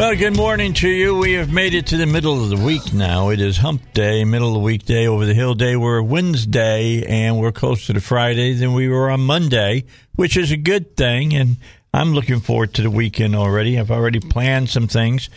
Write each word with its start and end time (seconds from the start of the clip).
Well, 0.00 0.16
good 0.16 0.34
morning 0.34 0.72
to 0.72 0.88
you. 0.88 1.18
We 1.18 1.34
have 1.34 1.52
made 1.52 1.74
it 1.74 1.88
to 1.88 1.98
the 1.98 2.06
middle 2.06 2.42
of 2.42 2.48
the 2.48 2.56
week 2.56 2.94
now. 2.94 3.28
It 3.28 3.38
is 3.38 3.58
hump 3.58 3.92
day, 3.92 4.24
middle 4.24 4.48
of 4.48 4.54
the 4.54 4.60
weekday, 4.60 5.06
over 5.06 5.26
the 5.26 5.34
hill 5.34 5.52
day. 5.52 5.76
We're 5.76 6.00
Wednesday 6.00 7.04
and 7.06 7.38
we're 7.38 7.52
closer 7.52 7.92
to 7.92 8.00
Friday 8.00 8.54
than 8.54 8.72
we 8.72 8.88
were 8.88 9.10
on 9.10 9.20
Monday, 9.20 9.84
which 10.14 10.38
is 10.38 10.52
a 10.52 10.56
good 10.56 10.96
thing. 10.96 11.34
And 11.34 11.58
I'm 11.92 12.14
looking 12.14 12.40
forward 12.40 12.72
to 12.74 12.82
the 12.82 12.90
weekend 12.90 13.36
already. 13.36 13.78
I've 13.78 13.90
already 13.90 14.20
planned 14.20 14.70
some 14.70 14.88
things. 14.88 15.28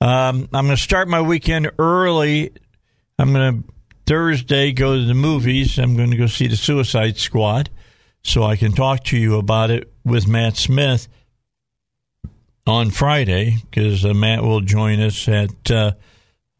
Um, 0.00 0.48
I'm 0.54 0.66
going 0.66 0.76
to 0.76 0.82
start 0.82 1.08
my 1.08 1.20
weekend 1.20 1.72
early. 1.80 2.52
I'm 3.18 3.32
going 3.32 3.64
to 3.64 3.72
Thursday 4.06 4.70
go 4.70 4.96
to 4.96 5.04
the 5.04 5.14
movies. 5.14 5.80
I'm 5.80 5.96
going 5.96 6.12
to 6.12 6.16
go 6.16 6.28
see 6.28 6.46
the 6.46 6.56
Suicide 6.56 7.16
Squad 7.16 7.70
so 8.22 8.44
I 8.44 8.54
can 8.54 8.70
talk 8.70 9.02
to 9.06 9.18
you 9.18 9.38
about 9.38 9.72
it 9.72 9.92
with 10.04 10.28
Matt 10.28 10.56
Smith 10.56 11.08
on 12.66 12.90
Friday 12.90 13.56
because 13.62 14.04
uh, 14.04 14.14
Matt 14.14 14.42
will 14.42 14.60
join 14.60 15.00
us 15.00 15.28
at 15.28 15.70
uh, 15.70 15.92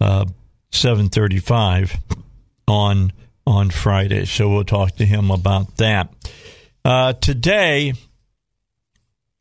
uh, 0.00 0.24
seven 0.70 1.08
thirty-five 1.08 1.96
on 2.66 3.12
on 3.46 3.70
Friday. 3.70 4.24
So 4.24 4.48
we'll 4.48 4.64
talk 4.64 4.96
to 4.96 5.06
him 5.06 5.30
about 5.30 5.76
that. 5.76 6.12
Uh, 6.84 7.12
today, 7.12 7.92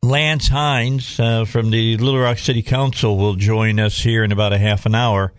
Lance 0.03 0.47
Hines 0.47 1.19
uh, 1.19 1.45
from 1.45 1.71
the 1.71 1.97
Little 1.97 2.19
Rock 2.19 2.37
City 2.37 2.61
Council 2.61 3.17
will 3.17 3.35
join 3.35 3.79
us 3.79 3.99
here 3.99 4.23
in 4.23 4.31
about 4.31 4.53
a 4.53 4.57
half 4.57 4.85
an 4.85 4.95
hour 4.95 5.33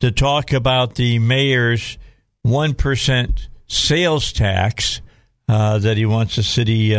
to 0.00 0.10
talk 0.10 0.52
about 0.52 0.94
the 0.94 1.18
mayor's 1.18 1.98
one 2.42 2.74
percent 2.74 3.48
sales 3.66 4.32
tax 4.32 5.00
uh, 5.48 5.78
that 5.78 5.96
he 5.96 6.06
wants 6.06 6.36
the 6.36 6.42
city 6.42 6.96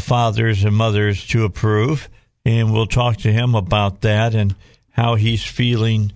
fathers 0.00 0.64
and 0.64 0.74
mothers 0.74 1.26
to 1.26 1.44
approve 1.44 2.08
and 2.48 2.72
we'll 2.72 2.86
talk 2.86 3.18
to 3.18 3.30
him 3.30 3.54
about 3.54 4.00
that 4.00 4.34
and 4.34 4.54
how 4.88 5.16
he's 5.16 5.44
feeling 5.44 6.10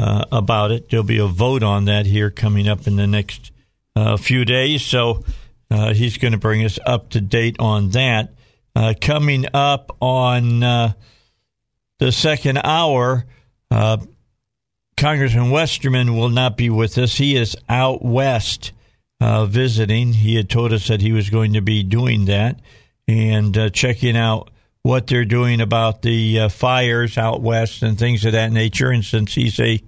uh, 0.00 0.24
about 0.32 0.72
it. 0.72 0.90
There'll 0.90 1.06
be 1.06 1.18
a 1.18 1.28
vote 1.28 1.62
on 1.62 1.84
that 1.84 2.06
here 2.06 2.28
coming 2.28 2.66
up 2.66 2.88
in 2.88 2.96
the 2.96 3.06
next 3.06 3.52
uh, 3.94 4.16
few 4.16 4.44
days, 4.44 4.82
so 4.82 5.24
uh, 5.70 5.94
he's 5.94 6.18
going 6.18 6.32
to 6.32 6.38
bring 6.38 6.64
us 6.64 6.80
up 6.84 7.10
to 7.10 7.20
date 7.20 7.54
on 7.60 7.90
that. 7.90 8.34
Uh, 8.74 8.94
coming 9.00 9.46
up 9.54 9.96
on 10.00 10.64
uh, 10.64 10.92
the 12.00 12.10
second 12.10 12.58
hour, 12.64 13.24
uh, 13.70 13.98
Congressman 14.96 15.50
Westerman 15.50 16.16
will 16.16 16.30
not 16.30 16.56
be 16.56 16.68
with 16.68 16.98
us. 16.98 17.16
He 17.16 17.36
is 17.36 17.56
out 17.68 18.04
west 18.04 18.72
visiting. 19.20 20.14
He 20.14 20.34
had 20.34 20.50
told 20.50 20.72
us 20.72 20.88
that 20.88 21.00
he 21.00 21.12
was 21.12 21.30
going 21.30 21.52
to 21.52 21.60
be 21.60 21.84
doing 21.84 22.24
that 22.24 22.58
and 23.06 23.72
checking 23.72 24.16
out 24.16 24.50
what 24.86 25.08
they're 25.08 25.24
doing 25.24 25.60
about 25.60 26.02
the 26.02 26.38
uh, 26.38 26.48
fires 26.48 27.18
out 27.18 27.42
west 27.42 27.82
and 27.82 27.98
things 27.98 28.24
of 28.24 28.32
that 28.32 28.52
nature. 28.52 28.88
And 28.90 29.04
since 29.04 29.34
he's 29.34 29.58
a 29.58 29.82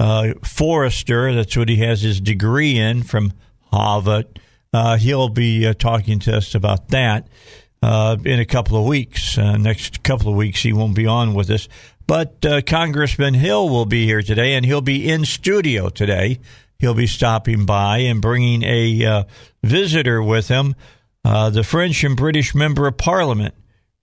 uh, 0.00 0.32
forester, 0.42 1.34
that's 1.34 1.54
what 1.54 1.68
he 1.68 1.76
has 1.76 2.00
his 2.00 2.18
degree 2.18 2.78
in 2.78 3.02
from 3.02 3.34
Harvard, 3.70 4.40
uh, 4.72 4.96
he'll 4.96 5.28
be 5.28 5.66
uh, 5.66 5.74
talking 5.74 6.18
to 6.20 6.34
us 6.34 6.54
about 6.54 6.88
that 6.88 7.28
uh, 7.82 8.16
in 8.24 8.40
a 8.40 8.46
couple 8.46 8.78
of 8.78 8.86
weeks. 8.86 9.36
Uh, 9.36 9.58
next 9.58 10.02
couple 10.02 10.30
of 10.30 10.36
weeks, 10.36 10.62
he 10.62 10.72
won't 10.72 10.96
be 10.96 11.06
on 11.06 11.34
with 11.34 11.50
us. 11.50 11.68
But 12.06 12.42
Congressman 12.64 13.34
Hill 13.34 13.68
will 13.68 13.84
be 13.84 14.06
here 14.06 14.22
today, 14.22 14.54
and 14.54 14.64
he'll 14.64 14.80
be 14.80 15.10
in 15.10 15.26
studio 15.26 15.90
today. 15.90 16.40
He'll 16.78 16.94
be 16.94 17.06
stopping 17.06 17.66
by 17.66 17.98
and 17.98 18.22
bringing 18.22 18.62
a 18.62 19.26
visitor 19.62 20.22
with 20.22 20.48
him, 20.48 20.74
the 21.22 21.62
French 21.62 22.02
and 22.04 22.16
British 22.16 22.54
member 22.54 22.86
of 22.86 22.96
Parliament. 22.96 23.54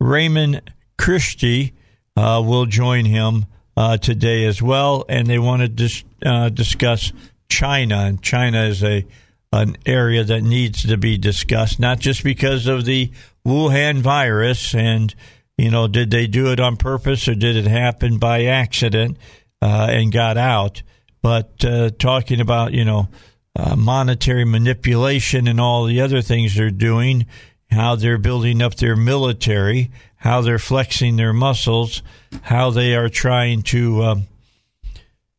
Rehman 0.06 0.62
Chishti 1.00 1.74
uh, 2.16 2.42
will 2.46 2.68
join 2.68 3.06
him 3.06 3.48
uh, 3.76 3.98
today 3.98 4.46
as 4.46 4.62
well, 4.62 5.04
and 5.10 5.28
they 5.28 5.40
want 5.40 5.62
to 5.64 5.68
dis- 5.68 6.04
uh, 6.24 6.50
discuss 6.50 7.12
China. 7.50 7.98
And 7.98 8.22
China 8.22 8.64
is 8.66 8.84
a 8.84 9.06
an 9.52 9.78
area 9.86 10.24
that 10.24 10.42
needs 10.42 10.84
to 10.84 10.98
be 10.98 11.18
discussed, 11.18 11.80
not 11.80 11.98
just 12.00 12.24
because 12.26 12.68
of 12.68 12.84
the 12.84 13.10
Wuhan 13.46 14.00
virus 14.00 14.76
and 14.76 15.16
you 15.58 15.72
know 15.72 15.88
did 15.88 16.12
they 16.12 16.28
do 16.28 16.52
it 16.52 16.60
on 16.60 16.76
purpose 16.78 17.28
or 17.28 17.36
did 17.36 17.56
it 17.56 17.68
happen 17.68 18.18
by 18.18 18.46
accident 18.46 19.18
uh, 19.62 19.88
and 19.90 20.12
got 20.12 20.38
out, 20.38 20.84
but 21.22 21.64
uh, 21.66 21.90
talking 21.98 22.40
about 22.40 22.74
you 22.74 22.86
know. 22.86 23.10
Uh, 23.58 23.74
monetary 23.74 24.44
manipulation 24.44 25.48
and 25.48 25.62
all 25.62 25.86
the 25.86 26.02
other 26.02 26.22
things 26.22 26.56
they're 26.56 26.70
doing 26.70 27.26
how 27.72 27.96
they're 27.96 28.18
building 28.18 28.62
up 28.62 28.76
their 28.76 28.96
military, 28.96 29.92
how 30.18 30.42
they're 30.42 30.60
flexing 30.60 31.16
their 31.16 31.34
muscles, 31.34 32.02
how 32.44 32.70
they 32.70 32.96
are 32.96 33.10
trying 33.10 33.62
to 33.62 34.04
um, 34.04 34.28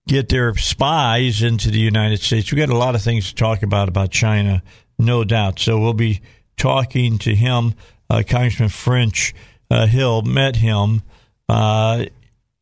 get 0.06 0.28
their 0.28 0.54
spies 0.56 1.42
into 1.42 1.70
the 1.70 1.81
United 1.81 2.20
States. 2.20 2.53
We've 2.53 2.65
got 2.65 2.75
a 2.75 2.78
lot 2.78 2.94
of 2.94 3.03
things 3.03 3.28
to 3.28 3.34
talk 3.34 3.62
about 3.62 3.88
about 3.88 4.10
China, 4.10 4.62
no 4.98 5.25
doubt. 5.25 5.59
So 5.59 5.78
we'll 5.78 5.92
be 5.92 6.20
talking 6.56 7.19
to 7.19 7.34
him. 7.34 7.75
Uh, 8.09 8.22
Congressman 8.26 8.69
French 8.69 9.34
uh, 9.70 9.86
Hill 9.86 10.22
met 10.22 10.56
him 10.56 11.03
uh, 11.48 12.06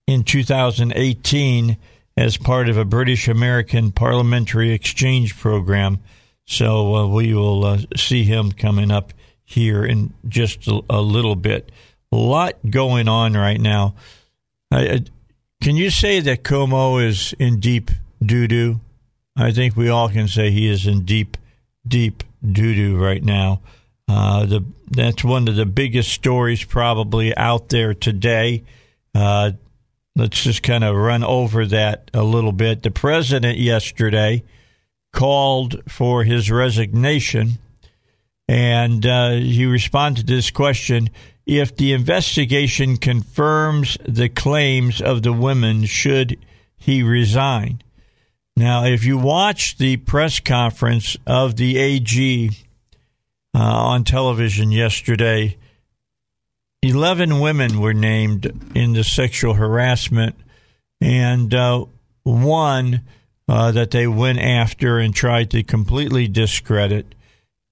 in 0.07 0.25
2018 0.25 1.77
as 2.17 2.37
part 2.37 2.69
of 2.69 2.77
a 2.77 2.85
British 2.85 3.29
American 3.29 3.91
parliamentary 3.91 4.71
exchange 4.71 5.39
program. 5.39 5.99
So 6.47 6.95
uh, 6.95 7.07
we 7.09 7.35
will 7.35 7.65
uh, 7.65 7.79
see 7.97 8.25
him 8.25 8.53
coming 8.53 8.91
up 8.91 9.13
here 9.45 9.85
in 9.85 10.13
just 10.29 10.67
a, 10.67 10.81
a 10.91 11.01
little 11.01 11.37
bit. 11.37 11.71
A 12.13 12.17
lot 12.17 12.55
going 12.69 13.09
on 13.09 13.35
right 13.35 13.61
now. 13.61 13.95
I, 14.71 15.05
can 15.63 15.77
you 15.77 15.91
say 15.91 16.21
that 16.21 16.43
Cuomo 16.43 17.05
is 17.05 17.35
in 17.39 17.61
deep 17.61 17.91
doo 18.25 18.47
doo? 18.47 18.81
I 19.37 19.51
think 19.51 19.77
we 19.77 19.89
all 19.89 20.09
can 20.09 20.29
say 20.29 20.51
he 20.51 20.69
is 20.69 20.87
in 20.87 21.05
deep, 21.05 21.37
deep 21.87 22.23
doo 22.43 22.75
doo 22.75 22.97
right 22.97 23.23
now. 23.23 23.61
Uh, 24.09 24.47
the 24.47 24.65
that's 24.91 25.25
one 25.25 25.49
of 25.49 25.57
the 25.57 25.67
biggest 25.67 26.13
stories 26.13 26.63
probably 26.63 27.37
out 27.37 27.71
there 27.71 27.95
today. 27.95 28.63
Uh, 29.15 29.53
let's 30.15 30.43
just 30.43 30.63
kind 30.63 30.85
of 30.85 30.95
run 30.95 31.25
over 31.25 31.67
that 31.67 32.11
a 32.13 32.23
little 32.23 32.53
bit. 32.53 32.83
The 32.83 32.91
president 32.91 33.59
yesterday 33.59 34.45
called 35.13 35.81
for 35.89 36.25
his 36.25 36.51
resignation 36.51 37.59
and 38.49 39.05
uh, 39.07 39.33
he 39.33 39.65
responded 39.67 40.27
to 40.27 40.35
this 40.35 40.51
question 40.51 41.11
if 41.47 41.77
the 41.77 41.93
investigation 41.93 42.97
confirms 42.97 43.99
the 44.07 44.29
claims 44.29 45.01
of 45.01 45.23
the 45.23 45.33
women, 45.33 45.85
should 45.85 46.39
he 46.77 47.03
resign? 47.03 47.83
Now, 48.57 48.85
if 48.85 49.05
you 49.05 49.19
watch 49.19 49.79
the 49.79 49.97
press 49.99 50.41
conference 50.41 51.17
of 51.27 51.57
the 51.57 51.77
AG 51.77 52.51
uh, 53.55 53.59
on 53.59 54.05
television 54.05 54.71
yesterday, 54.71 55.57
11 56.83 57.41
women 57.41 57.81
were 57.81 57.95
named 57.95 58.71
in 58.75 58.93
the 58.93 59.05
sexual 59.05 59.55
harassment, 59.55 60.37
and 61.01 61.53
uh, 61.55 61.85
one 62.23 63.03
uh, 63.49 63.73
that 63.73 63.91
they 63.91 64.07
went 64.07 64.39
after 64.39 64.99
and 64.99 65.15
tried 65.15 65.51
to 65.51 65.63
completely 65.63 66.29
discredit 66.29 67.15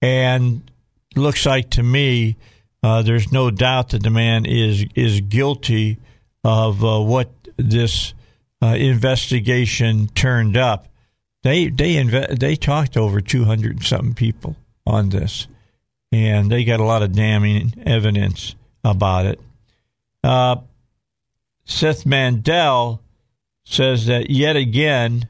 and 0.03 0.71
looks 1.17 1.47
like 1.47 1.71
to 1.71 1.83
me 1.83 2.37
uh, 2.83 3.03
there's 3.03 3.31
no 3.31 3.51
doubt 3.51 3.91
that 3.91 4.03
the 4.03 4.11
man 4.11 4.45
is 4.45 4.85
is 4.95 5.21
guilty 5.21 5.99
of 6.43 6.85
uh, 6.85 7.01
what 7.01 7.31
this 7.57 8.13
uh, 8.61 8.75
investigation 8.79 10.09
turned 10.09 10.57
up. 10.57 10.89
They 11.43 11.69
they 11.69 11.95
inve- 11.95 12.39
they 12.39 12.57
talked 12.57 12.97
over 12.97 13.21
200 13.21 13.85
something 13.85 14.15
people 14.15 14.57
on 14.85 15.11
this, 15.11 15.47
and 16.11 16.51
they 16.51 16.65
got 16.65 16.81
a 16.81 16.85
lot 16.85 17.03
of 17.03 17.13
damning 17.13 17.73
evidence 17.87 18.57
about 18.85 19.27
it. 19.27 19.41
Uh, 20.25 20.57
Seth 21.65 22.05
Mandel 22.05 23.01
says 23.65 24.07
that 24.07 24.29
yet 24.29 24.57
again, 24.57 25.29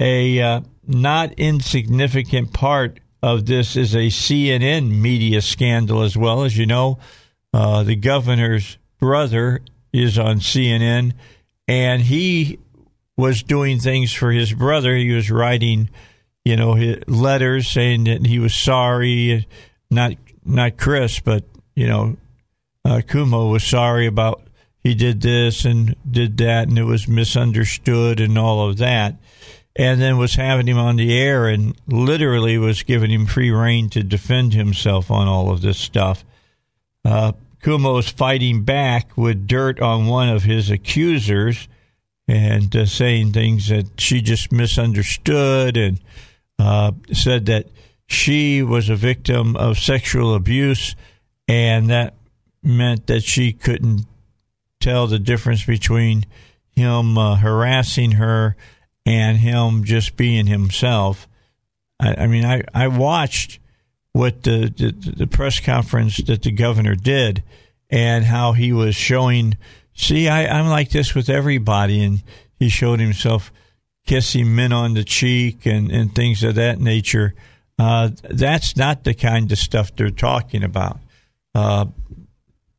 a 0.00 0.40
uh, 0.40 0.60
not 0.84 1.32
insignificant 1.34 2.52
part 2.52 2.98
of 3.24 3.46
this 3.46 3.74
is 3.74 3.94
a 3.94 4.08
CNN 4.08 4.90
media 4.90 5.40
scandal 5.40 6.02
as 6.02 6.14
well. 6.14 6.44
As 6.44 6.58
you 6.58 6.66
know, 6.66 6.98
uh, 7.54 7.82
the 7.82 7.96
governor's 7.96 8.76
brother 9.00 9.62
is 9.94 10.18
on 10.18 10.40
CNN, 10.40 11.14
and 11.66 12.02
he 12.02 12.58
was 13.16 13.42
doing 13.42 13.78
things 13.78 14.12
for 14.12 14.30
his 14.30 14.52
brother. 14.52 14.94
He 14.94 15.10
was 15.12 15.30
writing, 15.30 15.88
you 16.44 16.54
know, 16.54 16.76
letters 17.06 17.66
saying 17.68 18.04
that 18.04 18.26
he 18.26 18.38
was 18.38 18.54
sorry, 18.54 19.48
not 19.90 20.12
not 20.44 20.76
Chris, 20.76 21.18
but 21.20 21.44
you 21.74 21.86
know, 21.86 22.18
uh, 22.84 23.00
Cuomo 23.06 23.50
was 23.50 23.64
sorry 23.64 24.06
about 24.06 24.42
he 24.82 24.94
did 24.94 25.22
this 25.22 25.64
and 25.64 25.96
did 26.08 26.36
that, 26.36 26.68
and 26.68 26.78
it 26.78 26.84
was 26.84 27.08
misunderstood 27.08 28.20
and 28.20 28.36
all 28.36 28.68
of 28.68 28.76
that. 28.76 29.16
And 29.76 30.00
then 30.00 30.18
was 30.18 30.36
having 30.36 30.68
him 30.68 30.78
on 30.78 30.96
the 30.96 31.16
air 31.18 31.48
and 31.48 31.76
literally 31.88 32.58
was 32.58 32.84
giving 32.84 33.10
him 33.10 33.26
free 33.26 33.50
reign 33.50 33.90
to 33.90 34.04
defend 34.04 34.54
himself 34.54 35.10
on 35.10 35.26
all 35.26 35.50
of 35.50 35.62
this 35.62 35.78
stuff. 35.78 36.24
Uh, 37.04 37.32
Cuomo 37.60 37.94
was 37.94 38.08
fighting 38.08 38.62
back 38.62 39.16
with 39.16 39.48
dirt 39.48 39.80
on 39.80 40.06
one 40.06 40.28
of 40.28 40.44
his 40.44 40.70
accusers 40.70 41.66
and 42.28 42.74
uh, 42.76 42.86
saying 42.86 43.32
things 43.32 43.68
that 43.68 44.00
she 44.00 44.20
just 44.20 44.52
misunderstood 44.52 45.76
and 45.76 46.00
uh, 46.58 46.92
said 47.12 47.46
that 47.46 47.66
she 48.06 48.62
was 48.62 48.88
a 48.88 48.96
victim 48.96 49.56
of 49.56 49.78
sexual 49.78 50.34
abuse 50.34 50.94
and 51.48 51.90
that 51.90 52.14
meant 52.62 53.06
that 53.06 53.22
she 53.22 53.52
couldn't 53.52 54.06
tell 54.80 55.06
the 55.06 55.18
difference 55.18 55.64
between 55.64 56.24
him 56.76 57.16
uh, 57.16 57.36
harassing 57.36 58.12
her 58.12 58.56
and 59.06 59.38
him 59.38 59.84
just 59.84 60.16
being 60.16 60.46
himself. 60.46 61.28
I, 62.00 62.14
I 62.24 62.26
mean, 62.26 62.44
I, 62.44 62.62
I 62.72 62.88
watched 62.88 63.58
what 64.12 64.44
the, 64.44 64.72
the, 64.76 65.12
the 65.12 65.26
press 65.26 65.60
conference 65.60 66.18
that 66.18 66.42
the 66.42 66.52
governor 66.52 66.94
did 66.94 67.42
and 67.90 68.24
how 68.24 68.52
he 68.52 68.72
was 68.72 68.94
showing, 68.94 69.56
see, 69.94 70.28
I, 70.28 70.46
I'm 70.46 70.68
like 70.68 70.90
this 70.90 71.14
with 71.14 71.28
everybody. 71.28 72.02
And 72.02 72.22
he 72.58 72.68
showed 72.68 73.00
himself 73.00 73.52
kissing 74.06 74.54
men 74.54 74.72
on 74.72 74.94
the 74.94 75.04
cheek 75.04 75.66
and, 75.66 75.90
and 75.90 76.14
things 76.14 76.42
of 76.42 76.54
that 76.54 76.78
nature. 76.78 77.34
Uh, 77.78 78.10
that's 78.22 78.76
not 78.76 79.04
the 79.04 79.14
kind 79.14 79.50
of 79.50 79.58
stuff 79.58 79.94
they're 79.96 80.10
talking 80.10 80.62
about. 80.62 80.98
Uh, 81.54 81.86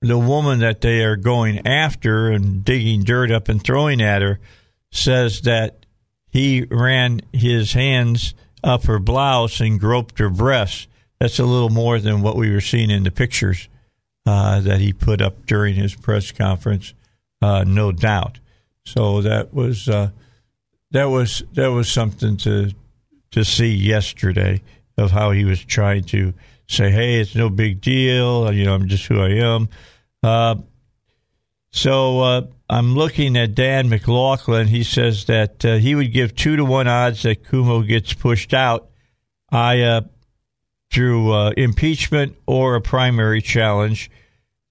the 0.02 0.18
woman 0.18 0.60
that 0.60 0.82
they 0.82 1.04
are 1.04 1.16
going 1.16 1.66
after 1.68 2.30
and 2.30 2.64
digging 2.64 3.04
dirt 3.04 3.32
up 3.32 3.50
and 3.50 3.62
throwing 3.64 4.02
at 4.02 4.22
her 4.22 4.40
says 4.92 5.42
that 5.42 5.85
he 6.36 6.68
ran 6.70 7.22
his 7.32 7.72
hands 7.72 8.34
up 8.62 8.84
her 8.84 9.00
blouse 9.00 9.62
and 9.62 9.80
groped 9.80 10.20
her 10.20 10.30
breasts. 10.30 10.86
That's 11.18 11.40
a 11.40 11.46
little 11.46 11.70
more 11.70 11.98
than 11.98 12.22
what 12.22 12.36
we 12.36 12.52
were 12.52 12.60
seeing 12.60 12.90
in 12.90 13.04
the 13.04 13.12
pictures 13.12 13.70
uh, 14.26 14.60
that 14.60 14.82
he 14.82 14.92
put 14.92 15.22
up 15.22 15.46
during 15.46 15.76
his 15.76 15.96
press 15.96 16.34
conference, 16.34 16.94
uh, 17.42 17.64
no 17.66 17.94
doubt. 17.94 18.40
So 18.84 19.22
that 19.22 19.54
was 19.54 19.88
uh, 19.88 20.10
that 20.92 21.06
was 21.06 21.42
that 21.54 21.68
was 21.70 21.88
something 21.88 22.36
to 22.38 22.72
to 23.32 23.46
see 23.46 23.74
yesterday 23.74 24.62
of 24.98 25.12
how 25.12 25.32
he 25.32 25.46
was 25.46 25.64
trying 25.64 26.04
to 26.06 26.34
say, 26.68 26.92
"Hey, 26.92 27.22
it's 27.22 27.34
no 27.34 27.50
big 27.50 27.80
deal. 27.80 28.52
You 28.52 28.66
know, 28.66 28.76
I'm 28.76 28.90
just 28.90 29.06
who 29.06 29.22
I 29.22 29.36
am." 29.36 29.70
So 31.76 32.22
uh, 32.22 32.42
I'm 32.70 32.96
looking 32.96 33.36
at 33.36 33.54
Dan 33.54 33.90
McLaughlin. 33.90 34.68
He 34.68 34.82
says 34.82 35.26
that 35.26 35.66
uh, 35.66 35.76
he 35.76 35.94
would 35.94 36.14
give 36.14 36.34
two 36.34 36.56
to 36.56 36.64
one 36.64 36.88
odds 36.88 37.24
that 37.24 37.44
Cuomo 37.44 37.86
gets 37.86 38.14
pushed 38.14 38.54
out. 38.54 38.88
I 39.52 39.82
uh, 39.82 40.02
through 40.90 41.34
uh, 41.34 41.52
impeachment 41.58 42.38
or 42.48 42.76
a 42.76 42.82
primary 42.82 43.42
challenge. 43.42 44.10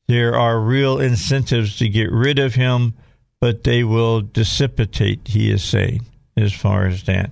There 0.08 0.34
are 0.34 0.58
real 0.58 0.98
incentives 0.98 1.76
to 1.76 1.90
get 1.90 2.10
rid 2.10 2.38
of 2.38 2.54
him, 2.54 2.94
but 3.38 3.64
they 3.64 3.84
will 3.84 4.22
dissipate. 4.22 5.28
He 5.28 5.50
is 5.50 5.62
saying 5.62 6.06
as 6.38 6.54
far 6.54 6.86
as 6.86 7.02
that. 7.02 7.30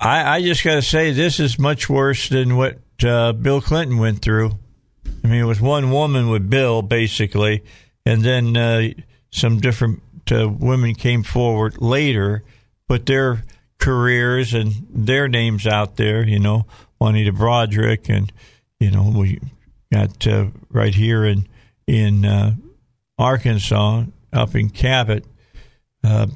I, 0.00 0.36
I 0.36 0.42
just 0.42 0.64
got 0.64 0.74
to 0.74 0.82
say 0.82 1.12
this 1.12 1.38
is 1.38 1.60
much 1.60 1.88
worse 1.88 2.28
than 2.28 2.56
what 2.56 2.80
uh, 3.04 3.34
Bill 3.34 3.60
Clinton 3.60 3.98
went 3.98 4.20
through. 4.20 4.58
I 5.22 5.28
mean, 5.28 5.40
it 5.40 5.46
was 5.46 5.60
one 5.60 5.92
woman 5.92 6.28
with 6.28 6.50
Bill, 6.50 6.82
basically, 6.82 7.62
and 8.04 8.22
then 8.22 8.56
uh, 8.56 8.88
some 9.30 9.60
different 9.60 10.02
uh, 10.30 10.48
women 10.48 10.94
came 10.94 11.22
forward 11.22 11.80
later, 11.80 12.42
put 12.88 13.06
their 13.06 13.44
careers 13.78 14.54
and 14.54 14.86
their 14.90 15.28
names 15.28 15.66
out 15.66 15.96
there. 15.96 16.26
You 16.26 16.38
know, 16.38 16.66
Juanita 17.00 17.32
Broaddrick, 17.32 18.08
and 18.08 18.32
you 18.80 18.90
know, 18.90 19.12
we 19.14 19.40
got 19.92 20.26
uh, 20.26 20.46
right 20.70 20.94
here 20.94 21.24
in 21.24 21.48
in 21.86 22.24
uh, 22.24 22.54
Arkansas, 23.18 24.04
up 24.32 24.54
in 24.54 24.70
Cabot, 24.70 25.24
uh, 26.04 26.26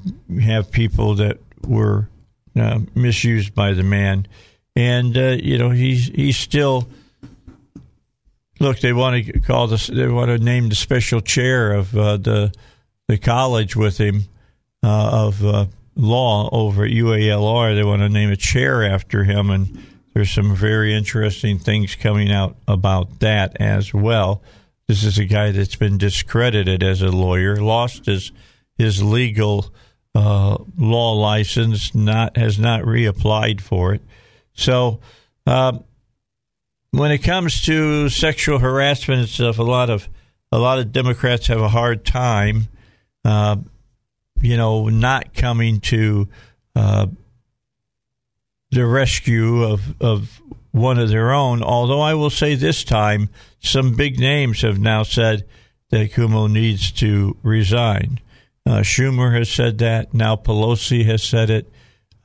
have 0.40 0.70
people 0.70 1.14
that 1.16 1.38
were 1.66 2.08
uh, 2.54 2.80
misused 2.94 3.54
by 3.54 3.72
the 3.72 3.82
man, 3.82 4.26
and 4.74 5.16
you 5.16 5.58
know, 5.58 5.70
he's 5.70 6.08
he's 6.08 6.36
still 6.36 6.88
Look, 8.58 8.80
they 8.80 8.92
want 8.92 9.26
to 9.26 9.40
call 9.40 9.66
this. 9.66 9.88
They 9.88 10.08
want 10.08 10.30
to 10.30 10.38
name 10.38 10.68
the 10.68 10.74
special 10.74 11.20
chair 11.20 11.72
of 11.72 11.96
uh, 11.96 12.16
the 12.16 12.54
the 13.08 13.18
college 13.18 13.76
with 13.76 13.98
him 13.98 14.22
uh, 14.82 15.26
of 15.26 15.44
uh, 15.44 15.66
law 15.94 16.48
over 16.50 16.84
at 16.84 16.90
UALR. 16.90 17.74
They 17.74 17.84
want 17.84 18.02
to 18.02 18.08
name 18.08 18.30
a 18.30 18.36
chair 18.36 18.82
after 18.82 19.24
him, 19.24 19.50
and 19.50 19.78
there's 20.14 20.30
some 20.30 20.56
very 20.56 20.94
interesting 20.94 21.58
things 21.58 21.94
coming 21.94 22.32
out 22.32 22.56
about 22.66 23.20
that 23.20 23.60
as 23.60 23.92
well. 23.92 24.42
This 24.88 25.04
is 25.04 25.18
a 25.18 25.24
guy 25.24 25.50
that's 25.50 25.76
been 25.76 25.98
discredited 25.98 26.82
as 26.82 27.02
a 27.02 27.08
lawyer, 27.08 27.56
lost 27.56 28.06
his 28.06 28.32
his 28.78 29.02
legal 29.02 29.72
uh, 30.14 30.56
law 30.78 31.12
license, 31.12 31.94
not 31.94 32.36
has 32.36 32.58
not 32.58 32.82
reapplied 32.82 33.60
for 33.60 33.94
it. 33.94 34.02
So 34.54 35.00
uh, 35.46 35.78
when 36.96 37.10
it 37.10 37.18
comes 37.18 37.60
to 37.62 38.08
sexual 38.08 38.58
harassment 38.58 39.20
and 39.20 39.28
stuff, 39.28 39.58
a 39.58 39.62
lot 39.62 39.90
of 39.90 40.08
a 40.50 40.58
lot 40.58 40.78
of 40.78 40.92
Democrats 40.92 41.48
have 41.48 41.60
a 41.60 41.68
hard 41.68 42.06
time, 42.06 42.68
uh, 43.24 43.56
you 44.40 44.56
know, 44.56 44.88
not 44.88 45.34
coming 45.34 45.80
to 45.80 46.26
uh, 46.74 47.06
the 48.70 48.86
rescue 48.86 49.62
of 49.62 50.00
of 50.00 50.40
one 50.72 50.98
of 50.98 51.10
their 51.10 51.32
own. 51.32 51.62
Although 51.62 52.00
I 52.00 52.14
will 52.14 52.30
say 52.30 52.54
this 52.54 52.82
time, 52.82 53.28
some 53.60 53.94
big 53.94 54.18
names 54.18 54.62
have 54.62 54.78
now 54.78 55.02
said 55.02 55.44
that 55.90 56.12
Cuomo 56.12 56.50
needs 56.50 56.90
to 56.92 57.36
resign. 57.42 58.20
Uh, 58.64 58.80
Schumer 58.80 59.36
has 59.36 59.50
said 59.50 59.78
that. 59.78 60.14
Now 60.14 60.34
Pelosi 60.36 61.04
has 61.04 61.22
said 61.22 61.50
it, 61.50 61.70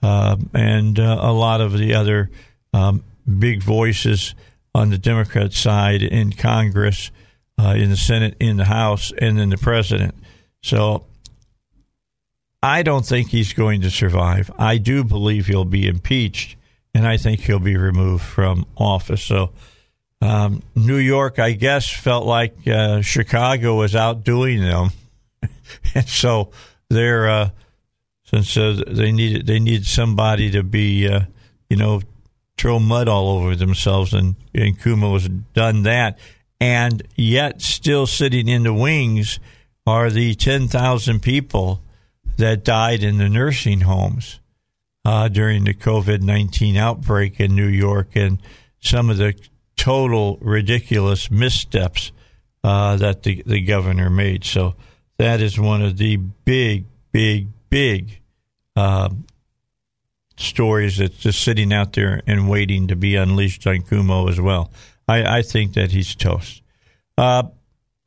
uh, 0.01 0.37
and 0.53 0.97
uh, 0.97 1.19
a 1.21 1.33
lot 1.33 1.59
of 1.59 1.77
the 1.77 1.93
other 1.93 2.29
um, 2.73 3.03
big 3.37 3.61
voices 3.61 4.33
on 4.73 4.89
the 4.89 4.97
Democrat 4.97 5.53
side 5.53 6.01
in 6.01 6.31
Congress, 6.31 7.11
uh, 7.59 7.73
in 7.77 7.89
the 7.89 7.97
Senate, 7.97 8.35
in 8.39 8.57
the 8.57 8.65
House, 8.65 9.11
and 9.17 9.37
then 9.37 9.49
the 9.49 9.57
president. 9.57 10.15
So 10.61 11.05
I 12.63 12.83
don't 12.83 13.05
think 13.05 13.29
he's 13.29 13.53
going 13.53 13.81
to 13.81 13.89
survive. 13.89 14.51
I 14.57 14.77
do 14.77 15.03
believe 15.03 15.47
he'll 15.47 15.65
be 15.65 15.87
impeached, 15.87 16.55
and 16.93 17.07
I 17.07 17.17
think 17.17 17.41
he'll 17.41 17.59
be 17.59 17.77
removed 17.77 18.23
from 18.23 18.65
office. 18.77 19.23
So 19.23 19.51
um, 20.21 20.61
New 20.75 20.97
York, 20.97 21.39
I 21.39 21.53
guess, 21.53 21.89
felt 21.89 22.25
like 22.25 22.67
uh, 22.67 23.01
Chicago 23.01 23.75
was 23.75 23.95
outdoing 23.95 24.61
them, 24.61 24.91
and 25.95 26.07
so 26.07 26.51
they're 26.89 27.27
uh, 27.27 27.49
since 28.23 28.55
uh, 28.55 28.81
they 28.87 29.11
needed 29.11 29.47
they 29.47 29.59
need 29.59 29.85
somebody 29.85 30.51
to 30.51 30.61
be 30.61 31.07
uh, 31.07 31.21
you 31.69 31.77
know 31.77 32.01
throw 32.57 32.79
mud 32.79 33.07
all 33.07 33.29
over 33.37 33.55
themselves, 33.55 34.13
and, 34.13 34.35
and 34.53 34.79
Cuomo 34.79 35.13
has 35.13 35.27
done 35.53 35.83
that. 35.83 36.19
And 36.59 37.01
yet, 37.15 37.61
still 37.61 38.05
sitting 38.05 38.47
in 38.47 38.63
the 38.63 38.73
wings 38.73 39.39
are 39.87 40.09
the 40.09 40.35
10,000 40.35 41.21
people 41.21 41.81
that 42.37 42.63
died 42.63 43.03
in 43.03 43.17
the 43.17 43.29
nursing 43.29 43.81
homes 43.81 44.39
uh, 45.03 45.27
during 45.27 45.63
the 45.63 45.73
COVID 45.73 46.21
19 46.21 46.77
outbreak 46.77 47.39
in 47.39 47.55
New 47.55 47.67
York 47.67 48.15
and 48.15 48.39
some 48.79 49.09
of 49.09 49.17
the 49.17 49.33
total 49.75 50.37
ridiculous 50.41 51.31
missteps 51.31 52.11
uh, 52.63 52.95
that 52.97 53.23
the, 53.23 53.41
the 53.45 53.61
governor 53.61 54.09
made. 54.09 54.43
So 54.43 54.75
that 55.17 55.41
is 55.41 55.59
one 55.59 55.81
of 55.81 55.97
the 55.97 56.17
big, 56.17 56.85
big, 57.11 57.47
big 57.69 58.21
uh, 58.75 59.09
stories 60.41 60.97
that's 60.97 61.17
just 61.17 61.41
sitting 61.41 61.73
out 61.73 61.93
there 61.93 62.21
and 62.27 62.49
waiting 62.49 62.87
to 62.87 62.95
be 62.95 63.15
unleashed 63.15 63.65
on 63.67 63.81
Cuomo 63.81 64.29
as 64.29 64.39
well. 64.39 64.71
I, 65.07 65.37
I 65.37 65.41
think 65.41 65.73
that 65.73 65.91
he's 65.91 66.15
toast. 66.15 66.61
Uh, 67.17 67.43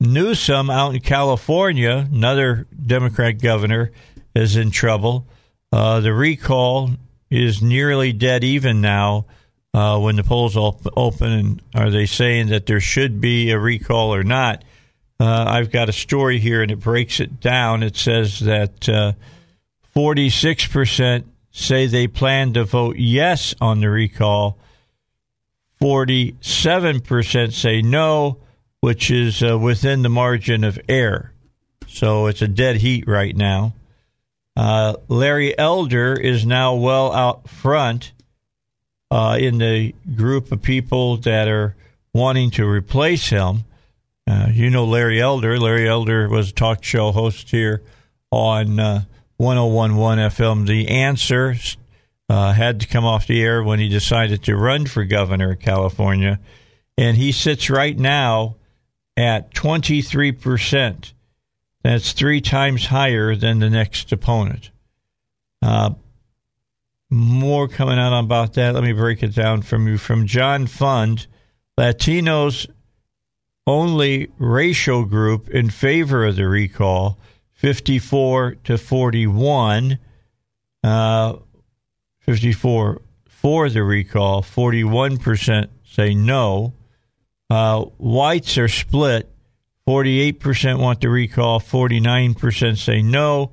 Newsom 0.00 0.71
out 0.71 0.95
in 0.95 1.00
California, 1.00 2.09
another 2.12 2.67
Democrat 2.85 3.41
governor, 3.41 3.93
is 4.35 4.57
in 4.57 4.71
trouble. 4.71 5.26
Uh, 5.73 6.00
the 6.00 6.12
recall 6.12 6.91
is 7.31 7.62
nearly 7.62 8.12
dead 8.12 8.45
even 8.45 8.81
now. 8.81 9.26
Uh, 9.73 9.99
when 9.99 10.14
the 10.14 10.23
polls 10.23 10.57
op- 10.57 10.87
open, 10.97 11.33
and 11.33 11.62
are 11.75 11.91
they 11.91 12.07
saying 12.07 12.47
that 12.47 12.64
there 12.67 12.79
should 12.79 13.21
be 13.21 13.50
a 13.50 13.59
recall 13.59 14.14
or 14.14 14.23
not? 14.23 14.62
Uh, 15.19 15.45
I've 15.49 15.73
got 15.73 15.88
a 15.88 15.93
story 15.93 16.38
here, 16.38 16.62
and 16.62 16.71
it 16.71 16.79
breaks 16.79 17.19
it 17.19 17.41
down. 17.41 17.83
It 17.83 17.97
says 17.97 18.38
that 18.41 18.88
uh, 18.88 19.14
46% 19.97 21.25
say 21.54 21.87
they 21.87 22.08
plan 22.08 22.52
to 22.52 22.64
vote 22.64 22.96
yes 22.96 23.54
on 23.61 23.80
the 23.80 23.88
recall. 23.88 24.58
47% 25.80 27.52
say 27.52 27.80
no, 27.80 28.38
which 28.80 29.11
is 29.11 29.42
uh, 29.42 29.56
within 29.56 30.02
the 30.02 30.08
margin 30.08 30.64
of 30.64 30.80
error. 30.88 31.32
So 31.87 32.26
it's 32.26 32.42
a 32.42 32.49
dead 32.49 32.76
heat 32.76 33.06
right 33.06 33.37
now. 33.37 33.73
Uh, 34.56 34.96
Larry 35.08 35.56
Elder 35.56 36.14
is 36.14 36.44
now 36.44 36.75
well 36.75 37.12
out 37.12 37.49
front 37.49 38.12
uh, 39.11 39.38
in 39.40 39.58
the 39.58 39.94
group 40.16 40.50
of 40.50 40.61
people 40.61 41.18
that 41.18 41.46
are 41.46 41.76
wanting 42.12 42.50
to 42.52 42.68
replace 42.68 43.30
him. 43.30 43.64
Uh, 44.26 44.49
you 44.52 44.70
know 44.70 44.84
Larry 44.84 45.20
Elder. 45.20 45.58
Larry 45.58 45.88
Elder 45.88 46.28
was 46.28 46.50
a 46.50 46.54
talk 46.54 46.82
show 46.82 47.12
host 47.12 47.50
here 47.50 47.82
on 48.32 48.80
uh, 48.80 49.04
1011 49.37 50.31
FM. 50.31 50.67
The 50.67 50.88
answer 50.88 51.55
uh, 52.29 52.53
had 52.53 52.81
to 52.81 52.87
come 52.87 53.05
off 53.05 53.26
the 53.26 53.43
air 53.43 53.62
when 53.62 53.79
he 53.79 53.88
decided 53.88 54.43
to 54.45 54.57
run 54.57 54.87
for 54.87 55.05
governor 55.05 55.53
of 55.53 55.61
California. 55.61 56.41
And 56.97 57.17
he 57.17 57.33
sits 57.33 57.71
right 57.71 57.99
now 57.99 58.57
at 59.17 59.53
23%. 59.55 61.12
That's 61.83 62.12
three 62.12 62.41
times 62.41 62.87
higher 62.87 63.35
than 63.35 63.59
the 63.59 63.71
next 63.71 64.11
opponent. 64.12 64.71
Uh, 65.61 65.91
more 67.11 67.69
coming 67.69 67.99
out 67.99 68.19
about 68.19 68.55
that. 68.55 68.75
Let 68.75 68.85
me 68.85 68.93
break 68.93 69.23
it 69.23 69.35
down 69.35 69.62
from 69.62 69.87
you. 69.87 69.99
From 69.99 70.26
John 70.26 70.67
Fund, 70.67 71.26
Latinos 71.79 72.67
only 73.67 74.31
racial 74.38 75.05
group 75.05 75.49
in 75.49 75.71
favor 75.71 76.25
of 76.25 76.37
the 76.37 76.47
recall, 76.47 77.19
54 77.64 78.56
to 78.64 78.76
41. 78.76 79.99
Uh, 80.83 81.37
54 82.21 83.00
for 83.25 83.71
the 83.71 83.83
recall, 83.83 84.42
41% 84.42 85.68
say 85.83 86.14
no. 86.14 86.75
Uh, 87.49 87.87
whites 87.97 88.59
are 88.59 88.68
split 88.68 89.33
48% 89.88 90.78
want 90.78 91.00
the 91.00 91.09
recall, 91.09 91.59
49% 91.59 92.76
say 92.76 93.00
no. 93.00 93.52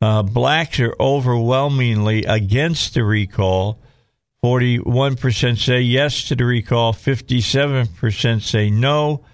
Uh, 0.00 0.24
blacks 0.24 0.80
are 0.80 0.96
overwhelmingly 0.98 2.24
against 2.24 2.94
the 2.94 3.04
recall. 3.04 3.78
41% 4.44 5.56
say 5.56 5.82
yes 5.82 6.24
to 6.24 6.34
the 6.34 6.44
recall, 6.44 6.92
57% 6.92 8.42
say 8.42 8.70
no. 8.70 9.24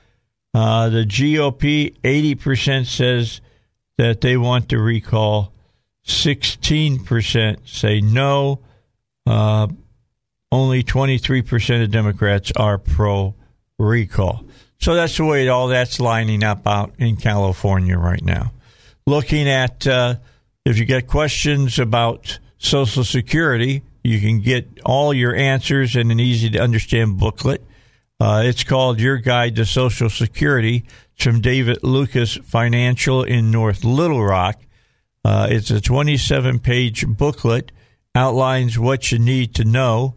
Uh, 0.52 0.90
the 0.90 1.04
GOP, 1.04 1.98
80% 2.02 2.84
says 2.84 3.40
that 4.02 4.20
they 4.20 4.36
want 4.36 4.68
to 4.70 4.78
recall, 4.78 5.52
16% 6.04 7.68
say 7.68 8.00
no. 8.00 8.58
Uh, 9.24 9.68
only 10.50 10.82
23% 10.82 11.84
of 11.84 11.90
Democrats 11.92 12.50
are 12.56 12.78
pro 12.78 13.36
recall. 13.78 14.44
So 14.80 14.96
that's 14.96 15.16
the 15.16 15.24
way 15.24 15.46
all 15.48 15.68
that's 15.68 16.00
lining 16.00 16.42
up 16.42 16.66
out 16.66 16.92
in 16.98 17.16
California 17.16 17.96
right 17.96 18.22
now. 18.24 18.52
Looking 19.06 19.48
at 19.48 19.86
uh, 19.86 20.16
if 20.64 20.78
you 20.78 20.84
get 20.84 21.06
questions 21.06 21.78
about 21.78 22.40
Social 22.58 23.04
Security, 23.04 23.82
you 24.02 24.18
can 24.18 24.40
get 24.40 24.80
all 24.84 25.14
your 25.14 25.34
answers 25.36 25.94
in 25.94 26.10
an 26.10 26.18
easy 26.18 26.50
to 26.50 26.58
understand 26.58 27.18
booklet. 27.18 27.64
Uh, 28.18 28.42
it's 28.44 28.64
called 28.64 29.00
Your 29.00 29.18
Guide 29.18 29.54
to 29.56 29.64
Social 29.64 30.10
Security. 30.10 30.84
From 31.22 31.40
David 31.40 31.84
Lucas 31.84 32.34
Financial 32.34 33.22
in 33.22 33.52
North 33.52 33.84
Little 33.84 34.24
Rock. 34.24 34.60
Uh, 35.24 35.46
it's 35.48 35.70
a 35.70 35.80
27 35.80 36.58
page 36.58 37.06
booklet, 37.06 37.70
outlines 38.12 38.76
what 38.76 39.12
you 39.12 39.20
need 39.20 39.54
to 39.54 39.64
know 39.64 40.16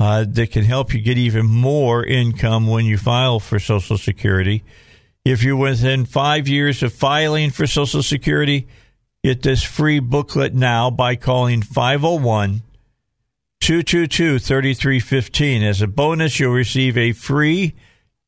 uh, 0.00 0.24
that 0.26 0.52
can 0.52 0.64
help 0.64 0.94
you 0.94 1.02
get 1.02 1.18
even 1.18 1.44
more 1.44 2.02
income 2.06 2.66
when 2.66 2.86
you 2.86 2.96
file 2.96 3.38
for 3.38 3.58
Social 3.58 3.98
Security. 3.98 4.64
If 5.26 5.42
you're 5.42 5.56
within 5.56 6.06
five 6.06 6.48
years 6.48 6.82
of 6.82 6.94
filing 6.94 7.50
for 7.50 7.66
Social 7.66 8.02
Security, 8.02 8.66
get 9.22 9.42
this 9.42 9.62
free 9.62 10.00
booklet 10.00 10.54
now 10.54 10.88
by 10.88 11.16
calling 11.16 11.60
501 11.60 12.62
222 13.60 14.38
3315. 14.38 15.62
As 15.62 15.82
a 15.82 15.86
bonus, 15.86 16.40
you'll 16.40 16.54
receive 16.54 16.96
a 16.96 17.12
free, 17.12 17.74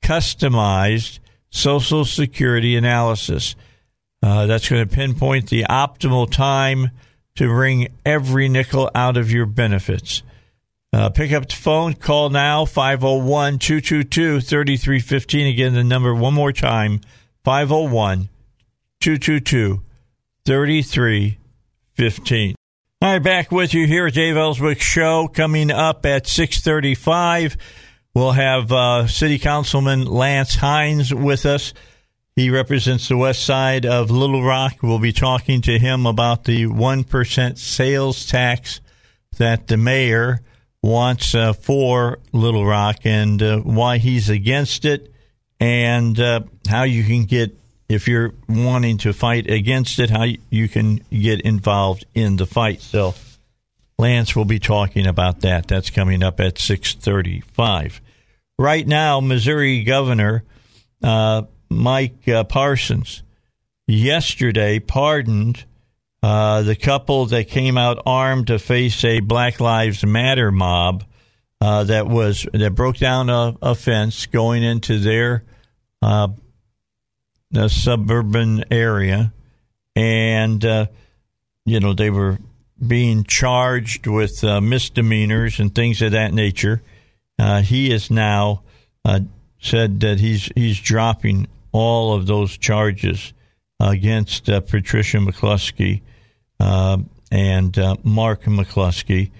customized 0.04 1.20
Social 1.50 2.04
Security 2.04 2.76
analysis. 2.76 3.54
Uh, 4.22 4.46
that's 4.46 4.68
going 4.68 4.86
to 4.86 4.94
pinpoint 4.94 5.48
the 5.48 5.64
optimal 5.64 6.30
time 6.30 6.90
to 7.36 7.48
bring 7.48 7.88
every 8.04 8.48
nickel 8.48 8.90
out 8.94 9.16
of 9.16 9.30
your 9.30 9.46
benefits. 9.46 10.22
Uh, 10.92 11.10
pick 11.10 11.32
up 11.32 11.48
the 11.48 11.54
phone, 11.54 11.94
call 11.94 12.30
now, 12.30 12.64
501 12.64 13.58
222 13.58 14.40
3315. 14.40 15.46
Again, 15.46 15.74
the 15.74 15.84
number 15.84 16.14
one 16.14 16.34
more 16.34 16.52
time, 16.52 17.00
501 17.44 18.28
222 19.00 19.82
3315. 20.44 22.54
All 23.00 23.12
right, 23.12 23.22
back 23.22 23.52
with 23.52 23.74
you 23.74 23.86
here 23.86 24.08
at 24.08 24.14
Dave 24.14 24.36
Elswick 24.36 24.80
Show. 24.80 25.28
Coming 25.28 25.70
up 25.70 26.04
at 26.04 26.26
635, 26.26 27.56
we'll 28.18 28.32
have 28.32 28.72
uh, 28.72 29.06
City 29.06 29.38
Councilman 29.38 30.04
Lance 30.04 30.56
Hines 30.56 31.14
with 31.14 31.46
us. 31.46 31.72
He 32.34 32.50
represents 32.50 33.08
the 33.08 33.16
west 33.16 33.44
side 33.44 33.86
of 33.86 34.10
Little 34.10 34.42
Rock. 34.42 34.78
We'll 34.82 34.98
be 34.98 35.12
talking 35.12 35.62
to 35.62 35.78
him 35.78 36.04
about 36.04 36.42
the 36.44 36.66
1% 36.66 37.58
sales 37.58 38.26
tax 38.26 38.80
that 39.36 39.68
the 39.68 39.76
mayor 39.76 40.40
wants 40.82 41.34
uh, 41.34 41.52
for 41.52 42.18
Little 42.32 42.66
Rock 42.66 42.98
and 43.04 43.40
uh, 43.40 43.58
why 43.60 43.98
he's 43.98 44.28
against 44.28 44.84
it, 44.84 45.12
and 45.60 46.18
uh, 46.18 46.40
how 46.68 46.82
you 46.82 47.04
can 47.04 47.24
get, 47.24 47.56
if 47.88 48.08
you're 48.08 48.34
wanting 48.48 48.98
to 48.98 49.12
fight 49.12 49.48
against 49.48 50.00
it, 50.00 50.10
how 50.10 50.26
you 50.50 50.68
can 50.68 51.04
get 51.10 51.40
involved 51.42 52.04
in 52.14 52.36
the 52.36 52.46
fight. 52.46 52.82
So, 52.82 53.14
Lance 53.96 54.34
will 54.34 54.44
be 54.44 54.58
talking 54.58 55.06
about 55.06 55.40
that. 55.40 55.68
That's 55.68 55.90
coming 55.90 56.22
up 56.22 56.40
at 56.40 56.58
635. 56.58 58.00
Right 58.58 58.86
now, 58.86 59.20
Missouri 59.20 59.84
Governor 59.84 60.42
uh, 61.00 61.42
Mike 61.70 62.26
uh, 62.26 62.42
Parsons 62.42 63.22
yesterday 63.86 64.80
pardoned 64.80 65.64
uh, 66.24 66.62
the 66.62 66.74
couple 66.74 67.26
that 67.26 67.48
came 67.48 67.78
out 67.78 68.02
armed 68.04 68.48
to 68.48 68.58
face 68.58 69.04
a 69.04 69.20
Black 69.20 69.60
Lives 69.60 70.04
Matter 70.04 70.50
mob 70.50 71.04
uh, 71.60 71.84
that 71.84 72.08
was 72.08 72.48
that 72.52 72.74
broke 72.74 72.96
down 72.96 73.30
a, 73.30 73.56
a 73.62 73.76
fence 73.76 74.26
going 74.26 74.64
into 74.64 74.98
their 74.98 75.44
uh, 76.02 76.26
the 77.52 77.68
suburban 77.68 78.64
area, 78.72 79.32
and 79.94 80.64
uh, 80.64 80.86
you 81.64 81.78
know 81.78 81.94
they 81.94 82.10
were 82.10 82.38
being 82.84 83.22
charged 83.22 84.08
with 84.08 84.42
misdemeanors 84.42 85.60
and 85.60 85.72
things 85.74 86.02
of 86.02 86.10
that 86.12 86.32
nature. 86.34 86.82
He 87.38 87.92
is 87.92 88.10
now 88.10 88.62
said 89.60 90.00
that 90.00 90.20
he's 90.20 90.50
he's 90.54 90.78
dropping 90.80 91.46
all 91.72 92.14
of 92.14 92.26
those 92.26 92.56
charges 92.56 93.32
against 93.80 94.46
Patricia 94.46 95.18
McCloskey 95.18 96.02
uh, 96.60 96.98
and 97.30 97.78
uh, 97.78 97.96
Mark 98.02 98.44
McCloskey. 98.44 99.30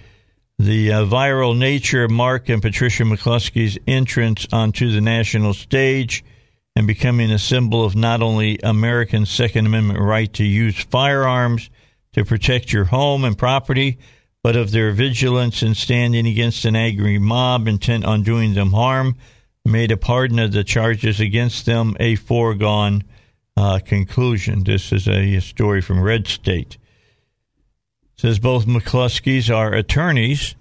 The 0.57 0.91
uh, 0.91 1.05
viral 1.05 1.57
nature 1.57 2.03
of 2.03 2.11
Mark 2.11 2.49
and 2.49 2.61
Patricia 2.61 3.03
McCloskey's 3.03 3.77
entrance 3.87 4.45
onto 4.51 4.91
the 4.91 5.01
national 5.01 5.53
stage 5.53 6.23
and 6.75 6.85
becoming 6.85 7.31
a 7.31 7.39
symbol 7.39 7.83
of 7.83 7.95
not 7.95 8.21
only 8.21 8.59
American 8.63 9.25
Second 9.25 9.65
Amendment 9.65 9.99
right 9.99 10.31
to 10.33 10.43
use 10.43 10.77
firearms 10.77 11.69
to 12.13 12.25
protect 12.25 12.73
your 12.73 12.85
home 12.85 13.23
and 13.23 13.37
property, 13.37 13.99
but 14.43 14.55
of 14.55 14.71
their 14.71 14.91
vigilance 14.91 15.61
in 15.61 15.75
standing 15.75 16.25
against 16.25 16.65
an 16.65 16.75
angry 16.75 17.19
mob 17.19 17.67
intent 17.67 18.05
on 18.05 18.23
doing 18.23 18.53
them 18.53 18.71
harm 18.71 19.15
made 19.65 19.91
a 19.91 19.97
pardon 19.97 20.39
of 20.39 20.51
the 20.51 20.63
charges 20.63 21.19
against 21.19 21.65
them 21.65 21.95
a 21.99 22.15
foregone 22.15 23.03
uh, 23.57 23.79
conclusion. 23.79 24.63
This 24.63 24.91
is 24.91 25.07
a 25.07 25.39
story 25.41 25.81
from 25.81 26.01
Red 26.01 26.27
State. 26.27 26.77
It 28.15 28.21
says 28.21 28.39
both 28.39 28.65
McCloskeys 28.65 29.53
are 29.53 29.73
attorneys 29.73 30.55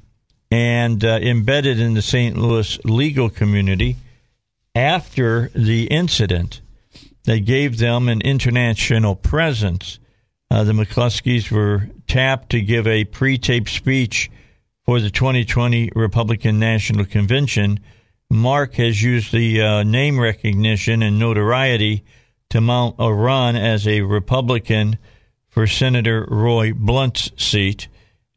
and 0.51 1.05
uh, 1.05 1.19
embedded 1.23 1.79
in 1.79 1.95
the 1.95 2.03
St. 2.03 2.37
Louis 2.37 2.79
legal 2.85 3.31
community. 3.31 3.97
After 4.75 5.51
the 5.55 5.85
incident, 5.87 6.61
they 7.25 7.41
gave 7.41 7.79
them 7.79 8.09
an 8.09 8.21
international 8.23 9.15
presence. 9.15 9.99
Uh, 10.51 10.65
the 10.65 10.73
McCloskeys 10.73 11.51
were 11.51 11.89
tapped 12.09 12.51
to 12.51 12.61
give 12.61 12.87
a 12.87 13.05
pre 13.05 13.39
taped 13.39 13.69
speech 13.69 14.31
for 14.85 15.01
the 15.01 15.11
2020 15.11 15.93
Republican 15.95 16.59
National 16.59 17.05
Convention. 17.05 17.79
Mark 18.31 18.75
has 18.75 19.03
used 19.03 19.33
the 19.33 19.63
uh, 19.63 19.83
name 19.83 20.19
recognition 20.19 21.03
and 21.03 21.19
notoriety 21.19 22.05
to 22.51 22.61
mount 22.61 22.97
a 22.99 23.13
run 23.13 23.57
as 23.57 23.87
a 23.87 24.01
Republican 24.03 24.99
for 25.49 25.67
Senator 25.67 26.27
Roy 26.31 26.73
Blunt's 26.73 27.31
seat. 27.37 27.89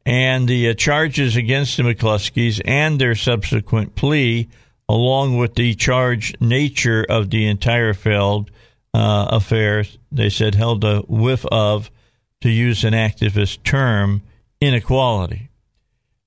And 0.06 0.48
the 0.48 0.70
uh, 0.70 0.74
charges 0.74 1.36
against 1.36 1.78
the 1.78 1.84
McCloskeys 1.84 2.62
and 2.66 3.00
their 3.00 3.16
subsequent 3.16 3.96
plea, 3.96 4.50
along 4.90 5.38
with 5.38 5.56
the 5.56 5.76
charged 5.76 6.42
nature 6.42 7.06
of 7.08 7.30
the 7.30 7.48
entire 7.48 7.94
failed 7.94 8.50
uh, 8.94 9.28
affair, 9.30 9.86
they 10.12 10.30
said 10.30 10.56
held 10.56 10.84
a 10.84 11.02
whiff 11.02 11.46
of, 11.46 11.92
to 12.42 12.50
use 12.50 12.84
an 12.84 12.94
activist 12.94 13.64
term, 13.64 14.22
inequality. 14.60 15.50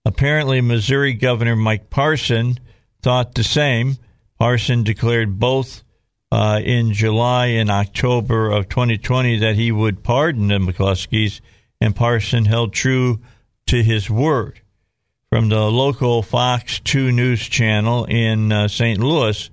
Apparently, 0.05 0.61
Missouri 0.61 1.13
Governor 1.13 1.57
Mike 1.57 1.91
Parson 1.91 2.59
thought 3.03 3.35
the 3.35 3.45
same. 3.45 3.97
Parson 4.39 4.83
declared 4.83 5.39
both 5.39 5.83
uh, 6.31 6.61
in 6.65 6.93
July 6.93 7.47
and 7.47 7.71
October 7.71 8.51
of 8.51 8.69
2020 8.69 9.39
that 9.39 9.55
he 9.55 9.71
would 9.71 10.03
pardon 10.03 10.49
the 10.49 10.59
McCloskeys, 10.59 11.41
and 11.81 11.95
Parson 11.95 12.45
held 12.45 12.73
true 12.73 13.21
to 13.67 13.83
his 13.83 14.11
word. 14.11 14.61
From 15.31 15.49
the 15.49 15.71
local 15.71 16.23
Fox 16.23 16.81
2 16.81 17.13
News 17.13 17.41
channel 17.49 18.05
in 18.05 18.53
uh, 18.53 18.69
St. 18.69 19.01
Louis, 19.01 19.51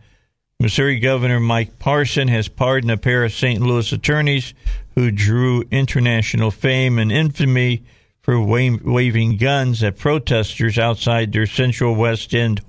Missouri 0.61 0.99
Governor 0.99 1.39
Mike 1.39 1.79
Parson 1.79 2.27
has 2.27 2.47
pardoned 2.47 2.91
a 2.91 2.97
pair 2.97 3.23
of 3.23 3.33
St. 3.33 3.59
Louis 3.59 3.91
attorneys 3.91 4.53
who 4.93 5.09
drew 5.09 5.63
international 5.71 6.51
fame 6.51 6.99
and 6.99 7.11
infamy 7.11 7.83
for 8.21 8.39
waving 8.39 9.37
guns 9.37 9.81
at 9.81 9.97
protesters 9.97 10.77
outside 10.77 11.31
their 11.31 11.47
Central 11.47 11.95
West 11.95 12.35
End 12.35 12.61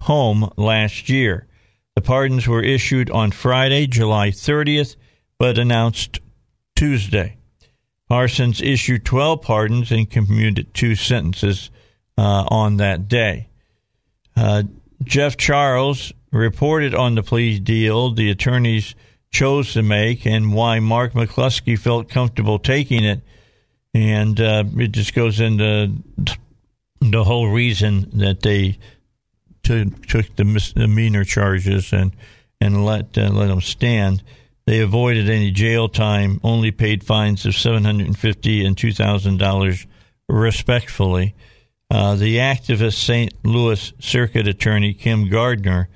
home 0.00 0.50
last 0.56 1.10
year. 1.10 1.46
The 1.94 2.00
pardons 2.00 2.48
were 2.48 2.62
issued 2.62 3.10
on 3.10 3.30
Friday, 3.30 3.88
July 3.88 4.30
30th, 4.30 4.96
but 5.38 5.58
announced 5.58 6.20
Tuesday. 6.74 7.36
Parsons 8.08 8.62
issued 8.62 9.04
12 9.04 9.42
pardons 9.42 9.92
and 9.92 10.10
commuted 10.10 10.72
two 10.72 10.94
sentences 10.94 11.70
uh, 12.16 12.46
on 12.48 12.78
that 12.78 13.06
day. 13.06 13.50
Uh, 14.34 14.62
Jeff 15.02 15.36
Charles 15.36 16.10
reported 16.34 16.94
on 16.94 17.14
the 17.14 17.22
plea 17.22 17.58
deal 17.60 18.12
the 18.12 18.30
attorneys 18.30 18.94
chose 19.30 19.72
to 19.72 19.82
make 19.82 20.26
and 20.26 20.52
why 20.52 20.80
Mark 20.80 21.12
McCloskey 21.12 21.78
felt 21.78 22.08
comfortable 22.08 22.58
taking 22.58 23.04
it. 23.04 23.20
And 23.94 24.40
uh, 24.40 24.64
it 24.76 24.88
just 24.88 25.14
goes 25.14 25.40
into 25.40 25.92
the 27.00 27.24
whole 27.24 27.48
reason 27.48 28.10
that 28.14 28.42
they 28.42 28.78
took, 29.62 30.36
the 30.36 30.44
misdemeanor 30.44 31.24
charges 31.24 31.92
and, 31.92 32.14
and 32.60 32.84
let, 32.84 33.16
uh, 33.16 33.30
let 33.30 33.46
them 33.46 33.60
stand. 33.60 34.22
They 34.66 34.80
avoided 34.80 35.28
any 35.28 35.50
jail 35.50 35.88
time, 35.88 36.40
only 36.42 36.70
paid 36.70 37.04
fines 37.04 37.46
of 37.46 37.54
750 37.54 38.64
and 38.64 38.76
$2,000 38.76 39.86
respectfully. 40.28 41.34
Uh, 41.90 42.16
the 42.16 42.38
activist 42.38 42.94
St. 42.94 43.32
Louis 43.44 43.92
Circuit 44.00 44.48
Attorney 44.48 44.94
Kim 44.94 45.28
Gardner 45.28 45.88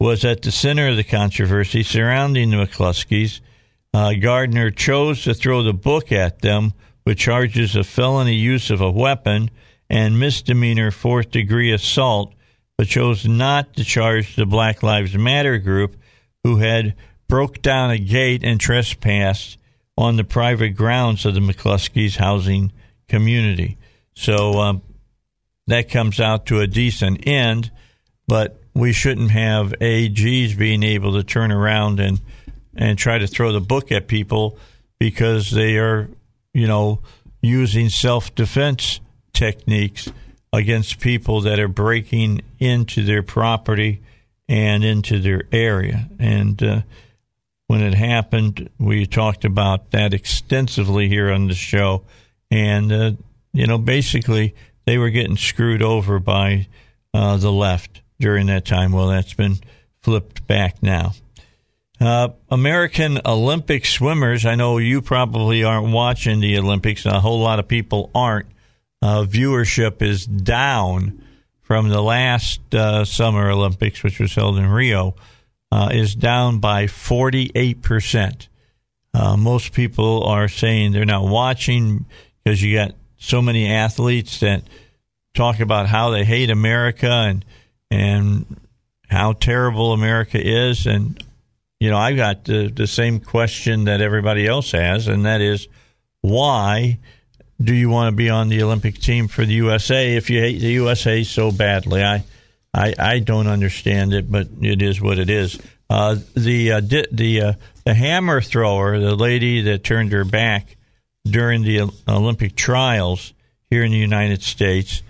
was 0.00 0.24
at 0.24 0.40
the 0.42 0.50
center 0.50 0.88
of 0.88 0.96
the 0.96 1.04
controversy 1.04 1.82
surrounding 1.82 2.50
the 2.50 2.56
McCloskeys. 2.56 3.40
Uh, 3.92 4.14
Gardner 4.14 4.70
chose 4.70 5.22
to 5.24 5.34
throw 5.34 5.62
the 5.62 5.74
book 5.74 6.10
at 6.10 6.40
them 6.40 6.72
with 7.04 7.18
charges 7.18 7.76
of 7.76 7.86
felony 7.86 8.34
use 8.34 8.70
of 8.70 8.80
a 8.80 8.90
weapon 8.90 9.50
and 9.90 10.18
misdemeanor 10.18 10.90
fourth 10.90 11.30
degree 11.30 11.70
assault, 11.70 12.32
but 12.78 12.88
chose 12.88 13.26
not 13.26 13.74
to 13.74 13.84
charge 13.84 14.36
the 14.36 14.46
Black 14.46 14.82
Lives 14.82 15.14
Matter 15.14 15.58
group 15.58 15.96
who 16.44 16.56
had 16.56 16.94
broke 17.28 17.60
down 17.60 17.90
a 17.90 17.98
gate 17.98 18.42
and 18.42 18.58
trespassed 18.58 19.58
on 19.98 20.16
the 20.16 20.24
private 20.24 20.70
grounds 20.70 21.26
of 21.26 21.34
the 21.34 21.40
McCloskeys 21.40 22.16
housing 22.16 22.72
community. 23.08 23.76
So 24.14 24.52
um, 24.60 24.82
that 25.66 25.90
comes 25.90 26.20
out 26.20 26.46
to 26.46 26.60
a 26.60 26.66
decent 26.66 27.26
end, 27.26 27.70
but 28.26 28.59
we 28.80 28.94
shouldn't 28.94 29.30
have 29.30 29.74
AGs 29.80 30.56
being 30.56 30.82
able 30.82 31.12
to 31.12 31.22
turn 31.22 31.52
around 31.52 32.00
and 32.00 32.18
and 32.74 32.96
try 32.96 33.18
to 33.18 33.26
throw 33.26 33.52
the 33.52 33.60
book 33.60 33.92
at 33.92 34.08
people 34.08 34.56
because 34.98 35.50
they 35.50 35.76
are, 35.76 36.08
you 36.54 36.66
know, 36.66 37.00
using 37.42 37.90
self 37.90 38.34
defense 38.34 39.00
techniques 39.34 40.10
against 40.52 40.98
people 40.98 41.42
that 41.42 41.60
are 41.60 41.68
breaking 41.68 42.40
into 42.58 43.04
their 43.04 43.22
property 43.22 44.00
and 44.48 44.82
into 44.82 45.20
their 45.20 45.42
area. 45.52 46.08
And 46.18 46.62
uh, 46.62 46.80
when 47.66 47.82
it 47.82 47.94
happened, 47.94 48.70
we 48.78 49.04
talked 49.06 49.44
about 49.44 49.90
that 49.90 50.14
extensively 50.14 51.06
here 51.06 51.30
on 51.30 51.48
the 51.48 51.54
show. 51.54 52.02
And, 52.50 52.90
uh, 52.90 53.12
you 53.52 53.66
know, 53.66 53.78
basically, 53.78 54.54
they 54.86 54.96
were 54.96 55.10
getting 55.10 55.36
screwed 55.36 55.82
over 55.82 56.18
by 56.18 56.66
uh, 57.12 57.36
the 57.36 57.52
left 57.52 58.00
during 58.20 58.46
that 58.46 58.64
time. 58.64 58.92
Well, 58.92 59.08
that's 59.08 59.34
been 59.34 59.56
flipped 60.02 60.46
back 60.46 60.82
now. 60.82 61.12
Uh, 62.00 62.30
American 62.50 63.20
Olympic 63.26 63.84
swimmers. 63.84 64.46
I 64.46 64.54
know 64.54 64.78
you 64.78 65.02
probably 65.02 65.64
aren't 65.64 65.92
watching 65.92 66.40
the 66.40 66.58
Olympics. 66.58 67.04
A 67.04 67.20
whole 67.20 67.40
lot 67.40 67.58
of 67.58 67.68
people 67.68 68.10
aren't. 68.14 68.46
Uh, 69.02 69.24
viewership 69.24 70.02
is 70.02 70.26
down 70.26 71.22
from 71.62 71.88
the 71.88 72.02
last 72.02 72.74
uh, 72.74 73.04
Summer 73.04 73.50
Olympics, 73.50 74.02
which 74.02 74.18
was 74.18 74.34
held 74.34 74.58
in 74.58 74.66
Rio, 74.66 75.14
uh, 75.72 75.90
is 75.92 76.14
down 76.14 76.58
by 76.58 76.86
48%. 76.86 78.48
Uh, 79.12 79.36
most 79.36 79.72
people 79.72 80.24
are 80.24 80.48
saying 80.48 80.92
they're 80.92 81.04
not 81.04 81.24
watching 81.24 82.06
because 82.42 82.62
you 82.62 82.76
got 82.76 82.94
so 83.18 83.42
many 83.42 83.70
athletes 83.70 84.40
that 84.40 84.62
talk 85.34 85.60
about 85.60 85.86
how 85.86 86.10
they 86.10 86.24
hate 86.24 86.50
America 86.50 87.10
and 87.10 87.44
and 87.90 88.46
how 89.08 89.32
terrible 89.32 89.92
America 89.92 90.38
is. 90.40 90.86
And, 90.86 91.22
you 91.78 91.90
know, 91.90 91.98
I've 91.98 92.16
got 92.16 92.44
the, 92.44 92.68
the 92.68 92.86
same 92.86 93.20
question 93.20 93.84
that 93.84 94.00
everybody 94.00 94.46
else 94.46 94.72
has, 94.72 95.08
and 95.08 95.24
that 95.24 95.40
is 95.40 95.68
why 96.20 96.98
do 97.62 97.74
you 97.74 97.90
want 97.90 98.12
to 98.12 98.16
be 98.16 98.30
on 98.30 98.48
the 98.48 98.62
Olympic 98.62 98.98
team 98.98 99.28
for 99.28 99.44
the 99.44 99.54
USA 99.54 100.16
if 100.16 100.30
you 100.30 100.40
hate 100.40 100.60
the 100.60 100.72
USA 100.72 101.22
so 101.24 101.50
badly? 101.50 102.02
I, 102.02 102.24
I, 102.72 102.94
I 102.98 103.18
don't 103.18 103.46
understand 103.46 104.14
it, 104.14 104.30
but 104.30 104.48
it 104.60 104.80
is 104.80 105.00
what 105.00 105.18
it 105.18 105.28
is. 105.28 105.60
Uh, 105.88 106.16
the 106.36 106.72
uh, 106.72 106.80
di- 106.80 107.06
the 107.10 107.40
uh, 107.42 107.52
the 107.84 107.94
hammer 107.94 108.40
thrower, 108.40 109.00
the 109.00 109.16
lady 109.16 109.62
that 109.62 109.82
turned 109.82 110.12
her 110.12 110.24
back 110.24 110.76
during 111.24 111.62
the 111.62 111.90
Olympic 112.06 112.54
trials 112.54 113.32
here 113.70 113.82
in 113.82 113.90
the 113.90 113.98
United 113.98 114.42
States, 114.42 115.02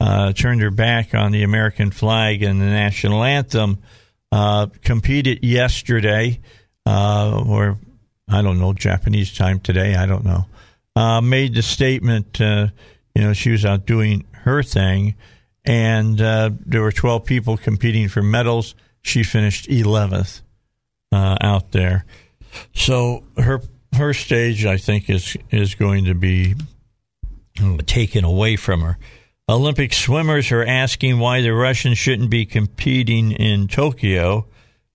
uh, 0.00 0.32
turned 0.32 0.60
her 0.60 0.70
back 0.70 1.14
on 1.14 1.32
the 1.32 1.42
American 1.42 1.90
flag 1.90 2.42
and 2.42 2.60
the 2.60 2.66
national 2.66 3.22
anthem, 3.24 3.78
uh, 4.32 4.66
competed 4.82 5.44
yesterday, 5.44 6.40
uh, 6.84 7.42
or 7.46 7.78
I 8.28 8.42
don't 8.42 8.58
know, 8.58 8.72
Japanese 8.72 9.34
time 9.34 9.60
today, 9.60 9.94
I 9.94 10.06
don't 10.06 10.24
know, 10.24 10.46
uh, 10.94 11.20
made 11.20 11.54
the 11.54 11.62
statement, 11.62 12.40
uh, 12.40 12.68
you 13.14 13.22
know, 13.22 13.32
she 13.32 13.50
was 13.50 13.64
out 13.64 13.86
doing 13.86 14.24
her 14.32 14.62
thing, 14.62 15.14
and 15.64 16.20
uh, 16.20 16.50
there 16.64 16.82
were 16.82 16.92
12 16.92 17.24
people 17.24 17.56
competing 17.56 18.08
for 18.08 18.22
medals. 18.22 18.74
She 19.02 19.22
finished 19.22 19.68
11th 19.68 20.42
out 21.12 21.72
there. 21.72 22.04
So 22.74 23.24
her 23.38 23.62
her 23.96 24.12
stage, 24.12 24.66
I 24.66 24.76
think, 24.76 25.08
is 25.08 25.36
is 25.50 25.74
going 25.74 26.04
to 26.04 26.14
be 26.14 26.54
taken 27.86 28.24
away 28.24 28.56
from 28.56 28.82
her. 28.82 28.98
Olympic 29.48 29.92
swimmers 29.92 30.50
are 30.50 30.64
asking 30.64 31.20
why 31.20 31.40
the 31.40 31.54
Russians 31.54 31.98
shouldn't 31.98 32.30
be 32.30 32.44
competing 32.44 33.30
in 33.30 33.68
Tokyo. 33.68 34.46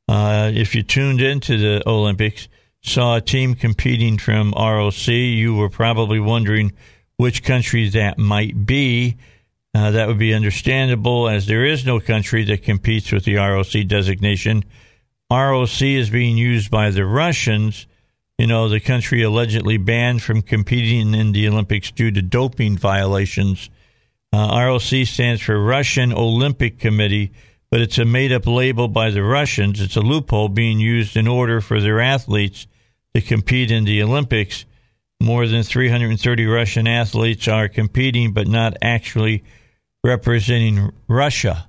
Uh, 0.10 0.52
if 0.54 0.76
you 0.76 0.84
tuned 0.84 1.22
into 1.22 1.58
the 1.58 1.82
Olympics, 1.88 2.50
saw 2.82 3.16
a 3.16 3.22
team 3.22 3.56
competing 3.56 4.18
from 4.18 4.52
ROC, 4.52 5.08
you 5.08 5.56
were 5.56 5.70
probably 5.70 6.20
wondering 6.20 6.74
which 7.16 7.44
country 7.44 7.88
that 7.92 8.18
might 8.18 8.66
be. 8.66 9.16
Uh, 9.74 9.92
that 9.92 10.10
would 10.10 10.20
be 10.20 10.34
understandable 10.34 11.30
as 11.30 11.46
there 11.46 11.64
is 11.64 11.86
no 11.86 12.02
country 12.02 12.44
that 12.44 12.62
competes 12.62 13.10
with 13.10 13.24
the 13.24 13.36
ROC 13.36 13.88
designation. 13.88 14.66
ROC 15.32 15.82
is 15.82 16.10
being 16.10 16.36
used 16.36 16.70
by 16.70 16.90
the 16.90 17.06
Russians, 17.06 17.88
you 18.38 18.48
know, 18.48 18.68
the 18.68 18.82
country 18.82 19.24
allegedly 19.24 19.78
banned 19.78 20.22
from 20.22 20.42
competing 20.42 21.14
in 21.14 21.32
the 21.32 21.48
Olympics 21.48 21.90
due 21.90 22.12
to 22.12 22.22
doping 22.22 22.78
violations. 22.78 23.70
Uh, 24.34 24.48
ROC 24.66 25.06
stands 25.06 25.42
for 25.42 25.62
Russian 25.62 26.14
Olympic 26.14 26.80
Committee, 26.80 27.32
but 27.70 27.82
it's 27.82 27.98
a 27.98 28.06
made 28.06 28.32
up 28.32 28.48
label 28.48 28.88
by 28.88 29.10
the 29.10 29.24
Russians. 29.24 29.82
It's 29.82 29.98
a 29.98 30.02
loophole 30.02 30.48
being 30.48 30.80
used 30.80 31.18
in 31.18 31.28
order 31.28 31.60
for 31.60 31.82
their 31.82 32.00
athletes 32.00 32.68
to 33.14 33.22
compete 33.22 33.72
in 33.72 33.84
the 33.84 34.02
Olympics. 34.02 34.66
More 35.22 35.46
than 35.48 35.64
330 35.64 36.46
Russian 36.46 36.88
athletes 36.88 37.48
are 37.48 37.68
competing, 37.68 38.32
but 38.32 38.48
not 38.48 38.78
actually 38.82 39.44
representing 40.04 40.92
Russia. 41.08 41.68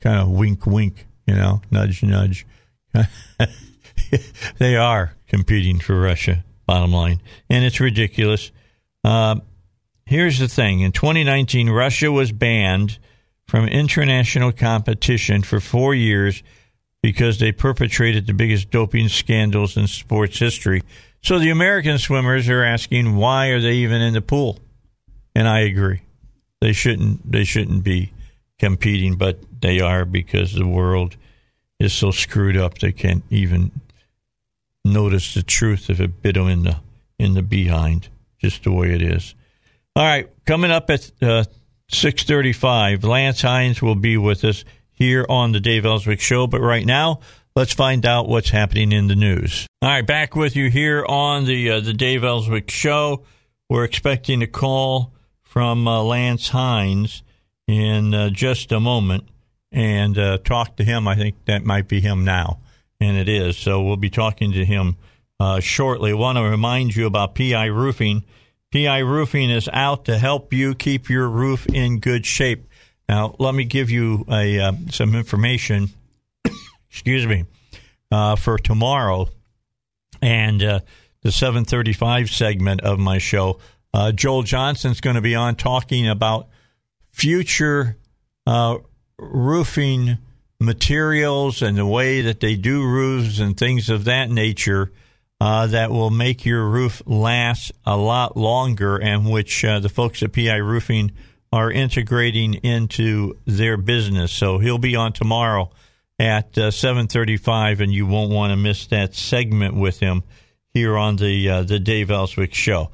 Kind 0.00 0.18
of 0.18 0.30
wink, 0.30 0.66
wink, 0.66 1.06
you 1.26 1.34
know, 1.34 1.62
nudge, 1.70 2.02
nudge. 2.02 2.44
they 4.58 4.76
are 4.76 5.14
competing 5.28 5.78
for 5.78 5.98
Russia, 5.98 6.44
bottom 6.66 6.92
line. 6.92 7.20
And 7.48 7.64
it's 7.64 7.80
ridiculous. 7.80 8.50
Uh, 9.02 9.36
here's 10.06 10.38
the 10.38 10.48
thing 10.48 10.80
in 10.80 10.92
2019, 10.92 11.70
Russia 11.70 12.10
was 12.10 12.32
banned 12.32 12.98
from 13.46 13.68
international 13.68 14.52
competition 14.52 15.42
for 15.42 15.60
four 15.60 15.94
years 15.94 16.42
because 17.02 17.38
they 17.38 17.52
perpetrated 17.52 18.26
the 18.26 18.32
biggest 18.32 18.70
doping 18.70 19.08
scandals 19.08 19.76
in 19.76 19.86
sports 19.86 20.38
history. 20.38 20.82
So 21.22 21.38
the 21.38 21.50
American 21.50 21.98
swimmers 21.98 22.48
are 22.48 22.62
asking 22.62 23.16
why 23.16 23.48
are 23.48 23.60
they 23.60 23.74
even 23.74 24.00
in 24.00 24.14
the 24.14 24.22
pool? 24.22 24.58
And 25.34 25.48
I 25.48 25.60
agree. 25.60 26.02
They 26.60 26.72
shouldn't 26.72 27.30
they 27.30 27.44
shouldn't 27.44 27.84
be 27.84 28.12
competing, 28.58 29.16
but 29.16 29.38
they 29.60 29.80
are 29.80 30.04
because 30.04 30.54
the 30.54 30.66
world 30.66 31.16
is 31.78 31.92
so 31.92 32.10
screwed 32.10 32.56
up 32.56 32.78
they 32.78 32.92
can't 32.92 33.24
even 33.28 33.70
notice 34.84 35.34
the 35.34 35.42
truth 35.42 35.90
if 35.90 36.00
it 36.00 36.22
bit 36.22 36.34
them 36.34 36.48
in 36.48 36.62
the 36.62 36.76
in 37.18 37.34
the 37.34 37.42
behind, 37.42 38.08
just 38.38 38.64
the 38.64 38.72
way 38.72 38.94
it 38.94 39.02
is. 39.02 39.34
All 39.96 40.04
right, 40.04 40.28
coming 40.44 40.72
up 40.72 40.90
at 40.90 41.12
uh, 41.22 41.44
six 41.88 42.24
thirty-five, 42.24 43.04
Lance 43.04 43.42
Hines 43.42 43.80
will 43.80 43.94
be 43.94 44.16
with 44.16 44.42
us 44.42 44.64
here 44.90 45.24
on 45.28 45.52
the 45.52 45.60
Dave 45.60 45.86
Elswick 45.86 46.20
Show. 46.20 46.48
But 46.48 46.62
right 46.62 46.84
now, 46.84 47.20
let's 47.54 47.72
find 47.72 48.04
out 48.04 48.28
what's 48.28 48.50
happening 48.50 48.90
in 48.90 49.06
the 49.06 49.14
news. 49.14 49.68
All 49.82 49.88
right, 49.88 50.04
back 50.04 50.34
with 50.34 50.56
you 50.56 50.68
here 50.68 51.04
on 51.06 51.44
the 51.44 51.70
uh, 51.70 51.80
the 51.80 51.94
Dave 51.94 52.24
Elswick 52.24 52.72
Show. 52.72 53.22
We're 53.70 53.84
expecting 53.84 54.42
a 54.42 54.48
call 54.48 55.14
from 55.42 55.86
uh, 55.86 56.02
Lance 56.02 56.48
Hines 56.48 57.22
in 57.68 58.14
uh, 58.14 58.30
just 58.30 58.72
a 58.72 58.80
moment 58.80 59.28
and 59.70 60.18
uh, 60.18 60.38
talk 60.38 60.74
to 60.78 60.84
him. 60.84 61.06
I 61.06 61.14
think 61.14 61.36
that 61.44 61.64
might 61.64 61.86
be 61.86 62.00
him 62.00 62.24
now, 62.24 62.58
and 63.00 63.16
it 63.16 63.28
is. 63.28 63.56
So 63.56 63.80
we'll 63.80 63.96
be 63.96 64.10
talking 64.10 64.50
to 64.54 64.64
him 64.64 64.96
uh, 65.38 65.60
shortly. 65.60 66.10
I 66.10 66.14
want 66.14 66.36
to 66.38 66.42
remind 66.42 66.96
you 66.96 67.06
about 67.06 67.36
PI 67.36 67.66
Roofing. 67.66 68.24
PI 68.74 68.98
Roofing 68.98 69.50
is 69.50 69.68
out 69.72 70.06
to 70.06 70.18
help 70.18 70.52
you 70.52 70.74
keep 70.74 71.08
your 71.08 71.28
roof 71.28 71.64
in 71.66 72.00
good 72.00 72.26
shape. 72.26 72.66
Now, 73.08 73.36
let 73.38 73.54
me 73.54 73.62
give 73.62 73.88
you 73.88 74.24
a 74.28 74.58
uh, 74.58 74.72
some 74.90 75.14
information. 75.14 75.90
excuse 76.90 77.24
me 77.24 77.44
uh, 78.10 78.34
for 78.34 78.58
tomorrow 78.58 79.28
and 80.20 80.60
the 80.60 80.82
7:35 81.24 82.28
segment 82.28 82.80
of 82.80 82.98
my 82.98 83.18
show. 83.18 83.60
Uh, 83.92 84.10
Joel 84.10 84.42
Johnson's 84.42 85.00
going 85.00 85.14
to 85.14 85.22
be 85.22 85.36
on 85.36 85.54
talking 85.54 86.08
about 86.08 86.48
future 87.12 87.96
uh, 88.44 88.78
roofing 89.16 90.18
materials 90.58 91.62
and 91.62 91.78
the 91.78 91.86
way 91.86 92.22
that 92.22 92.40
they 92.40 92.56
do 92.56 92.82
roofs 92.82 93.38
and 93.38 93.56
things 93.56 93.88
of 93.88 94.02
that 94.06 94.30
nature 94.30 94.90
uh, 95.40 95.66
that 95.66 95.90
will 95.90 96.10
make 96.10 96.44
your 96.44 96.68
roof 96.68 97.02
last 97.06 97.72
a 97.84 97.96
lot 97.96 98.36
longer, 98.36 98.96
and 98.96 99.30
which 99.30 99.64
uh, 99.64 99.80
the 99.80 99.88
folks 99.88 100.22
at 100.22 100.32
PI 100.32 100.56
Roofing 100.56 101.12
are 101.52 101.70
integrating 101.70 102.54
into 102.54 103.36
their 103.44 103.76
business. 103.76 104.32
So 104.32 104.58
he'll 104.58 104.78
be 104.78 104.96
on 104.96 105.12
tomorrow 105.12 105.70
at 106.18 106.56
uh, 106.56 106.70
7:35, 106.70 107.80
and 107.80 107.92
you 107.92 108.06
won't 108.06 108.30
want 108.30 108.52
to 108.52 108.56
miss 108.56 108.86
that 108.86 109.14
segment 109.14 109.74
with 109.74 110.00
him 110.00 110.22
here 110.72 110.96
on 110.96 111.16
the 111.16 111.48
uh, 111.48 111.62
the 111.62 111.78
Dave 111.78 112.10
Elswick 112.10 112.54
Show. 112.54 112.90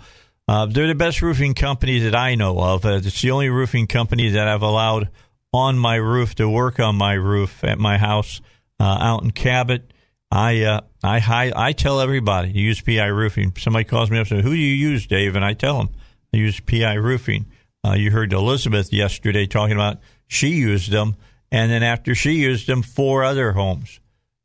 Uh, 0.48 0.66
they're 0.66 0.88
the 0.88 0.94
best 0.94 1.22
roofing 1.22 1.55
company 1.55 2.00
that 2.00 2.14
I 2.14 2.35
know 2.35 2.59
of. 2.59 2.85
Uh, 2.85 3.00
it's 3.03 3.22
the 3.22 3.31
only 3.31 3.50
roofing 3.50 3.87
company 3.87 4.31
that 4.31 4.48
I've 4.48 4.62
allowed 4.62 5.09
on 5.53 5.79
my 5.79 5.96
roof 5.96 6.35
to 6.37 6.48
work 6.48 6.81
on 6.81 6.96
my 6.96 7.12
roof 7.12 7.62
at 7.62 7.79
my 7.79 7.98
house 7.98 8.40
out 8.81 9.22
in 9.22 9.31
Cabot. 9.31 9.92
I 10.31 10.62
uh, 10.62 10.81
I 11.03 11.19
I, 11.19 11.53
I 11.69 11.73
tell 11.73 12.01
everybody 12.01 12.53
to 12.53 12.59
use 12.59 12.81
PI 12.81 13.07
roofing. 13.07 13.53
Somebody 13.57 13.85
calls 13.85 14.11
me 14.11 14.19
up 14.19 14.23
and 14.23 14.29
says, 14.29 14.45
"Who 14.45 14.51
do 14.51 14.61
you 14.61 14.75
use, 14.75 15.07
Dave?" 15.07 15.37
And 15.37 15.45
I 15.45 15.55
tell 15.55 15.79
them 15.79 15.90
I 16.33 16.38
use 16.38 16.61
PI 16.61 16.95
roofing. 16.95 17.47
Uh, 17.85 17.95
you 17.95 18.11
heard 18.11 18.33
Elizabeth 18.33 18.93
yesterday 18.93 19.47
talking 19.47 19.75
about 19.75 19.99
she 20.27 20.49
used 20.51 20.90
them, 20.90 21.16
and 21.51 21.71
then 21.71 21.83
after 21.83 22.14
she 22.14 22.33
used 22.33 22.66
them, 22.66 22.83
four 22.83 23.25
other 23.25 23.53
homes 23.53 24.01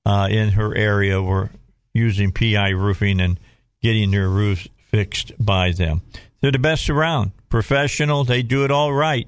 uh, 0.06 0.28
in 0.32 0.50
her 0.50 0.76
area 0.76 1.22
were 1.22 1.50
using 1.94 2.32
PI 2.32 2.70
roofing 2.70 3.20
and 3.20 3.40
getting 3.82 4.12
their 4.12 4.30
roofs 4.30 4.68
fixed 4.90 5.34
by 5.40 5.72
them. 5.72 6.02
They're 6.42 6.52
the 6.52 6.60
best 6.60 6.90
around. 6.90 7.32
Professional, 7.50 8.24
they 8.24 8.42
do 8.42 8.64
it 8.66 8.72
all 8.72 8.94
right. 8.94 9.28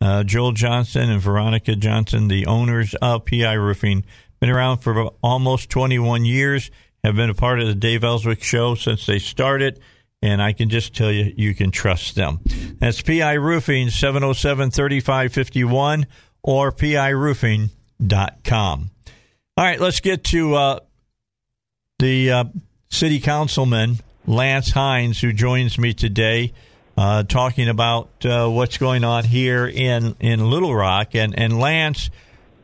Uh, 0.00 0.22
Joel 0.22 0.52
Johnson 0.52 1.10
and 1.10 1.20
Veronica 1.20 1.74
Johnson, 1.74 2.28
the 2.28 2.46
owners 2.46 2.94
of 3.02 3.24
PI 3.24 3.54
Roofing, 3.54 4.04
been 4.40 4.50
around 4.50 4.78
for 4.78 5.08
almost 5.22 5.70
21 5.70 6.24
years, 6.24 6.70
have 7.04 7.16
been 7.16 7.30
a 7.30 7.34
part 7.34 7.60
of 7.60 7.66
the 7.66 7.74
Dave 7.74 8.04
Elswick 8.04 8.42
Show 8.42 8.74
since 8.74 9.06
they 9.06 9.18
started, 9.18 9.80
and 10.22 10.42
I 10.42 10.52
can 10.52 10.68
just 10.68 10.94
tell 10.94 11.10
you, 11.12 11.32
you 11.36 11.54
can 11.54 11.70
trust 11.70 12.14
them. 12.14 12.40
That's 12.78 13.00
PI 13.02 13.34
Roofing, 13.34 13.90
707 13.90 14.70
3551 14.70 16.06
or 16.42 16.72
piroofing.com. 16.72 17.70
All 19.56 19.64
right, 19.64 19.80
let's 19.80 20.00
get 20.00 20.24
to 20.24 20.54
uh, 20.54 20.80
the 21.98 22.30
uh, 22.30 22.44
city 22.90 23.20
councilman 23.20 23.98
Lance 24.26 24.70
Hines, 24.70 25.20
who 25.20 25.32
joins 25.32 25.78
me 25.78 25.94
today, 25.94 26.52
uh, 26.96 27.22
talking 27.22 27.68
about 27.68 28.24
uh, 28.24 28.48
what's 28.48 28.76
going 28.76 29.02
on 29.02 29.24
here 29.24 29.66
in, 29.66 30.14
in 30.20 30.50
Little 30.50 30.74
Rock. 30.74 31.14
And, 31.14 31.36
and 31.38 31.58
Lance, 31.58 32.10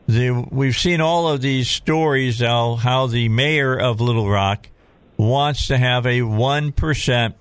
the, 0.07 0.31
we've 0.51 0.75
seen 0.75 1.01
all 1.01 1.27
of 1.27 1.41
these 1.41 1.69
stories 1.69 2.39
how, 2.39 2.75
how 2.75 3.07
the 3.07 3.29
mayor 3.29 3.77
of 3.77 4.01
Little 4.01 4.29
Rock 4.29 4.69
wants 5.17 5.67
to 5.67 5.77
have 5.77 6.05
a 6.05 6.19
1% 6.19 7.33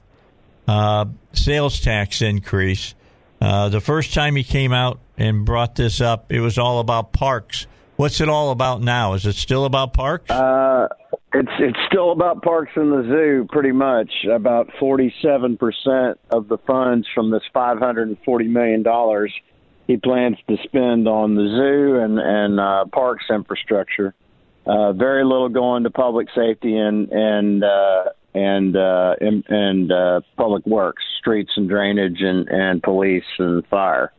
uh, 0.67 1.05
sales 1.33 1.81
tax 1.81 2.23
increase. 2.23 2.95
Uh, 3.41 3.69
the 3.69 3.81
first 3.81 4.15
time 4.15 4.37
he 4.37 4.45
came 4.45 4.73
out 4.73 5.01
and 5.19 5.45
brought 5.45 5.75
this 5.75 6.01
up, 6.01 6.33
it 6.33 6.41
was 6.41 6.57
all 6.57 6.81
about 6.81 7.13
parks. 7.13 7.67
What's 7.97 8.21
it 8.21 8.29
all 8.29 8.51
about 8.51 8.81
now? 8.81 9.13
Is 9.13 9.27
it 9.27 9.35
still 9.37 9.67
about 9.67 9.93
parks? 9.93 10.31
Uh, 10.31 10.89
it's 11.33 11.51
it's 11.61 11.79
still 11.87 12.11
about 12.11 12.43
parks 12.43 12.73
and 12.75 12.91
the 12.93 13.03
zoo, 13.03 13.47
pretty 13.51 13.71
much. 13.71 14.11
About 14.33 14.69
forty-seven 14.81 15.59
percent 15.59 16.19
of 16.31 16.49
the 16.49 16.59
funds 16.67 17.07
from 17.15 17.31
this 17.31 17.43
five 17.53 17.79
hundred 17.79 18.09
and 18.09 18.19
forty 18.25 18.49
million 18.49 18.83
dollars 18.83 19.33
he 19.87 19.97
plans 19.97 20.37
to 20.49 20.57
spend 20.65 21.09
on 21.09 21.35
the 21.35 21.43
zoo 21.43 22.01
and 22.01 22.19
and 22.19 22.61
uh, 22.61 22.85
parks 22.93 23.25
infrastructure. 23.31 24.15
Uh, 24.67 24.93
very 24.93 25.25
little 25.25 25.51
going 25.51 25.85
to 25.85 25.91
public 25.91 26.29
safety 26.35 26.77
and 26.77 27.11
and 27.11 27.65
uh, 27.65 28.05
and 28.35 28.77
uh, 28.77 29.15
and, 29.21 29.45
and 29.49 29.93
uh, 29.93 30.21
public 30.37 30.65
works, 30.67 31.03
streets 31.19 31.51
and 31.57 31.69
drainage 31.69 32.21
and 32.21 32.49
and 32.49 32.83
police 32.83 33.25
and 33.39 33.67
fire. 33.67 34.13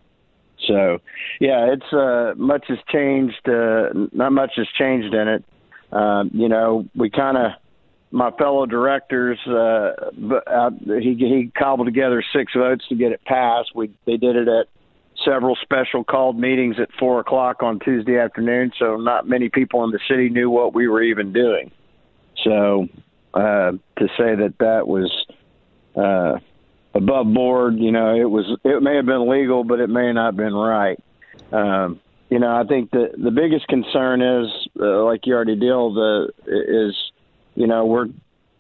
So, 0.68 1.00
yeah, 1.40 1.74
it's 1.74 1.94
uh, 1.94 2.34
much 2.38 2.66
has 2.70 2.80
changed. 2.92 3.48
Uh, 3.48 3.90
not 4.14 4.32
much 4.32 4.54
has 4.56 4.68
changed 4.78 5.14
in 5.14 5.28
it 5.28 5.44
uh, 5.92 6.26
you 6.34 6.50
know, 6.50 6.86
we 6.96 7.10
kind 7.10 7.38
of 7.38 7.52
my 8.12 8.32
fellow 8.32 8.66
directors 8.66 9.40
uh, 9.48 9.94
uh, 10.48 10.70
he 10.88 11.16
he 11.18 11.52
cobbled 11.58 11.88
together 11.88 12.24
six 12.34 12.54
votes 12.54 12.86
to 12.90 12.96
get 12.96 13.12
it 13.12 13.24
passed. 13.26 13.72
We 13.76 13.92
they 14.06 14.18
did 14.18 14.36
it 14.36 14.48
at 14.48 14.68
several 15.24 15.56
special 15.62 16.04
called 16.04 16.38
meetings 16.38 16.76
at 16.80 16.90
four 17.00 17.20
o'clock 17.20 17.64
on 17.64 17.80
Tuesday 17.80 18.18
afternoon, 18.18 18.72
so 18.78 18.98
not 18.98 19.28
many 19.28 19.50
people 19.50 19.84
in 19.84 19.92
the 19.92 20.00
city 20.10 20.30
knew 20.30 20.50
what 20.50 20.74
we 20.74 20.88
were 20.88 21.02
even 21.02 21.32
doing. 21.32 21.72
So 22.44 22.88
uh, 23.34 23.72
to 23.98 24.08
say 24.18 24.36
that 24.36 24.56
that 24.60 24.88
was 24.88 25.12
uh, 25.96 26.40
above 26.94 27.34
board, 27.34 27.76
you 27.78 27.92
know, 27.92 28.16
it 28.16 28.30
was 28.30 28.46
it 28.64 28.82
may 28.82 28.96
have 28.96 29.06
been 29.06 29.30
legal, 29.30 29.64
but 29.64 29.80
it 29.80 29.90
may 29.90 30.12
not 30.12 30.28
have 30.28 30.38
been 30.38 30.54
right. 30.54 31.00
Um, 31.52 32.00
you 32.30 32.40
know, 32.40 32.56
I 32.56 32.64
think 32.66 32.92
the 32.92 33.12
the 33.18 33.32
biggest 33.32 33.68
concern 33.68 34.22
is, 34.22 34.50
uh, 34.80 35.04
like 35.04 35.26
you 35.26 35.34
already 35.34 35.56
deal, 35.56 35.94
the 35.94 36.32
is, 36.48 36.96
you 37.56 37.68
know, 37.68 37.86
we're 37.86 38.08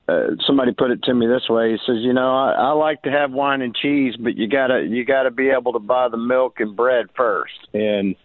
uh, 0.07 0.35
somebody 0.45 0.71
put 0.71 0.91
it 0.91 1.03
to 1.03 1.13
me 1.13 1.27
this 1.27 1.49
way. 1.49 1.71
He 1.71 1.77
says, 1.85 1.97
"You 1.99 2.13
know, 2.13 2.35
I, 2.35 2.51
I 2.51 2.71
like 2.71 3.01
to 3.03 3.11
have 3.11 3.31
wine 3.31 3.61
and 3.61 3.75
cheese, 3.75 4.15
but 4.17 4.35
you 4.35 4.47
gotta 4.47 4.85
you 4.87 5.03
gotta 5.03 5.31
be 5.31 5.49
able 5.49 5.73
to 5.73 5.79
buy 5.79 6.09
the 6.09 6.17
milk 6.17 6.59
and 6.59 6.75
bread 6.75 7.07
first. 7.15 7.67
And 7.73 8.15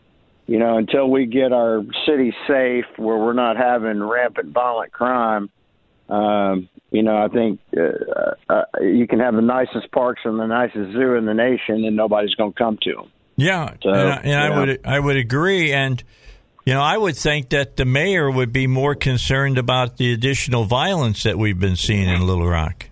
you 0.46 0.58
know, 0.58 0.76
until 0.76 1.08
we 1.08 1.26
get 1.26 1.52
our 1.52 1.82
city 2.06 2.34
safe, 2.46 2.84
where 2.96 3.16
we're 3.16 3.32
not 3.32 3.56
having 3.56 4.02
rampant 4.02 4.52
violent 4.52 4.92
crime, 4.92 5.48
um, 6.10 6.68
you 6.90 7.02
know, 7.02 7.16
I 7.16 7.28
think 7.28 7.60
uh, 7.76 8.32
uh, 8.52 8.62
you 8.80 9.06
can 9.06 9.20
have 9.20 9.34
the 9.34 9.42
nicest 9.42 9.90
parks 9.92 10.22
and 10.24 10.38
the 10.38 10.46
nicest 10.46 10.92
zoo 10.92 11.14
in 11.14 11.24
the 11.24 11.34
nation, 11.34 11.84
and 11.84 11.96
nobody's 11.96 12.34
going 12.34 12.52
to 12.52 12.58
come 12.58 12.78
to 12.82 12.94
them. 12.94 13.12
Yeah, 13.36 13.74
so, 13.82 13.90
and, 13.90 14.08
I, 14.10 14.16
and 14.16 14.34
I 14.34 14.58
would 14.58 14.80
I 14.84 14.98
would 14.98 15.16
agree, 15.16 15.72
and 15.72 16.02
you 16.64 16.74
know, 16.74 16.82
I 16.82 16.96
would 16.96 17.16
think 17.16 17.50
that 17.50 17.76
the 17.76 17.84
mayor 17.84 18.30
would 18.30 18.52
be 18.52 18.66
more 18.66 18.94
concerned 18.94 19.58
about 19.58 19.96
the 19.96 20.12
additional 20.12 20.64
violence 20.64 21.22
that 21.22 21.38
we've 21.38 21.58
been 21.58 21.76
seeing 21.76 22.08
in 22.08 22.26
Little 22.26 22.46
Rock. 22.46 22.86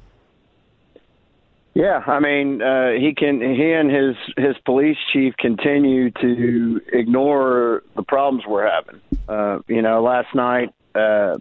Yeah, 1.75 2.03
I 2.05 2.19
mean, 2.19 2.61
uh, 2.61 2.91
he 2.99 3.15
can. 3.15 3.41
He 3.41 3.71
and 3.73 3.89
his 3.89 4.17
his 4.37 4.57
police 4.65 4.97
chief 5.13 5.35
continue 5.39 6.11
to 6.11 6.81
ignore 6.93 7.85
the 7.95 8.03
problems 8.03 8.43
we're 8.49 8.69
having. 8.69 9.01
Uh, 9.29 9.61
you 9.69 9.83
know, 9.83 10.03
last 10.03 10.35
night 10.35 10.75
uh, 10.97 11.39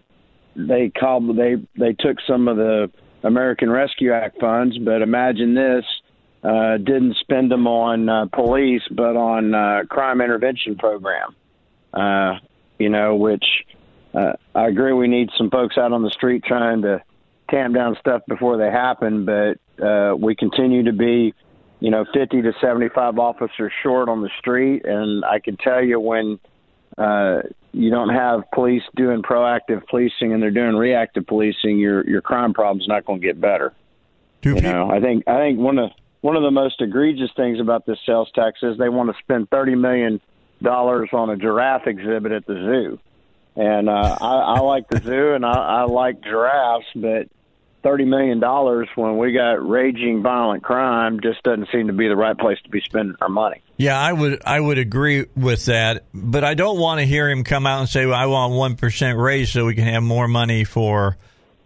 they 0.54 0.90
called. 0.90 1.36
They 1.36 1.56
they 1.76 1.92
took 1.94 2.18
some 2.24 2.46
of 2.46 2.56
the 2.56 2.88
American 3.24 3.68
Rescue 3.68 4.12
Act 4.12 4.38
funds, 4.38 4.78
but 4.78 5.02
imagine 5.02 5.54
this: 5.54 5.84
uh, 6.44 6.76
didn't 6.76 7.16
spend 7.16 7.50
them 7.50 7.66
on 7.66 8.08
uh, 8.08 8.26
police, 8.32 8.82
but 8.92 9.16
on 9.16 9.54
uh, 9.54 9.82
crime 9.90 10.20
intervention 10.20 10.76
program. 10.76 11.34
Uh, 11.98 12.38
you 12.78 12.88
know, 12.88 13.16
which 13.16 13.44
uh, 14.14 14.34
I 14.54 14.68
agree 14.68 14.92
we 14.92 15.08
need 15.08 15.30
some 15.36 15.50
folks 15.50 15.76
out 15.76 15.92
on 15.92 16.02
the 16.02 16.10
street 16.10 16.44
trying 16.44 16.82
to 16.82 17.02
tamp 17.50 17.74
down 17.74 17.96
stuff 18.00 18.22
before 18.28 18.56
they 18.56 18.70
happen, 18.70 19.24
but 19.24 19.84
uh, 19.84 20.14
we 20.14 20.36
continue 20.36 20.84
to 20.84 20.92
be, 20.92 21.34
you 21.80 21.90
know, 21.90 22.04
50 22.14 22.42
to 22.42 22.52
75 22.60 23.18
officers 23.18 23.72
short 23.82 24.08
on 24.08 24.22
the 24.22 24.30
street. 24.38 24.84
And 24.84 25.24
I 25.24 25.40
can 25.40 25.56
tell 25.56 25.82
you 25.82 25.98
when 25.98 26.38
uh, 26.96 27.40
you 27.72 27.90
don't 27.90 28.10
have 28.10 28.42
police 28.52 28.82
doing 28.96 29.22
proactive 29.22 29.86
policing 29.88 30.32
and 30.32 30.42
they're 30.42 30.50
doing 30.50 30.76
reactive 30.76 31.26
policing, 31.26 31.78
your 31.78 32.08
your 32.08 32.22
crime 32.22 32.54
problem's 32.54 32.88
not 32.88 33.04
going 33.04 33.20
to 33.20 33.26
get 33.26 33.40
better. 33.40 33.72
Do 34.42 34.54
you 34.54 34.60
know, 34.60 34.90
I 34.90 35.00
think 35.00 35.26
I 35.26 35.38
think 35.38 35.58
one 35.58 35.78
of 35.78 35.90
one 36.20 36.36
of 36.36 36.42
the 36.42 36.50
most 36.50 36.80
egregious 36.80 37.30
things 37.36 37.60
about 37.60 37.86
this 37.86 37.98
sales 38.04 38.30
tax 38.34 38.60
is 38.62 38.78
they 38.78 38.88
want 38.88 39.10
to 39.10 39.16
spend 39.22 39.48
30 39.50 39.76
million 39.76 40.20
dollars 40.62 41.08
on 41.12 41.30
a 41.30 41.36
giraffe 41.36 41.86
exhibit 41.86 42.32
at 42.32 42.46
the 42.46 42.54
zoo. 42.54 42.98
And 43.56 43.88
uh, 43.88 44.16
I, 44.20 44.56
I 44.56 44.60
like 44.60 44.88
the 44.88 45.00
zoo 45.00 45.34
and 45.34 45.44
I, 45.44 45.52
I 45.52 45.82
like 45.84 46.22
giraffes, 46.22 46.86
but 46.94 47.28
thirty 47.82 48.04
million 48.04 48.40
dollars 48.40 48.88
when 48.94 49.18
we 49.18 49.32
got 49.32 49.66
raging 49.66 50.22
violent 50.22 50.62
crime 50.62 51.20
just 51.20 51.42
doesn't 51.42 51.68
seem 51.72 51.88
to 51.88 51.92
be 51.92 52.08
the 52.08 52.16
right 52.16 52.36
place 52.36 52.58
to 52.64 52.70
be 52.70 52.80
spending 52.80 53.16
our 53.20 53.28
money. 53.28 53.62
Yeah, 53.76 53.98
I 53.98 54.12
would 54.12 54.42
I 54.44 54.60
would 54.60 54.78
agree 54.78 55.26
with 55.36 55.66
that, 55.66 56.04
but 56.14 56.44
I 56.44 56.54
don't 56.54 56.78
want 56.78 57.00
to 57.00 57.06
hear 57.06 57.28
him 57.28 57.44
come 57.44 57.66
out 57.66 57.80
and 57.80 57.88
say 57.88 58.06
well, 58.06 58.14
I 58.14 58.26
want 58.26 58.52
one 58.54 58.76
percent 58.76 59.18
raise 59.18 59.50
so 59.50 59.66
we 59.66 59.74
can 59.74 59.84
have 59.84 60.02
more 60.02 60.28
money 60.28 60.64
for 60.64 61.16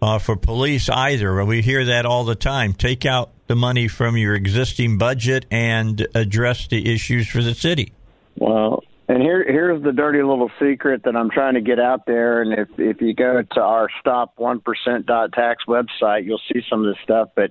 uh, 0.00 0.18
for 0.18 0.36
police 0.36 0.88
either. 0.88 1.44
We 1.44 1.62
hear 1.62 1.84
that 1.86 2.06
all 2.06 2.24
the 2.24 2.34
time. 2.34 2.72
Take 2.72 3.06
out 3.06 3.30
the 3.46 3.56
money 3.56 3.88
from 3.88 4.16
your 4.16 4.34
existing 4.34 4.98
budget 4.98 5.46
and 5.50 6.06
address 6.14 6.66
the 6.68 6.92
issues 6.92 7.28
for 7.28 7.42
the 7.42 7.54
city. 7.54 7.92
Well, 8.36 8.82
and 9.08 9.20
here, 9.20 9.44
here's 9.46 9.82
the 9.82 9.92
dirty 9.92 10.22
little 10.22 10.50
secret 10.60 11.02
that 11.04 11.16
I'm 11.16 11.30
trying 11.30 11.54
to 11.54 11.60
get 11.60 11.78
out 11.78 12.06
there. 12.06 12.40
And 12.40 12.52
if 12.52 12.68
if 12.78 13.00
you 13.00 13.14
go 13.14 13.42
to 13.42 13.60
our 13.60 13.88
Stop 14.00 14.34
One 14.36 14.60
Percent 14.60 15.06
dot 15.06 15.32
Tax 15.32 15.64
website, 15.68 16.24
you'll 16.24 16.40
see 16.52 16.60
some 16.70 16.84
of 16.84 16.86
this 16.86 17.02
stuff. 17.02 17.28
But 17.34 17.50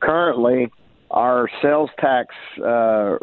currently, 0.00 0.70
our 1.10 1.48
sales 1.60 1.90
tax 1.98 2.34
uh, 2.64 3.16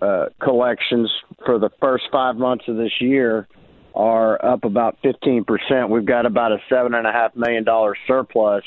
uh, 0.00 0.26
collections 0.40 1.10
for 1.44 1.58
the 1.58 1.70
first 1.80 2.04
five 2.12 2.36
months 2.36 2.64
of 2.68 2.76
this 2.76 2.92
year 3.00 3.48
are 3.94 4.44
up 4.44 4.64
about 4.64 4.98
15%. 5.02 5.88
We've 5.88 6.04
got 6.04 6.26
about 6.26 6.52
a 6.52 6.58
seven 6.68 6.92
and 6.92 7.06
a 7.06 7.12
half 7.12 7.34
million 7.34 7.64
dollar 7.64 7.96
surplus 8.06 8.62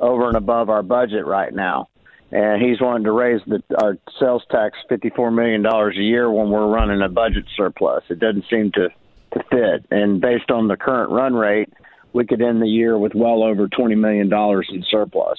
over 0.00 0.28
and 0.28 0.36
above 0.36 0.70
our 0.70 0.82
budget 0.82 1.26
right 1.26 1.54
now 1.54 1.88
and 2.32 2.60
he's 2.62 2.80
wanting 2.80 3.04
to 3.04 3.12
raise 3.12 3.40
the 3.46 3.62
our 3.80 3.98
sales 4.18 4.42
tax 4.50 4.76
fifty 4.88 5.10
four 5.10 5.30
million 5.30 5.62
dollars 5.62 5.96
a 5.96 6.02
year 6.02 6.30
when 6.30 6.50
we're 6.50 6.66
running 6.66 7.00
a 7.02 7.08
budget 7.08 7.44
surplus. 7.56 8.04
It 8.08 8.18
doesn't 8.18 8.44
seem 8.50 8.72
to 8.72 8.88
to 9.32 9.42
fit, 9.50 9.86
and 9.90 10.20
based 10.20 10.50
on 10.50 10.68
the 10.68 10.76
current 10.76 11.10
run 11.10 11.34
rate, 11.34 11.72
we 12.12 12.26
could 12.26 12.42
end 12.42 12.60
the 12.62 12.68
year 12.68 12.98
with 12.98 13.14
well 13.14 13.42
over 13.42 13.68
twenty 13.68 13.94
million 13.94 14.28
dollars 14.28 14.68
in 14.72 14.84
surplus. 14.90 15.38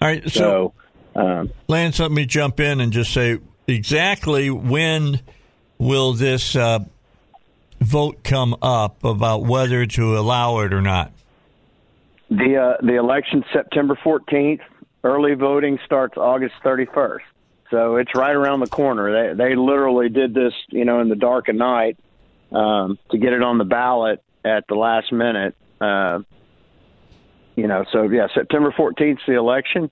All 0.00 0.08
right, 0.08 0.28
so, 0.30 0.72
so 1.14 1.20
um, 1.20 1.50
Lance, 1.68 1.98
let 1.98 2.10
me 2.10 2.26
jump 2.26 2.60
in 2.60 2.80
and 2.80 2.92
just 2.92 3.12
say 3.12 3.38
exactly 3.66 4.50
when 4.50 5.20
will 5.78 6.12
this 6.12 6.54
uh, 6.56 6.80
vote 7.80 8.22
come 8.24 8.56
up 8.62 9.04
about 9.04 9.44
whether 9.44 9.86
to 9.86 10.18
allow 10.18 10.60
it 10.60 10.72
or 10.72 10.82
not? 10.82 11.12
The 12.30 12.56
uh, 12.56 12.84
the 12.84 12.96
election 12.96 13.44
September 13.52 13.98
fourteenth 14.02 14.60
early 15.04 15.34
voting 15.34 15.78
starts 15.84 16.16
August 16.16 16.54
31st. 16.64 17.20
So 17.70 17.96
it's 17.96 18.14
right 18.14 18.34
around 18.34 18.60
the 18.60 18.66
corner. 18.66 19.34
They 19.34 19.34
they 19.34 19.54
literally 19.54 20.08
did 20.08 20.32
this, 20.32 20.54
you 20.70 20.84
know, 20.84 21.00
in 21.00 21.08
the 21.08 21.16
dark 21.16 21.48
of 21.48 21.56
night 21.56 21.98
um, 22.50 22.98
to 23.10 23.18
get 23.18 23.32
it 23.32 23.42
on 23.42 23.58
the 23.58 23.64
ballot 23.64 24.22
at 24.44 24.66
the 24.68 24.74
last 24.74 25.12
minute. 25.12 25.54
Uh, 25.80 26.20
you 27.56 27.66
know, 27.66 27.84
so 27.92 28.04
yeah, 28.04 28.28
September 28.34 28.70
14th 28.70 29.12
is 29.12 29.18
the 29.26 29.34
election, 29.34 29.90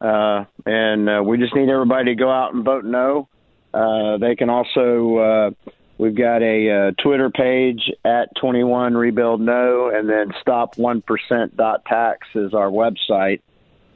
uh, 0.00 0.44
and 0.66 1.08
uh, 1.08 1.22
we 1.24 1.38
just 1.38 1.54
need 1.54 1.70
everybody 1.70 2.06
to 2.06 2.14
go 2.14 2.30
out 2.30 2.54
and 2.54 2.64
vote 2.64 2.84
no. 2.84 3.28
Uh, 3.72 4.18
they 4.18 4.36
can 4.36 4.50
also 4.50 5.16
uh, 5.16 5.50
we've 5.96 6.16
got 6.16 6.42
a 6.42 6.88
uh, 6.88 7.02
Twitter 7.02 7.30
page 7.30 7.90
at 8.04 8.28
21 8.36 8.94
Rebuild 8.96 9.40
No, 9.40 9.88
and 9.88 10.08
then 10.08 10.32
Stop 10.40 10.76
One 10.76 11.00
Percent 11.00 11.56
dot 11.56 11.84
Tax 11.86 12.28
is 12.34 12.52
our 12.52 12.68
website 12.68 13.40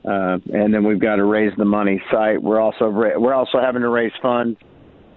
uh, 0.08 0.38
and 0.54 0.72
then 0.72 0.84
we've 0.84 1.00
got 1.00 1.16
to 1.16 1.24
raise 1.24 1.52
the 1.58 1.66
money 1.66 2.02
site. 2.10 2.42
We're 2.42 2.60
also 2.60 2.88
we're 2.88 3.34
also 3.34 3.60
having 3.60 3.82
to 3.82 3.88
raise 3.88 4.12
funds, 4.22 4.58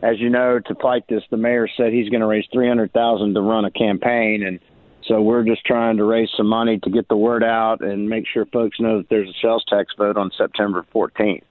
as 0.02 0.20
you 0.20 0.30
know, 0.30 0.60
to 0.60 0.76
fight 0.76 1.06
this. 1.08 1.24
The 1.30 1.38
mayor 1.38 1.70
said 1.78 1.94
he's 1.94 2.10
going 2.10 2.20
to 2.20 2.28
raise 2.28 2.46
three 2.52 2.68
hundred 2.68 2.92
thousand 2.92 3.36
to 3.36 3.42
run 3.42 3.64
a 3.64 3.72
campaign, 3.72 4.44
and 4.44 4.60
so 5.08 5.22
we're 5.22 5.44
just 5.44 5.64
trying 5.66 5.96
to 5.98 6.04
raise 6.04 6.30
some 6.36 6.48
money 6.48 6.78
to 6.80 6.90
get 6.90 7.08
the 7.08 7.16
word 7.16 7.42
out 7.44 7.80
and 7.80 8.10
make 8.10 8.26
sure 8.28 8.46
folks 8.48 8.82
know 8.82 8.98
that 8.98 9.10
there's 9.10 9.30
a 9.30 9.34
sales 9.42 9.64
tax 9.70 9.94
vote 9.98 10.18
on 10.18 10.30
September 10.38 10.86
14th. 10.94 11.44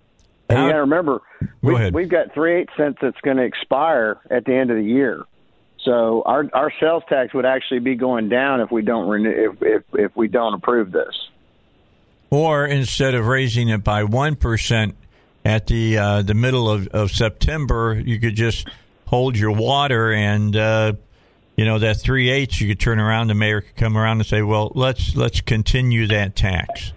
And 0.50 0.58
you 0.58 0.68
got 0.68 0.72
to 0.72 0.80
remember, 0.80 1.22
we, 1.62 1.74
have 1.74 2.10
got 2.10 2.34
three 2.34 2.60
eight 2.60 2.68
cents 2.76 2.98
that's 3.00 3.20
going 3.22 3.38
to 3.38 3.44
expire 3.44 4.18
at 4.30 4.44
the 4.44 4.54
end 4.54 4.70
of 4.70 4.76
the 4.76 4.84
year. 4.84 5.24
So 5.84 6.22
our 6.26 6.44
our 6.52 6.70
sales 6.78 7.04
tax 7.08 7.32
would 7.32 7.46
actually 7.46 7.80
be 7.80 7.94
going 7.94 8.28
down 8.28 8.60
if 8.60 8.70
we 8.70 8.82
don't 8.82 9.08
renew 9.08 9.30
if 9.30 9.62
if, 9.62 9.82
if 9.94 10.16
we 10.16 10.28
don't 10.28 10.52
approve 10.52 10.92
this. 10.92 11.14
Or 12.30 12.64
instead 12.64 13.14
of 13.14 13.26
raising 13.26 13.68
it 13.68 13.82
by 13.82 14.04
1% 14.04 14.94
at 15.44 15.66
the 15.66 15.98
uh, 15.98 16.22
the 16.22 16.34
middle 16.34 16.70
of, 16.70 16.86
of 16.88 17.10
September, 17.10 18.00
you 18.04 18.20
could 18.20 18.36
just 18.36 18.68
hold 19.06 19.36
your 19.36 19.50
water 19.50 20.12
and 20.12 20.54
uh, 20.54 20.92
you 21.56 21.64
know 21.64 21.78
that 21.78 22.00
three 22.00 22.30
eighths 22.30 22.60
you 22.60 22.68
could 22.68 22.78
turn 22.78 23.00
around 23.00 23.26
the 23.26 23.34
mayor 23.34 23.60
could 23.60 23.76
come 23.76 23.96
around 23.96 24.18
and 24.18 24.26
say 24.26 24.40
well 24.42 24.70
let's 24.74 25.16
let's 25.16 25.40
continue 25.40 26.06
that 26.06 26.36
tax. 26.36 26.92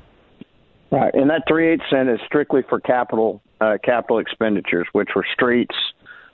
Right 0.92 1.14
and 1.14 1.30
that 1.30 1.44
three 1.48 1.74
eighths 1.74 1.84
cent 1.90 2.10
is 2.10 2.20
strictly 2.26 2.62
for 2.70 2.80
capital 2.80 3.42
uh, 3.60 3.78
capital 3.84 4.20
expenditures 4.20 4.88
which 4.92 5.10
were 5.16 5.26
streets 5.34 5.76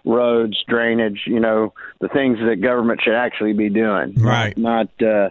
roads 0.06 0.58
drainage 0.68 1.22
you 1.26 1.40
know 1.40 1.74
the 2.00 2.08
things 2.10 2.40
that 2.40 2.62
government 2.62 3.02
should 3.04 3.16
actually 3.16 3.54
be 3.54 3.70
doing. 3.70 4.14
Right. 4.16 4.58
Not, 4.58 4.90
not 5.00 5.08
uh, 5.08 5.30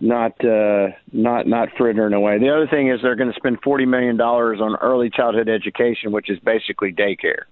not 0.00 0.44
uh, 0.44 0.88
not 1.12 1.46
not 1.46 1.68
frittering 1.76 2.12
away. 2.12 2.38
The 2.38 2.50
other 2.50 2.66
thing 2.66 2.88
is 2.88 3.00
they're 3.02 3.16
going 3.16 3.32
to 3.32 3.38
spend 3.38 3.58
forty 3.62 3.86
million 3.86 4.16
dollars 4.16 4.60
on 4.60 4.76
early 4.76 5.10
childhood 5.10 5.48
education, 5.48 6.12
which 6.12 6.30
is 6.30 6.38
basically 6.40 6.92
daycare. 6.92 7.42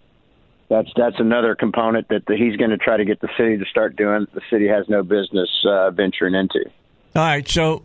That's 0.68 0.88
that's 0.96 1.16
another 1.18 1.54
component 1.54 2.09
that 2.09 2.26
the, 2.26 2.37
he's 2.37 2.56
going 2.56 2.70
to 2.70 2.78
try 2.78 2.96
to 2.96 3.04
get 3.04 3.20
the 3.20 3.28
city 3.37 3.56
to 3.59 3.64
start 3.66 3.96
doing. 3.96 4.26
The 4.32 4.40
city 4.50 4.68
has 4.68 4.88
no 4.88 5.02
business 5.02 5.48
uh, 5.68 5.90
venturing 5.90 6.35
into. 6.35 6.64
All 7.14 7.22
right, 7.22 7.48
so 7.48 7.85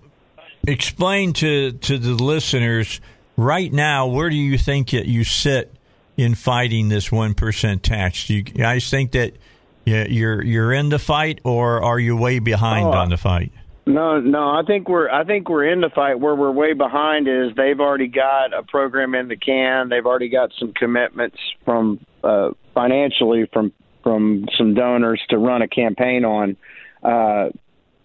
explain 0.67 1.33
to 1.33 1.71
to 1.73 1.97
the 1.97 2.13
listeners 2.13 3.01
right 3.37 3.71
now 3.71 4.07
where 4.07 4.29
do 4.29 4.35
you 4.35 4.57
think 4.57 4.91
that 4.91 5.05
you 5.05 5.23
sit 5.23 5.73
in 6.17 6.35
fighting 6.35 6.89
this 6.89 7.11
one 7.11 7.33
percent 7.33 7.83
tax? 7.83 8.27
Do 8.27 8.35
you 8.35 8.43
guys 8.43 8.89
think 8.89 9.11
that 9.11 9.33
you're 9.85 10.43
you're 10.43 10.73
in 10.73 10.89
the 10.89 10.99
fight, 10.99 11.39
or 11.43 11.83
are 11.83 11.99
you 11.99 12.15
way 12.15 12.39
behind 12.39 12.85
oh, 12.85 12.91
on 12.91 13.09
the 13.09 13.17
fight? 13.17 13.51
No, 13.85 14.19
no. 14.19 14.49
I 14.49 14.61
think 14.65 14.87
we're 14.87 15.09
I 15.09 15.23
think 15.23 15.49
we're 15.49 15.65
in 15.65 15.81
the 15.81 15.89
fight. 15.89 16.19
Where 16.19 16.35
we're 16.35 16.51
way 16.51 16.73
behind 16.73 17.27
is 17.27 17.55
they've 17.55 17.79
already 17.79 18.07
got 18.07 18.53
a 18.53 18.63
program 18.63 19.15
in 19.15 19.27
the 19.27 19.35
can. 19.35 19.89
They've 19.89 20.05
already 20.05 20.29
got 20.29 20.51
some 20.59 20.71
commitments 20.73 21.37
from 21.65 21.99
uh, 22.23 22.51
financially 22.73 23.49
from 23.51 23.73
from 24.03 24.47
some 24.57 24.73
donors 24.73 25.21
to 25.29 25.37
run 25.37 25.61
a 25.61 25.67
campaign 25.67 26.25
on. 26.25 26.57
Uh, 27.03 27.49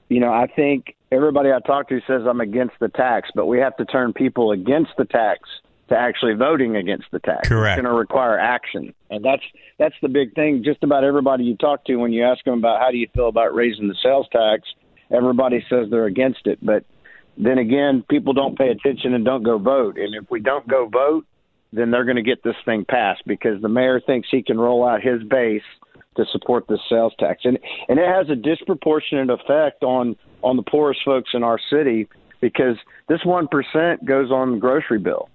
you 0.08 0.20
know, 0.20 0.32
I 0.32 0.46
think 0.46 0.94
everybody 1.12 1.50
I 1.52 1.60
talk 1.60 1.88
to 1.88 2.00
says 2.06 2.22
I'm 2.28 2.40
against 2.40 2.74
the 2.80 2.88
tax, 2.88 3.30
but 3.34 3.46
we 3.46 3.58
have 3.58 3.76
to 3.76 3.84
turn 3.84 4.12
people 4.12 4.52
against 4.52 4.92
the 4.96 5.04
tax 5.04 5.40
to 5.88 5.96
actually 5.96 6.34
voting 6.34 6.76
against 6.76 7.06
the 7.12 7.18
tax. 7.20 7.48
Correct. 7.48 7.78
It's 7.78 7.82
going 7.82 7.92
to 7.92 7.98
require 7.98 8.38
action, 8.38 8.94
and 9.10 9.24
that's 9.24 9.42
that's 9.78 9.94
the 10.02 10.08
big 10.08 10.34
thing. 10.34 10.62
Just 10.64 10.82
about 10.82 11.04
everybody 11.04 11.44
you 11.44 11.56
talk 11.56 11.84
to, 11.84 11.96
when 11.96 12.12
you 12.12 12.24
ask 12.24 12.44
them 12.44 12.58
about 12.58 12.80
how 12.80 12.90
do 12.90 12.96
you 12.96 13.08
feel 13.14 13.28
about 13.28 13.54
raising 13.54 13.88
the 13.88 13.96
sales 14.02 14.26
tax, 14.32 14.68
everybody 15.10 15.64
says 15.68 15.88
they're 15.90 16.06
against 16.06 16.46
it. 16.46 16.58
But 16.62 16.84
then 17.36 17.58
again, 17.58 18.04
people 18.08 18.32
don't 18.32 18.56
pay 18.58 18.68
attention 18.70 19.14
and 19.14 19.24
don't 19.24 19.42
go 19.42 19.58
vote. 19.58 19.98
And 19.98 20.14
if 20.14 20.30
we 20.30 20.40
don't 20.40 20.66
go 20.66 20.86
vote, 20.88 21.26
then 21.72 21.90
they're 21.90 22.04
going 22.04 22.16
to 22.16 22.22
get 22.22 22.42
this 22.42 22.56
thing 22.64 22.84
passed 22.84 23.22
because 23.26 23.60
the 23.60 23.68
mayor 23.68 24.00
thinks 24.00 24.28
he 24.30 24.42
can 24.42 24.58
roll 24.58 24.86
out 24.86 25.02
his 25.02 25.22
base 25.22 25.62
to 26.16 26.24
support 26.32 26.66
the 26.66 26.78
sales 26.88 27.12
tax, 27.18 27.42
and 27.44 27.58
and 27.90 27.98
it 27.98 28.08
has 28.08 28.30
a 28.30 28.34
disproportionate 28.36 29.28
effect 29.28 29.82
on 29.82 30.16
on 30.42 30.56
the 30.56 30.62
poorest 30.62 31.00
folks 31.04 31.30
in 31.34 31.42
our 31.42 31.58
city 31.70 32.08
because 32.40 32.76
this 33.08 33.22
one 33.24 33.46
percent 33.48 34.02
goes 34.04 34.30
on 34.30 34.52
the 34.52 34.58
grocery 34.58 34.98
bill. 34.98 35.28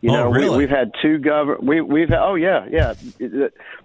You 0.00 0.10
Oh, 0.10 0.14
know, 0.14 0.30
really? 0.30 0.48
we, 0.50 0.56
we've 0.58 0.70
had 0.70 0.90
two 1.02 1.18
govern. 1.18 1.58
We, 1.66 1.80
we've 1.82 2.10
oh 2.12 2.34
yeah, 2.34 2.66
yeah. 2.70 2.94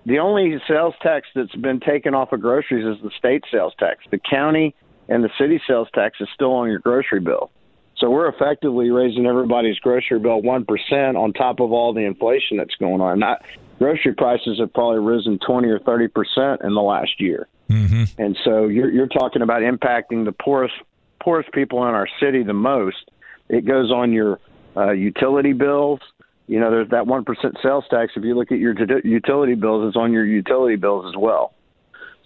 The 0.05 0.19
only 0.19 0.57
sales 0.67 0.95
tax 1.03 1.27
that's 1.35 1.53
been 1.55 1.81
taken 1.81 2.15
off 2.15 2.31
of 2.31 2.39
groceries 2.39 2.85
is 2.85 3.03
the 3.03 3.11
state 3.17 3.43
sales 3.51 3.73
tax. 3.77 4.05
The 4.09 4.17
county 4.19 4.73
and 5.09 5.23
the 5.23 5.29
city 5.39 5.61
sales 5.67 5.87
tax 5.93 6.19
is 6.19 6.27
still 6.33 6.53
on 6.53 6.69
your 6.69 6.79
grocery 6.79 7.19
bill. 7.19 7.51
So 7.97 8.11
we're 8.11 8.27
effectively 8.29 8.91
raising 8.91 9.25
everybody's 9.25 9.79
grocery 9.79 10.19
bill 10.19 10.41
one 10.41 10.65
percent 10.65 11.17
on 11.17 11.33
top 11.33 11.59
of 11.59 11.71
all 11.71 11.93
the 11.93 12.05
inflation 12.05 12.57
that's 12.57 12.75
going 12.75 13.01
on. 13.01 13.19
Not, 13.19 13.43
grocery 13.79 14.13
prices 14.13 14.59
have 14.59 14.71
probably 14.73 14.99
risen 14.99 15.39
twenty 15.39 15.69
or 15.69 15.79
thirty 15.79 16.07
percent 16.07 16.61
in 16.63 16.73
the 16.75 16.81
last 16.81 17.19
year, 17.19 17.47
hmm 17.67 18.03
and 18.19 18.37
so 18.43 18.67
you're, 18.67 18.91
you're 18.91 19.07
talking 19.07 19.41
about 19.41 19.61
impacting 19.61 20.25
the 20.25 20.31
poorest 20.31 20.75
poorest 21.19 21.51
people 21.51 21.87
in 21.87 21.93
our 21.95 22.07
city 22.19 22.43
the 22.43 22.53
most. 22.53 23.09
It 23.49 23.65
goes 23.65 23.91
on 23.91 24.13
your 24.13 24.39
uh, 24.75 24.91
utility 24.91 25.53
bills. 25.53 25.99
You 26.47 26.59
know, 26.59 26.69
there's 26.69 26.89
that 26.89 27.07
one 27.07 27.25
percent 27.25 27.57
sales 27.63 27.85
tax. 27.89 28.13
If 28.15 28.23
you 28.23 28.35
look 28.35 28.51
at 28.51 28.59
your 28.59 28.73
ut- 28.79 29.05
utility 29.05 29.55
bills, 29.55 29.87
it's 29.87 29.97
on 29.97 30.13
your 30.13 30.25
utility 30.25 30.75
bills 30.75 31.05
as 31.07 31.17
well. 31.17 31.53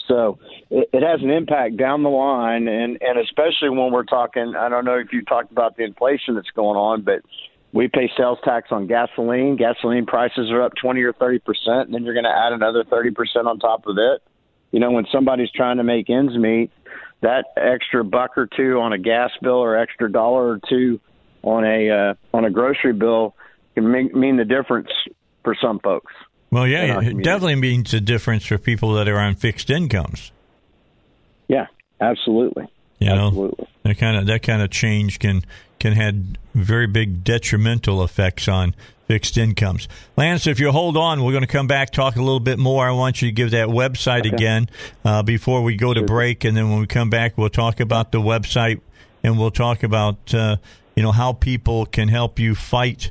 So 0.08 0.40
it, 0.70 0.90
it 0.94 1.04
has 1.04 1.22
an 1.22 1.30
impact 1.30 1.78
down 1.78 2.04
the 2.04 2.10
line, 2.10 2.68
and 2.68 2.98
and 3.02 3.20
especially 3.20 3.70
when 3.70 3.92
we're 3.92 4.04
talking. 4.04 4.54
I 4.58 4.70
don't 4.70 4.86
know 4.86 4.98
if 4.98 5.14
you 5.14 5.24
talked 5.24 5.52
about 5.52 5.78
the 5.78 5.84
inflation 5.84 6.36
that's 6.36 6.52
going 6.56 6.78
on, 6.78 7.02
but 7.02 7.22
we 7.74 7.88
pay 7.88 8.12
sales 8.18 8.40
tax 8.44 8.70
on 8.72 8.88
gasoline. 8.88 9.56
Gasoline 9.56 10.06
prices 10.06 10.52
are 10.52 10.62
up 10.62 10.74
twenty 10.82 11.02
or 11.02 11.14
thirty 11.14 11.40
percent, 11.40 11.86
and 11.86 11.94
then 11.94 12.04
you're 12.04 12.14
going 12.14 12.26
to 12.26 12.30
add 12.30 12.54
another 12.54 12.84
thirty 12.84 13.12
percent 13.12 13.48
on 13.48 13.60
top 13.60 13.86
of 13.88 13.98
it. 13.98 14.22
You 14.72 14.80
know, 14.80 14.92
when 14.92 15.06
somebody's 15.12 15.52
trying 15.52 15.78
to 15.78 15.84
make 15.84 16.10
ends 16.10 16.36
meet, 16.38 16.72
that 17.22 17.46
extra 17.58 18.04
buck 18.04 18.38
or 18.38 18.48
two 18.48 18.80
on 18.80 18.94
a 18.94 18.98
gas 18.98 19.32
bill 19.42 19.56
or 19.56 19.78
extra 19.78 20.12
dollar 20.12 20.50
or 20.50 20.60
two 20.68 21.00
on 21.44 21.64
a 21.66 21.90
uh, 21.90 22.14
on 22.34 22.46
a 22.46 22.50
grocery 22.50 22.94
bill 22.94 23.36
can 23.76 23.92
make, 23.92 24.14
mean 24.14 24.38
the 24.38 24.46
difference 24.46 24.90
for 25.44 25.56
some 25.62 25.80
folks. 25.80 26.14
Well, 26.52 26.68
yeah, 26.68 27.00
it 27.02 27.24
definitely 27.24 27.56
means 27.56 27.94
a 27.94 28.02
difference 28.02 28.46
for 28.46 28.58
people 28.58 28.94
that 28.96 29.08
are 29.08 29.18
on 29.18 29.36
fixed 29.36 29.70
incomes. 29.70 30.32
Yeah, 31.48 31.68
absolutely. 32.02 32.68
You 33.00 33.08
know, 33.08 33.28
Absolutely. 33.28 33.68
that 33.82 33.98
kind 33.98 34.18
of 34.18 34.28
that 34.28 34.44
kind 34.44 34.62
of 34.62 34.70
change 34.70 35.18
can 35.18 35.44
can 35.80 35.94
have 35.94 36.16
very 36.54 36.86
big 36.86 37.24
detrimental 37.24 38.04
effects 38.04 38.48
on 38.48 38.76
fixed 39.08 39.38
incomes. 39.38 39.88
Lance, 40.16 40.46
if 40.46 40.60
you 40.60 40.72
hold 40.72 40.96
on, 40.96 41.24
we're 41.24 41.32
going 41.32 41.42
to 41.42 41.48
come 41.48 41.66
back 41.66 41.90
talk 41.90 42.16
a 42.16 42.22
little 42.22 42.40
bit 42.40 42.60
more. 42.60 42.88
I 42.88 42.92
want 42.92 43.22
you 43.22 43.30
to 43.30 43.32
give 43.32 43.52
that 43.52 43.70
website 43.70 44.32
again 44.32 44.70
uh, 45.04 45.24
before 45.24 45.64
we 45.64 45.76
go 45.76 45.96
to 45.96 46.04
break, 46.04 46.44
and 46.44 46.56
then 46.56 46.70
when 46.70 46.80
we 46.80 46.86
come 46.86 47.10
back, 47.10 47.40
we'll 47.40 47.50
talk 47.50 47.80
about 47.80 48.12
the 48.12 48.20
website 48.20 48.82
and 49.24 49.40
we'll 49.40 49.50
talk 49.50 49.82
about 49.82 50.34
uh, 50.36 50.58
you 50.96 51.02
know 51.02 51.12
how 51.12 51.34
people 51.34 51.88
can 51.88 52.08
help 52.08 52.38
you 52.38 52.54
fight. 52.54 53.10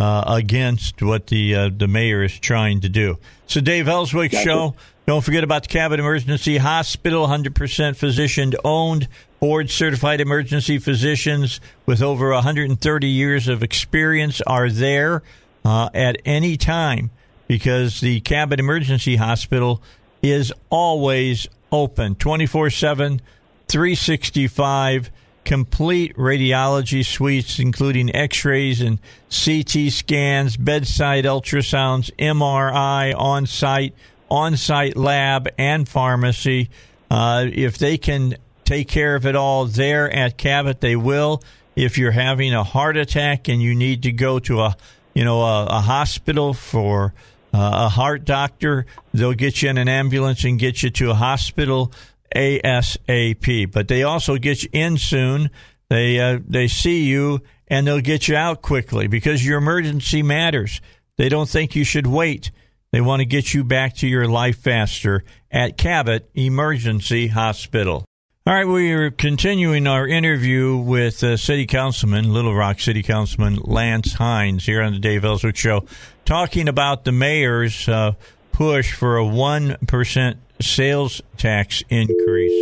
Uh, 0.00 0.24
against 0.28 1.02
what 1.02 1.26
the 1.26 1.54
uh, 1.54 1.68
the 1.76 1.86
mayor 1.86 2.22
is 2.22 2.38
trying 2.38 2.80
to 2.80 2.88
do. 2.88 3.18
So, 3.46 3.60
Dave 3.60 3.86
Elswick 3.86 4.32
show. 4.32 4.74
Don't 5.06 5.22
forget 5.22 5.44
about 5.44 5.64
the 5.64 5.68
Cabot 5.68 6.00
Emergency 6.00 6.56
Hospital, 6.56 7.26
100% 7.26 7.96
physician 7.96 8.54
owned, 8.64 9.08
board 9.40 9.68
certified 9.68 10.20
emergency 10.20 10.78
physicians 10.78 11.60
with 11.84 12.00
over 12.00 12.30
130 12.30 13.08
years 13.08 13.46
of 13.46 13.62
experience 13.62 14.40
are 14.42 14.70
there 14.70 15.22
uh, 15.64 15.90
at 15.92 16.16
any 16.24 16.56
time 16.56 17.10
because 17.48 18.00
the 18.00 18.20
Cabot 18.20 18.60
Emergency 18.60 19.16
Hospital 19.16 19.82
is 20.22 20.52
always 20.70 21.48
open 21.72 22.14
24 22.14 22.70
7, 22.70 23.20
365 23.68 25.10
complete 25.50 26.16
radiology 26.16 27.04
suites, 27.04 27.58
including 27.58 28.14
x 28.14 28.44
rays 28.44 28.80
and 28.80 29.00
CT 29.30 29.90
scans, 29.90 30.56
bedside 30.56 31.24
ultrasounds, 31.24 32.08
MRI 32.20 33.12
on 33.18 33.46
site, 33.46 33.92
on 34.30 34.56
site 34.56 34.96
lab, 34.96 35.48
and 35.58 35.88
pharmacy. 35.88 36.70
Uh, 37.10 37.46
if 37.52 37.78
they 37.78 37.98
can 37.98 38.36
take 38.64 38.86
care 38.86 39.16
of 39.16 39.26
it 39.26 39.34
all 39.34 39.64
there 39.64 40.08
at 40.08 40.38
Cabot, 40.38 40.80
they 40.80 40.94
will. 40.94 41.42
If 41.74 41.98
you're 41.98 42.12
having 42.12 42.54
a 42.54 42.62
heart 42.62 42.96
attack 42.96 43.48
and 43.48 43.60
you 43.60 43.74
need 43.74 44.04
to 44.04 44.12
go 44.12 44.38
to 44.38 44.60
a 44.60 44.76
you 45.14 45.24
know 45.24 45.42
a, 45.42 45.66
a 45.66 45.80
hospital 45.80 46.54
for 46.54 47.12
uh, 47.52 47.86
a 47.86 47.88
heart 47.88 48.24
doctor, 48.24 48.86
they'll 49.12 49.34
get 49.34 49.62
you 49.62 49.70
in 49.70 49.78
an 49.78 49.88
ambulance 49.88 50.44
and 50.44 50.60
get 50.60 50.84
you 50.84 50.90
to 50.90 51.10
a 51.10 51.14
hospital 51.14 51.90
ASAP. 52.34 53.72
But 53.72 53.88
they 53.88 54.02
also 54.02 54.36
get 54.36 54.62
you 54.62 54.70
in 54.72 54.98
soon. 54.98 55.50
They 55.88 56.20
uh, 56.20 56.38
they 56.46 56.68
see 56.68 57.04
you 57.04 57.40
and 57.66 57.86
they'll 57.86 58.00
get 58.00 58.28
you 58.28 58.36
out 58.36 58.62
quickly 58.62 59.06
because 59.06 59.46
your 59.46 59.58
emergency 59.58 60.22
matters. 60.22 60.80
They 61.16 61.28
don't 61.28 61.48
think 61.48 61.74
you 61.74 61.84
should 61.84 62.06
wait. 62.06 62.50
They 62.92 63.00
want 63.00 63.20
to 63.20 63.26
get 63.26 63.54
you 63.54 63.62
back 63.62 63.96
to 63.96 64.08
your 64.08 64.26
life 64.26 64.58
faster 64.58 65.22
at 65.50 65.78
Cabot 65.78 66.28
Emergency 66.34 67.28
Hospital. 67.28 68.04
All 68.46 68.54
right, 68.54 68.66
we 68.66 68.90
are 68.92 69.10
continuing 69.10 69.86
our 69.86 70.08
interview 70.08 70.76
with 70.76 71.22
uh, 71.22 71.36
City 71.36 71.66
Councilman, 71.66 72.32
Little 72.32 72.54
Rock 72.54 72.80
City 72.80 73.02
Councilman 73.02 73.56
Lance 73.62 74.14
Hines 74.14 74.66
here 74.66 74.82
on 74.82 74.94
the 74.94 74.98
Dave 74.98 75.24
Elswick 75.24 75.56
Show, 75.56 75.84
talking 76.24 76.66
about 76.66 77.04
the 77.04 77.12
mayor's 77.12 77.88
uh, 77.88 78.12
push 78.50 78.92
for 78.92 79.18
a 79.18 79.24
1% 79.24 80.36
sales 80.60 81.22
tax 81.36 81.82
increase 81.88 82.52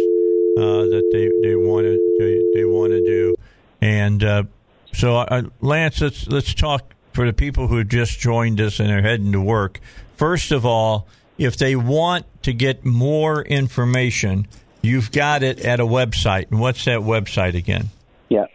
uh, 0.58 0.84
that 0.90 1.08
they, 1.12 1.48
they 1.48 1.56
want 1.56 1.84
to 1.84 2.52
they, 2.54 2.64
want 2.64 2.92
to 2.92 3.04
do. 3.04 3.34
And 3.80 4.24
uh, 4.24 4.44
so, 4.92 5.18
uh, 5.18 5.42
Lance, 5.60 6.00
let's, 6.00 6.26
let's 6.28 6.54
talk 6.54 6.94
for 7.12 7.26
the 7.26 7.32
people 7.32 7.68
who 7.68 7.84
just 7.84 8.18
joined 8.18 8.60
us 8.60 8.80
and 8.80 8.90
are 8.90 9.02
heading 9.02 9.32
to 9.32 9.40
work. 9.40 9.80
First 10.16 10.52
of 10.52 10.66
all, 10.66 11.06
if 11.36 11.56
they 11.56 11.76
want 11.76 12.26
to 12.42 12.52
get 12.52 12.84
more 12.84 13.42
information, 13.42 14.46
you've 14.82 15.12
got 15.12 15.42
it 15.42 15.60
at 15.60 15.80
a 15.80 15.86
website. 15.86 16.50
And 16.50 16.60
what's 16.60 16.84
that 16.86 17.00
website 17.00 17.54
again? 17.54 17.90
Yeah. 18.28 18.46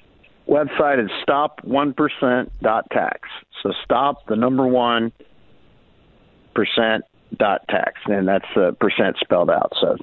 Website 0.47 1.03
is 1.03 1.09
stop1%.tax. 1.27 3.29
So 3.61 3.71
stop 3.85 4.25
the 4.27 4.35
number 4.35 4.67
one 4.67 5.13
percent 6.53 7.05
dot 7.37 7.61
tax, 7.69 8.01
and 8.05 8.27
that's 8.27 8.45
the 8.55 8.75
percent 8.79 9.17
spelled 9.21 9.49
out. 9.49 9.71
So, 9.79 9.97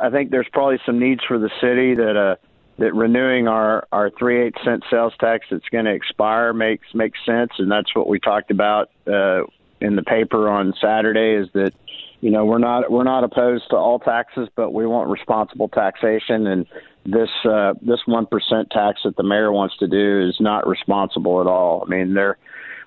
I 0.01 0.11
think 0.11 0.33
there's 0.33 0.49
probably 0.53 0.81
some 0.85 0.99
needs 0.99 1.21
for 1.29 1.39
the 1.39 1.51
city 1.61 1.95
that 1.95 2.17
uh 2.17 2.37
that 2.79 2.93
renewing 2.93 3.47
our 3.47 3.87
our 3.93 4.11
three 4.19 4.43
eight 4.43 4.55
cent 4.65 4.83
sales 4.91 5.13
tax 5.21 5.47
that's 5.49 5.69
going 5.71 5.85
to 5.85 5.93
expire 5.93 6.53
makes 6.53 6.93
makes 6.93 7.19
sense, 7.25 7.53
and 7.59 7.71
that's 7.71 7.95
what 7.95 8.09
we 8.09 8.19
talked 8.19 8.51
about 8.51 8.91
uh, 9.07 9.43
in 9.81 9.97
the 9.97 10.03
paper 10.03 10.49
on 10.49 10.75
Saturday. 10.81 11.43
Is 11.43 11.49
that 11.55 11.73
you 12.21 12.31
know 12.31 12.45
we're 12.45 12.59
not 12.59 12.91
we're 12.91 13.05
not 13.05 13.25
opposed 13.25 13.65
to 13.71 13.77
all 13.77 13.99
taxes, 13.99 14.49
but 14.55 14.73
we 14.73 14.87
want 14.87 15.11
responsible 15.11 15.69
taxation, 15.69 16.47
and 16.47 16.67
this 17.05 17.31
uh, 17.45 17.75
this 17.81 18.01
one 18.07 18.27
percent 18.27 18.71
tax 18.71 19.01
that 19.05 19.17
the 19.17 19.23
mayor 19.23 19.53
wants 19.53 19.77
to 19.79 19.89
do 19.89 20.29
is 20.29 20.37
not 20.41 20.67
responsible 20.67 21.41
at 21.41 21.47
all. 21.47 21.85
I 21.87 21.91
mean, 21.91 22.15
they're 22.15 22.39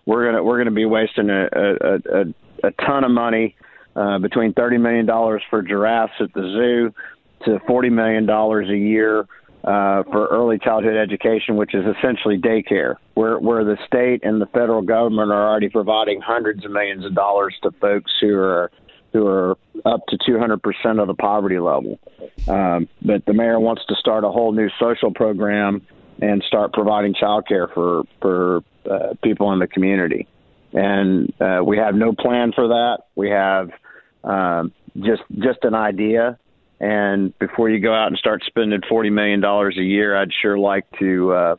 we're 0.05 0.25
gonna 0.25 0.43
we're 0.43 0.57
gonna 0.57 0.71
be 0.71 0.85
wasting 0.85 1.29
a 1.29 1.47
a, 1.51 1.95
a, 1.95 2.67
a 2.67 2.71
ton 2.85 3.03
of 3.03 3.11
money 3.11 3.55
uh, 3.95 4.19
between 4.19 4.53
thirty 4.53 4.77
million 4.77 5.05
dollars 5.05 5.41
for 5.49 5.61
giraffes 5.61 6.13
at 6.19 6.33
the 6.33 6.41
zoo 6.41 6.93
to 7.45 7.59
forty 7.67 7.89
million 7.89 8.25
dollars 8.25 8.69
a 8.69 8.77
year 8.77 9.27
uh, 9.63 10.03
for 10.03 10.27
early 10.27 10.57
childhood 10.57 10.95
education, 10.95 11.55
which 11.55 11.75
is 11.75 11.85
essentially 11.97 12.37
daycare, 12.37 12.95
where 13.13 13.37
where 13.37 13.63
the 13.63 13.77
state 13.85 14.21
and 14.23 14.41
the 14.41 14.47
federal 14.47 14.81
government 14.81 15.31
are 15.31 15.49
already 15.49 15.69
providing 15.69 16.19
hundreds 16.19 16.65
of 16.65 16.71
millions 16.71 17.05
of 17.05 17.13
dollars 17.13 17.55
to 17.61 17.71
folks 17.79 18.11
who 18.19 18.35
are 18.35 18.71
who 19.13 19.27
are 19.27 19.57
up 19.85 20.05
to 20.07 20.17
200% 20.17 21.01
of 21.01 21.07
the 21.07 21.13
poverty 21.13 21.59
level. 21.59 21.99
Um, 22.47 22.87
but 23.01 23.25
the 23.25 23.33
mayor 23.33 23.59
wants 23.59 23.83
to 23.89 23.95
start 23.95 24.23
a 24.23 24.29
whole 24.29 24.53
new 24.53 24.69
social 24.79 25.11
program 25.13 25.85
and 26.21 26.41
start 26.47 26.73
providing 26.73 27.13
child 27.13 27.47
care 27.47 27.67
for 27.67 28.03
for 28.21 28.63
uh, 28.89 29.13
people 29.23 29.51
in 29.53 29.59
the 29.59 29.67
community. 29.67 30.27
And 30.73 31.33
uh, 31.41 31.61
we 31.63 31.77
have 31.77 31.93
no 31.93 32.13
plan 32.13 32.53
for 32.53 32.69
that. 32.69 32.99
We 33.15 33.29
have 33.29 33.69
um, 34.23 34.71
just 34.97 35.21
just 35.37 35.59
an 35.63 35.75
idea 35.75 36.39
and 36.81 37.37
before 37.37 37.69
you 37.69 37.79
go 37.79 37.93
out 37.93 38.07
and 38.07 38.17
start 38.17 38.41
spending 38.47 38.81
forty 38.89 39.11
million 39.11 39.39
dollars 39.39 39.77
a 39.77 39.83
year, 39.83 40.17
I'd 40.17 40.31
sure 40.41 40.57
like 40.57 40.85
to. 40.99 41.33
Uh, 41.33 41.55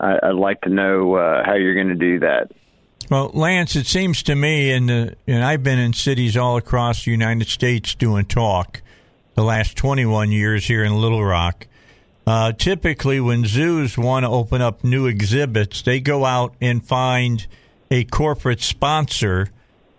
I'd 0.00 0.34
like 0.34 0.60
to 0.62 0.70
know 0.70 1.14
uh, 1.14 1.44
how 1.46 1.54
you're 1.54 1.74
going 1.74 1.88
to 1.88 1.94
do 1.94 2.18
that. 2.18 2.50
Well, 3.10 3.30
Lance, 3.32 3.76
it 3.76 3.86
seems 3.86 4.24
to 4.24 4.34
me, 4.34 4.72
and 4.72 4.90
and 4.90 5.44
I've 5.44 5.62
been 5.62 5.78
in 5.78 5.92
cities 5.92 6.36
all 6.36 6.56
across 6.56 7.04
the 7.04 7.12
United 7.12 7.46
States 7.46 7.94
doing 7.94 8.24
talk 8.24 8.82
the 9.34 9.44
last 9.44 9.76
21 9.76 10.32
years 10.32 10.66
here 10.66 10.82
in 10.82 11.00
Little 11.00 11.24
Rock. 11.24 11.68
Uh, 12.26 12.52
typically, 12.52 13.20
when 13.20 13.44
zoos 13.44 13.96
want 13.96 14.24
to 14.24 14.30
open 14.30 14.60
up 14.60 14.82
new 14.82 15.06
exhibits, 15.06 15.82
they 15.82 16.00
go 16.00 16.24
out 16.24 16.54
and 16.60 16.84
find 16.84 17.46
a 17.90 18.02
corporate 18.04 18.60
sponsor 18.60 19.50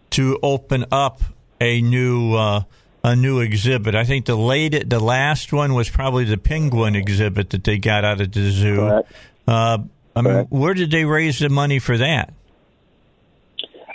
to 0.09 0.37
open 0.43 0.85
up 0.91 1.21
a 1.61 1.81
new 1.81 2.33
uh, 2.33 2.63
a 3.05 3.15
new 3.15 3.39
exhibit. 3.39 3.93
I 3.93 4.03
think 4.03 4.25
the 4.25 4.35
late, 4.35 4.89
the 4.89 4.99
last 4.99 5.53
one 5.53 5.75
was 5.75 5.89
probably 5.89 6.23
the 6.23 6.39
penguin 6.39 6.95
exhibit 6.95 7.51
that 7.51 7.63
they 7.63 7.77
got 7.77 8.03
out 8.03 8.19
of 8.19 8.31
the 8.31 8.49
zoo. 8.49 9.03
Uh, 9.47 9.77
I 10.15 10.21
mean, 10.21 10.45
where 10.49 10.73
did 10.73 10.89
they 10.89 11.05
raise 11.05 11.37
the 11.37 11.49
money 11.49 11.77
for 11.77 11.97
that? 11.97 12.33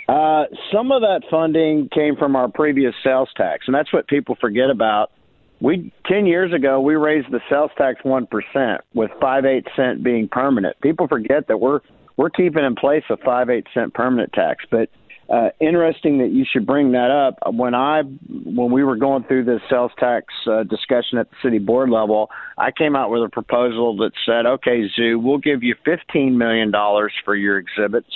Uh, 0.07 0.45
some 0.73 0.93
of 0.93 1.01
that 1.01 1.23
funding 1.29 1.89
came 1.93 2.15
from 2.15 2.37
our 2.37 2.47
previous 2.47 2.93
sales 3.03 3.29
tax, 3.35 3.65
and 3.67 3.75
that's 3.75 3.91
what 3.91 4.07
people 4.07 4.37
forget 4.39 4.69
about. 4.69 5.11
We 5.59 5.91
ten 6.07 6.25
years 6.25 6.53
ago 6.53 6.79
we 6.79 6.95
raised 6.95 7.29
the 7.31 7.41
sales 7.49 7.71
tax 7.77 8.03
one 8.03 8.27
percent, 8.27 8.81
with 8.93 9.11
five 9.19 9.45
eight 9.45 9.67
cent 9.75 10.03
being 10.03 10.27
permanent. 10.29 10.79
People 10.81 11.07
forget 11.07 11.47
that 11.49 11.59
we're 11.59 11.81
we're 12.17 12.29
keeping 12.29 12.63
in 12.63 12.75
place 12.75 13.03
a 13.09 13.17
five 13.17 13.49
eight 13.49 13.67
cent 13.73 13.93
permanent 13.93 14.33
tax, 14.33 14.65
but 14.71 14.89
uh, 15.31 15.49
interesting 15.61 16.17
that 16.17 16.31
you 16.31 16.43
should 16.51 16.65
bring 16.65 16.91
that 16.91 17.09
up. 17.09 17.53
When 17.53 17.73
I 17.73 18.01
when 18.01 18.71
we 18.71 18.83
were 18.83 18.97
going 18.97 19.23
through 19.23 19.45
the 19.45 19.61
sales 19.69 19.91
tax 19.97 20.25
uh, 20.45 20.63
discussion 20.63 21.19
at 21.19 21.29
the 21.29 21.37
city 21.41 21.57
board 21.57 21.89
level, 21.89 22.29
I 22.57 22.71
came 22.71 22.97
out 22.97 23.11
with 23.11 23.23
a 23.23 23.29
proposal 23.29 23.95
that 23.97 24.11
said, 24.25 24.45
"Okay, 24.45 24.89
zoo, 24.93 25.17
we'll 25.19 25.37
give 25.37 25.63
you 25.63 25.75
fifteen 25.85 26.37
million 26.37 26.69
dollars 26.69 27.13
for 27.23 27.33
your 27.33 27.57
exhibits. 27.57 28.09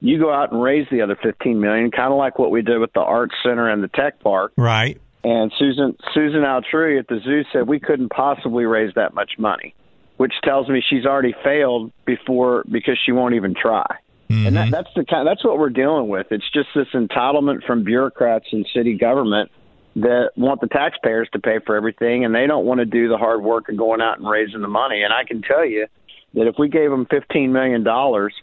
You 0.00 0.18
go 0.18 0.32
out 0.32 0.52
and 0.52 0.62
raise 0.62 0.86
the 0.90 1.00
other 1.00 1.16
fifteen 1.20 1.58
million, 1.58 1.90
kind 1.90 2.12
of 2.12 2.18
like 2.18 2.38
what 2.38 2.50
we 2.50 2.60
did 2.60 2.78
with 2.78 2.92
the 2.92 3.00
Arts 3.00 3.34
Center 3.42 3.70
and 3.70 3.82
the 3.82 3.88
Tech 3.88 4.20
Park." 4.20 4.52
Right. 4.56 5.00
And 5.24 5.50
Susan 5.58 5.96
Susan 6.12 6.42
Altrui 6.42 6.98
at 6.98 7.08
the 7.08 7.18
zoo 7.24 7.44
said 7.50 7.66
we 7.66 7.80
couldn't 7.80 8.10
possibly 8.10 8.66
raise 8.66 8.92
that 8.94 9.14
much 9.14 9.32
money, 9.38 9.74
which 10.18 10.34
tells 10.44 10.68
me 10.68 10.82
she's 10.86 11.06
already 11.06 11.34
failed 11.42 11.92
before 12.04 12.62
because 12.70 12.98
she 13.06 13.12
won't 13.12 13.34
even 13.34 13.54
try. 13.54 13.86
Mm-hmm. 14.30 14.46
And 14.46 14.56
that, 14.56 14.62
mm-hmm. 14.64 14.70
that's 14.72 14.90
the 14.94 15.04
kind. 15.04 15.26
That's 15.26 15.44
what 15.44 15.58
we're 15.58 15.70
dealing 15.70 16.08
with. 16.08 16.26
It's 16.30 16.48
just 16.52 16.68
this 16.74 16.88
entitlement 16.92 17.64
from 17.64 17.84
bureaucrats 17.84 18.46
in 18.52 18.64
city 18.74 18.94
government 18.94 19.50
that 19.96 20.30
want 20.36 20.60
the 20.60 20.68
taxpayers 20.68 21.28
to 21.32 21.38
pay 21.38 21.58
for 21.64 21.76
everything, 21.76 22.24
and 22.24 22.34
they 22.34 22.46
don't 22.46 22.66
want 22.66 22.78
to 22.78 22.84
do 22.84 23.08
the 23.08 23.16
hard 23.16 23.42
work 23.42 23.68
of 23.68 23.76
going 23.76 24.00
out 24.00 24.18
and 24.18 24.28
raising 24.28 24.60
the 24.60 24.68
money. 24.68 25.02
And 25.02 25.12
I 25.12 25.24
can 25.24 25.42
tell 25.42 25.64
you 25.64 25.86
that 26.34 26.46
if 26.46 26.56
we 26.58 26.68
gave 26.68 26.90
them 26.90 27.06
fifteen 27.06 27.52
million 27.52 27.84
dollars, 27.84 28.34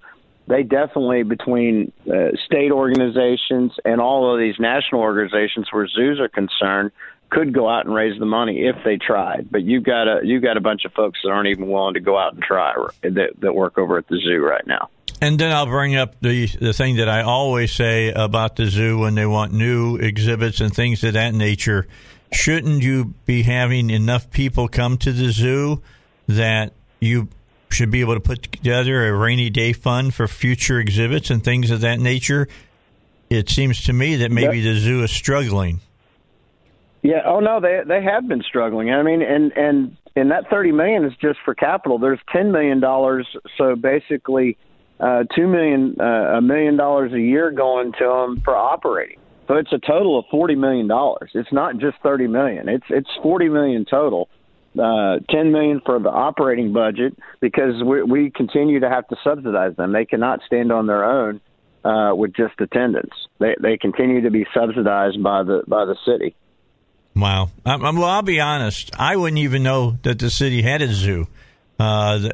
they 0.48 0.64
definitely 0.64 1.24
between 1.24 1.92
uh, 2.12 2.30
state 2.46 2.72
organizations 2.72 3.74
and 3.86 4.02
all 4.02 4.34
of 4.34 4.40
these 4.40 4.56
national 4.60 5.02
organizations 5.02 5.68
where 5.72 5.88
zoos 5.88 6.20
are 6.20 6.30
concerned 6.30 6.92
could 7.30 7.54
go 7.54 7.68
out 7.68 7.86
and 7.86 7.94
raise 7.94 8.18
the 8.20 8.26
money 8.26 8.66
if 8.66 8.76
they 8.84 8.98
tried. 8.98 9.50
But 9.52 9.64
you've 9.64 9.84
got 9.84 10.08
a 10.08 10.26
you 10.26 10.40
got 10.40 10.58
a 10.58 10.62
bunch 10.62 10.86
of 10.86 10.94
folks 10.94 11.20
that 11.24 11.30
aren't 11.30 11.50
even 11.50 11.70
willing 11.70 11.94
to 11.96 12.00
go 12.00 12.18
out 12.18 12.34
and 12.34 12.42
try 12.42 12.74
that 13.04 13.40
that 13.40 13.54
work 13.54 13.78
over 13.78 13.98
at 13.98 14.08
the 14.08 14.18
zoo 14.18 14.44
right 14.44 14.66
now. 14.66 14.90
And 15.22 15.40
then 15.40 15.52
I'll 15.52 15.66
bring 15.66 15.96
up 15.96 16.16
the 16.22 16.48
the 16.48 16.74
thing 16.74 16.98
that 16.98 17.08
I 17.08 17.22
always 17.22 17.72
say 17.72 18.12
about 18.12 18.56
the 18.56 18.66
zoo 18.66 19.00
when 19.00 19.16
they 19.16 19.26
want 19.26 19.54
new 19.54 19.96
exhibits 19.96 20.60
and 20.60 20.74
things 20.74 21.04
of 21.04 21.14
that 21.14 21.34
nature. 21.34 21.88
Shouldn't 22.34 22.84
you 22.84 23.14
be 23.26 23.44
having 23.44 23.90
enough 23.90 24.30
people 24.30 24.68
come 24.68 24.98
to 25.00 25.12
the 25.12 25.32
zoo 25.32 25.82
that 26.28 26.74
you 27.00 27.30
should 27.70 27.92
be 27.92 28.02
able 28.02 28.16
to 28.16 28.20
put 28.20 28.44
together 28.44 29.08
a 29.08 29.14
rainy 29.14 29.50
day 29.50 29.74
fund 29.74 30.14
for 30.14 30.28
future 30.28 30.80
exhibits 30.80 31.30
and 31.30 31.44
things 31.44 31.72
of 31.72 31.82
that 31.82 32.00
nature? 32.00 32.48
It 33.30 33.50
seems 33.50 33.86
to 33.86 33.94
me 33.94 34.18
that 34.18 34.32
maybe 34.32 34.62
the 34.62 34.76
zoo 34.76 35.04
is 35.04 35.12
struggling. 35.12 35.80
Yeah. 37.02 37.22
Oh 37.26 37.40
no, 37.40 37.60
they 37.60 37.82
they 37.88 38.04
have 38.04 38.28
been 38.28 38.42
struggling. 38.42 38.92
I 38.92 39.02
mean, 39.02 39.22
and 39.22 39.52
and 39.54 39.98
and 40.16 40.32
that 40.32 40.50
thirty 40.50 40.72
million 40.72 41.06
is 41.06 41.14
just 41.22 41.40
for 41.46 41.56
capital. 41.56 42.00
There's 42.00 42.20
ten 42.34 42.52
million 42.52 42.80
dollars. 42.80 43.28
So 43.58 43.76
basically, 43.76 44.58
uh, 45.00 45.24
two 45.36 45.48
million, 45.48 45.98
uh, 46.00 46.38
a 46.38 46.42
million 46.42 46.78
dollars 46.78 47.12
a 47.14 47.20
year 47.20 47.52
going 47.52 47.92
to 47.94 48.06
them 48.06 48.42
for 48.44 48.56
operating. 48.56 49.20
So 49.48 49.56
it's 49.56 49.72
a 49.72 49.80
total 49.80 50.18
of 50.18 50.26
forty 50.32 50.56
million 50.56 50.88
dollars. 50.88 51.32
It's 51.34 51.52
not 51.52 51.78
just 51.78 51.98
thirty 52.02 52.28
million. 52.28 52.70
It's 52.70 52.86
it's 52.90 53.10
forty 53.22 53.50
million 53.50 53.86
total. 53.90 54.30
Uh, 54.78 55.20
ten 55.30 55.52
million 55.52 55.82
for 55.86 56.00
the 56.00 56.10
operating 56.10 56.74
budget 56.74 57.18
because 57.40 57.82
we, 57.84 58.04
we 58.04 58.30
continue 58.30 58.80
to 58.80 58.90
have 58.90 59.08
to 59.08 59.16
subsidize 59.24 59.76
them. 59.78 59.94
They 59.94 60.06
cannot 60.06 60.42
stand 60.46 60.72
on 60.72 60.88
their 60.88 61.06
own 61.06 61.40
uh, 61.86 62.14
with 62.16 62.34
just 62.36 62.60
attendance. 62.60 63.14
They 63.40 63.56
they 63.62 63.78
continue 63.78 64.22
to 64.22 64.32
be 64.32 64.46
subsidized 64.54 65.22
by 65.22 65.44
the 65.44 65.64
by 65.68 65.86
the 65.86 65.96
city. 66.06 66.36
Wow. 67.16 67.52
Um, 67.66 67.82
well, 67.82 68.06
I'll 68.06 68.22
be 68.22 68.42
honest. 68.42 68.92
I 69.00 69.16
wouldn't 69.16 69.40
even 69.40 69.64
know 69.64 69.98
that 70.04 70.20
the 70.20 70.30
city 70.30 70.62
had 70.62 70.82
a 70.82 70.88
zoo. 70.88 71.28
Uh, 71.80 72.30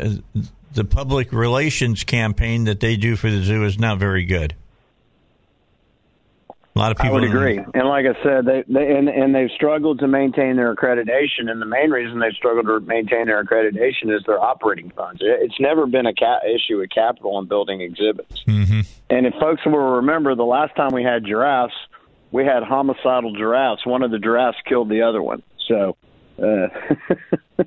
the, 0.73 0.83
public 0.83 1.31
relations 1.31 2.03
campaign 2.03 2.65
that 2.65 2.79
they 2.79 2.95
do 2.97 3.15
for 3.15 3.29
the 3.29 3.41
zoo 3.41 3.63
is 3.65 3.79
not 3.79 3.97
very 3.97 4.25
good. 4.25 4.55
A 6.73 6.79
lot 6.79 6.91
of 6.91 6.97
people. 6.97 7.17
I 7.17 7.19
would 7.19 7.23
agree, 7.25 7.57
and 7.57 7.87
like 7.89 8.05
I 8.05 8.23
said, 8.23 8.45
they, 8.45 8.63
they 8.65 8.95
and 8.95 9.09
and 9.09 9.35
they've 9.35 9.51
struggled 9.53 9.99
to 9.99 10.07
maintain 10.07 10.55
their 10.55 10.73
accreditation, 10.73 11.49
and 11.49 11.61
the 11.61 11.65
main 11.65 11.91
reason 11.91 12.19
they've 12.19 12.31
struggled 12.31 12.65
to 12.65 12.79
maintain 12.79 13.25
their 13.25 13.43
accreditation 13.43 14.15
is 14.15 14.23
their 14.25 14.39
operating 14.39 14.89
funds. 14.91 15.19
It's 15.21 15.59
never 15.59 15.85
been 15.85 16.05
a 16.05 16.13
ca- 16.13 16.39
issue 16.47 16.77
with 16.77 16.89
capital 16.89 17.37
and 17.39 17.49
building 17.49 17.81
exhibits. 17.81 18.41
Mm-hmm. 18.47 18.81
And 19.09 19.25
if 19.25 19.33
folks 19.33 19.65
will 19.65 19.79
remember, 19.79 20.33
the 20.33 20.45
last 20.45 20.73
time 20.77 20.93
we 20.93 21.03
had 21.03 21.25
giraffes, 21.25 21.73
we 22.31 22.45
had 22.45 22.63
homicidal 22.63 23.35
giraffes. 23.35 23.85
One 23.85 24.01
of 24.01 24.11
the 24.11 24.19
giraffes 24.19 24.57
killed 24.65 24.87
the 24.87 25.01
other 25.01 25.21
one. 25.21 25.43
So, 25.67 25.97
uh, 26.39 26.69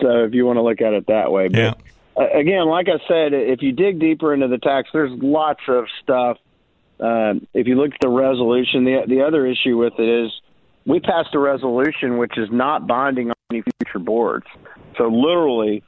so 0.00 0.24
if 0.24 0.32
you 0.32 0.46
want 0.46 0.56
to 0.56 0.62
look 0.62 0.80
at 0.80 0.94
it 0.94 1.06
that 1.08 1.30
way, 1.30 1.48
but, 1.48 1.58
yeah 1.58 1.74
again, 2.18 2.66
like 2.66 2.86
I 2.88 2.98
said, 3.06 3.32
if 3.32 3.62
you 3.62 3.72
dig 3.72 4.00
deeper 4.00 4.34
into 4.34 4.48
the 4.48 4.58
tax, 4.58 4.88
there's 4.92 5.12
lots 5.22 5.60
of 5.68 5.84
stuff. 6.02 6.38
Uh, 7.00 7.34
if 7.54 7.66
you 7.66 7.76
look 7.76 7.92
at 7.92 8.00
the 8.00 8.08
resolution, 8.08 8.84
the 8.84 9.02
the 9.06 9.22
other 9.22 9.46
issue 9.46 9.76
with 9.76 9.94
it 9.98 10.24
is 10.24 10.32
we 10.84 11.00
passed 11.00 11.34
a 11.34 11.38
resolution 11.38 12.18
which 12.18 12.36
is 12.36 12.48
not 12.50 12.86
binding 12.86 13.30
on 13.30 13.36
any 13.50 13.62
future 13.62 13.98
boards. 13.98 14.46
So 14.96 15.04
literally, 15.04 15.84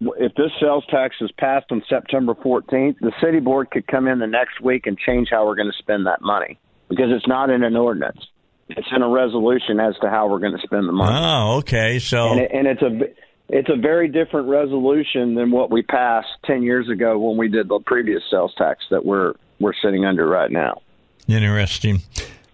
if 0.00 0.34
this 0.34 0.50
sales 0.60 0.84
tax 0.90 1.16
is 1.20 1.30
passed 1.38 1.66
on 1.70 1.82
September 1.88 2.34
14th, 2.34 2.98
the 3.00 3.12
city 3.22 3.40
board 3.40 3.70
could 3.70 3.86
come 3.86 4.08
in 4.08 4.20
the 4.20 4.26
next 4.26 4.60
week 4.62 4.86
and 4.86 4.98
change 4.98 5.28
how 5.30 5.46
we're 5.46 5.56
going 5.56 5.70
to 5.70 5.78
spend 5.78 6.06
that 6.06 6.22
money 6.22 6.58
because 6.88 7.06
it's 7.10 7.26
not 7.26 7.50
in 7.50 7.62
an 7.62 7.76
ordinance. 7.76 8.20
It's 8.68 8.88
in 8.94 9.02
a 9.02 9.08
resolution 9.08 9.78
as 9.78 9.94
to 10.00 10.08
how 10.08 10.28
we're 10.28 10.38
going 10.38 10.56
to 10.56 10.62
spend 10.62 10.88
the 10.88 10.92
money. 10.92 11.14
Oh, 11.14 11.58
okay. 11.58 11.98
So 11.98 12.32
and, 12.32 12.40
it, 12.40 12.50
and 12.52 12.66
it's 12.66 12.82
a 12.82 13.00
it's 13.48 13.68
a 13.68 13.76
very 13.76 14.08
different 14.08 14.48
resolution 14.48 15.34
than 15.34 15.50
what 15.50 15.70
we 15.70 15.82
passed 15.82 16.28
10 16.46 16.62
years 16.62 16.88
ago 16.88 17.18
when 17.18 17.36
we 17.36 17.48
did 17.48 17.68
the 17.68 17.80
previous 17.84 18.22
sales 18.30 18.54
tax 18.56 18.84
that 18.90 19.04
we're 19.04 19.34
we're 19.60 19.74
sitting 19.82 20.04
under 20.04 20.26
right 20.26 20.50
now. 20.50 20.80
Interesting. 21.28 22.00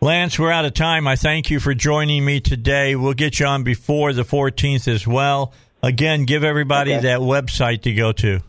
Lance, 0.00 0.38
we're 0.38 0.52
out 0.52 0.64
of 0.64 0.74
time. 0.74 1.06
I 1.06 1.16
thank 1.16 1.50
you 1.50 1.60
for 1.60 1.74
joining 1.74 2.24
me 2.24 2.40
today. 2.40 2.96
We'll 2.96 3.14
get 3.14 3.40
you 3.40 3.46
on 3.46 3.64
before 3.64 4.12
the 4.12 4.22
14th 4.22 4.88
as 4.88 5.06
well. 5.06 5.52
Again, 5.82 6.24
give 6.24 6.44
everybody 6.44 6.94
okay. 6.94 7.08
that 7.08 7.20
website 7.20 7.82
to 7.82 7.94
go 7.94 8.12
to. 8.12 8.40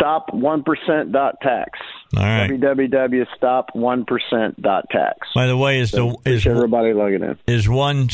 Stop1%.tax. 0.00 1.78
All 2.16 2.24
right. 2.24 2.50
www.stop1%.tax. 2.50 5.28
By 5.34 5.46
the 5.46 5.56
way, 5.56 5.80
is 5.80 5.90
so 5.90 6.20
the 6.24 6.30
is 6.30 6.46
everybody 6.46 6.92
logging 6.92 7.22
in? 7.22 7.38
Is 7.46 7.68
one 7.68 8.08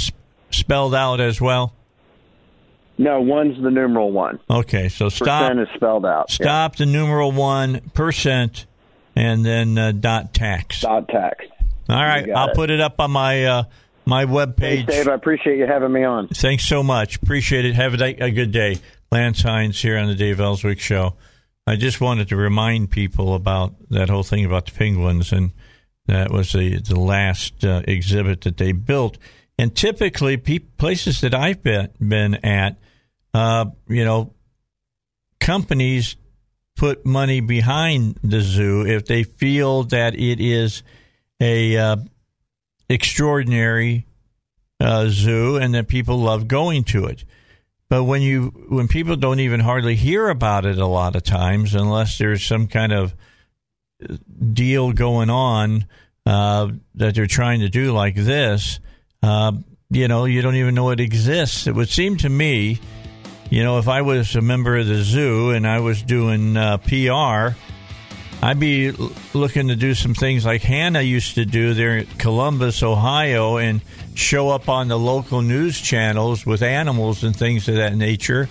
spelled 0.51 0.95
out 0.95 1.21
as 1.21 1.41
well? 1.41 1.73
No, 2.99 3.21
one's 3.21 3.63
the 3.63 3.71
numeral 3.71 4.11
one. 4.11 4.39
Okay, 4.49 4.89
so 4.89 5.09
stop 5.09 5.51
percent 5.51 5.61
is 5.61 5.75
spelled 5.75 6.07
out. 6.07 6.31
Stop 6.31 6.79
yeah. 6.79 6.85
the 6.85 6.91
numeral 6.91 7.31
one 7.33 7.81
percent, 7.95 8.67
and 9.15 9.45
then 9.45 9.77
uh, 9.77 9.93
dot 9.93 10.33
tax. 10.33 10.81
Dot 10.81 11.09
tax. 11.09 11.45
All 11.89 11.97
right, 11.97 12.31
I'll 12.31 12.51
it. 12.51 12.55
put 12.55 12.71
it 12.71 12.81
up 12.81 12.99
on 12.99 13.11
my 13.11 13.45
uh, 13.45 13.63
my 14.07 14.25
web 14.25 14.57
page. 14.57 14.87
Thanks, 14.87 14.93
Dave, 14.95 15.09
I 15.09 15.15
appreciate 15.15 15.59
you 15.59 15.67
having 15.67 15.93
me 15.93 16.05
on. 16.05 16.29
Thanks 16.29 16.65
so 16.65 16.83
much. 16.83 17.17
Appreciate 17.17 17.65
it. 17.65 17.75
Have 17.75 18.01
a, 18.01 18.25
a 18.25 18.31
good 18.31 18.53
day. 18.53 18.79
Lance 19.13 19.43
Hines 19.43 19.81
here 19.81 19.99
on 19.99 20.09
the 20.09 20.15
Dave 20.15 20.41
Elswick 20.41 20.81
Show. 20.81 21.15
I 21.67 21.77
just 21.77 22.01
wanted 22.01 22.29
to 22.29 22.37
remind 22.37 22.91
people 22.91 23.35
about 23.35 23.75
that 23.91 24.09
whole 24.09 24.23
thing 24.23 24.45
about 24.45 24.67
the 24.67 24.73
penguins, 24.73 25.33
and 25.33 25.53
that 26.07 26.31
was 26.31 26.53
the 26.53 26.81
the 26.81 26.99
last 26.99 27.65
uh, 27.65 27.83
exhibit 27.87 28.41
that 28.43 28.57
they 28.57 28.73
built. 28.73 29.19
And 29.59 29.75
typically, 29.75 30.37
pe- 30.37 30.59
places 30.59 31.21
that 31.23 31.35
I've 31.35 31.63
been 31.63 31.91
been 32.01 32.35
at, 32.45 32.79
uh, 33.37 33.67
you 33.87 34.03
know, 34.03 34.33
companies 35.41 36.17
put 36.75 37.05
money 37.05 37.41
behind 37.41 38.19
the 38.23 38.41
zoo 38.41 38.87
if 38.87 39.05
they 39.05 39.25
feel 39.25 39.83
that 39.83 40.15
it 40.15 40.41
is 40.41 40.83
a 41.39 41.77
uh, 41.77 41.97
extraordinary 42.89 44.07
uh, 44.81 45.07
zoo 45.09 45.57
and 45.57 45.75
that 45.75 45.87
people 45.87 46.17
love 46.19 46.49
going 46.49 46.83
to 46.85 47.05
it. 47.05 47.25
But 47.91 48.05
when 48.05 48.23
you 48.23 48.67
when 48.71 48.89
people 48.89 49.17
don't 49.17 49.41
even 49.41 49.61
hardly 49.61 49.97
hear 49.97 50.31
about 50.31 50.65
it 50.65 50.79
a 50.79 50.87
lot 50.87 51.15
of 51.15 51.23
times, 51.23 51.75
unless 51.75 52.17
there's 52.17 52.43
some 52.43 52.67
kind 52.67 52.93
of 52.93 53.15
deal 54.55 54.93
going 54.93 55.29
on 55.29 55.85
uh, 56.25 56.71
that 56.95 57.15
they're 57.15 57.27
trying 57.27 57.61
to 57.61 57.69
do 57.69 57.93
like 57.93 58.15
this, 58.15 58.81
uh, 59.23 59.53
you 59.91 60.09
know, 60.09 60.25
you 60.25 60.41
don't 60.41 60.57
even 60.57 60.75
know 60.75 60.89
it 60.89 61.01
exists. 61.01 61.67
It 61.67 61.75
would 61.75 61.91
seem 61.91 62.17
to 62.19 62.31
me, 62.31 62.81
you 63.51 63.63
know, 63.63 63.79
if 63.79 63.89
I 63.89 64.03
was 64.03 64.35
a 64.37 64.41
member 64.41 64.77
of 64.77 64.87
the 64.87 65.03
zoo 65.03 65.51
and 65.51 65.67
I 65.67 65.81
was 65.81 66.03
doing 66.03 66.57
uh, 66.57 66.79
PR 66.79 67.57
I'd 68.43 68.61
be 68.61 68.93
looking 69.33 69.69
to 69.69 69.77
do 69.77 69.95
some 69.95 70.15
things 70.15 70.45
like 70.45 70.63
Hanna 70.63 71.01
used 71.01 71.37
to 71.37 71.45
do 71.45 71.73
there 71.73 71.99
in 71.99 72.07
Columbus, 72.19 72.83
Ohio, 72.83 73.57
and 73.57 73.81
show 74.15 74.51
up 74.51 74.69
on 74.69 74.89
the 74.89 74.99
local 74.99 75.41
news 75.41 75.81
channels 75.81 76.45
with 76.45 76.63
animals 76.63 77.25
and 77.25 77.35
things 77.35 77.67
of 77.69 77.77
that 77.77 77.95
nature 77.95 78.49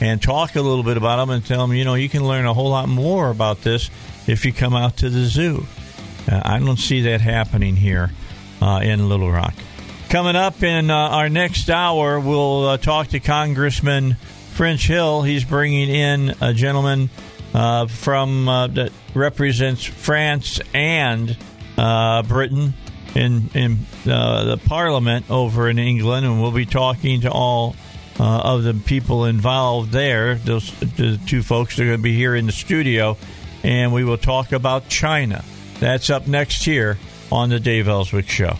and 0.00 0.22
talk 0.22 0.56
a 0.56 0.62
little 0.62 0.82
bit 0.82 0.96
about 0.96 1.16
them 1.16 1.30
and 1.30 1.44
tell 1.44 1.66
them, 1.66 1.76
you 1.76 1.84
know, 1.84 1.94
you 1.94 2.08
can 2.08 2.26
learn 2.26 2.46
a 2.46 2.54
whole 2.54 2.70
lot 2.70 2.88
more 2.88 3.30
about 3.30 3.62
this 3.62 3.90
if 4.26 4.44
you 4.44 4.52
come 4.52 4.74
out 4.74 4.96
to 4.98 5.10
the 5.10 5.24
zoo. 5.24 5.66
Uh, 6.30 6.40
I 6.44 6.58
don't 6.58 6.78
see 6.78 7.02
that 7.02 7.20
happening 7.20 7.76
here 7.76 8.10
uh, 8.62 8.80
in 8.82 9.08
Little 9.08 9.30
Rock. 9.30 9.54
Coming 10.08 10.36
up 10.36 10.62
in 10.62 10.90
uh, 10.90 10.94
our 10.94 11.28
next 11.28 11.68
hour, 11.68 12.18
we'll 12.18 12.66
uh, 12.66 12.76
talk 12.78 13.08
to 13.08 13.20
Congressman 13.20 14.16
French 14.56 14.86
Hill. 14.86 15.20
He's 15.20 15.44
bringing 15.44 15.90
in 15.90 16.34
a 16.40 16.54
gentleman 16.54 17.10
uh, 17.52 17.86
from 17.88 18.48
uh, 18.48 18.66
that 18.68 18.90
represents 19.14 19.84
France 19.84 20.60
and 20.72 21.36
uh, 21.76 22.22
Britain 22.22 22.72
in 23.14 23.50
in 23.52 23.78
uh, 24.10 24.44
the 24.44 24.56
Parliament 24.56 25.30
over 25.30 25.68
in 25.68 25.78
England, 25.78 26.24
and 26.24 26.40
we'll 26.40 26.52
be 26.52 26.64
talking 26.64 27.20
to 27.20 27.30
all 27.30 27.76
uh, 28.18 28.40
of 28.44 28.62
the 28.62 28.72
people 28.72 29.26
involved 29.26 29.92
there. 29.92 30.36
Those 30.36 30.70
the 30.80 31.20
two 31.26 31.42
folks 31.42 31.78
are 31.78 31.84
going 31.84 31.98
to 31.98 32.02
be 32.02 32.16
here 32.16 32.34
in 32.34 32.46
the 32.46 32.52
studio, 32.52 33.18
and 33.62 33.92
we 33.92 34.04
will 34.04 34.18
talk 34.18 34.52
about 34.52 34.88
China. 34.88 35.44
That's 35.80 36.08
up 36.08 36.26
next 36.26 36.64
here 36.64 36.96
on 37.30 37.50
the 37.50 37.60
Dave 37.60 37.88
Elswick 37.88 38.28
Show. 38.28 38.56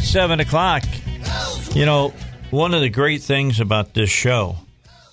It's 0.00 0.08
7 0.08 0.40
o'clock. 0.40 0.82
You 1.74 1.84
know, 1.84 2.14
one 2.48 2.72
of 2.72 2.80
the 2.80 2.88
great 2.88 3.20
things 3.20 3.60
about 3.60 3.92
this 3.92 4.08
show 4.08 4.56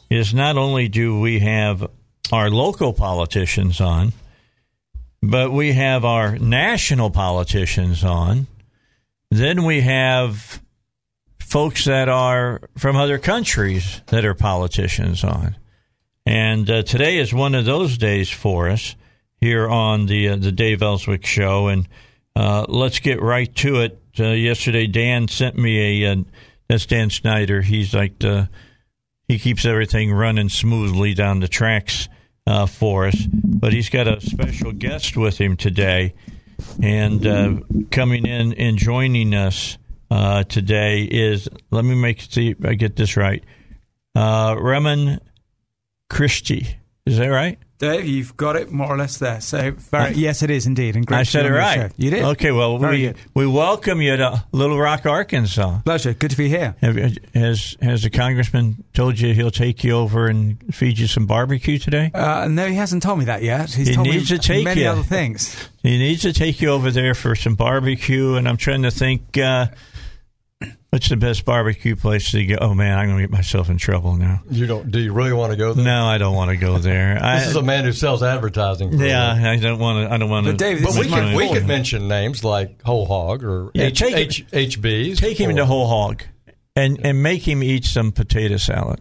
is 0.09 0.33
not 0.33 0.57
only 0.57 0.87
do 0.87 1.19
we 1.19 1.39
have 1.39 1.91
our 2.31 2.49
local 2.49 2.93
politicians 2.93 3.81
on, 3.81 4.13
but 5.21 5.51
we 5.51 5.73
have 5.73 6.05
our 6.05 6.37
national 6.37 7.09
politicians 7.09 8.05
on. 8.05 8.47
Then 9.29 9.65
we 9.65 9.81
have 9.81 10.61
folks 11.37 11.83
that 11.83 12.07
are 12.07 12.61
from 12.77 12.95
other 12.95 13.17
countries 13.17 14.01
that 14.07 14.23
are 14.23 14.35
politicians 14.35 15.21
on. 15.21 15.57
And 16.25 16.69
uh, 16.69 16.83
today 16.83 17.17
is 17.17 17.33
one 17.33 17.55
of 17.55 17.65
those 17.65 17.97
days 17.97 18.29
for 18.29 18.69
us 18.69 18.95
here 19.41 19.67
on 19.67 20.05
the 20.05 20.29
uh, 20.29 20.37
the 20.37 20.53
Dave 20.53 20.81
Elswick 20.81 21.25
show 21.25 21.67
and 21.67 21.89
uh, 22.37 22.65
let's 22.69 22.99
get 22.99 23.21
right 23.21 23.53
to 23.55 23.81
it 23.81 23.99
uh, 24.19 24.29
yesterday, 24.29 24.87
Dan 24.87 25.27
sent 25.27 25.57
me 25.57 26.03
a. 26.03 26.11
Uh, 26.11 26.15
that's 26.67 26.85
Dan 26.85 27.09
Snyder. 27.09 27.61
He's 27.61 27.93
like 27.93 28.19
the. 28.19 28.49
He 29.27 29.39
keeps 29.39 29.65
everything 29.65 30.11
running 30.11 30.49
smoothly 30.49 31.13
down 31.13 31.41
the 31.41 31.47
tracks 31.49 32.07
uh, 32.45 32.65
for 32.65 33.07
us. 33.07 33.27
But 33.29 33.73
he's 33.73 33.89
got 33.89 34.07
a 34.07 34.21
special 34.21 34.71
guest 34.71 35.17
with 35.17 35.37
him 35.39 35.57
today, 35.57 36.13
and 36.81 37.27
uh, 37.27 37.55
coming 37.91 38.25
in 38.25 38.53
and 38.53 38.77
joining 38.77 39.33
us 39.33 39.77
uh, 40.09 40.43
today 40.43 41.03
is. 41.03 41.49
Let 41.71 41.85
me 41.85 41.95
make 41.95 42.21
see 42.21 42.55
I 42.63 42.73
get 42.75 42.95
this 42.95 43.17
right. 43.17 43.43
Uh, 44.15 44.55
Rehman 44.55 45.19
Christie. 46.09 46.67
Is 47.05 47.17
that 47.17 47.27
right? 47.27 47.59
Dave, 47.79 48.07
you've 48.07 48.35
got 48.35 48.55
it 48.55 48.71
more 48.71 48.87
or 48.87 48.97
less 48.97 49.17
there. 49.17 49.39
So, 49.39 49.71
very, 49.71 50.15
yes, 50.15 50.41
it 50.41 50.49
is 50.49 50.65
indeed. 50.65 50.95
And 50.95 51.05
great 51.05 51.19
I 51.19 51.23
said 51.23 51.45
it 51.45 51.51
right. 51.51 51.91
You 51.95 52.09
did. 52.09 52.23
Okay, 52.23 52.51
well, 52.51 52.79
very 52.79 52.97
we 52.97 53.07
good. 53.07 53.17
we 53.35 53.45
welcome 53.45 54.01
you 54.01 54.17
to 54.17 54.43
Little 54.51 54.79
Rock, 54.79 55.05
Arkansas. 55.05 55.81
Pleasure. 55.81 56.15
Good 56.15 56.31
to 56.31 56.37
be 56.37 56.49
here. 56.49 56.75
Have, 56.81 56.97
has 57.35 57.77
has 57.79 58.01
the 58.01 58.09
congressman 58.09 58.83
told 58.93 59.19
you 59.19 59.31
he'll 59.35 59.51
take 59.51 59.83
you 59.83 59.91
over 59.91 60.25
and 60.25 60.73
feed 60.73 60.97
you 60.97 61.05
some 61.05 61.27
barbecue 61.27 61.77
today? 61.77 62.09
Uh, 62.15 62.47
no, 62.47 62.67
he 62.67 62.73
hasn't 62.73 63.03
told 63.03 63.19
me 63.19 63.25
that 63.25 63.43
yet. 63.43 63.71
He's 63.71 63.89
he 63.89 63.93
told 63.93 64.07
needs 64.07 64.31
me 64.31 64.37
to 64.37 64.43
take 64.43 64.65
many 64.65 64.81
you. 64.81 64.87
other 64.87 65.03
things. 65.03 65.69
He 65.83 65.99
needs 65.99 66.23
to 66.23 66.33
take 66.33 66.59
you 66.61 66.69
over 66.69 66.89
there 66.89 67.13
for 67.13 67.35
some 67.35 67.53
barbecue, 67.53 68.33
and 68.33 68.47
I'm 68.47 68.57
trying 68.57 68.81
to 68.83 68.91
think. 68.91 69.37
Uh, 69.37 69.67
What's 70.97 71.09
the 71.09 71.15
best 71.15 71.45
barbecue 71.45 71.95
place 71.95 72.31
to 72.31 72.43
go? 72.43 72.57
Oh 72.59 72.73
man, 72.73 72.97
I'm 72.97 73.05
going 73.05 73.19
to 73.19 73.23
get 73.23 73.29
myself 73.29 73.69
in 73.69 73.77
trouble 73.77 74.15
now. 74.15 74.41
You 74.49 74.65
don't? 74.65 74.89
Do 74.89 74.99
you 74.99 75.13
really 75.13 75.31
want 75.31 75.51
to 75.51 75.55
go 75.55 75.71
there? 75.73 75.85
No, 75.85 76.07
I 76.07 76.17
don't 76.17 76.33
want 76.33 76.49
to 76.49 76.57
go 76.57 76.79
there. 76.79 77.19
I, 77.23 77.37
This 77.37 77.49
is 77.49 77.55
a 77.55 77.61
man 77.61 77.83
who 77.85 77.91
sells 77.93 78.23
advertising. 78.23 78.97
For 78.97 79.05
yeah, 79.05 79.39
a. 79.39 79.51
I 79.51 79.57
don't 79.57 79.77
want 79.77 80.07
to. 80.09 80.11
I 80.11 80.17
don't 80.17 80.31
want 80.31 80.47
to. 80.47 80.53
But 80.53 80.57
Dave, 80.57 80.81
But 80.83 80.95
we 80.95 81.01
is 81.01 81.13
could 81.13 81.35
we 81.35 81.53
could 81.53 81.67
mention 81.67 82.07
names 82.07 82.43
like 82.43 82.81
Whole 82.81 83.05
Hog 83.05 83.43
or 83.43 83.69
Yeah, 83.75 83.83
H, 83.85 83.99
take 83.99 84.15
it- 84.15 84.45
H, 84.51 84.79
HBs. 84.81 85.17
take 85.19 85.39
him 85.39 85.51
or- 85.51 85.57
to 85.57 85.65
whole 85.67 85.85
hog, 85.87 86.23
and 86.75 86.99
and 87.05 87.21
make 87.21 87.47
him 87.47 87.61
eat 87.61 87.85
some 87.85 88.11
potato 88.11 88.57
salad. 88.57 88.99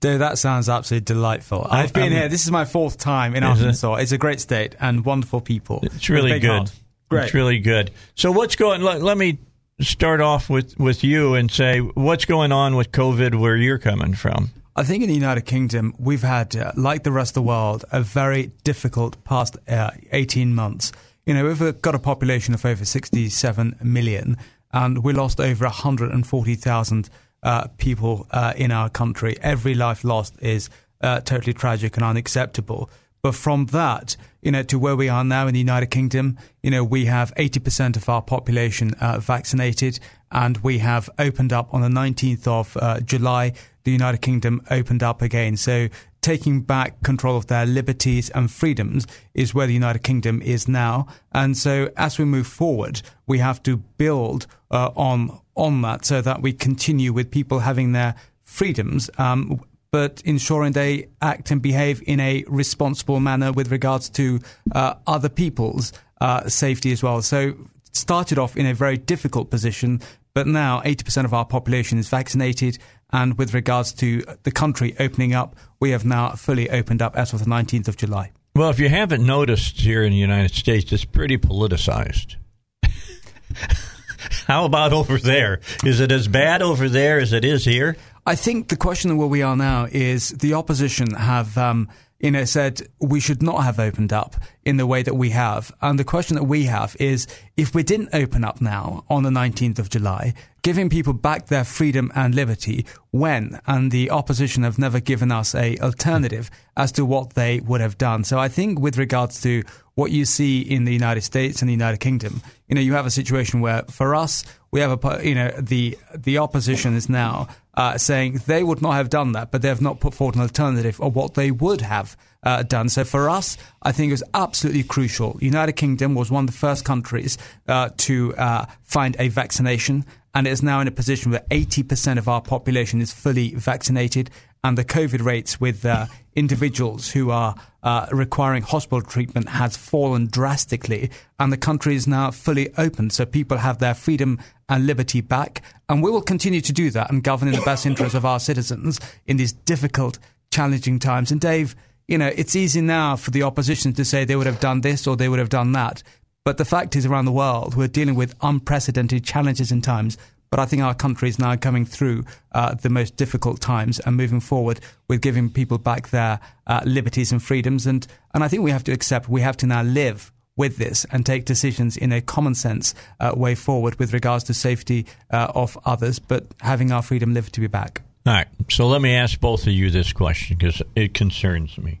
Dude, 0.00 0.22
that 0.22 0.38
sounds 0.38 0.70
absolutely 0.70 1.04
delightful. 1.04 1.66
I've 1.70 1.92
been 1.92 2.04
I'm- 2.04 2.12
here. 2.12 2.28
This 2.30 2.46
is 2.46 2.50
my 2.50 2.64
fourth 2.64 2.96
time 2.96 3.36
in 3.36 3.44
Is 3.44 3.58
it? 3.60 3.64
Arkansas. 3.64 3.94
It's 3.96 4.12
a 4.12 4.18
great 4.18 4.40
state 4.40 4.76
and 4.80 5.04
wonderful 5.04 5.42
people. 5.42 5.80
It's 5.82 6.08
really 6.08 6.38
good. 6.40 6.48
heart. 6.48 6.72
Great. 7.10 7.24
It's 7.24 7.34
really 7.34 7.58
good. 7.58 7.90
So 8.14 8.32
what's 8.32 8.56
going? 8.56 8.80
Let, 8.82 9.02
let 9.02 9.18
me 9.18 9.38
start 9.80 10.20
off 10.20 10.50
with 10.50 10.78
with 10.78 11.04
you 11.04 11.34
and 11.34 11.50
say 11.50 11.80
what's 11.80 12.24
going 12.24 12.52
on 12.52 12.76
with 12.76 12.92
COVID 12.92 13.38
where 13.38 13.56
you're 13.56 13.78
coming 13.78 14.14
from. 14.14 14.50
I 14.76 14.84
think 14.84 15.02
in 15.02 15.08
the 15.08 15.14
United 15.14 15.42
Kingdom, 15.42 15.92
we've 15.98 16.22
had, 16.22 16.54
uh, 16.54 16.70
like 16.76 17.02
the 17.02 17.10
rest 17.10 17.30
of 17.30 17.42
the 17.42 17.48
world, 17.48 17.84
a 17.90 18.00
very 18.00 18.52
difficult 18.62 19.22
past 19.24 19.56
uh, 19.68 19.90
18 20.12 20.54
months. 20.54 20.92
You 21.26 21.34
know, 21.34 21.44
we've 21.44 21.82
got 21.82 21.96
a 21.96 21.98
population 21.98 22.54
of 22.54 22.64
over 22.64 22.84
67 22.84 23.76
million, 23.82 24.36
and 24.72 25.02
we 25.02 25.12
lost 25.12 25.40
over 25.40 25.64
140,000 25.64 27.10
uh, 27.42 27.66
people 27.76 28.28
uh, 28.30 28.52
in 28.56 28.70
our 28.70 28.88
country. 28.88 29.36
Every 29.42 29.74
life 29.74 30.04
lost 30.04 30.40
is 30.40 30.70
uh, 31.00 31.22
totally 31.22 31.54
tragic 31.54 31.96
and 31.96 32.04
unacceptable. 32.04 32.88
But 33.28 33.34
from 33.34 33.66
that, 33.66 34.16
you 34.40 34.50
know, 34.50 34.62
to 34.62 34.78
where 34.78 34.96
we 34.96 35.10
are 35.10 35.22
now 35.22 35.46
in 35.48 35.52
the 35.52 35.60
United 35.60 35.88
Kingdom, 35.88 36.38
you 36.62 36.70
know, 36.70 36.82
we 36.82 37.04
have 37.04 37.30
80% 37.34 37.94
of 37.94 38.08
our 38.08 38.22
population 38.22 38.94
uh, 39.02 39.18
vaccinated, 39.18 40.00
and 40.32 40.56
we 40.64 40.78
have 40.78 41.10
opened 41.18 41.52
up 41.52 41.74
on 41.74 41.82
the 41.82 41.90
19th 41.90 42.46
of 42.46 42.74
uh, 42.78 43.00
July. 43.00 43.52
The 43.84 43.92
United 43.92 44.22
Kingdom 44.22 44.62
opened 44.70 45.02
up 45.02 45.20
again. 45.20 45.58
So 45.58 45.88
taking 46.22 46.62
back 46.62 47.02
control 47.02 47.36
of 47.36 47.48
their 47.48 47.66
liberties 47.66 48.30
and 48.30 48.50
freedoms 48.50 49.06
is 49.34 49.52
where 49.54 49.66
the 49.66 49.74
United 49.74 50.02
Kingdom 50.02 50.40
is 50.40 50.66
now. 50.66 51.06
And 51.32 51.54
so 51.54 51.90
as 51.98 52.18
we 52.18 52.24
move 52.24 52.46
forward, 52.46 53.02
we 53.26 53.40
have 53.40 53.62
to 53.64 53.76
build 53.76 54.46
uh, 54.70 54.90
on 54.96 55.38
on 55.54 55.82
that 55.82 56.06
so 56.06 56.22
that 56.22 56.40
we 56.40 56.54
continue 56.54 57.12
with 57.12 57.30
people 57.30 57.58
having 57.58 57.92
their 57.92 58.14
freedoms. 58.44 59.10
Um, 59.18 59.60
but 59.90 60.20
ensuring 60.24 60.72
they 60.72 61.08
act 61.22 61.50
and 61.50 61.62
behave 61.62 62.02
in 62.06 62.20
a 62.20 62.44
responsible 62.46 63.20
manner 63.20 63.52
with 63.52 63.70
regards 63.70 64.08
to 64.10 64.40
uh, 64.74 64.94
other 65.06 65.28
people's 65.28 65.92
uh, 66.20 66.48
safety 66.48 66.92
as 66.92 67.02
well. 67.02 67.22
So 67.22 67.54
started 67.92 68.38
off 68.38 68.56
in 68.56 68.66
a 68.66 68.74
very 68.74 68.96
difficult 68.96 69.50
position, 69.50 70.00
but 70.34 70.46
now 70.46 70.80
80% 70.82 71.24
of 71.24 71.34
our 71.34 71.44
population 71.44 71.98
is 71.98 72.08
vaccinated. 72.08 72.78
And 73.10 73.38
with 73.38 73.54
regards 73.54 73.92
to 73.94 74.22
the 74.42 74.50
country 74.50 74.94
opening 75.00 75.32
up, 75.32 75.56
we 75.80 75.90
have 75.90 76.04
now 76.04 76.30
fully 76.30 76.68
opened 76.70 77.00
up 77.00 77.16
as 77.16 77.32
of 77.32 77.40
the 77.40 77.46
19th 77.46 77.88
of 77.88 77.96
July. 77.96 78.32
Well, 78.54 78.70
if 78.70 78.78
you 78.78 78.88
haven't 78.88 79.24
noticed 79.24 79.80
here 79.80 80.02
in 80.02 80.10
the 80.10 80.18
United 80.18 80.52
States, 80.52 80.92
it's 80.92 81.04
pretty 81.04 81.38
politicized. 81.38 82.36
How 84.46 84.64
about 84.64 84.92
over 84.92 85.18
there? 85.18 85.60
Is 85.84 86.00
it 86.00 86.12
as 86.12 86.28
bad 86.28 86.62
over 86.62 86.88
there 86.88 87.18
as 87.20 87.32
it 87.32 87.44
is 87.44 87.64
here? 87.64 87.96
I 88.26 88.34
think 88.34 88.68
the 88.68 88.76
question 88.76 89.10
of 89.10 89.16
where 89.16 89.26
we 89.26 89.42
are 89.42 89.56
now 89.56 89.88
is 89.90 90.30
the 90.30 90.54
opposition 90.54 91.14
have, 91.14 91.56
um, 91.56 91.88
you 92.20 92.30
know, 92.32 92.44
said 92.44 92.82
we 93.00 93.20
should 93.20 93.42
not 93.42 93.62
have 93.62 93.78
opened 93.78 94.12
up 94.12 94.36
in 94.64 94.76
the 94.76 94.86
way 94.86 95.02
that 95.02 95.14
we 95.14 95.30
have. 95.30 95.72
And 95.80 95.98
the 95.98 96.04
question 96.04 96.34
that 96.34 96.44
we 96.44 96.64
have 96.64 96.96
is 96.98 97.26
if 97.56 97.74
we 97.74 97.82
didn't 97.82 98.10
open 98.12 98.44
up 98.44 98.60
now 98.60 99.04
on 99.08 99.22
the 99.22 99.30
19th 99.30 99.78
of 99.78 99.88
July, 99.88 100.34
giving 100.62 100.90
people 100.90 101.12
back 101.12 101.46
their 101.46 101.64
freedom 101.64 102.10
and 102.14 102.34
liberty, 102.34 102.84
when? 103.12 103.60
And 103.66 103.92
the 103.92 104.10
opposition 104.10 104.64
have 104.64 104.78
never 104.78 105.00
given 105.00 105.30
us 105.30 105.54
a 105.54 105.78
alternative 105.78 106.50
as 106.76 106.90
to 106.92 107.04
what 107.04 107.34
they 107.34 107.60
would 107.60 107.80
have 107.80 107.98
done. 107.98 108.24
So 108.24 108.38
I 108.38 108.48
think 108.48 108.80
with 108.80 108.98
regards 108.98 109.40
to 109.42 109.62
what 109.94 110.10
you 110.10 110.24
see 110.24 110.60
in 110.60 110.84
the 110.84 110.92
United 110.92 111.22
States 111.22 111.62
and 111.62 111.68
the 111.68 111.72
United 111.72 112.00
Kingdom, 112.00 112.42
you 112.68 112.74
know, 112.74 112.80
you 112.80 112.94
have 112.94 113.06
a 113.06 113.10
situation 113.10 113.60
where 113.60 113.82
for 113.84 114.14
us, 114.14 114.44
we 114.70 114.80
have 114.80 115.04
a, 115.04 115.26
you 115.26 115.34
know, 115.34 115.50
the, 115.58 115.96
the 116.14 116.38
opposition 116.38 116.94
is 116.94 117.08
now 117.08 117.48
uh, 117.78 117.96
saying 117.96 118.40
they 118.48 118.64
would 118.64 118.82
not 118.82 118.94
have 118.94 119.08
done 119.08 119.30
that, 119.32 119.52
but 119.52 119.62
they 119.62 119.68
have 119.68 119.80
not 119.80 120.00
put 120.00 120.12
forward 120.12 120.34
an 120.34 120.40
alternative 120.40 121.00
of 121.00 121.14
what 121.14 121.34
they 121.34 121.52
would 121.52 121.80
have 121.80 122.16
uh, 122.42 122.64
done. 122.64 122.88
So 122.88 123.04
for 123.04 123.30
us, 123.30 123.56
I 123.82 123.92
think 123.92 124.10
it 124.10 124.14
was 124.14 124.24
absolutely 124.34 124.82
crucial. 124.82 125.38
United 125.40 125.74
Kingdom 125.74 126.16
was 126.16 126.28
one 126.28 126.42
of 126.42 126.50
the 126.50 126.56
first 126.56 126.84
countries 126.84 127.38
uh, 127.68 127.90
to 127.98 128.34
uh, 128.34 128.66
find 128.82 129.14
a 129.20 129.28
vaccination, 129.28 130.04
and 130.34 130.48
it 130.48 130.50
is 130.50 130.60
now 130.60 130.80
in 130.80 130.88
a 130.88 130.90
position 130.90 131.30
where 131.30 131.44
80% 131.52 132.18
of 132.18 132.26
our 132.26 132.42
population 132.42 133.00
is 133.00 133.12
fully 133.12 133.54
vaccinated, 133.54 134.28
and 134.64 134.76
the 134.76 134.84
COVID 134.84 135.24
rates 135.24 135.60
with 135.60 135.84
uh, 135.84 136.06
individuals 136.34 137.10
who 137.10 137.30
are 137.30 137.54
uh, 137.82 138.06
requiring 138.12 138.62
hospital 138.62 139.02
treatment 139.02 139.48
has 139.48 139.76
fallen 139.76 140.26
drastically, 140.26 141.10
and 141.38 141.52
the 141.52 141.56
country 141.56 141.94
is 141.94 142.06
now 142.06 142.30
fully 142.30 142.70
open. 142.76 143.10
So 143.10 143.24
people 143.24 143.58
have 143.58 143.78
their 143.78 143.94
freedom 143.94 144.38
and 144.68 144.86
liberty 144.86 145.20
back, 145.20 145.62
and 145.88 146.02
we 146.02 146.10
will 146.10 146.22
continue 146.22 146.60
to 146.60 146.72
do 146.72 146.90
that 146.90 147.10
and 147.10 147.22
govern 147.22 147.48
in 147.48 147.54
the 147.54 147.62
best 147.62 147.86
interest 147.86 148.14
of 148.14 148.24
our 148.24 148.40
citizens 148.40 149.00
in 149.26 149.36
these 149.36 149.52
difficult, 149.52 150.18
challenging 150.50 150.98
times. 150.98 151.30
And 151.30 151.40
Dave, 151.40 151.76
you 152.06 152.18
know, 152.18 152.32
it's 152.34 152.56
easy 152.56 152.80
now 152.80 153.16
for 153.16 153.30
the 153.30 153.42
opposition 153.42 153.92
to 153.94 154.04
say 154.04 154.24
they 154.24 154.36
would 154.36 154.46
have 154.46 154.60
done 154.60 154.80
this 154.80 155.06
or 155.06 155.16
they 155.16 155.28
would 155.28 155.38
have 155.38 155.48
done 155.50 155.72
that. 155.72 156.02
But 156.44 156.56
the 156.56 156.64
fact 156.64 156.96
is, 156.96 157.04
around 157.04 157.26
the 157.26 157.32
world, 157.32 157.74
we're 157.74 157.88
dealing 157.88 158.14
with 158.14 158.34
unprecedented 158.40 159.24
challenges 159.24 159.70
and 159.70 159.84
times. 159.84 160.16
But 160.50 160.60
I 160.60 160.66
think 160.66 160.82
our 160.82 160.94
country 160.94 161.28
is 161.28 161.38
now 161.38 161.56
coming 161.56 161.84
through 161.84 162.24
uh, 162.52 162.74
the 162.74 162.88
most 162.88 163.16
difficult 163.16 163.60
times 163.60 164.00
and 164.00 164.16
moving 164.16 164.40
forward 164.40 164.80
with 165.08 165.20
giving 165.20 165.50
people 165.50 165.78
back 165.78 166.08
their 166.08 166.40
uh, 166.66 166.80
liberties 166.84 167.32
and 167.32 167.42
freedoms. 167.42 167.86
And, 167.86 168.06
and 168.34 168.42
I 168.42 168.48
think 168.48 168.62
we 168.62 168.70
have 168.70 168.84
to 168.84 168.92
accept 168.92 169.28
we 169.28 169.42
have 169.42 169.56
to 169.58 169.66
now 169.66 169.82
live 169.82 170.32
with 170.56 170.76
this 170.76 171.06
and 171.10 171.24
take 171.24 171.44
decisions 171.44 171.96
in 171.96 172.12
a 172.12 172.20
common 172.20 172.54
sense 172.54 172.94
uh, 173.20 173.32
way 173.34 173.54
forward 173.54 173.98
with 173.98 174.12
regards 174.12 174.44
to 174.44 174.54
safety 174.54 175.06
uh, 175.30 175.52
of 175.54 175.78
others, 175.84 176.18
but 176.18 176.46
having 176.60 176.90
our 176.90 177.00
freedom 177.00 177.32
liberty 177.32 177.60
be 177.60 177.68
back. 177.68 178.02
All 178.26 178.34
right. 178.34 178.48
So 178.68 178.86
let 178.88 179.00
me 179.00 179.14
ask 179.14 179.40
both 179.40 179.62
of 179.62 179.72
you 179.72 179.90
this 179.90 180.12
question 180.12 180.58
because 180.58 180.82
it 180.94 181.14
concerns 181.14 181.78
me. 181.78 182.00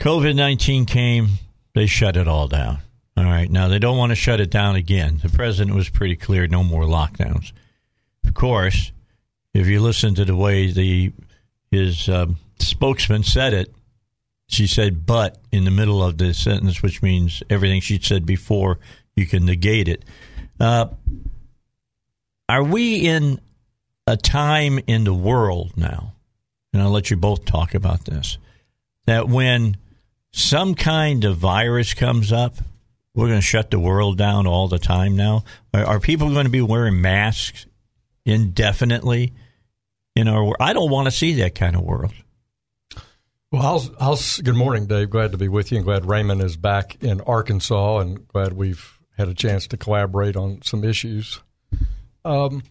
COVID 0.00 0.34
19 0.34 0.86
came, 0.86 1.28
they 1.74 1.86
shut 1.86 2.16
it 2.16 2.26
all 2.26 2.48
down. 2.48 2.78
All 3.16 3.24
right. 3.24 3.50
Now, 3.50 3.68
they 3.68 3.78
don't 3.78 3.96
want 3.96 4.10
to 4.10 4.16
shut 4.16 4.40
it 4.40 4.50
down 4.50 4.76
again. 4.76 5.20
The 5.22 5.30
president 5.30 5.74
was 5.74 5.88
pretty 5.88 6.16
clear 6.16 6.46
no 6.46 6.62
more 6.62 6.82
lockdowns. 6.82 7.52
Of 8.26 8.34
course, 8.34 8.92
if 9.54 9.66
you 9.66 9.80
listen 9.80 10.14
to 10.16 10.24
the 10.24 10.36
way 10.36 10.70
the 10.70 11.12
his 11.70 12.08
um, 12.08 12.36
spokesman 12.58 13.22
said 13.22 13.54
it, 13.54 13.74
she 14.48 14.66
said 14.66 15.06
but 15.06 15.38
in 15.50 15.64
the 15.64 15.70
middle 15.70 16.02
of 16.02 16.18
the 16.18 16.34
sentence, 16.34 16.82
which 16.82 17.02
means 17.02 17.42
everything 17.48 17.80
she'd 17.80 18.04
said 18.04 18.26
before, 18.26 18.78
you 19.14 19.26
can 19.26 19.46
negate 19.46 19.88
it. 19.88 20.04
Uh, 20.60 20.88
are 22.48 22.62
we 22.62 23.06
in 23.06 23.40
a 24.06 24.16
time 24.16 24.78
in 24.86 25.04
the 25.04 25.14
world 25.14 25.72
now, 25.76 26.12
and 26.72 26.82
I'll 26.82 26.90
let 26.90 27.10
you 27.10 27.16
both 27.16 27.44
talk 27.44 27.74
about 27.74 28.04
this, 28.04 28.38
that 29.06 29.28
when 29.28 29.76
some 30.32 30.74
kind 30.74 31.24
of 31.24 31.38
virus 31.38 31.94
comes 31.94 32.30
up, 32.30 32.56
we're 33.16 33.28
going 33.28 33.40
to 33.40 33.46
shut 33.46 33.70
the 33.70 33.80
world 33.80 34.18
down 34.18 34.46
all 34.46 34.68
the 34.68 34.78
time 34.78 35.16
now? 35.16 35.42
Are, 35.74 35.84
are 35.84 36.00
people 36.00 36.30
going 36.30 36.44
to 36.44 36.50
be 36.50 36.60
wearing 36.60 37.00
masks 37.00 37.66
indefinitely 38.26 39.32
in 40.14 40.28
our 40.28 40.44
world? 40.44 40.56
I 40.60 40.74
don't 40.74 40.90
want 40.90 41.06
to 41.06 41.10
see 41.10 41.32
that 41.36 41.54
kind 41.54 41.74
of 41.74 41.82
world. 41.82 42.12
Well, 43.50 43.62
I'll, 43.62 43.94
I'll, 43.98 44.18
good 44.42 44.54
morning, 44.54 44.86
Dave. 44.86 45.08
Glad 45.08 45.32
to 45.32 45.38
be 45.38 45.48
with 45.48 45.72
you, 45.72 45.78
and 45.78 45.84
glad 45.84 46.04
Raymond 46.04 46.42
is 46.42 46.58
back 46.58 47.02
in 47.02 47.22
Arkansas, 47.22 47.98
and 48.00 48.28
glad 48.28 48.52
we've 48.52 48.98
had 49.16 49.28
a 49.28 49.34
chance 49.34 49.66
to 49.68 49.78
collaborate 49.78 50.36
on 50.36 50.60
some 50.62 50.84
issues. 50.84 51.40
Um, 52.22 52.64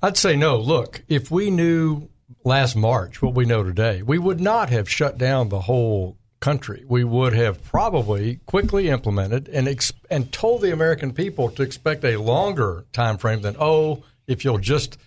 I'd 0.00 0.16
say 0.16 0.36
no. 0.36 0.58
Look, 0.58 1.02
if 1.08 1.32
we 1.32 1.50
knew 1.50 2.10
last 2.44 2.76
March 2.76 3.20
what 3.20 3.34
we 3.34 3.44
know 3.44 3.64
today, 3.64 4.02
we 4.02 4.18
would 4.18 4.40
not 4.40 4.70
have 4.70 4.88
shut 4.88 5.18
down 5.18 5.48
the 5.48 5.62
whole 5.62 6.16
country. 6.40 6.84
We 6.88 7.04
would 7.04 7.32
have 7.34 7.62
probably 7.62 8.36
quickly 8.46 8.88
implemented 8.88 9.48
and 9.48 9.68
ex- 9.68 9.92
and 10.10 10.32
told 10.32 10.62
the 10.62 10.72
American 10.72 11.12
people 11.12 11.50
to 11.50 11.62
expect 11.62 12.04
a 12.04 12.16
longer 12.16 12.86
time 12.92 13.18
frame 13.18 13.42
than 13.42 13.56
oh, 13.58 14.02
if 14.26 14.44
you'll 14.44 14.58
just 14.58 14.98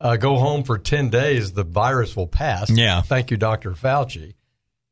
uh, 0.00 0.16
go 0.16 0.36
home 0.36 0.64
for 0.64 0.78
ten 0.78 1.10
days, 1.10 1.52
the 1.52 1.64
virus 1.64 2.16
will 2.16 2.26
pass. 2.26 2.70
Yeah. 2.70 3.02
Thank 3.02 3.30
you, 3.30 3.36
Dr. 3.36 3.72
Fauci. 3.72 4.34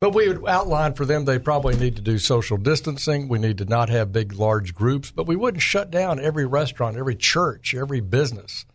But 0.00 0.14
we 0.14 0.28
would 0.28 0.46
outline 0.46 0.92
for 0.92 1.06
them 1.06 1.24
they 1.24 1.38
probably 1.38 1.76
need 1.76 1.96
to 1.96 2.02
do 2.02 2.18
social 2.18 2.58
distancing. 2.58 3.28
We 3.28 3.38
need 3.38 3.58
to 3.58 3.64
not 3.64 3.88
have 3.88 4.12
big, 4.12 4.34
large 4.34 4.74
groups, 4.74 5.10
but 5.10 5.26
we 5.26 5.36
wouldn't 5.36 5.62
shut 5.62 5.90
down 5.90 6.20
every 6.20 6.44
restaurant, 6.44 6.96
every 6.96 7.16
church, 7.16 7.74
every 7.74 8.00
business. 8.00 8.66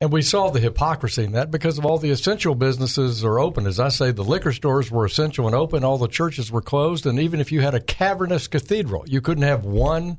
And 0.00 0.12
we 0.12 0.22
saw 0.22 0.50
the 0.50 0.60
hypocrisy 0.60 1.24
in 1.24 1.32
that 1.32 1.50
because 1.50 1.78
of 1.78 1.86
all 1.86 1.98
the 1.98 2.10
essential 2.10 2.54
businesses 2.54 3.24
are 3.24 3.38
open. 3.38 3.66
As 3.66 3.80
I 3.80 3.88
say, 3.88 4.10
the 4.10 4.24
liquor 4.24 4.52
stores 4.52 4.90
were 4.90 5.06
essential 5.06 5.46
and 5.46 5.54
open, 5.54 5.84
all 5.84 5.98
the 5.98 6.08
churches 6.08 6.50
were 6.50 6.60
closed, 6.60 7.06
and 7.06 7.18
even 7.18 7.40
if 7.40 7.52
you 7.52 7.60
had 7.60 7.74
a 7.74 7.80
cavernous 7.80 8.48
cathedral, 8.48 9.04
you 9.06 9.20
couldn't 9.20 9.44
have 9.44 9.64
one 9.64 10.18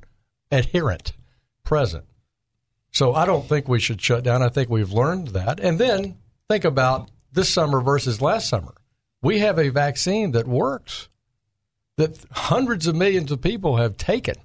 adherent 0.51 1.13
present. 1.63 2.05
So 2.91 3.13
I 3.13 3.25
don't 3.25 3.47
think 3.47 3.67
we 3.67 3.79
should 3.79 4.01
shut 4.01 4.23
down. 4.23 4.41
I 4.41 4.49
think 4.49 4.69
we've 4.69 4.93
learned 4.93 5.29
that. 5.29 5.59
And 5.59 5.77
then 5.77 6.17
think 6.47 6.63
about 6.63 7.11
this 7.33 7.53
summer 7.53 7.81
versus 7.81 8.21
last 8.21 8.47
summer. 8.47 8.73
We 9.21 9.39
have 9.39 9.59
a 9.59 9.69
vaccine 9.69 10.31
that 10.31 10.47
works, 10.47 11.09
that 11.97 12.17
hundreds 12.31 12.87
of 12.87 12.95
millions 12.95 13.31
of 13.31 13.41
people 13.41 13.75
have 13.77 13.97
taken. 13.97 14.35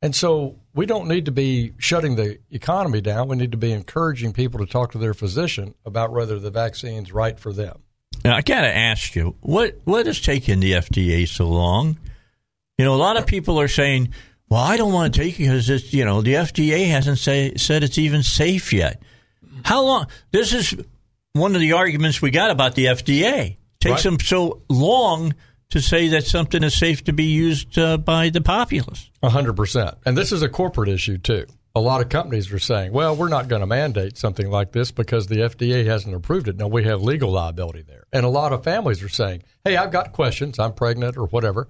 And 0.00 0.16
so 0.16 0.59
we 0.74 0.86
don't 0.86 1.08
need 1.08 1.24
to 1.24 1.32
be 1.32 1.72
shutting 1.78 2.16
the 2.16 2.38
economy 2.50 3.00
down. 3.00 3.28
We 3.28 3.36
need 3.36 3.52
to 3.52 3.58
be 3.58 3.72
encouraging 3.72 4.32
people 4.32 4.60
to 4.60 4.66
talk 4.66 4.92
to 4.92 4.98
their 4.98 5.14
physician 5.14 5.74
about 5.84 6.12
whether 6.12 6.38
the 6.38 6.50
vaccine's 6.50 7.12
right 7.12 7.38
for 7.38 7.52
them. 7.52 7.80
Now, 8.24 8.36
I 8.36 8.42
got 8.42 8.60
to 8.62 8.76
ask 8.76 9.14
you, 9.16 9.36
what 9.40 9.78
what 9.84 10.06
is 10.06 10.20
taking 10.20 10.60
the 10.60 10.72
FDA 10.72 11.26
so 11.26 11.48
long? 11.48 11.98
You 12.78 12.84
know, 12.84 12.94
a 12.94 12.96
lot 12.96 13.16
of 13.16 13.26
people 13.26 13.60
are 13.60 13.68
saying, 13.68 14.10
"Well, 14.48 14.60
I 14.60 14.76
don't 14.76 14.92
want 14.92 15.14
to 15.14 15.20
take 15.20 15.34
it 15.34 15.44
because 15.44 15.70
it's 15.70 15.92
you 15.92 16.04
know 16.04 16.20
the 16.22 16.34
FDA 16.34 16.88
hasn't 16.88 17.18
say, 17.18 17.54
said 17.56 17.82
it's 17.82 17.98
even 17.98 18.22
safe 18.22 18.72
yet." 18.72 19.02
How 19.64 19.82
long? 19.82 20.06
This 20.32 20.52
is 20.52 20.74
one 21.32 21.54
of 21.54 21.60
the 21.60 21.72
arguments 21.72 22.20
we 22.20 22.30
got 22.30 22.50
about 22.50 22.74
the 22.74 22.86
FDA. 22.86 23.56
takes 23.80 23.92
right. 23.92 24.02
them 24.02 24.20
so 24.20 24.60
long 24.68 25.34
to 25.70 25.80
say 25.80 26.08
that 26.08 26.24
something 26.24 26.62
is 26.62 26.76
safe 26.76 27.04
to 27.04 27.12
be 27.12 27.24
used 27.24 27.78
uh, 27.78 27.96
by 27.96 28.28
the 28.28 28.40
populace. 28.40 29.10
A 29.22 29.30
hundred 29.30 29.56
percent, 29.56 29.96
and 30.04 30.16
this 30.16 30.32
is 30.32 30.42
a 30.42 30.48
corporate 30.48 30.88
issue 30.88 31.18
too. 31.18 31.46
A 31.74 31.80
lot 31.80 32.00
of 32.00 32.08
companies 32.08 32.52
are 32.52 32.58
saying, 32.58 32.92
"Well, 32.92 33.14
we're 33.14 33.28
not 33.28 33.48
going 33.48 33.60
to 33.60 33.66
mandate 33.66 34.18
something 34.18 34.50
like 34.50 34.72
this 34.72 34.90
because 34.90 35.26
the 35.28 35.36
FDA 35.36 35.86
hasn't 35.86 36.14
approved 36.14 36.48
it." 36.48 36.56
Now 36.56 36.68
we 36.68 36.84
have 36.84 37.02
legal 37.02 37.30
liability 37.30 37.82
there, 37.82 38.04
and 38.12 38.24
a 38.24 38.28
lot 38.28 38.52
of 38.52 38.64
families 38.64 39.02
are 39.02 39.08
saying, 39.08 39.44
"Hey, 39.64 39.76
I've 39.76 39.92
got 39.92 40.12
questions. 40.12 40.58
I'm 40.58 40.74
pregnant 40.74 41.16
or 41.16 41.26
whatever." 41.26 41.68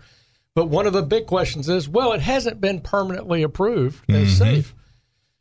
But 0.54 0.68
one 0.68 0.86
of 0.86 0.92
the 0.92 1.02
big 1.02 1.26
questions 1.26 1.68
is, 1.68 1.88
well, 1.88 2.12
it 2.12 2.20
hasn't 2.20 2.60
been 2.60 2.80
permanently 2.80 3.42
approved 3.44 4.04
as 4.10 4.16
mm-hmm. 4.16 4.44
safe. 4.44 4.74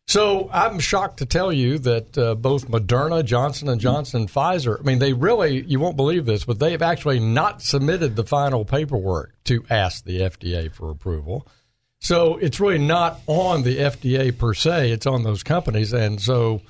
So 0.09 0.49
I'm 0.51 0.79
shocked 0.79 1.17
to 1.17 1.27
tell 1.27 1.53
you 1.53 1.77
that 1.77 2.17
uh, 2.17 2.33
both 2.33 2.67
Moderna, 2.67 3.23
Johnson 3.23 3.69
and 3.69 3.79
Johnson, 3.79 4.21
and 4.21 4.29
Pfizer. 4.29 4.79
I 4.79 4.81
mean, 4.81 4.97
they 4.97 5.13
really 5.13 5.61
you 5.61 5.79
won't 5.79 5.97
believe 5.97 6.25
this, 6.25 6.45
but 6.45 6.57
they 6.57 6.71
have 6.71 6.81
actually 6.81 7.19
not 7.19 7.61
submitted 7.61 8.15
the 8.15 8.23
final 8.23 8.65
paperwork 8.65 9.35
to 9.43 9.63
ask 9.69 10.05
the 10.05 10.21
FDA 10.21 10.71
for 10.71 10.89
approval. 10.89 11.47
So 11.99 12.37
it's 12.37 12.59
really 12.59 12.79
not 12.79 13.19
on 13.27 13.61
the 13.61 13.77
FDA 13.77 14.35
per 14.35 14.55
se; 14.55 14.89
it's 14.89 15.05
on 15.05 15.21
those 15.21 15.43
companies. 15.43 15.93
And 15.93 16.19
so 16.19 16.63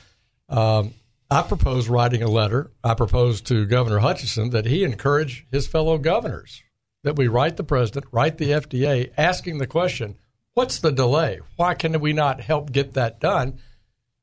um, 0.49 0.93
I 1.31 1.41
propose 1.43 1.87
writing 1.87 2.21
a 2.21 2.27
letter. 2.27 2.71
I 2.83 2.93
propose 2.93 3.39
to 3.43 3.65
Governor 3.65 3.99
Hutchinson 3.99 4.49
that 4.49 4.65
he 4.65 4.83
encourage 4.83 5.47
his 5.49 5.65
fellow 5.65 5.97
governors 5.97 6.61
that 7.05 7.15
we 7.15 7.29
write 7.29 7.55
the 7.55 7.63
president, 7.63 8.05
write 8.11 8.37
the 8.37 8.49
FDA, 8.49 9.11
asking 9.17 9.59
the 9.59 9.67
question 9.67 10.17
What's 10.60 10.80
the 10.80 10.91
delay? 10.91 11.39
Why 11.55 11.74
can 11.74 11.97
we 12.01 12.12
not 12.12 12.41
help 12.41 12.74
get 12.74 12.95
that 12.95 13.22
done? 13.22 13.60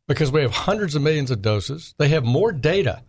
Because 0.06 0.30
we 0.30 0.42
have 0.42 0.50
hundreds 0.50 0.94
of 0.94 1.00
millions 1.00 1.30
of 1.30 1.40
doses. 1.40 1.94
They 1.96 2.08
have 2.08 2.26
more 2.26 2.52
data 2.52 3.04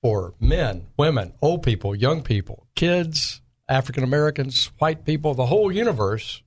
for 0.00 0.32
men, 0.40 0.86
women, 0.96 1.34
old 1.42 1.62
people, 1.62 1.94
young 1.94 2.22
people, 2.22 2.66
kids, 2.74 3.42
African 3.68 4.02
Americans, 4.02 4.70
white 4.78 5.04
people, 5.04 5.34
the 5.34 5.44
whole 5.44 5.70
universe. 5.70 6.42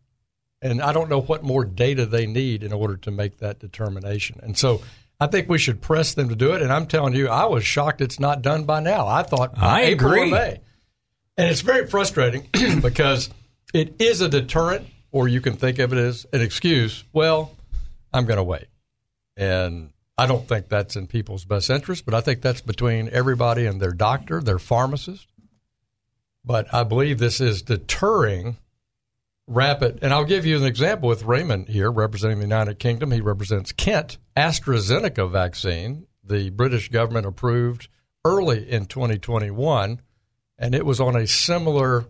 And 0.59 0.82
I 0.82 0.91
don't 0.91 1.07
know 1.07 1.22
what 1.22 1.43
more 1.43 1.63
data 1.63 2.07
they 2.07 2.26
need 2.26 2.63
in 2.63 2.74
order 2.74 2.97
to 2.97 3.11
make 3.11 3.38
that 3.38 3.59
determination. 3.59 4.39
And 4.41 4.57
so 4.57 4.82
I 5.20 5.28
think 5.28 5.47
we 5.47 5.59
should 5.59 5.84
press 5.84 6.15
them 6.15 6.30
to 6.30 6.36
do 6.36 6.53
it. 6.53 6.63
And 6.63 6.74
I'm 6.74 6.88
telling 6.88 7.13
you, 7.13 7.28
I 7.28 7.45
was 7.45 7.63
shocked 7.63 8.01
it's 8.01 8.20
not 8.20 8.41
done 8.41 8.63
by 8.63 8.80
now. 8.80 9.05
I 9.05 9.22
thought 9.22 9.53
I 9.55 9.84
April 9.84 10.13
agree. 10.13 10.30
or 10.30 10.32
May. 10.32 10.61
And 11.38 11.47
it's 11.47 11.61
very 11.61 11.86
frustrating 11.86 12.49
because 12.82 13.30
it 13.72 14.01
is 14.01 14.22
a 14.22 14.30
deterrent 14.30 14.88
or 15.18 15.28
you 15.28 15.41
can 15.41 15.53
think 15.53 15.80
of 15.80 15.91
it 15.93 15.97
as 15.97 16.28
an 16.32 16.41
excuse. 16.41 17.03
Well, 17.11 17.51
I'm 18.13 18.26
going 18.26 18.38
to 18.38 18.43
wait. 18.43 18.68
And 19.36 19.89
I 20.15 20.28
don't 20.28 20.47
think 20.47 20.70
that's 20.70 20.95
in 20.95 21.07
people's 21.07 21.43
best 21.43 21.72
interest, 21.72 22.05
but 22.05 22.13
I 22.13 22.22
think 22.22 22.43
that's 22.43 22.61
between 22.61 23.09
everybody 23.09 23.65
and 23.65 23.82
their 23.82 23.93
doctor, 23.93 24.41
their 24.41 24.59
pharmacist. 24.59 25.28
But 26.45 26.72
I 26.72 26.84
believe 26.84 27.18
this 27.18 27.41
is 27.41 27.63
deterring 27.63 28.57
rapid. 29.47 29.99
And 30.03 30.13
I'll 30.13 30.24
give 30.24 30.45
you 30.45 30.55
an 30.55 30.65
example 30.65 31.09
with 31.09 31.24
Raymond 31.24 31.68
here, 31.68 31.91
representing 31.91 32.38
the 32.38 32.45
United 32.45 32.78
Kingdom. 32.78 33.11
He 33.11 33.20
represents 33.20 33.72
Kent 33.72 34.20
AstraZeneca 34.36 35.32
vaccine. 35.32 36.05
The 36.24 36.51
British 36.51 36.89
government 36.89 37.26
approved 37.26 37.88
early 38.24 38.70
in 38.70 38.86
2021, 38.86 39.99
and 40.59 40.76
it 40.76 40.86
was 40.86 40.99
on 40.99 41.15
a 41.15 41.26
similar 41.26 42.05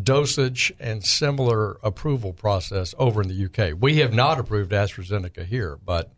dosage 0.00 0.72
and 0.80 1.04
similar 1.04 1.78
approval 1.82 2.32
process 2.32 2.94
over 2.98 3.22
in 3.22 3.28
the 3.28 3.44
UK. 3.44 3.76
We 3.78 3.98
have 3.98 4.12
not 4.12 4.38
approved 4.38 4.72
AstraZeneca 4.72 5.46
here, 5.46 5.78
but 5.84 6.12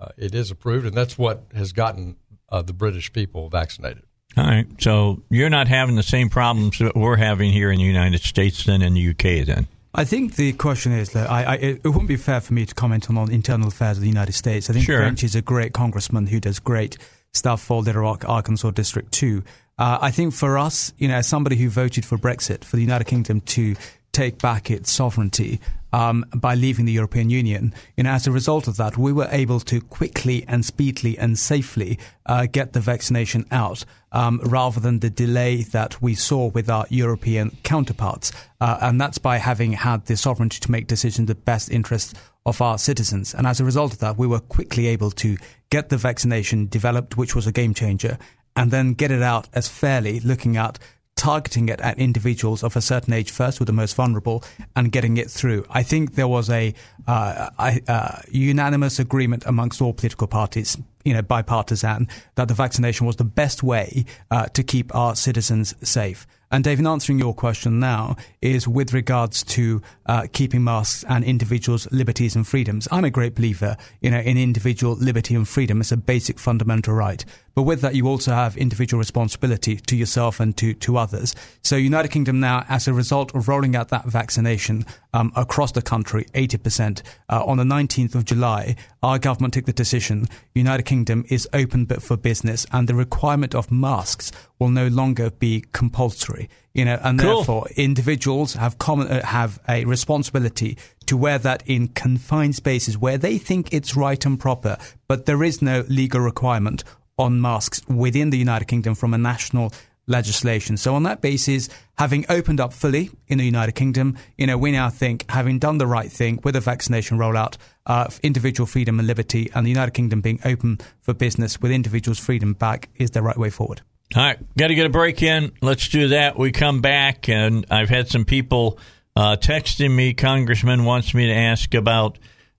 uh, 0.00 0.08
it 0.16 0.34
is 0.34 0.50
approved, 0.50 0.86
and 0.86 0.96
that's 0.96 1.18
what 1.18 1.44
has 1.54 1.72
gotten 1.72 2.16
uh, 2.48 2.62
the 2.62 2.72
British 2.72 3.12
people 3.12 3.48
vaccinated. 3.48 4.04
All 4.36 4.44
right. 4.44 4.66
So 4.80 5.22
you're 5.30 5.50
not 5.50 5.68
having 5.68 5.96
the 5.96 6.02
same 6.02 6.28
problems 6.28 6.78
that 6.78 6.94
we're 6.94 7.16
having 7.16 7.52
here 7.52 7.70
in 7.70 7.78
the 7.78 7.84
United 7.84 8.20
States 8.20 8.64
than 8.64 8.82
in 8.82 8.94
the 8.94 9.10
UK, 9.10 9.46
then? 9.46 9.66
I 9.94 10.04
think 10.04 10.36
the 10.36 10.52
question 10.52 10.92
is 10.92 11.10
that 11.10 11.30
I, 11.30 11.42
I, 11.42 11.54
it 11.54 11.84
wouldn't 11.84 12.08
be 12.08 12.16
fair 12.16 12.40
for 12.40 12.54
me 12.54 12.66
to 12.66 12.74
comment 12.74 13.10
on, 13.10 13.18
on 13.18 13.32
internal 13.32 13.68
affairs 13.68 13.96
of 13.96 14.02
the 14.02 14.08
United 14.08 14.32
States. 14.32 14.70
I 14.70 14.74
think 14.74 14.84
sure. 14.84 14.98
French 14.98 15.24
is 15.24 15.34
a 15.34 15.42
great 15.42 15.72
congressman 15.72 16.26
who 16.26 16.40
does 16.40 16.58
great 16.60 16.98
stuff 17.32 17.62
for 17.62 17.82
Little 17.82 18.02
Rock, 18.02 18.24
Arkansas 18.28 18.70
District 18.70 19.10
2. 19.12 19.42
Uh, 19.78 19.98
I 20.00 20.10
think 20.10 20.34
for 20.34 20.58
us, 20.58 20.92
you 20.98 21.08
know, 21.08 21.14
as 21.14 21.26
somebody 21.26 21.56
who 21.56 21.68
voted 21.68 22.04
for 22.04 22.18
Brexit, 22.18 22.64
for 22.64 22.76
the 22.76 22.82
United 22.82 23.06
Kingdom 23.06 23.40
to 23.42 23.76
take 24.12 24.38
back 24.38 24.70
its 24.70 24.90
sovereignty 24.90 25.60
um, 25.92 26.24
by 26.34 26.54
leaving 26.54 26.86
the 26.86 26.92
European 26.92 27.30
Union, 27.30 27.72
you 27.96 28.02
know, 28.02 28.10
as 28.10 28.26
a 28.26 28.32
result 28.32 28.66
of 28.66 28.76
that, 28.76 28.98
we 28.98 29.12
were 29.12 29.28
able 29.30 29.60
to 29.60 29.80
quickly 29.80 30.44
and 30.48 30.64
speedily 30.64 31.16
and 31.16 31.38
safely 31.38 31.98
uh, 32.26 32.46
get 32.50 32.72
the 32.72 32.80
vaccination 32.80 33.46
out, 33.50 33.84
um, 34.10 34.40
rather 34.42 34.80
than 34.80 34.98
the 34.98 35.10
delay 35.10 35.62
that 35.62 36.02
we 36.02 36.14
saw 36.14 36.48
with 36.48 36.68
our 36.68 36.86
European 36.90 37.56
counterparts, 37.62 38.32
uh, 38.60 38.78
and 38.80 39.00
that's 39.00 39.18
by 39.18 39.36
having 39.38 39.72
had 39.72 40.04
the 40.06 40.16
sovereignty 40.16 40.58
to 40.58 40.70
make 40.70 40.88
decisions 40.88 41.20
in 41.20 41.26
the 41.26 41.34
best 41.34 41.70
interest 41.70 42.16
of 42.44 42.60
our 42.60 42.78
citizens. 42.78 43.34
And 43.34 43.46
as 43.46 43.60
a 43.60 43.64
result 43.64 43.92
of 43.92 43.98
that, 43.98 44.18
we 44.18 44.26
were 44.26 44.40
quickly 44.40 44.86
able 44.88 45.10
to 45.12 45.36
get 45.70 45.90
the 45.90 45.98
vaccination 45.98 46.66
developed, 46.66 47.16
which 47.16 47.34
was 47.34 47.46
a 47.46 47.52
game 47.52 47.74
changer, 47.74 48.18
and 48.58 48.70
then 48.70 48.92
get 48.92 49.10
it 49.10 49.22
out 49.22 49.48
as 49.54 49.68
fairly, 49.68 50.20
looking 50.20 50.56
at 50.56 50.78
targeting 51.14 51.68
it 51.68 51.80
at 51.80 51.98
individuals 51.98 52.62
of 52.62 52.76
a 52.76 52.80
certain 52.80 53.12
age 53.12 53.30
first, 53.30 53.58
who 53.58 53.62
are 53.62 53.66
the 53.66 53.72
most 53.72 53.94
vulnerable, 53.96 54.42
and 54.76 54.92
getting 54.92 55.16
it 55.16 55.28
through. 55.28 55.64
I 55.68 55.82
think 55.82 56.14
there 56.14 56.28
was 56.28 56.48
a, 56.48 56.74
uh, 57.06 57.50
uh, 57.88 58.20
unanimous 58.30 58.98
agreement 59.00 59.44
amongst 59.46 59.82
all 59.82 59.92
political 59.92 60.28
parties, 60.28 60.78
you 61.04 61.12
know, 61.12 61.22
bipartisan, 61.22 62.08
that 62.36 62.46
the 62.46 62.54
vaccination 62.54 63.06
was 63.06 63.16
the 63.16 63.24
best 63.24 63.62
way 63.62 64.04
uh, 64.30 64.46
to 64.46 64.62
keep 64.62 64.94
our 64.94 65.16
citizens 65.16 65.74
safe. 65.82 66.26
And 66.50 66.64
Dave, 66.64 66.78
in 66.78 66.86
answering 66.86 67.18
your 67.18 67.34
question 67.34 67.78
now, 67.78 68.16
is 68.40 68.66
with 68.66 68.94
regards 68.94 69.42
to 69.44 69.82
uh, 70.06 70.28
keeping 70.32 70.64
masks 70.64 71.04
and 71.08 71.22
individuals' 71.22 71.90
liberties 71.92 72.34
and 72.36 72.46
freedoms. 72.46 72.88
I'm 72.90 73.04
a 73.04 73.10
great 73.10 73.34
believer, 73.34 73.76
you 74.00 74.10
know, 74.10 74.20
in 74.20 74.38
individual 74.38 74.94
liberty 74.94 75.34
and 75.34 75.46
freedom. 75.46 75.80
as 75.80 75.92
a 75.92 75.96
basic 75.96 76.38
fundamental 76.38 76.94
right. 76.94 77.22
But 77.58 77.64
with 77.64 77.80
that, 77.80 77.96
you 77.96 78.06
also 78.06 78.30
have 78.30 78.56
individual 78.56 79.00
responsibility 79.00 79.78
to 79.78 79.96
yourself 79.96 80.38
and 80.38 80.56
to, 80.58 80.74
to 80.74 80.96
others. 80.96 81.34
So 81.64 81.74
United 81.74 82.12
Kingdom 82.12 82.38
now, 82.38 82.64
as 82.68 82.86
a 82.86 82.92
result 82.94 83.34
of 83.34 83.48
rolling 83.48 83.74
out 83.74 83.88
that 83.88 84.04
vaccination 84.04 84.86
um, 85.12 85.32
across 85.34 85.72
the 85.72 85.82
country, 85.82 86.26
80%, 86.34 87.02
uh, 87.28 87.44
on 87.44 87.56
the 87.56 87.64
19th 87.64 88.14
of 88.14 88.24
July, 88.24 88.76
our 89.02 89.18
government 89.18 89.54
took 89.54 89.64
the 89.64 89.72
decision 89.72 90.28
United 90.54 90.84
Kingdom 90.84 91.24
is 91.30 91.48
open 91.52 91.84
but 91.84 92.00
for 92.00 92.16
business 92.16 92.64
and 92.70 92.88
the 92.88 92.94
requirement 92.94 93.56
of 93.56 93.72
masks 93.72 94.30
will 94.60 94.70
no 94.70 94.86
longer 94.86 95.28
be 95.28 95.64
compulsory. 95.72 96.48
You 96.74 96.84
know, 96.84 97.00
and 97.02 97.18
cool. 97.18 97.38
therefore 97.38 97.66
individuals 97.74 98.54
have 98.54 98.78
common, 98.78 99.08
uh, 99.08 99.26
have 99.26 99.58
a 99.68 99.84
responsibility 99.84 100.78
to 101.06 101.16
wear 101.16 101.38
that 101.38 101.64
in 101.66 101.88
confined 101.88 102.54
spaces 102.54 102.96
where 102.96 103.18
they 103.18 103.36
think 103.36 103.72
it's 103.72 103.96
right 103.96 104.24
and 104.24 104.38
proper, 104.38 104.78
but 105.08 105.26
there 105.26 105.42
is 105.42 105.60
no 105.60 105.84
legal 105.88 106.20
requirement 106.20 106.84
on 107.18 107.40
masks 107.40 107.82
within 107.88 108.30
the 108.30 108.38
United 108.38 108.66
Kingdom 108.66 108.94
from 108.94 109.14
a 109.14 109.18
national 109.18 109.72
legislation. 110.08 110.76
So 110.76 110.94
on 110.94 111.02
that 111.04 111.20
basis, 111.20 111.68
having 111.98 112.24
opened 112.28 112.60
up 112.60 112.72
fully 112.72 113.10
in 113.28 113.38
the 113.38 113.44
United 113.44 113.72
Kingdom, 113.72 114.16
you 114.36 114.46
know, 114.46 114.56
we 114.56 114.72
now 114.72 114.88
think 114.88 115.30
having 115.30 115.58
done 115.58 115.78
the 115.78 115.86
right 115.86 116.10
thing 116.10 116.40
with 116.42 116.56
a 116.56 116.60
vaccination 116.60 117.18
rollout, 117.18 117.56
uh, 117.86 118.08
individual 118.22 118.66
freedom 118.66 118.98
and 118.98 119.06
liberty, 119.06 119.50
and 119.54 119.66
the 119.66 119.70
United 119.70 119.92
Kingdom 119.92 120.20
being 120.20 120.40
open 120.44 120.78
for 121.00 121.14
business 121.14 121.60
with 121.60 121.70
individuals' 121.70 122.18
freedom 122.18 122.54
back 122.54 122.88
is 122.96 123.10
the 123.10 123.22
right 123.22 123.36
way 123.36 123.50
forward. 123.50 123.82
All 124.16 124.22
right, 124.22 124.38
got 124.56 124.68
to 124.68 124.74
get 124.74 124.86
a 124.86 124.90
break 124.90 125.22
in. 125.22 125.52
Let's 125.60 125.88
do 125.88 126.08
that. 126.08 126.38
We 126.38 126.50
come 126.50 126.80
back, 126.80 127.28
and 127.28 127.66
I've 127.70 127.90
had 127.90 128.08
some 128.08 128.24
people 128.24 128.78
uh, 129.14 129.36
texting 129.36 129.94
me. 129.94 130.14
Congressman 130.14 130.84
wants 130.84 131.12
me 131.12 131.26
to 131.26 131.34
ask 131.34 131.74
about 131.74 132.18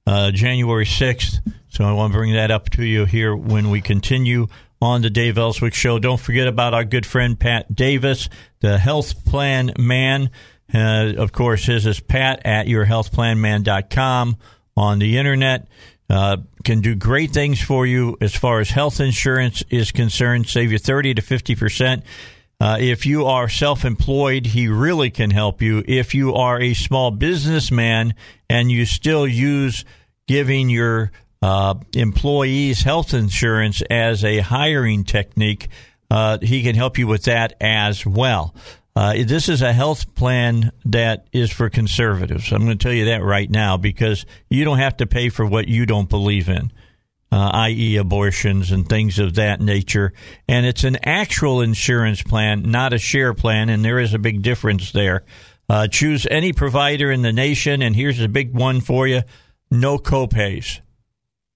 uh, 0.10 0.32
January 0.32 0.86
6th. 0.86 1.40
So 1.70 1.84
I 1.84 1.94
want 1.94 2.12
to 2.12 2.18
bring 2.18 2.34
that 2.34 2.50
up 2.50 2.72
to 2.72 2.84
you 2.84 3.06
here 3.06 3.36
when 3.36 3.70
we 3.70 3.80
continue 3.80 4.48
on 4.82 5.04
the 5.04 5.10
Dave 5.12 5.38
Elswick 5.38 5.76
Show. 5.76 6.00
Don't 6.00 6.20
forget 6.20 6.48
about 6.48 6.74
our 6.74 6.84
good 6.84 7.06
friend 7.06 7.40
Pat 7.40 7.76
Davis, 7.76 8.28
the 8.60 8.80
health 8.80 9.24
plan 9.24 9.74
man. 9.78 10.32
Uh, 10.74 11.14
of 11.18 11.32
course, 11.32 11.66
his 11.66 11.86
is 11.86 12.00
pat 12.00 12.42
at 12.44 12.66
yourhealthplanman.com 12.66 14.38
on 14.76 15.00
the 15.00 15.18
internet. 15.18 15.68
uh, 16.10 16.38
can 16.64 16.82
do 16.82 16.96
great 16.96 17.30
things 17.30 17.62
for 17.62 17.86
you 17.86 18.18
as 18.20 18.36
far 18.36 18.60
as 18.60 18.72
health 18.72 19.00
insurance 19.00 19.64
is 19.70 19.92
concerned, 19.92 20.48
save 20.48 20.72
you 20.72 20.80
30 20.80 21.14
to 21.14 21.22
50%. 21.22 22.02
Uh, 22.60 22.78
if 22.80 23.06
you 23.06 23.26
are 23.26 23.48
self 23.48 23.86
employed, 23.86 24.48
he 24.48 24.68
really 24.68 25.12
can 25.12 25.30
help 25.30 25.62
you. 25.62 25.84
If 25.88 26.16
you 26.16 26.34
are 26.34 26.60
a 26.60 26.74
small 26.74 27.12
businessman 27.12 28.16
and 28.50 28.72
you 28.72 28.86
still 28.86 29.28
use 29.28 29.86
giving 30.30 30.70
your 30.70 31.12
uh, 31.42 31.74
employees 31.94 32.84
health 32.84 33.16
insurance 33.16 33.82
as 33.90 34.24
a 34.24 34.38
hiring 34.38 35.04
technique, 35.04 35.70
uh, 36.12 36.38
he 36.40 36.62
can 36.62 36.76
help 36.76 37.00
you 37.00 37.08
with 37.08 37.24
that 37.24 37.56
as 37.60 38.06
well. 38.06 38.54
Uh, 38.96 39.16
this 39.26 39.50
is 39.50 39.64
a 39.64 39.74
health 39.74 40.14
plan 40.14 40.72
that 40.86 41.26
is 41.32 41.52
for 41.52 41.68
conservatives. 41.68 42.52
I'm 42.52 42.64
going 42.64 42.78
to 42.78 42.84
tell 42.84 42.94
you 42.94 43.06
that 43.06 43.24
right 43.24 43.50
now 43.50 43.78
because 43.78 44.28
you 44.52 44.64
don't 44.64 44.78
have 44.78 44.98
to 44.98 45.08
pay 45.08 45.30
for 45.30 45.48
what 45.48 45.68
you 45.68 45.88
don't 45.88 46.10
believe 46.10 46.48
in, 46.48 46.72
uh, 47.32 47.50
i.e., 47.54 47.98
abortions 47.98 48.72
and 48.72 48.88
things 48.88 49.18
of 49.18 49.34
that 49.34 49.62
nature. 49.62 50.14
And 50.48 50.64
it's 50.68 50.84
an 50.84 50.98
actual 51.04 51.62
insurance 51.62 52.22
plan, 52.22 52.70
not 52.70 52.94
a 52.94 53.00
share 53.00 53.34
plan, 53.34 53.70
and 53.70 53.84
there 53.84 53.98
is 53.98 54.14
a 54.14 54.20
big 54.20 54.44
difference 54.44 54.92
there. 54.92 55.24
Uh, 55.68 55.88
choose 55.88 56.28
any 56.30 56.54
provider 56.54 57.12
in 57.12 57.24
the 57.24 57.34
nation, 57.34 57.82
and 57.82 57.96
here's 57.96 58.20
a 58.20 58.28
big 58.28 58.54
one 58.54 58.80
for 58.80 59.08
you 59.08 59.24
no 59.72 59.98
copays. 59.98 60.82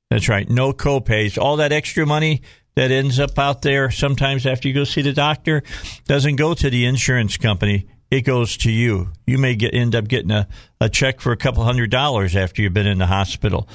That's 0.10 0.30
right, 0.30 0.50
no 0.50 0.74
copays. 0.74 1.38
All 1.38 1.58
that 1.58 1.72
extra 1.72 2.06
money 2.06 2.42
that 2.76 2.92
ends 2.92 3.20
up 3.20 3.38
out 3.38 3.62
there 3.62 3.92
sometimes 3.92 4.46
after 4.46 4.68
you 4.68 4.74
go 4.74 4.84
see 4.84 5.02
the 5.02 5.14
doctor 5.14 5.64
doesn't 6.06 6.36
go 6.36 6.54
to 6.54 6.70
the 6.70 6.86
insurance 6.86 7.38
company. 7.38 7.88
It 8.12 8.22
goes 8.22 8.58
to 8.58 8.72
you. 8.72 9.10
You 9.26 9.40
may 9.40 9.56
get 9.56 9.74
end 9.74 9.96
up 9.96 10.08
getting 10.08 10.32
a, 10.32 10.48
a 10.80 10.88
check 10.88 11.20
for 11.20 11.32
a 11.32 11.38
couple 11.38 11.64
hundred 11.64 11.90
dollars 11.90 12.36
after 12.36 12.62
you've 12.62 12.74
been 12.74 12.88
in 12.88 13.00
the 13.00 13.08
hospital. 13.08 13.68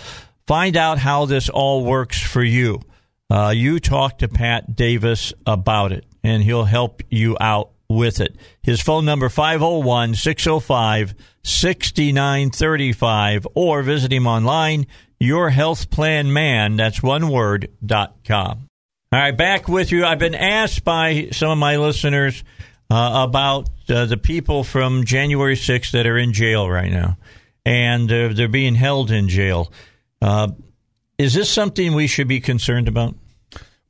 Find 0.47 0.77
out 0.77 0.99
how 0.99 1.27
this 1.27 1.49
all 1.49 1.85
works 1.85 2.23
for 2.23 2.43
you. 2.43 2.81
Uh, 3.29 3.53
you 3.55 3.81
talk 3.81 4.19
to 4.19 4.29
Pat 4.29 4.75
Davis 4.77 5.33
about 5.45 5.93
it, 5.93 6.07
and 6.23 6.43
he'll 6.43 6.65
help 6.65 7.03
you 7.11 7.37
out 7.41 7.73
with 7.89 8.21
it. 8.21 8.37
His 8.63 8.81
phone 8.81 9.05
number 9.05 9.29
501 9.29 10.15
605 10.15 11.15
6935 11.43 13.47
or 13.55 13.83
visit 13.83 14.13
him 14.13 14.27
online 14.27 14.87
yourhealthplanman 15.21 16.77
that's 16.77 17.03
one 17.03 17.29
word 17.29 17.71
dot 17.85 18.17
com. 18.27 18.69
All 19.11 19.19
right, 19.19 19.37
back 19.37 19.69
with 19.69 19.91
you. 19.91 20.05
I've 20.05 20.19
been 20.19 20.35
asked 20.35 20.85
by 20.85 21.29
some 21.33 21.51
of 21.51 21.57
my 21.57 21.79
listeners 21.79 22.45
uh, 22.91 23.25
about 23.27 23.71
uh, 23.89 24.05
the 24.05 24.19
people 24.19 24.65
from 24.65 25.05
January 25.05 25.57
6th 25.57 25.93
that 25.93 26.07
are 26.07 26.19
in 26.19 26.35
jail 26.35 26.69
right 26.69 26.93
now, 26.93 27.17
and 27.65 28.13
uh, 28.13 28.29
they're 28.35 28.49
being 28.49 28.75
held 28.75 29.11
in 29.11 29.31
jail. 29.31 29.73
Uh, 30.21 30.49
is 31.17 31.33
this 31.33 31.51
something 31.51 31.95
we 31.95 32.07
should 32.07 32.29
be 32.29 32.41
concerned 32.41 32.87
about? 32.87 33.15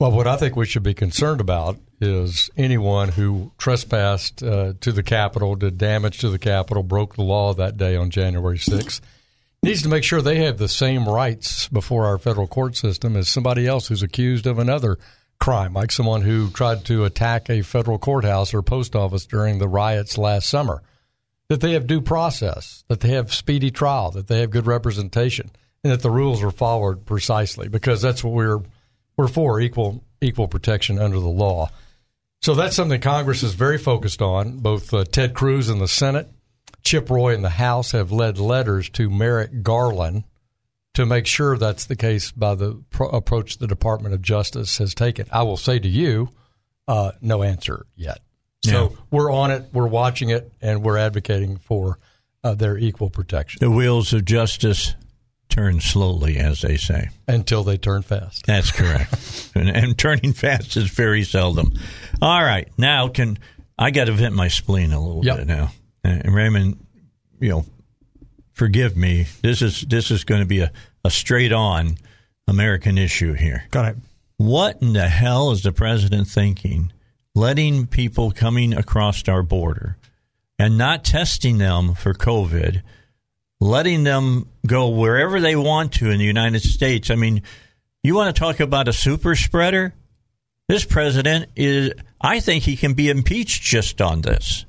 Well, 0.01 0.13
what 0.13 0.29
I 0.29 0.37
think 0.37 0.55
we 0.55 0.67
should 0.67 0.85
be 0.85 0.95
concerned 0.95 1.41
about 1.41 1.77
is 2.01 2.51
anyone 2.57 3.09
who 3.09 3.51
trespassed 3.59 4.43
uh, 4.43 4.75
to 4.81 4.93
the 4.93 5.03
Capitol, 5.03 5.57
did 5.57 5.77
damage 5.77 6.19
to 6.19 6.31
the 6.31 6.39
Capitol, 6.39 6.85
broke 6.85 7.17
the 7.17 7.23
law 7.23 7.53
that 7.55 7.77
day 7.77 7.97
on 7.97 8.11
January 8.11 8.59
6th 8.59 9.01
needs 9.63 9.83
to 9.83 9.89
make 9.89 10.05
sure 10.05 10.23
they 10.23 10.45
have 10.45 10.59
the 10.59 10.69
same 10.69 11.09
rights 11.09 11.69
before 11.69 12.07
our 12.07 12.19
federal 12.19 12.47
court 12.47 12.77
system 12.77 13.17
as 13.17 13.29
somebody 13.29 13.67
else 13.67 13.89
who's 13.89 14.03
accused 14.03 14.47
of 14.47 14.59
another 14.59 14.99
crime, 15.41 15.73
like 15.73 15.93
someone 15.93 16.23
who 16.23 16.51
tried 16.51 16.85
to 16.85 17.05
attack 17.05 17.49
a 17.49 17.63
federal 17.63 17.99
courthouse 17.99 18.55
or 18.55 18.63
post 18.63 18.95
office 18.95 19.27
during 19.27 19.59
the 19.59 19.69
riots 19.69 20.19
last 20.19 20.49
summer. 20.49 20.83
That 21.49 21.61
they 21.61 21.73
have 21.73 21.87
due 21.87 22.03
process, 22.03 22.85
that 22.89 23.01
they 23.01 23.09
have 23.09 23.33
speedy 23.33 23.71
trial, 23.71 24.11
that 24.11 24.29
they 24.29 24.41
have 24.41 24.51
good 24.51 24.67
representation, 24.67 25.51
and 25.83 25.93
that 25.93 26.03
the 26.03 26.11
rules 26.11 26.43
are 26.43 26.51
followed 26.51 27.07
precisely 27.07 27.69
because 27.69 28.03
that's 28.03 28.23
what 28.23 28.35
we're 28.35 28.61
we're 29.19 29.29
for 29.29 29.61
equal 29.61 30.03
equal 30.23 30.49
protection 30.49 30.99
under 30.99 31.21
the 31.21 31.29
law. 31.29 31.69
So 32.41 32.55
that's 32.55 32.77
something 32.77 33.01
Congress 33.01 33.43
is 33.43 33.53
very 33.55 33.79
focused 33.79 34.23
on. 34.23 34.61
Both 34.61 34.95
uh, 34.95 35.05
Ted 35.05 35.35
Cruz 35.35 35.69
in 35.69 35.81
the 35.81 35.89
Senate 35.89 36.29
Chip 36.83 37.11
Roy 37.11 37.35
in 37.35 37.43
the 37.43 37.51
House 37.51 37.93
have 37.93 38.13
led 38.13 38.39
letters 38.39 38.89
to 38.91 39.11
Merrick 39.11 39.63
Garland 39.63 40.25
to 40.95 41.05
make 41.05 41.27
sure 41.27 41.57
that's 41.57 41.85
the 41.87 41.97
case 41.97 42.33
by 42.33 42.55
the 42.55 42.83
pro- 42.91 43.11
approach 43.11 43.59
the 43.59 43.67
Department 43.67 44.15
of 44.15 44.23
Justice 44.23 44.79
has 44.79 44.95
taken. 44.95 45.27
I 45.31 45.43
will 45.43 45.57
say 45.57 45.79
to 45.79 45.89
you, 45.89 46.31
uh, 46.87 47.13
no 47.21 47.43
answer 47.43 47.87
yet. 47.95 48.21
So 48.65 48.91
yeah. 48.91 48.97
we're 49.11 49.31
on 49.31 49.51
it, 49.51 49.67
we're 49.73 49.87
watching 49.87 50.31
it, 50.31 50.53
and 50.61 50.83
we're 50.83 50.97
advocating 50.97 51.59
for 51.59 51.99
uh, 52.43 52.55
their 52.55 52.77
equal 52.77 53.11
protection. 53.11 53.59
The 53.61 53.71
wheels 53.71 54.13
of 54.13 54.25
justice 54.25 54.95
turn 55.59 55.81
slowly, 55.81 56.37
as 56.37 56.61
they 56.61 56.77
say, 56.77 57.09
until 57.27 57.65
they 57.65 57.77
turn 57.77 58.03
fast. 58.03 58.47
That's 58.47 58.71
correct, 58.71 59.51
and, 59.57 59.69
and, 59.69 59.99
turning 59.99 60.33
fast 60.33 60.77
is 60.77 60.89
very 60.89 61.25
seldom. 61.25 61.73
All 62.23 62.43
right, 62.43 62.69
now 62.79 63.09
can 63.09 63.39
I 63.77 63.91
got 63.91 64.05
to 64.05 64.13
vent 64.13 64.37
my 64.37 64.47
spleen 64.47 64.93
a 64.93 65.01
little 65.01 65.25
yep. 65.25 65.39
bit 65.39 65.47
now? 65.49 65.73
And 66.05 66.33
Raymond, 66.33 66.87
you 67.41 67.49
know, 67.49 67.65
forgive 68.53 68.97
me. 68.97 69.27
This 69.43 69.61
is 69.61 69.81
this 69.83 70.13
is 70.13 70.23
going 70.23 70.43
to 70.43 70.47
be 70.47 70.61
a, 70.61 70.71
a 71.05 71.11
straight 71.11 71.53
on 71.53 71.97
American 72.47 72.97
issue 72.97 73.33
here. 73.33 73.65
Got 73.73 73.87
it. 73.87 73.97
What 74.37 74.81
in 74.81 74.93
the 74.93 75.09
hell 75.09 75.51
is 75.51 75.65
the 75.65 75.73
president 75.73 76.29
thinking? 76.29 76.93
Letting 77.35 77.89
people 77.89 78.31
coming 78.31 78.73
across 78.75 79.29
our 79.29 79.43
border 79.43 79.97
and 80.57 80.79
not 80.79 81.05
testing 81.05 81.59
them 81.59 81.95
for 81.95 82.15
COVID, 82.15 82.83
letting 83.61 84.05
them 84.05 84.49
go 84.67 84.89
wherever 84.89 85.41
they 85.41 85.57
want 85.57 85.93
to 85.95 86.11
in 86.11 86.19
the 86.19 86.25
United 86.25 86.63
States. 86.63 87.11
I 87.11 87.15
mean, 87.15 87.43
you 88.03 88.15
want 88.15 88.35
to 88.35 88.39
talk 88.39 88.61
about 88.61 88.89
a 88.89 88.93
super 88.93 89.35
spreader? 89.35 89.95
This 90.69 90.85
president 90.85 91.51
is, 91.57 91.93
I 92.21 92.41
think 92.41 92.65
he 92.65 92.77
can 92.77 92.95
be 92.95 93.09
impeached 93.09 93.63
just 93.63 94.01
on 94.01 94.21
this. 94.21 94.67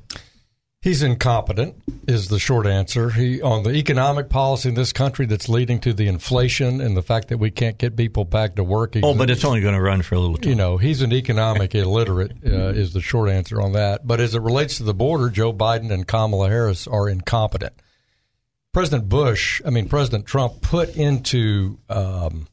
He's 0.81 1.03
incompetent, 1.03 1.75
is 2.07 2.29
the 2.29 2.39
short 2.39 2.65
answer. 2.65 3.09
He 3.09 3.41
on 3.41 3.63
the 3.63 3.71
economic 3.71 4.29
policy 4.29 4.69
in 4.69 4.75
this 4.75 4.93
country 4.93 5.25
that's 5.25 5.49
leading 5.49 5.81
to 5.81 5.91
the 5.91 6.07
inflation 6.07 6.79
and 6.79 6.95
the 6.95 7.01
fact 7.01 7.27
that 7.27 7.37
we 7.37 7.51
can't 7.51 7.77
get 7.77 7.97
people 7.97 8.23
back 8.23 8.55
to 8.55 8.63
work. 8.63 8.95
oh, 9.03 9.13
but 9.13 9.29
it's 9.29 9.43
only 9.43 9.59
going 9.59 9.75
to 9.75 9.81
run 9.81 10.01
for 10.03 10.15
a 10.15 10.19
little 10.19 10.37
time. 10.37 10.49
You 10.49 10.55
know, 10.55 10.77
he's 10.77 11.01
an 11.01 11.11
economic 11.11 11.75
illiterate, 11.75 12.31
uh, 12.45 12.69
is 12.69 12.93
the 12.93 13.01
short 13.01 13.29
answer 13.29 13.61
on 13.61 13.73
that. 13.73 14.07
But 14.07 14.21
as 14.21 14.35
it 14.35 14.41
relates 14.41 14.77
to 14.77 14.83
the 14.83 14.93
border, 14.93 15.29
Joe 15.29 15.51
Biden 15.51 15.91
and 15.91 16.07
Kamala 16.07 16.47
Harris 16.47 16.87
are 16.87 17.09
incompetent. 17.09 17.73
President 18.79 19.09
Bush, 19.09 19.61
I 19.65 19.71
mean 19.71 19.89
President 19.89 20.25
Trump, 20.25 20.61
put 20.61 20.95
into 20.95 21.77
um, 21.89 22.47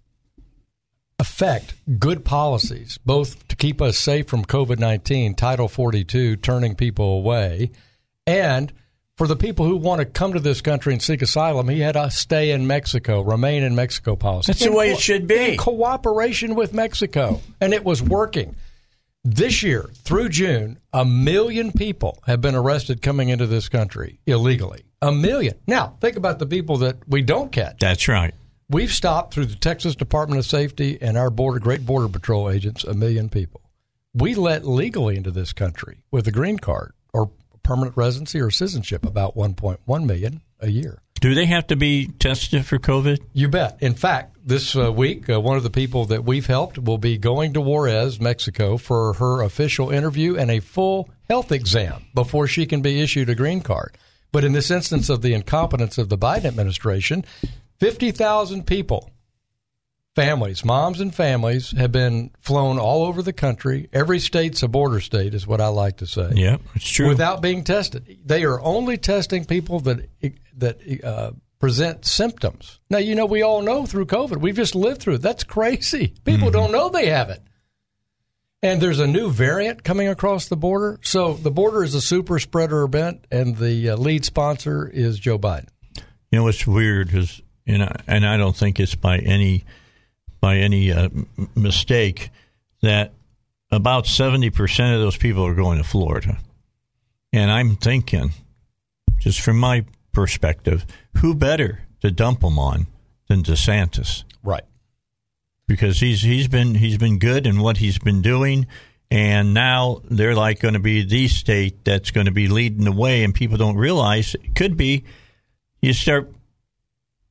effect 1.21 1.75
good 2.01 2.25
policies, 2.25 2.99
both 3.07 3.47
to 3.47 3.55
keep 3.55 3.81
us 3.81 3.97
safe 3.97 4.27
from 4.27 4.45
COVID 4.45 4.81
nineteen, 4.81 5.37
Title 5.37 5.69
forty 5.69 6.03
two, 6.03 6.35
turning 6.35 6.75
people 6.75 7.19
away 7.19 7.71
and 8.27 8.73
for 9.17 9.29
the 9.29 9.37
people 9.37 9.67
who 9.67 9.77
want 9.77 10.01
to 10.01 10.05
come 10.05 10.33
to 10.33 10.41
this 10.41 10.61
country 10.61 10.93
and 10.93 11.01
seek 11.01 11.23
asylum, 11.23 11.69
he 11.69 11.79
had 11.79 11.95
a 11.95 12.11
stay 12.11 12.51
in 12.51 12.67
Mexico, 12.67 13.21
remain 13.21 13.63
in 13.63 13.77
Mexico 13.77 14.17
policy. 14.17 14.51
That's 14.51 14.63
in 14.63 14.73
the 14.73 14.77
way 14.77 14.89
co- 14.89 14.97
it 14.97 15.01
should 15.01 15.29
be. 15.29 15.53
In 15.53 15.57
cooperation 15.59 16.57
with 16.57 16.75
Mexico. 16.75 17.41
And 17.61 17.73
it 17.73 17.85
was 17.85 18.03
working. 18.03 18.57
This 19.23 19.63
year, 19.63 19.91
through 19.95 20.31
June, 20.31 20.79
a 20.93 21.05
million 21.05 21.71
people 21.71 22.19
have 22.27 22.41
been 22.41 22.57
arrested 22.57 23.01
coming 23.01 23.29
into 23.29 23.47
this 23.47 23.69
country 23.69 24.19
illegally. 24.27 24.83
A 25.03 25.13
million. 25.13 25.55
Now, 25.67 25.97
think 26.01 26.17
about 26.17 26.39
the 26.39 26.47
people 26.47 26.79
that 26.79 26.97
we 27.07 27.23
don't 27.23 27.53
catch. 27.53 27.79
That's 27.79 28.09
right. 28.09 28.35
We've 28.69 28.93
stopped 28.93 29.35
through 29.35 29.47
the 29.47 29.57
Texas 29.57 29.95
Department 29.95 30.39
of 30.39 30.47
Safety 30.47 30.99
and 31.01 31.17
our 31.17 31.31
border, 31.31 31.61
Great 31.61 31.87
Border 31.87 32.09
Patrol 32.09 32.51
agents, 32.51 32.83
a 32.83 32.95
million 32.95 33.29
people. 33.29 33.61
We 34.15 34.35
let 34.35 34.67
legally 34.67 35.17
into 35.17 35.31
this 35.31 35.53
country 35.53 35.99
with 36.11 36.27
a 36.27 36.33
green 36.33 36.59
card 36.59 36.95
or 37.13 37.31
permanent 37.63 37.97
residency 37.97 38.41
or 38.41 38.51
citizenship, 38.51 39.05
about 39.05 39.37
1.1 39.37 40.07
million 40.07 40.41
a 40.61 40.71
year. 40.71 41.03
Do 41.21 41.35
they 41.35 41.47
have 41.47 41.67
to 41.69 41.77
be 41.77 42.09
tested 42.19 42.67
for 42.67 42.79
COVID? 42.79 43.21
You 43.33 43.49
bet. 43.49 43.79
In 43.81 43.95
fact, 43.95 44.37
this 44.45 44.77
uh, 44.77 44.93
week, 44.93 45.29
uh, 45.31 45.41
one 45.41 45.57
of 45.57 45.63
the 45.63 45.71
people 45.71 46.05
that 46.07 46.25
we've 46.25 46.47
helped 46.47 46.79
will 46.79 46.99
be 46.99 47.19
going 47.19 47.55
to 47.55 47.61
Juarez, 47.61 48.21
Mexico, 48.21 48.77
for 48.77 49.15
her 49.15 49.43
official 49.43 49.91
interview 49.91 50.37
and 50.37 50.51
a 50.51 50.61
full 50.61 51.09
health 51.29 51.53
exam 51.53 52.05
before 52.15 52.47
she 52.47 52.67
can 52.67 52.83
be 52.83 53.01
issued 53.01 53.29
a 53.29 53.35
green 53.35 53.61
card. 53.61 53.97
But 54.37 54.45
in 54.45 54.53
this 54.53 54.71
instance 54.71 55.09
of 55.09 55.23
the 55.23 55.33
incompetence 55.33 55.97
of 55.97 56.11
the 56.11 56.19
Biden 56.19 56.45
administration, 56.45 57.25
50,000 57.81 58.67
people 58.67 59.11
families, 60.15 60.63
moms 60.63 61.01
and 61.01 61.15
families, 61.15 61.71
have 61.71 61.91
been 61.91 62.31
flown 62.39 62.79
all 62.79 63.07
over 63.07 63.23
the 63.23 63.33
country. 63.33 63.89
Every 63.95 64.19
state's 64.19 64.63
a 64.63 64.69
border 64.69 65.01
state, 65.01 65.33
is 65.33 65.47
what 65.47 65.63
I 65.63 65.69
like 65.69 65.97
to 65.97 66.07
say. 66.07 66.33
Yeah, 66.35 66.59
it's 66.75 66.87
true. 66.87 67.09
Without 67.09 67.41
being 67.41 67.65
tested, 67.65 68.19
they 68.27 68.45
are 68.45 68.61
only 68.61 68.99
testing 68.99 69.47
people 69.47 69.81
that 69.81 70.07
that 70.59 71.03
uh, 71.03 71.31
present 71.59 72.05
symptoms. 72.05 72.79
Now, 72.91 72.99
you 72.99 73.15
know, 73.15 73.25
we 73.25 73.41
all 73.41 73.63
know 73.63 73.87
through 73.87 74.05
COVID, 74.05 74.37
we've 74.37 74.55
just 74.55 74.75
lived 74.75 75.01
through 75.01 75.15
it. 75.15 75.23
That's 75.23 75.45
crazy. 75.45 76.09
People 76.27 76.49
mm-hmm. 76.49 76.59
don't 76.59 76.73
know 76.73 76.91
they 76.91 77.07
have 77.07 77.31
it. 77.31 77.41
And 78.63 78.81
there's 78.81 79.01
a 79.01 79.07
new 79.07 79.31
variant 79.31 79.85
coming 79.85 80.09
across 80.09 80.49
the 80.49 80.57
border. 80.57 80.99
So 81.03 81.35
the 81.35 81.51
border 81.51 81.85
is 81.85 81.95
a 81.95 82.01
super 82.01 82.39
spreader 82.39 82.83
event, 82.83 83.25
and 83.31 83.57
the 83.57 83.91
uh, 83.91 83.97
lead 83.97 84.25
sponsor 84.25 84.89
is 84.89 85.19
Joe 85.19 85.39
Biden. 85.39 85.69
You 86.31 86.39
know 86.39 86.45
what's 86.45 86.67
weird 86.67 87.15
is 87.15 87.43
and 87.67 87.83
I, 87.83 88.01
and 88.07 88.27
I 88.27 88.37
don't 88.37 88.57
think 88.57 88.81
it's 88.81 88.95
by 88.95 89.19
any 89.19 89.65
by 90.41 90.57
any 90.59 90.93
uh, 90.93 91.09
mistake 91.55 92.31
that 92.83 93.13
about 93.71 94.07
seventy 94.07 94.51
percent 94.51 94.95
of 94.95 95.01
those 95.01 95.17
people 95.17 95.45
are 95.45 95.55
going 95.55 95.79
to 95.79 95.85
Florida, 95.85 96.39
and 97.33 97.51
I'm 97.51 97.77
thinking, 97.77 98.31
just 99.19 99.41
from 99.41 99.59
my 99.59 99.85
perspective, 100.13 100.87
who 101.19 101.35
better 101.35 101.81
to 102.01 102.11
dump 102.11 102.41
them 102.41 102.59
on 102.59 102.87
than 103.29 103.43
DeSantis? 103.43 104.25
Right. 104.43 104.65
Because 105.67 106.01
he's 106.01 106.23
he's 106.23 106.49
been 106.49 106.75
he's 106.77 106.99
been 106.99 107.19
good 107.19 107.47
in 107.47 107.61
what 107.61 107.79
he's 107.79 107.99
been 107.99 108.23
doing 108.23 108.67
and 109.11 109.55
now 109.55 110.01
they're 110.05 110.35
like 110.35 110.61
going 110.61 110.75
to 110.75 110.81
be 110.81 111.05
the 111.05 111.29
state 111.29 111.85
that's 111.85 112.11
going 112.11 112.27
to 112.27 112.33
be 112.33 112.49
leading 112.49 112.85
the 112.85 112.93
way 112.93 113.23
and 113.25 113.35
people 113.35 113.57
don't 113.57 113.77
realize 113.77 114.35
it 114.35 114.55
could 114.55 114.77
be 114.77 115.05
you 115.81 115.93
start 115.93 116.33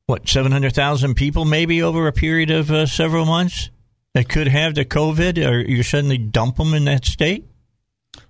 what 0.06 0.28
700,000 0.28 1.14
people 1.14 1.44
maybe 1.44 1.82
over 1.82 2.06
a 2.06 2.12
period 2.12 2.50
of 2.50 2.70
uh, 2.70 2.86
several 2.86 3.26
months 3.26 3.70
that 4.14 4.28
could 4.28 4.48
have 4.48 4.74
the 4.74 4.84
covid 4.84 5.46
or 5.46 5.58
you 5.58 5.82
suddenly 5.82 6.16
dump 6.16 6.56
them 6.56 6.72
in 6.72 6.84
that 6.84 7.04
state 7.04 7.44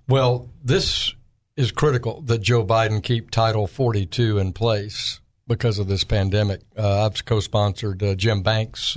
well 0.07 0.49
this 0.63 1.13
is 1.55 1.71
critical 1.71 2.21
that 2.21 2.39
Joe 2.39 2.63
Biden 2.63 3.01
keep 3.01 3.31
Title 3.31 3.67
42 3.67 4.37
in 4.37 4.53
place 4.53 5.19
because 5.47 5.79
of 5.79 5.87
this 5.87 6.03
pandemic. 6.03 6.61
Uh, 6.77 7.05
I've 7.05 7.25
co-sponsored 7.25 8.03
uh, 8.03 8.13
Jim 8.13 8.43
Banks' 8.43 8.95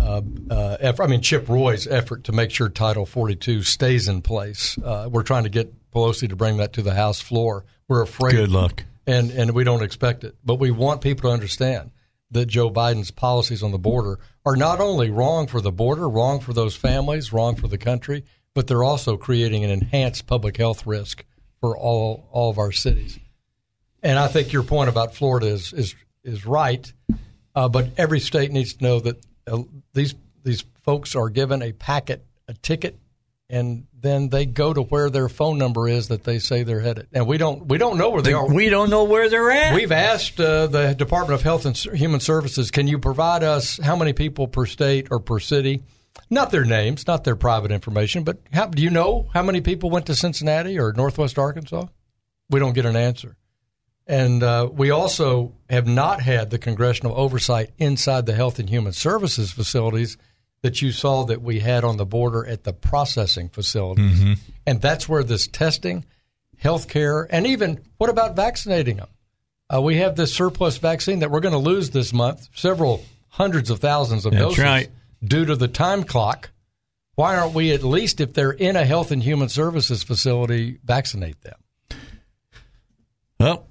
uh, 0.00 0.22
uh, 0.50 0.76
effort, 0.80 1.04
I 1.04 1.06
mean 1.06 1.20
Chip 1.20 1.48
Roy's 1.48 1.86
effort 1.86 2.24
to 2.24 2.32
make 2.32 2.50
sure 2.50 2.68
Title 2.68 3.06
42 3.06 3.62
stays 3.62 4.08
in 4.08 4.22
place. 4.22 4.76
Uh, 4.78 5.08
we're 5.10 5.22
trying 5.22 5.44
to 5.44 5.50
get 5.50 5.72
Pelosi 5.92 6.28
to 6.28 6.36
bring 6.36 6.56
that 6.58 6.72
to 6.74 6.82
the 6.82 6.94
House 6.94 7.20
floor. 7.20 7.64
We're 7.88 8.02
afraid. 8.02 8.32
Good 8.32 8.50
luck. 8.50 8.84
And 9.06 9.30
and 9.30 9.52
we 9.52 9.64
don't 9.64 9.82
expect 9.82 10.24
it, 10.24 10.34
but 10.44 10.56
we 10.56 10.70
want 10.70 11.00
people 11.00 11.28
to 11.28 11.34
understand 11.34 11.90
that 12.30 12.46
Joe 12.46 12.70
Biden's 12.70 13.10
policies 13.10 13.62
on 13.62 13.70
the 13.70 13.78
border 13.78 14.18
are 14.44 14.56
not 14.56 14.80
only 14.80 15.10
wrong 15.10 15.46
for 15.46 15.60
the 15.60 15.70
border, 15.70 16.08
wrong 16.08 16.40
for 16.40 16.52
those 16.52 16.74
families, 16.74 17.32
wrong 17.32 17.54
for 17.54 17.68
the 17.68 17.78
country, 17.78 18.24
but 18.54 18.66
they're 18.66 18.82
also 18.82 19.16
creating 19.16 19.64
an 19.64 19.70
enhanced 19.70 20.26
public 20.26 20.56
health 20.56 20.86
risk 20.86 21.24
for 21.60 21.76
all 21.76 22.28
all 22.32 22.50
of 22.50 22.58
our 22.58 22.72
cities. 22.72 23.18
And 24.02 24.18
I 24.18 24.28
think 24.28 24.52
your 24.52 24.64
point 24.64 24.90
about 24.90 25.14
Florida 25.14 25.46
is 25.46 25.72
is 25.72 25.94
is 26.24 26.44
right, 26.44 26.92
uh, 27.54 27.68
but 27.68 27.88
every 27.96 28.20
state 28.20 28.50
needs 28.50 28.74
to 28.74 28.84
know 28.84 29.00
that 29.00 29.24
uh, 29.46 29.62
these 29.92 30.14
these 30.42 30.64
folks 30.82 31.16
are 31.16 31.28
given 31.28 31.62
a 31.62 31.72
packet, 31.72 32.24
a 32.48 32.54
ticket, 32.54 32.98
and 33.48 33.86
then 33.98 34.28
they 34.28 34.46
go 34.46 34.72
to 34.72 34.82
where 34.82 35.10
their 35.10 35.28
phone 35.28 35.58
number 35.58 35.88
is 35.88 36.08
that 36.08 36.24
they 36.24 36.38
say 36.38 36.62
they're 36.62 36.80
headed. 36.80 37.08
And 37.12 37.26
we 37.26 37.38
don't 37.38 37.66
we 37.66 37.78
don't 37.78 37.96
know 37.96 38.10
where 38.10 38.22
they 38.22 38.32
are. 38.32 38.46
We 38.46 38.68
don't 38.68 38.90
know 38.90 39.04
where 39.04 39.28
they're 39.28 39.50
at. 39.50 39.74
We've 39.74 39.92
asked 39.92 40.40
uh, 40.40 40.66
the 40.66 40.94
Department 40.94 41.34
of 41.34 41.42
Health 41.42 41.64
and 41.66 41.76
Human 41.76 42.20
Services, 42.20 42.70
can 42.70 42.86
you 42.86 42.98
provide 42.98 43.42
us 43.42 43.78
how 43.78 43.96
many 43.96 44.12
people 44.12 44.48
per 44.48 44.66
state 44.66 45.08
or 45.10 45.20
per 45.20 45.38
city? 45.40 45.82
Not 46.30 46.50
their 46.50 46.64
names, 46.64 47.06
not 47.06 47.24
their 47.24 47.36
private 47.36 47.72
information, 47.72 48.22
but 48.22 48.38
how, 48.52 48.66
do 48.66 48.82
you 48.82 48.90
know 48.90 49.28
how 49.34 49.42
many 49.42 49.60
people 49.60 49.90
went 49.90 50.06
to 50.06 50.14
Cincinnati 50.14 50.78
or 50.78 50.92
Northwest 50.92 51.38
Arkansas? 51.38 51.86
We 52.50 52.60
don't 52.60 52.72
get 52.72 52.86
an 52.86 52.96
answer. 52.96 53.36
And 54.06 54.42
uh, 54.42 54.68
we 54.70 54.90
also 54.90 55.54
have 55.70 55.86
not 55.86 56.20
had 56.20 56.50
the 56.50 56.58
congressional 56.58 57.16
oversight 57.16 57.70
inside 57.78 58.26
the 58.26 58.34
Health 58.34 58.58
and 58.58 58.68
Human 58.68 58.92
Services 58.92 59.50
facilities 59.50 60.18
that 60.62 60.82
you 60.82 60.92
saw 60.92 61.24
that 61.24 61.42
we 61.42 61.60
had 61.60 61.84
on 61.84 61.96
the 61.96 62.06
border 62.06 62.46
at 62.46 62.64
the 62.64 62.72
processing 62.72 63.48
facilities. 63.48 64.20
Mm-hmm. 64.20 64.32
And 64.66 64.80
that's 64.80 65.08
where 65.08 65.22
this 65.22 65.46
testing, 65.46 66.04
health 66.56 66.88
care, 66.88 67.26
and 67.30 67.46
even 67.46 67.80
what 67.98 68.10
about 68.10 68.36
vaccinating 68.36 68.96
them? 68.96 69.08
Uh, 69.72 69.80
we 69.80 69.96
have 69.96 70.16
this 70.16 70.34
surplus 70.34 70.76
vaccine 70.76 71.20
that 71.20 71.30
we're 71.30 71.40
going 71.40 71.52
to 71.52 71.58
lose 71.58 71.90
this 71.90 72.12
month, 72.12 72.48
several 72.54 73.04
hundreds 73.28 73.70
of 73.70 73.80
thousands 73.80 74.26
of 74.26 74.32
that's 74.32 74.44
doses 74.44 74.64
right. 74.64 74.90
due 75.22 75.44
to 75.44 75.56
the 75.56 75.68
time 75.68 76.04
clock. 76.04 76.50
Why 77.14 77.36
aren't 77.36 77.54
we 77.54 77.72
at 77.72 77.82
least, 77.82 78.20
if 78.20 78.34
they're 78.34 78.50
in 78.50 78.76
a 78.76 78.84
Health 78.84 79.10
and 79.10 79.22
Human 79.22 79.48
Services 79.48 80.02
facility, 80.02 80.78
vaccinate 80.84 81.40
them? 81.42 81.54
Well, 83.38 83.66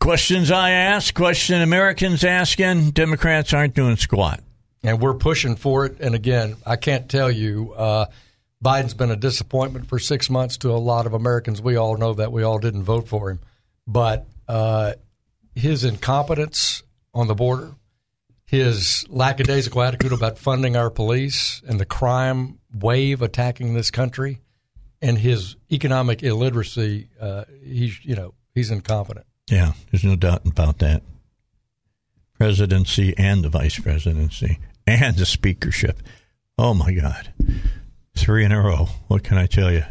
Questions 0.00 0.50
I 0.50 0.70
ask, 0.70 1.14
question 1.14 1.60
Americans 1.60 2.24
asking, 2.24 2.90
Democrats 2.90 3.52
aren't 3.52 3.74
doing 3.74 3.96
squat. 3.96 4.40
And 4.82 5.00
we're 5.00 5.14
pushing 5.14 5.56
for 5.56 5.86
it. 5.86 6.00
And 6.00 6.14
again, 6.14 6.56
I 6.64 6.76
can't 6.76 7.08
tell 7.08 7.30
you, 7.30 7.72
uh, 7.74 8.06
Biden's 8.64 8.94
been 8.94 9.10
a 9.10 9.16
disappointment 9.16 9.86
for 9.86 9.98
six 9.98 10.28
months 10.30 10.56
to 10.58 10.70
a 10.70 10.78
lot 10.78 11.06
of 11.06 11.14
Americans. 11.14 11.62
We 11.62 11.76
all 11.76 11.96
know 11.96 12.14
that. 12.14 12.32
We 12.32 12.42
all 12.42 12.58
didn't 12.58 12.82
vote 12.82 13.08
for 13.08 13.30
him. 13.30 13.40
But 13.86 14.26
uh, 14.48 14.94
his 15.54 15.84
incompetence 15.84 16.82
on 17.14 17.26
the 17.26 17.34
border, 17.34 17.74
his 18.46 19.04
lackadaisical 19.08 19.82
attitude 19.82 20.12
about 20.12 20.38
funding 20.38 20.76
our 20.76 20.90
police 20.90 21.62
and 21.66 21.78
the 21.78 21.86
crime 21.86 22.58
wave 22.72 23.22
attacking 23.22 23.74
this 23.74 23.90
country, 23.90 24.40
and 25.00 25.18
his 25.18 25.56
economic 25.70 26.22
illiteracy, 26.22 27.08
uh, 27.20 27.44
he's, 27.62 28.04
you 28.04 28.16
know, 28.16 28.34
he's 28.54 28.70
incompetent. 28.70 29.26
Yeah, 29.50 29.72
there's 29.90 30.04
no 30.04 30.16
doubt 30.16 30.46
about 30.46 30.78
that. 30.78 31.02
Presidency 32.38 33.14
and 33.16 33.42
the 33.42 33.48
vice 33.48 33.78
presidency 33.78 34.58
and 34.86 35.16
the 35.16 35.26
speakership. 35.26 36.00
Oh 36.56 36.74
my 36.74 36.92
God, 36.92 37.32
three 38.16 38.44
in 38.44 38.52
a 38.52 38.60
row. 38.60 38.88
What 39.08 39.24
can 39.24 39.38
I 39.38 39.46
tell 39.46 39.72
you? 39.72 39.84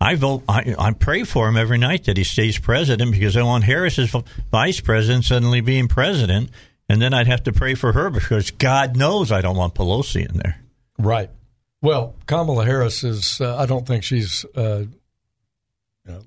I 0.00 0.14
vote. 0.14 0.42
I, 0.48 0.74
I 0.78 0.92
pray 0.92 1.24
for 1.24 1.48
him 1.48 1.56
every 1.56 1.78
night 1.78 2.04
that 2.04 2.16
he 2.16 2.24
stays 2.24 2.58
president 2.58 3.12
because 3.12 3.36
I 3.36 3.42
want 3.42 3.64
Harris 3.64 3.98
as 3.98 4.14
vice 4.50 4.80
president 4.80 5.24
suddenly 5.24 5.60
being 5.60 5.88
president, 5.88 6.50
and 6.88 7.00
then 7.00 7.14
I'd 7.14 7.26
have 7.26 7.44
to 7.44 7.52
pray 7.52 7.74
for 7.74 7.92
her 7.92 8.10
because 8.10 8.50
God 8.50 8.96
knows 8.96 9.32
I 9.32 9.40
don't 9.40 9.56
want 9.56 9.74
Pelosi 9.74 10.28
in 10.28 10.36
there. 10.36 10.60
Right. 10.98 11.30
Well, 11.82 12.14
Kamala 12.26 12.64
Harris 12.64 13.04
is. 13.04 13.40
Uh, 13.40 13.56
I 13.56 13.66
don't 13.66 13.86
think 13.86 14.04
she's 14.04 14.44
uh, 14.54 14.84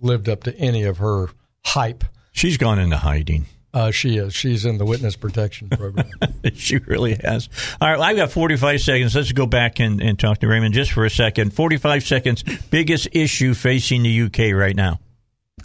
lived 0.01 0.29
up 0.29 0.43
to 0.43 0.55
any 0.57 0.83
of 0.83 0.97
her 0.97 1.27
hype 1.63 2.03
She's 2.39 2.55
gone 2.55 2.79
into 2.79 2.95
hiding. 2.95 3.47
Uh, 3.73 3.91
she 3.91 4.15
is. 4.15 4.33
She's 4.33 4.63
in 4.63 4.77
the 4.77 4.85
witness 4.85 5.17
protection 5.17 5.67
program. 5.67 6.09
she 6.53 6.77
really 6.77 7.15
has. 7.15 7.49
All 7.81 7.89
right, 7.89 7.99
I've 7.99 8.15
got 8.15 8.31
45 8.31 8.79
seconds. 8.79 9.13
Let's 9.13 9.33
go 9.33 9.45
back 9.45 9.81
and, 9.81 10.01
and 10.01 10.17
talk 10.17 10.37
to 10.37 10.47
Rehman 10.47 10.71
just 10.71 10.93
for 10.93 11.03
a 11.03 11.09
second. 11.09 11.53
45 11.53 12.01
seconds. 12.01 12.43
Biggest 12.69 13.09
issue 13.11 13.53
facing 13.53 14.03
the 14.03 14.21
UK 14.21 14.57
right 14.57 14.73
now? 14.73 15.01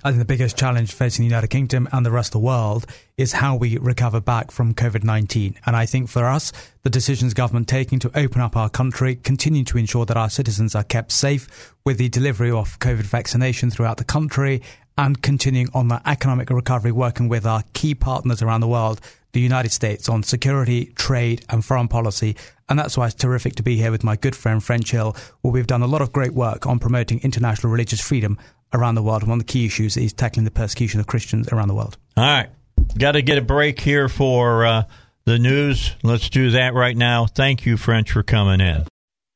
I 0.02 0.10
think 0.10 0.18
the 0.18 0.24
biggest 0.24 0.58
challenge 0.58 0.92
facing 0.92 1.22
the 1.22 1.28
United 1.28 1.46
Kingdom 1.46 1.88
and 1.92 2.04
the 2.04 2.10
rest 2.10 2.30
of 2.30 2.40
the 2.40 2.46
world 2.46 2.86
is 3.16 3.32
how 3.32 3.54
we 3.54 3.78
recover 3.78 4.20
back 4.20 4.50
from 4.50 4.74
COVID 4.74 5.04
19. 5.04 5.54
And 5.64 5.76
I 5.76 5.86
think 5.86 6.08
for 6.08 6.24
us, 6.24 6.52
the 6.82 6.90
decisions 6.90 7.34
government 7.34 7.68
taking 7.68 8.00
to 8.00 8.10
open 8.18 8.40
up 8.40 8.56
our 8.56 8.68
country, 8.68 9.14
continue 9.14 9.62
to 9.62 9.78
ensure 9.78 10.04
that 10.06 10.16
our 10.16 10.28
citizens 10.28 10.74
are 10.74 10.82
kept 10.82 11.12
safe 11.12 11.72
with 11.84 11.98
the 11.98 12.08
delivery 12.08 12.50
of 12.50 12.80
COVID 12.80 13.04
vaccination 13.04 13.70
throughout 13.70 13.98
the 13.98 14.04
country, 14.04 14.60
and 14.96 15.20
continuing 15.22 15.68
on 15.74 15.88
that 15.88 16.02
economic 16.06 16.50
recovery, 16.50 16.92
working 16.92 17.28
with 17.28 17.46
our 17.46 17.62
key 17.72 17.94
partners 17.94 18.42
around 18.42 18.60
the 18.60 18.68
world, 18.68 19.00
the 19.32 19.40
United 19.40 19.72
States, 19.72 20.08
on 20.08 20.22
security, 20.22 20.86
trade, 20.94 21.44
and 21.48 21.64
foreign 21.64 21.88
policy. 21.88 22.36
And 22.68 22.78
that's 22.78 22.96
why 22.96 23.06
it's 23.06 23.14
terrific 23.14 23.56
to 23.56 23.62
be 23.62 23.76
here 23.76 23.90
with 23.90 24.04
my 24.04 24.16
good 24.16 24.36
friend 24.36 24.62
French 24.62 24.92
Hill, 24.92 25.16
where 25.40 25.52
we've 25.52 25.66
done 25.66 25.82
a 25.82 25.86
lot 25.86 26.02
of 26.02 26.12
great 26.12 26.32
work 26.32 26.66
on 26.66 26.78
promoting 26.78 27.20
international 27.22 27.72
religious 27.72 28.00
freedom 28.00 28.38
around 28.72 28.94
the 28.94 29.02
world. 29.02 29.22
One 29.26 29.40
of 29.40 29.46
the 29.46 29.52
key 29.52 29.66
issues 29.66 29.96
is 29.96 30.12
tackling 30.12 30.44
the 30.44 30.50
persecution 30.50 31.00
of 31.00 31.06
Christians 31.06 31.48
around 31.48 31.68
the 31.68 31.74
world. 31.74 31.96
All 32.16 32.24
right. 32.24 32.48
Got 32.96 33.12
to 33.12 33.22
get 33.22 33.38
a 33.38 33.42
break 33.42 33.80
here 33.80 34.08
for 34.08 34.64
uh, 34.64 34.82
the 35.24 35.38
news. 35.38 35.94
Let's 36.02 36.28
do 36.28 36.50
that 36.52 36.74
right 36.74 36.96
now. 36.96 37.26
Thank 37.26 37.66
you, 37.66 37.76
French, 37.76 38.12
for 38.12 38.22
coming 38.22 38.60
in. 38.60 38.86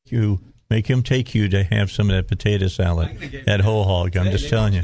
Thank 0.05 0.11
you 0.11 0.39
Make 0.69 0.87
him 0.87 1.01
take 1.01 1.33
you 1.33 1.49
to 1.49 1.63
have 1.63 1.89
some 1.89 2.11
of 2.11 2.15
that 2.15 2.27
potato 2.27 2.67
salad, 2.67 3.43
that 3.47 3.61
whole 3.61 3.85
hog. 3.85 4.15
I'm 4.15 4.29
just 4.29 4.49
telling 4.49 4.73
you, 4.73 4.83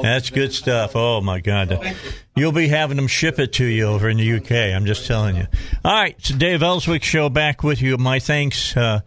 that's 0.00 0.30
good 0.30 0.54
stuff. 0.54 0.92
Oh 0.94 1.20
my 1.20 1.40
God, 1.40 1.94
you'll 2.34 2.52
be 2.52 2.68
having 2.68 2.96
them 2.96 3.08
ship 3.08 3.38
it 3.38 3.52
to 3.54 3.64
you 3.64 3.84
over 3.84 4.08
in 4.08 4.16
the 4.16 4.32
UK. 4.38 4.74
I'm 4.74 4.86
just 4.86 5.06
telling 5.06 5.36
you. 5.36 5.46
All 5.84 5.92
right, 5.92 6.14
it's 6.18 6.30
Dave 6.30 6.62
Elswick 6.62 7.02
show 7.02 7.28
back 7.28 7.62
with 7.62 7.82
you. 7.82 7.98
My 7.98 8.20
thanks 8.20 8.74
uh, 8.74 9.00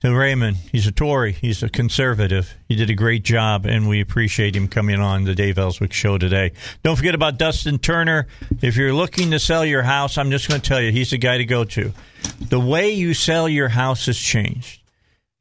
to 0.00 0.06
Rehman. 0.06 0.54
He's 0.72 0.86
a 0.86 0.92
Tory. 0.92 1.32
He's 1.32 1.62
a 1.62 1.68
conservative. 1.68 2.54
He 2.66 2.74
did 2.74 2.88
a 2.88 2.94
great 2.94 3.22
job, 3.22 3.66
and 3.66 3.90
we 3.90 4.00
appreciate 4.00 4.56
him 4.56 4.68
coming 4.68 5.00
on 5.00 5.24
the 5.24 5.34
Dave 5.34 5.58
Elswick 5.58 5.92
show 5.92 6.16
today. 6.16 6.52
Don't 6.82 6.96
forget 6.96 7.14
about 7.14 7.36
Dustin 7.36 7.78
Turner. 7.78 8.26
If 8.62 8.78
you're 8.78 8.94
looking 8.94 9.32
to 9.32 9.38
sell 9.38 9.66
your 9.66 9.82
house, 9.82 10.16
I'm 10.16 10.30
just 10.30 10.48
going 10.48 10.62
to 10.62 10.66
tell 10.66 10.80
you, 10.80 10.92
he's 10.92 11.10
the 11.10 11.18
guy 11.18 11.36
to 11.36 11.44
go 11.44 11.64
to. 11.64 11.92
The 12.40 12.58
way 12.58 12.90
you 12.90 13.12
sell 13.12 13.50
your 13.50 13.68
house 13.68 14.06
has 14.06 14.16
changed. 14.16 14.80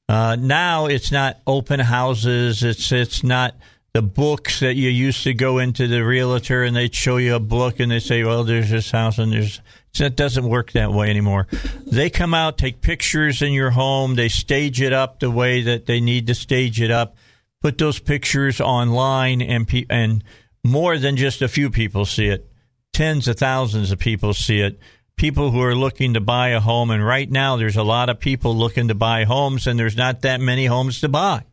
Uh, 0.10 0.38
now 0.40 0.86
it's 0.86 1.12
not 1.12 1.40
open 1.46 1.80
houses. 1.80 2.64
It's 2.64 2.92
it's 2.92 3.24
not 3.24 3.56
the 3.94 4.02
books 4.02 4.60
that 4.60 4.76
you 4.76 4.90
used 4.90 5.24
to 5.24 5.34
go 5.34 5.58
into 5.58 5.88
the 5.88 6.06
realtor 6.06 6.64
and 6.64 6.76
they'd 6.76 6.94
show 6.94 7.18
you 7.18 7.36
a 7.36 7.40
book 7.40 7.80
and 7.80 7.92
they 7.92 8.00
say, 8.00 8.24
well, 8.24 8.44
there's 8.44 8.70
this 8.70 8.92
house 8.92 9.18
and 9.18 9.34
there's 9.34 9.60
it 10.00 10.16
doesn't 10.16 10.48
work 10.48 10.74
that 10.74 10.94
way 10.94 11.10
anymore. 11.10 11.48
They 11.86 12.12
come 12.12 12.36
out, 12.36 12.60
take 12.60 12.82
pictures 12.82 13.42
in 13.42 13.52
your 13.54 13.72
home, 13.72 14.14
they 14.14 14.30
stage 14.30 14.82
it 14.82 14.94
up 14.94 15.20
the 15.20 15.32
way 15.32 15.62
that 15.64 15.88
they 15.88 16.00
need 16.00 16.28
to 16.28 16.36
stage 16.36 16.80
it 16.80 16.92
up, 16.92 17.16
put 17.62 17.80
those 17.80 17.98
pictures 17.98 18.62
online, 18.62 19.42
and 19.42 19.68
pe- 19.68 19.88
and 19.90 20.24
more 20.64 21.00
than 21.00 21.18
just 21.18 21.42
a 21.42 21.48
few 21.48 21.72
people 21.72 22.06
see 22.06 22.28
it, 22.28 22.48
tens 22.94 23.28
of 23.28 23.38
thousands 23.38 23.92
of 23.92 23.98
people 23.98 24.34
see 24.34 24.60
it 24.60 24.80
people 25.18 25.52
who 25.52 25.62
are 25.62 25.76
looking 25.76 26.14
to 26.14 26.22
buy 26.22 26.50
a 26.50 26.60
home. 26.60 26.92
And 26.92 27.06
right 27.06 27.30
now, 27.30 27.58
there's 27.58 27.76
a 27.76 27.84
lot 27.84 28.10
of 28.10 28.20
people 28.20 28.56
looking 28.56 28.88
to 28.88 28.96
buy 28.96 29.26
homes, 29.26 29.68
and 29.68 29.78
there's 29.78 29.98
not 29.98 30.22
that 30.22 30.40
many 30.40 30.68
homes 30.68 31.02
to 31.02 31.10
buy. 31.10 31.44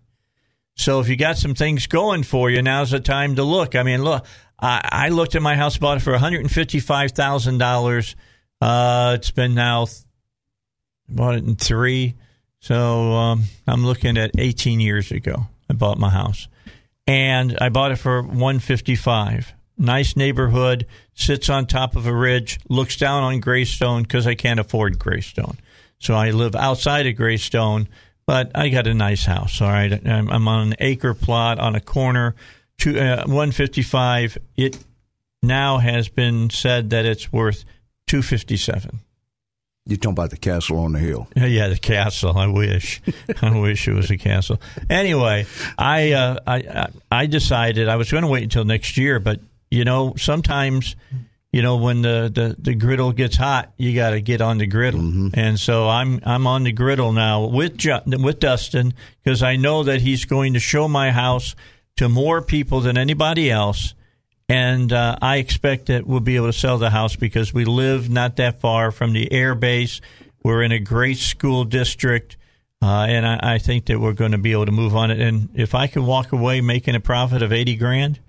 So 0.77 1.01
if 1.01 1.09
you 1.09 1.17
got 1.17 1.39
some 1.39 1.55
things 1.55 1.87
going 1.87 2.25
for 2.25 2.51
you, 2.51 2.61
now's 2.61 2.91
the 2.91 3.01
time 3.01 3.37
to 3.37 3.45
look. 3.45 3.75
I 3.75 3.83
mean, 3.83 4.03
look, 4.03 4.27
I, 4.61 5.07
I 5.07 5.09
looked 5.09 5.35
at 5.35 5.43
my 5.43 5.57
house, 5.57 5.79
bought 5.79 5.99
it 5.99 6.01
for 6.01 6.13
one 6.13 6.21
hundred 6.21 6.41
and 6.41 6.51
fifty-five 6.51 7.13
thousand 7.13 7.63
uh, 7.63 7.67
dollars. 7.67 8.17
It's 8.61 9.31
been 9.31 9.55
now 9.55 9.87
bought 11.09 11.35
it 11.35 11.45
in 11.45 11.55
three, 11.55 12.15
so 12.61 13.13
um, 13.13 13.45
I'm 13.67 13.85
looking 13.85 14.17
at 14.17 14.33
eighteen 14.39 14.81
years 14.81 15.11
ago. 15.11 15.47
I 15.71 15.75
bought 15.75 15.99
my 15.99 16.11
house, 16.11 16.49
and 17.07 17.57
I 17.61 17.69
bought 17.69 17.93
it 17.93 17.97
for 17.97 18.23
one 18.23 18.59
fifty-five. 18.59 19.53
Nice 19.77 20.17
neighborhood, 20.17 20.87
sits 21.15 21.49
on 21.49 21.67
top 21.67 21.97
of 21.97 22.07
a 22.07 22.15
ridge, 22.15 22.61
looks 22.69 22.97
down 22.97 23.23
on 23.23 23.41
Greystone 23.41 24.03
because 24.03 24.27
I 24.27 24.35
can't 24.35 24.61
afford 24.61 24.99
Greystone. 24.99 25.59
So 25.99 26.15
I 26.15 26.31
live 26.31 26.55
outside 26.55 27.07
of 27.07 27.17
Greystone, 27.17 27.89
but 28.27 28.51
I 28.55 28.69
got 28.69 28.87
a 28.87 28.95
nice 28.95 29.25
house. 29.25 29.61
All 29.61 29.69
right, 29.69 29.93
I'm, 30.07 30.31
I'm 30.31 30.49
on 30.49 30.69
an 30.69 30.75
acre 30.79 31.15
plot 31.15 31.59
on 31.59 31.75
a 31.75 31.81
corner 31.81 32.35
to 32.79 32.99
uh, 32.99 33.17
155. 33.25 34.39
It 34.57 34.79
now 35.43 35.79
has 35.79 36.09
been 36.09 36.51
said 36.51 36.91
that 36.91 37.05
it's 37.05 37.33
worth 37.33 37.65
257. 38.07 39.01
You're 39.87 39.99
talking 39.99 40.13
about 40.13 40.31
the 40.31 40.39
castle 40.39 40.79
on 40.79 40.93
the 40.93 40.99
hill. 40.99 41.29
Yeah, 41.37 41.69
the 41.69 41.77
castle. 41.77 42.39
I 42.39 42.47
wish, 42.47 43.03
I 43.43 43.59
wish 43.61 43.87
it 43.87 43.93
was 43.93 44.11
a 44.11 44.17
castle. 44.17 44.59
Anyway, 44.89 45.45
I 45.77 46.13
uh, 46.13 46.39
I 46.47 46.89
I 47.13 47.27
decided 47.27 47.91
I 47.91 47.97
was 47.97 48.11
going 48.11 48.23
to 48.23 48.29
wait 48.29 48.45
until 48.45 48.65
next 48.65 48.97
year, 48.97 49.21
but 49.21 49.41
you 49.75 49.85
know 49.85 50.15
sometimes 50.17 50.97
you 51.53 51.63
know 51.63 51.77
when 51.77 52.03
the, 52.03 52.31
the, 52.33 52.57
the 52.59 52.75
griddle 52.75 53.13
gets 53.13 53.37
hot, 53.37 53.73
you 53.77 53.95
got 53.95 54.11
to 54.11 54.21
get 54.21 54.41
on 54.41 54.59
the 54.59 54.67
griddle, 54.67 55.01
mm-hmm. 55.01 55.29
and 55.35 55.59
so 55.59 55.89
I'm 55.89 56.21
I'm 56.25 56.47
on 56.47 56.65
the 56.65 56.73
griddle 56.73 57.13
now 57.13 57.47
with 57.47 57.85
with 58.07 58.41
Dustin 58.41 58.95
because 59.23 59.43
I 59.43 59.57
know 59.57 59.83
that 59.83 60.01
he's 60.01 60.25
going 60.25 60.55
to 60.55 60.61
show 60.61 60.89
my 60.89 61.11
house 61.11 61.55
to 61.97 62.09
more 62.09 62.43
people 62.43 62.81
than 62.81 62.97
anybody 62.97 63.51
else. 63.51 63.95
And 64.49 64.93
uh, 64.93 65.17
I 65.23 65.37
expect 65.37 65.87
that 65.87 66.07
we'll 66.07 66.21
be 66.21 66.37
able 66.37 66.49
to 66.49 66.53
sell 66.53 66.77
the 66.77 66.91
house 66.91 67.17
because 67.17 67.55
we 67.55 67.65
live 67.65 68.11
not 68.11 68.37
that 68.37 68.61
far 68.61 68.91
from 68.91 69.13
the 69.13 69.33
air 69.33 69.55
base. 69.55 70.01
We're 70.43 70.63
in 70.63 70.73
a 70.73 70.79
great 70.79 71.17
school 71.17 71.65
district. 71.65 72.37
Uh, 72.83 73.07
and 73.09 73.27
I, 73.27 73.55
I, 73.55 73.59
think 73.59 73.87
that 73.87 73.99
we're 73.99 74.13
going 74.13 74.33
to 74.33 74.39
be 74.39 74.53
able 74.53 74.67
to 74.67 74.73
move 74.73 74.95
on 74.95 75.11
it. 75.11 75.19
And 75.19 75.49
if 75.55 75.75
I 75.75 75.87
can 75.87 76.05
walk 76.05 76.33
away 76.33 76.61
making 76.61 76.95
a 76.95 77.01
profit 77.01 77.41
of 77.41 77.51
80 77.51 77.77
grand, 77.77 78.21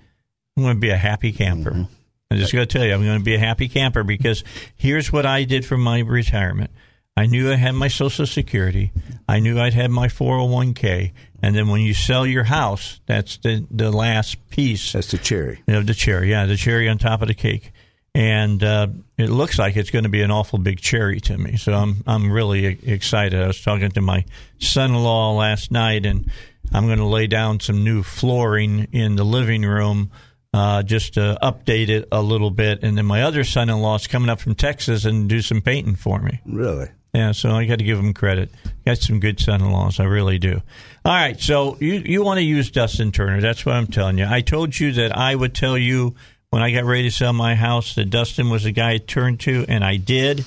I'm 0.57 0.63
going 0.63 0.75
to 0.75 0.79
be 0.79 0.89
a 0.89 0.97
happy 0.97 1.31
camper. 1.31 1.71
Mm-hmm. 1.71 1.83
I'm 2.31 2.37
just 2.37 2.53
going 2.53 2.65
to 2.65 2.71
tell 2.71 2.85
you, 2.85 2.93
I'm 2.93 3.03
going 3.03 3.19
to 3.19 3.23
be 3.23 3.35
a 3.35 3.39
happy 3.39 3.67
camper 3.67 4.03
because 4.03 4.43
here's 4.75 5.11
what 5.11 5.25
I 5.25 5.43
did 5.43 5.65
for 5.65 5.77
my 5.77 5.99
retirement. 5.99 6.71
I 7.17 7.27
knew 7.27 7.51
I 7.51 7.55
had 7.55 7.75
my 7.75 7.87
Social 7.87 8.25
Security. 8.25 8.91
I 9.27 9.39
knew 9.39 9.59
I'd 9.59 9.73
had 9.73 9.91
my 9.91 10.07
401k. 10.07 11.11
And 11.41 11.55
then 11.55 11.67
when 11.67 11.81
you 11.81 11.93
sell 11.93 12.25
your 12.25 12.43
house, 12.43 12.99
that's 13.05 13.37
the, 13.37 13.65
the 13.69 13.91
last 13.91 14.49
piece. 14.49 14.93
That's 14.93 15.11
the 15.11 15.17
cherry. 15.17 15.61
You 15.67 15.75
know, 15.75 15.81
the 15.81 15.93
cherry, 15.93 16.31
yeah, 16.31 16.45
the 16.45 16.57
cherry 16.57 16.89
on 16.89 16.97
top 16.97 17.21
of 17.21 17.27
the 17.27 17.33
cake. 17.33 17.71
And 18.13 18.63
uh, 18.63 18.87
it 19.17 19.29
looks 19.29 19.59
like 19.59 19.75
it's 19.75 19.91
going 19.91 20.03
to 20.03 20.09
be 20.09 20.21
an 20.21 20.31
awful 20.31 20.57
big 20.57 20.79
cherry 20.79 21.19
to 21.21 21.37
me. 21.37 21.57
So 21.57 21.73
I'm 21.73 22.01
I'm 22.07 22.31
really 22.31 22.65
excited. 22.65 23.41
I 23.41 23.47
was 23.47 23.61
talking 23.61 23.91
to 23.91 24.01
my 24.01 24.23
son-in-law 24.59 25.33
last 25.33 25.69
night, 25.69 26.05
and 26.05 26.31
I'm 26.73 26.85
going 26.85 26.99
to 26.99 27.05
lay 27.05 27.27
down 27.27 27.59
some 27.59 27.83
new 27.83 28.03
flooring 28.03 28.87
in 28.93 29.17
the 29.17 29.25
living 29.25 29.63
room 29.63 30.11
uh, 30.55 30.81
just 30.83 31.15
to 31.15 31.37
update 31.43 31.89
it 31.89 32.07
a 32.13 32.21
little 32.21 32.49
bit. 32.49 32.81
And 32.81 32.97
then 32.97 33.05
my 33.05 33.23
other 33.23 33.43
son-in-law 33.43 33.95
is 33.95 34.07
coming 34.07 34.29
up 34.29 34.39
from 34.39 34.55
Texas 34.55 35.03
and 35.03 35.27
do 35.27 35.41
some 35.41 35.59
painting 35.59 35.97
for 35.97 36.19
me. 36.19 36.39
Really? 36.45 36.87
Yeah, 37.13 37.33
so 37.33 37.51
I 37.51 37.65
got 37.65 37.79
to 37.79 37.83
give 37.83 37.99
him 37.99 38.13
credit. 38.13 38.51
Got 38.85 38.99
some 38.99 39.19
good 39.19 39.37
son-in-laws, 39.37 39.99
I 39.99 40.05
really 40.05 40.39
do. 40.39 40.61
All 41.03 41.11
right, 41.11 41.37
so 41.37 41.75
you 41.81 41.95
you 41.95 42.23
want 42.23 42.37
to 42.37 42.43
use 42.43 42.71
Dustin 42.71 43.11
Turner? 43.11 43.41
That's 43.41 43.65
what 43.65 43.75
I'm 43.75 43.87
telling 43.87 44.17
you. 44.17 44.25
I 44.29 44.39
told 44.39 44.79
you 44.79 44.93
that 44.93 45.17
I 45.17 45.35
would 45.35 45.53
tell 45.53 45.77
you 45.77 46.15
when 46.51 46.61
I 46.61 46.71
got 46.71 46.85
ready 46.85 47.03
to 47.03 47.11
sell 47.11 47.33
my 47.33 47.55
house 47.55 47.95
that 47.95 48.09
Dustin 48.09 48.49
was 48.49 48.63
the 48.63 48.71
guy 48.71 48.97
to 48.97 49.03
turn 49.03 49.37
to, 49.39 49.65
and 49.67 49.83
I 49.83 49.97
did. 49.97 50.45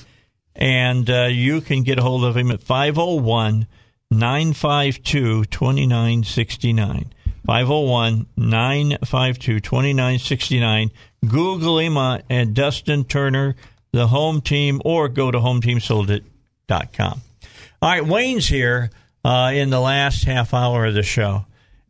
And 0.55 1.07
uh, 1.07 1.27
you 1.29 1.61
can 1.61 1.83
get 1.83 1.99
a 1.99 2.01
hold 2.01 2.23
of 2.25 2.35
him 2.35 2.49
at 2.49 2.61
501 2.61 3.67
952 4.09 5.45
2969. 5.45 7.13
501 7.49 8.27
952 8.37 9.59
2969. 9.59 10.91
Google 11.27 11.79
him 11.79 11.97
at 11.97 12.53
Dustin 12.53 13.03
Turner, 13.03 13.55
the 13.91 14.07
home 14.07 14.41
team, 14.41 14.81
or 14.85 15.09
go 15.09 15.31
to 15.31 15.39
hometeamsoldit.com 15.39 16.29
com. 16.69 17.21
All 17.81 17.89
right, 17.89 18.05
Wayne's 18.05 18.47
here 18.47 18.91
uh, 19.25 19.51
in 19.53 19.69
the 19.69 19.79
last 19.79 20.23
half 20.25 20.53
hour 20.53 20.85
of 20.85 20.93
the 20.93 21.03
show, 21.03 21.45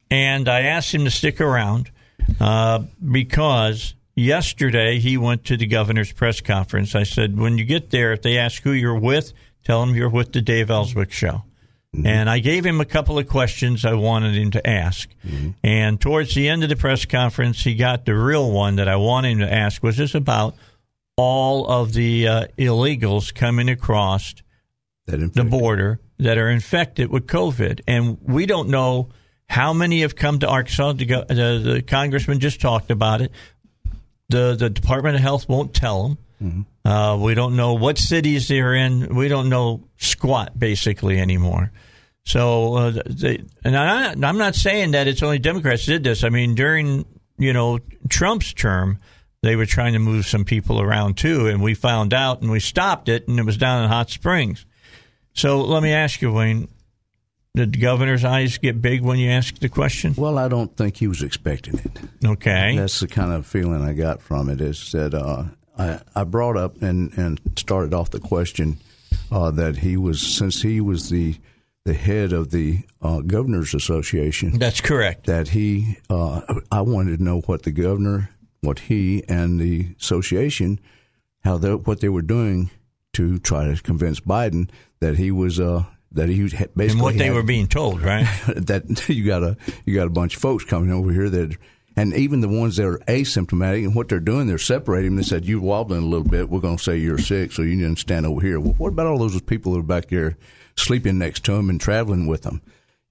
and 0.09 0.47
I 0.47 0.61
asked 0.61 0.93
him 0.93 1.03
to 1.05 1.11
stick 1.11 1.41
around 1.41 1.91
uh, 2.39 2.83
because 3.11 3.95
yesterday 4.15 4.99
he 4.99 5.17
went 5.17 5.45
to 5.45 5.57
the 5.57 5.67
governor's 5.67 6.11
press 6.11 6.41
conference. 6.41 6.95
I 6.95 7.03
said, 7.03 7.37
when 7.37 7.57
you 7.57 7.65
get 7.65 7.89
there, 7.89 8.13
if 8.13 8.21
they 8.21 8.37
ask 8.37 8.63
who 8.63 8.71
you're 8.71 8.99
with, 8.99 9.33
tell 9.65 9.85
them 9.85 9.95
you're 9.95 10.09
with 10.09 10.31
the 10.31 10.41
Dave 10.41 10.69
Elswick 10.69 11.11
Show. 11.11 11.43
Mm-hmm. 11.95 12.05
And 12.05 12.29
I 12.29 12.39
gave 12.39 12.65
him 12.65 12.79
a 12.79 12.85
couple 12.85 13.17
of 13.17 13.27
questions 13.27 13.83
I 13.83 13.93
wanted 13.93 14.35
him 14.35 14.51
to 14.51 14.69
ask. 14.69 15.09
Mm-hmm. 15.25 15.49
And 15.63 15.99
towards 15.99 16.35
the 16.35 16.47
end 16.47 16.63
of 16.63 16.69
the 16.69 16.75
press 16.75 17.05
conference, 17.05 17.63
he 17.63 17.73
got 17.73 18.05
the 18.05 18.15
real 18.15 18.51
one 18.51 18.75
that 18.75 18.87
I 18.87 18.95
wanted 18.95 19.31
him 19.31 19.39
to 19.39 19.51
ask, 19.51 19.81
was 19.81 19.97
this 19.97 20.13
about 20.13 20.55
all 21.17 21.67
of 21.67 21.93
the 21.93 22.27
uh, 22.27 22.47
illegals 22.57 23.33
coming 23.33 23.69
across 23.69 24.35
the 25.05 25.43
border 25.43 25.99
that 26.19 26.37
are 26.37 26.49
infected 26.49 27.09
with 27.09 27.25
COVID, 27.25 27.81
and 27.87 28.17
we 28.21 28.45
don't 28.45 28.69
know 28.69 29.09
how 29.49 29.73
many 29.73 30.01
have 30.01 30.15
come 30.15 30.39
to 30.39 30.47
Arkansas. 30.47 30.93
The, 30.93 31.05
the, 31.05 31.71
the 31.73 31.81
congressman 31.81 32.39
just 32.39 32.61
talked 32.61 32.91
about 32.91 33.21
it. 33.21 33.31
The 34.29 34.55
the 34.55 34.69
Department 34.69 35.15
of 35.15 35.21
Health 35.21 35.49
won't 35.49 35.73
tell 35.73 36.03
them. 36.03 36.17
Mm-hmm. 36.41 36.87
Uh, 36.87 37.17
we 37.17 37.33
don't 37.33 37.55
know 37.55 37.73
what 37.73 37.97
cities 37.97 38.47
they're 38.47 38.73
in. 38.73 39.15
We 39.15 39.27
don't 39.27 39.49
know 39.49 39.87
squat 39.97 40.57
basically 40.57 41.19
anymore. 41.19 41.71
So, 42.23 42.75
uh, 42.75 43.01
they, 43.05 43.43
and 43.63 43.75
I, 43.75 44.11
I'm 44.11 44.37
not 44.37 44.55
saying 44.55 44.91
that 44.91 45.07
it's 45.07 45.23
only 45.23 45.39
Democrats 45.39 45.85
did 45.85 46.03
this. 46.03 46.23
I 46.23 46.29
mean, 46.29 46.55
during 46.55 47.05
you 47.37 47.53
know 47.53 47.79
Trump's 48.09 48.53
term, 48.53 48.99
they 49.41 49.55
were 49.55 49.65
trying 49.65 49.93
to 49.93 49.99
move 49.99 50.25
some 50.25 50.45
people 50.45 50.79
around 50.79 51.17
too, 51.17 51.47
and 51.47 51.61
we 51.61 51.73
found 51.73 52.13
out 52.13 52.41
and 52.41 52.51
we 52.51 52.59
stopped 52.59 53.09
it, 53.09 53.27
and 53.27 53.39
it 53.39 53.45
was 53.45 53.57
down 53.57 53.83
in 53.83 53.89
Hot 53.89 54.09
Springs. 54.09 54.65
So 55.33 55.61
let 55.61 55.81
me 55.83 55.91
ask 55.91 56.21
you, 56.21 56.31
Wayne. 56.31 56.67
Did 57.55 57.73
the 57.73 57.79
governor's 57.79 58.23
eyes 58.23 58.59
get 58.59 58.79
big 58.79 59.01
when 59.01 59.17
you 59.17 59.31
asked 59.31 59.59
the 59.59 59.69
question? 59.69 60.13
Well, 60.15 60.37
I 60.37 60.47
don't 60.47 60.77
think 60.77 60.97
he 60.97 61.07
was 61.07 61.23
expecting 61.23 61.79
it. 61.79 61.91
Okay, 62.23 62.75
that's 62.77 62.99
the 62.99 63.07
kind 63.07 63.33
of 63.33 63.47
feeling 63.47 63.81
I 63.81 63.93
got 63.93 64.21
from 64.21 64.49
it. 64.49 64.61
Is 64.61 64.91
that 64.91 65.15
uh, 65.15 65.45
I 65.79 66.01
I 66.15 66.23
brought 66.25 66.57
up 66.57 66.81
and 66.81 67.11
and 67.17 67.39
started 67.55 67.93
off 67.93 68.11
the 68.11 68.19
question 68.19 68.77
uh, 69.31 69.51
that 69.51 69.77
he 69.77 69.97
was 69.97 70.21
since 70.21 70.61
he 70.61 70.81
was 70.81 71.09
the 71.09 71.37
the 71.85 71.93
head 71.93 72.33
of 72.33 72.51
the 72.51 72.83
uh, 73.01 73.21
governors 73.21 73.73
association. 73.73 74.59
That's 74.59 74.81
correct. 74.81 75.25
That 75.25 75.49
he 75.49 75.97
uh, 76.09 76.41
I 76.71 76.81
wanted 76.81 77.17
to 77.17 77.23
know 77.23 77.41
what 77.41 77.63
the 77.63 77.71
governor, 77.71 78.29
what 78.61 78.79
he 78.79 79.23
and 79.27 79.59
the 79.59 79.87
association, 79.99 80.79
how 81.43 81.57
they, 81.57 81.73
what 81.73 82.01
they 82.01 82.09
were 82.09 82.21
doing 82.21 82.69
to 83.13 83.39
try 83.39 83.73
to 83.73 83.81
convince 83.81 84.19
Biden 84.19 84.69
that 84.99 85.17
he 85.17 85.31
was 85.31 85.59
uh, 85.59 85.85
that 86.11 86.29
he 86.29 86.43
was 86.43 86.53
basically 86.53 86.89
and 86.89 87.01
what 87.01 87.17
they 87.17 87.25
had, 87.25 87.33
were 87.35 87.43
being 87.43 87.67
told, 87.67 88.01
right? 88.01 88.27
that 88.55 89.07
you 89.07 89.25
got 89.25 89.43
a 89.43 89.57
you 89.85 89.95
got 89.95 90.07
a 90.07 90.11
bunch 90.11 90.35
of 90.35 90.41
folks 90.41 90.65
coming 90.65 90.91
over 90.91 91.11
here 91.11 91.29
that, 91.29 91.57
and 91.99 92.13
even 92.13 92.39
the 92.39 92.47
ones 92.47 92.77
that 92.77 92.85
are 92.85 92.99
asymptomatic 93.09 93.83
and 93.83 93.93
what 93.93 94.07
they're 94.07 94.21
doing, 94.21 94.47
they're 94.47 94.57
separating. 94.57 95.17
They 95.17 95.23
said 95.23 95.43
You're 95.43 95.59
wobbling 95.59 96.03
a 96.03 96.05
little 96.05 96.25
bit. 96.25 96.49
We're 96.49 96.61
going 96.61 96.77
to 96.77 96.83
say 96.83 96.95
you're 96.95 97.17
sick, 97.17 97.51
so 97.51 97.61
you 97.61 97.75
need 97.75 97.93
to 97.93 97.99
stand 97.99 98.25
over 98.25 98.39
here. 98.39 98.57
Well, 98.57 98.73
what 98.77 98.93
about 98.93 99.07
all 99.07 99.17
those 99.17 99.39
people 99.41 99.73
that 99.73 99.79
are 99.79 99.83
back 99.83 100.07
there 100.07 100.37
sleeping 100.77 101.17
next 101.17 101.43
to 101.45 101.51
them 101.51 101.69
and 101.69 101.79
traveling 101.79 102.25
with 102.25 102.43
them? 102.43 102.61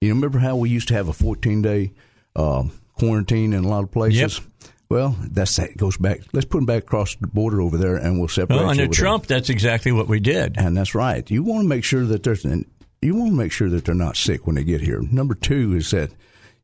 You 0.01 0.11
remember 0.15 0.39
how 0.39 0.55
we 0.55 0.71
used 0.71 0.87
to 0.87 0.95
have 0.95 1.07
a 1.07 1.13
14 1.13 1.61
day 1.61 1.91
um, 2.35 2.71
quarantine 2.93 3.53
in 3.53 3.63
a 3.63 3.67
lot 3.67 3.83
of 3.83 3.91
places? 3.91 4.39
Yep. 4.39 4.71
Well, 4.89 5.15
that's 5.19 5.55
that 5.57 5.77
goes 5.77 5.97
back. 5.97 6.21
Let's 6.33 6.47
put 6.47 6.57
them 6.57 6.65
back 6.65 6.81
across 6.81 7.15
the 7.15 7.27
border 7.27 7.61
over 7.61 7.77
there, 7.77 7.95
and 7.95 8.17
we'll 8.17 8.27
separate. 8.27 8.55
Well, 8.55 8.69
under 8.69 8.87
Trump, 8.87 9.27
there. 9.27 9.37
that's 9.37 9.51
exactly 9.51 9.91
what 9.91 10.07
we 10.07 10.19
did, 10.19 10.55
and 10.57 10.75
that's 10.75 10.95
right. 10.95 11.29
You 11.29 11.43
want 11.43 11.61
to 11.61 11.67
make 11.67 11.83
sure 11.83 12.05
that 12.05 12.23
there's 12.23 12.43
an, 12.43 12.65
you 13.03 13.13
want 13.13 13.29
to 13.29 13.37
make 13.37 13.51
sure 13.51 13.69
that 13.69 13.85
they're 13.85 13.93
not 13.93 14.17
sick 14.17 14.47
when 14.47 14.55
they 14.55 14.63
get 14.63 14.81
here. 14.81 14.99
Number 15.11 15.35
two 15.35 15.75
is 15.75 15.91
that 15.91 16.09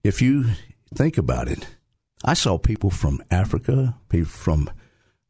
if 0.04 0.24
you 0.24 0.46
think 0.96 1.20
about 1.20 1.48
it, 1.50 1.68
I 2.26 2.34
saw 2.34 2.58
people 2.58 2.90
from 2.90 3.22
Africa, 3.30 3.96
people 4.10 4.28
from 4.30 4.70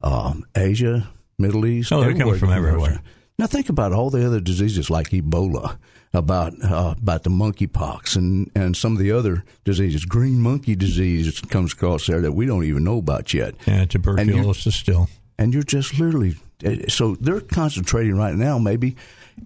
um, 0.02 0.46
Asia, 0.56 1.10
Middle 1.38 1.66
East. 1.66 1.92
Oh, 1.92 2.02
they're 2.02 2.16
coming 2.16 2.38
from 2.40 2.52
everywhere. 2.52 3.02
Now 3.38 3.48
think 3.48 3.68
about 3.68 3.92
all 3.92 4.10
the 4.10 4.26
other 4.26 4.40
diseases 4.40 4.90
like 4.90 5.10
Ebola 5.10 5.78
about 6.14 6.54
uh, 6.64 6.96
about 6.98 7.24
the 7.24 7.30
monkeypox 7.30 8.16
and, 8.16 8.50
and 8.56 8.78
some 8.78 8.94
of 8.94 9.00
the 9.00 9.12
other 9.12 9.44
diseases. 9.66 10.06
Green 10.06 10.40
monkey 10.40 10.74
disease 10.76 11.42
comes 11.42 11.74
across 11.74 12.08
there 12.08 12.22
that 12.22 12.32
we 12.32 12.46
don't 12.46 12.64
even 12.64 12.86
know 12.86 12.98
about 13.00 13.34
yet. 13.34 13.56
Yeah, 13.68 13.84
tuberculosis 13.86 14.66
and 14.68 14.74
still. 14.74 15.10
And 15.38 15.54
you're 15.54 15.64
just 15.64 16.00
literally 16.00 16.36
Uh, 16.66 16.88
So 16.88 17.16
they're 17.20 17.42
concentrating 17.42 18.16
right 18.16 18.36
now. 18.36 18.58
Maybe 18.58 18.96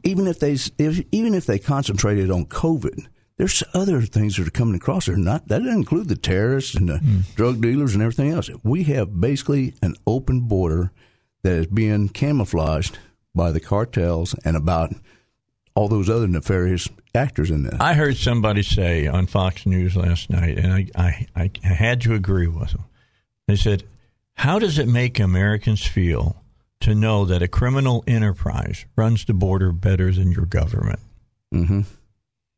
even 0.03 0.27
if 0.27 0.37
they 0.37 0.53
if, 0.77 1.03
even 1.11 1.33
if 1.33 1.47
they 1.47 1.57
concentrated 1.57 2.29
on 2.29 2.45
COVID, 2.45 3.07
there's 3.39 3.63
other 3.73 4.01
things 4.01 4.35
that 4.35 4.45
are 4.45 4.51
coming 4.51 4.75
across 4.75 5.05
there. 5.05 5.15
Not 5.15 5.47
that 5.47 5.59
doesn't 5.59 5.73
include 5.73 6.09
the 6.09 6.17
terrorists 6.17 6.75
and 6.75 6.89
the 6.89 6.99
drug 7.35 7.61
dealers 7.61 7.93
and 7.93 8.03
everything 8.03 8.31
else. 8.31 8.49
We 8.63 8.83
have 8.83 9.21
basically 9.21 9.75
an 9.81 9.95
open 10.05 10.41
border 10.41 10.91
that 11.43 11.53
is 11.53 11.67
being 11.67 12.09
camouflaged 12.09 12.99
by 13.33 13.51
the 13.51 13.61
cartels 13.61 14.35
and 14.43 14.57
about 14.57 14.93
all 15.73 15.87
those 15.87 16.09
other 16.09 16.27
nefarious 16.27 16.89
actors 17.15 17.49
in 17.49 17.63
this. 17.63 17.79
I 17.79 17.93
heard 17.93 18.17
somebody 18.17 18.61
say 18.61 19.07
on 19.07 19.25
Fox 19.25 19.65
News 19.65 19.95
last 19.95 20.29
night, 20.29 20.57
and 20.57 20.73
I, 20.73 20.87
I, 20.93 21.27
I 21.33 21.49
had 21.67 22.01
to 22.01 22.13
agree 22.13 22.47
with 22.47 22.71
them. 22.71 22.83
They 23.47 23.55
said, 23.55 23.85
How 24.33 24.59
does 24.59 24.77
it 24.77 24.87
make 24.89 25.17
Americans 25.17 25.85
feel 25.87 26.43
to 26.81 26.93
know 26.93 27.23
that 27.23 27.41
a 27.41 27.47
criminal 27.47 28.03
enterprise 28.05 28.85
runs 28.97 29.23
the 29.23 29.33
border 29.33 29.71
better 29.71 30.11
than 30.11 30.33
your 30.33 30.45
government? 30.45 30.99
hmm 31.53 31.81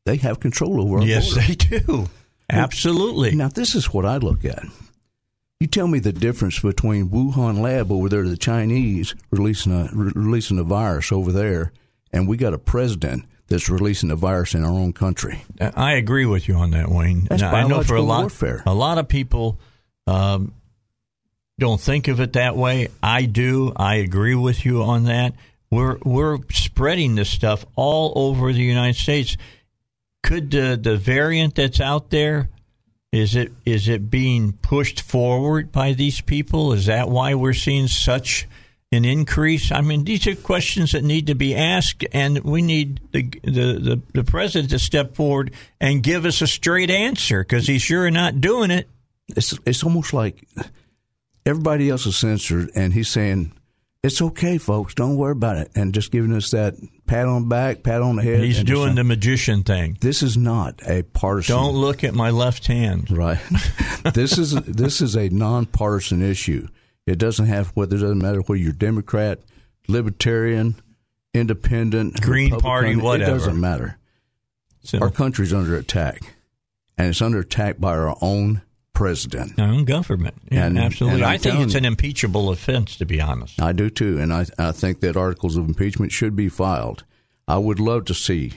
They 0.05 0.17
have 0.17 0.39
control 0.39 0.81
over 0.81 0.97
our 0.99 1.03
yes, 1.03 1.33
border. 1.33 1.47
they 1.47 1.55
do. 1.55 2.09
Absolutely. 2.49 3.35
Now, 3.35 3.47
this 3.47 3.75
is 3.75 3.93
what 3.93 4.05
I 4.05 4.17
look 4.17 4.43
at. 4.45 4.63
You 5.59 5.67
tell 5.67 5.87
me 5.87 5.99
the 5.99 6.11
difference 6.11 6.59
between 6.59 7.09
Wuhan 7.09 7.61
lab 7.61 7.91
over 7.91 8.09
there, 8.09 8.27
the 8.27 8.35
Chinese 8.35 9.13
releasing 9.29 9.71
a 9.71 9.89
re- 9.93 10.11
releasing 10.15 10.57
a 10.57 10.63
virus 10.63 11.11
over 11.11 11.31
there, 11.31 11.71
and 12.11 12.27
we 12.27 12.35
got 12.35 12.53
a 12.53 12.57
president 12.57 13.25
that's 13.47 13.69
releasing 13.69 14.09
a 14.09 14.15
virus 14.15 14.55
in 14.55 14.63
our 14.63 14.71
own 14.71 14.91
country. 14.91 15.43
I 15.59 15.93
agree 15.93 16.25
with 16.25 16.47
you 16.47 16.55
on 16.55 16.71
that, 16.71 16.89
Wayne. 16.89 17.25
That's 17.29 17.41
Now, 17.43 17.53
I 17.53 17.67
know 17.67 17.83
for 17.83 17.95
a 17.95 18.01
lot, 18.01 18.21
warfare. 18.21 18.63
a 18.65 18.73
lot 18.73 18.97
of 18.97 19.07
people 19.07 19.59
um, 20.07 20.53
don't 21.59 21.79
think 21.79 22.07
of 22.07 22.19
it 22.19 22.33
that 22.33 22.55
way. 22.55 22.87
I 23.03 23.25
do. 23.25 23.71
I 23.75 23.95
agree 23.95 24.35
with 24.35 24.65
you 24.65 24.81
on 24.81 25.03
that. 25.03 25.35
We're 25.69 25.97
we're 26.03 26.39
spreading 26.49 27.15
this 27.15 27.29
stuff 27.29 27.65
all 27.75 28.13
over 28.15 28.51
the 28.51 28.59
United 28.63 28.95
States. 28.95 29.37
Could 30.23 30.51
the 30.51 30.79
the 30.81 30.97
variant 30.97 31.55
that's 31.55 31.81
out 31.81 32.09
there 32.09 32.49
is 33.11 33.35
it 33.35 33.51
is 33.65 33.89
it 33.89 34.09
being 34.09 34.53
pushed 34.53 35.01
forward 35.01 35.71
by 35.71 35.93
these 35.93 36.21
people? 36.21 36.71
Is 36.73 36.85
that 36.85 37.09
why 37.09 37.35
we're 37.35 37.53
seeing 37.53 37.87
such 37.87 38.47
an 38.91 39.03
increase? 39.03 39.71
I 39.71 39.81
mean, 39.81 40.05
these 40.05 40.25
are 40.27 40.35
questions 40.35 40.93
that 40.93 41.03
need 41.03 41.27
to 41.27 41.35
be 41.35 41.53
asked, 41.53 42.05
and 42.13 42.39
we 42.39 42.61
need 42.61 43.01
the 43.11 43.23
the 43.43 43.79
the, 43.79 44.01
the 44.13 44.23
president 44.23 44.69
to 44.71 44.79
step 44.79 45.15
forward 45.15 45.51
and 45.81 46.03
give 46.03 46.25
us 46.25 46.41
a 46.41 46.47
straight 46.47 46.89
answer 46.89 47.43
because 47.43 47.67
he's 47.67 47.81
sure 47.81 48.09
not 48.09 48.39
doing 48.39 48.71
it. 48.71 48.87
It's 49.35 49.57
it's 49.65 49.83
almost 49.83 50.13
like 50.13 50.47
everybody 51.45 51.89
else 51.89 52.05
is 52.05 52.15
censored, 52.15 52.69
and 52.75 52.93
he's 52.93 53.09
saying 53.09 53.51
it's 54.03 54.21
okay, 54.21 54.57
folks, 54.57 54.95
don't 54.95 55.15
worry 55.15 55.33
about 55.33 55.57
it, 55.57 55.71
and 55.75 55.93
just 55.93 56.11
giving 56.11 56.33
us 56.33 56.51
that 56.51 56.75
pat 57.05 57.27
on 57.27 57.43
the 57.43 57.47
back, 57.47 57.83
pat 57.83 58.01
on 58.01 58.15
the 58.15 58.23
head. 58.23 58.39
He's 58.39 58.63
doing 58.63 58.95
the 58.95 59.03
magician 59.03 59.63
thing. 59.63 59.97
This 60.01 60.23
is 60.23 60.35
not 60.37 60.81
a 60.87 61.03
partisan. 61.03 61.55
Don't 61.55 61.75
look 61.75 62.03
at 62.03 62.15
my 62.15 62.31
left 62.31 62.65
hand. 62.65 63.11
Right. 63.11 63.39
this 64.13 64.39
is 64.39 64.53
this 64.53 65.01
is 65.01 65.15
a 65.15 65.29
nonpartisan 65.29 66.23
issue. 66.23 66.67
It 67.05 67.19
doesn't 67.19 67.45
have 67.45 67.69
whether 67.69 67.95
it 67.95 67.99
doesn't 67.99 68.17
matter 68.17 68.41
whether 68.41 68.59
you're 68.59 68.73
Democrat, 68.73 69.39
Libertarian, 69.87 70.81
Independent, 71.33 72.21
Green 72.21 72.59
Party, 72.59 72.95
whatever. 72.95 73.31
It 73.31 73.33
doesn't 73.33 73.59
matter. 73.59 73.99
So, 74.83 74.97
Our 74.99 75.11
country's 75.11 75.53
under 75.53 75.75
attack, 75.75 76.21
and 76.97 77.09
it's 77.09 77.21
under 77.21 77.39
attack 77.39 77.79
by 77.79 77.95
our 77.95 78.17
own 78.19 78.63
president. 78.93 79.59
our 79.59 79.67
own 79.67 79.85
government. 79.85 80.35
Yeah, 80.51 80.65
And- 80.65 80.77
absolutely. 80.79 81.21
and 81.21 81.25
I'm 81.31 81.39
think 81.39 81.59
it's 81.61 81.75
an 81.75 81.85
impeachable 81.85 82.49
offense, 82.49 82.95
to 82.97 83.05
be 83.05 83.19
honest. 83.21 83.61
I 83.61 83.71
do 83.71 83.89
too, 83.89 84.19
and 84.19 84.31
I 84.33 84.45
I 84.59 84.71
think 84.71 84.99
that 85.01 85.15
articles 85.17 85.55
of 85.57 85.65
impeachment 85.67 86.11
should 86.11 86.35
be 86.35 86.49
filed. 86.49 87.03
I 87.47 87.57
would 87.57 87.79
love 87.79 88.05
to 88.05 88.13
see 88.13 88.53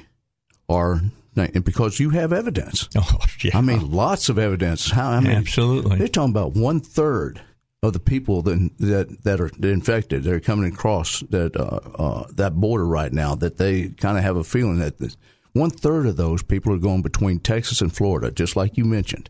our 0.69 1.01
and 1.37 1.65
because 1.65 1.99
you 1.99 2.11
have 2.11 2.33
evidence. 2.33 2.89
Oh, 2.97 3.19
yeah. 3.43 3.59
I 3.59 3.61
mean, 3.61 3.91
lots 3.91 4.29
of 4.29 4.39
evidence. 4.39 4.91
How 4.93 5.11
I 5.11 5.21
mean, 5.21 5.33
Absolutely. 5.33 5.99
They're 5.99 6.07
talking 6.09 6.31
about 6.31 6.53
one 6.55 6.79
third 6.81 7.41
of 7.83 7.93
the 7.93 7.99
people 8.01 8.41
that 8.43 8.71
that 8.79 9.25
that 9.25 9.41
are 9.41 9.51
infected. 9.63 10.23
They're 10.25 10.41
coming 10.41 10.73
across 10.73 11.21
that 11.31 11.57
uh, 11.57 11.81
uh, 12.03 12.27
that 12.35 12.55
border 12.55 12.87
right 12.87 13.13
now. 13.13 13.35
That 13.35 13.57
they 13.59 13.89
kind 13.91 14.17
of 14.17 14.25
have 14.25 14.37
a 14.37 14.45
feeling 14.45 14.79
that 14.79 15.17
one 15.53 15.71
third 15.71 16.07
of 16.07 16.17
those 16.17 16.43
people 16.43 16.73
are 16.73 16.79
going 16.79 17.03
between 17.03 17.41
Texas 17.41 17.81
and 17.81 17.95
Florida, 17.95 18.31
just 18.31 18.57
like 18.57 18.77
you 18.79 18.85
mentioned. 18.85 19.29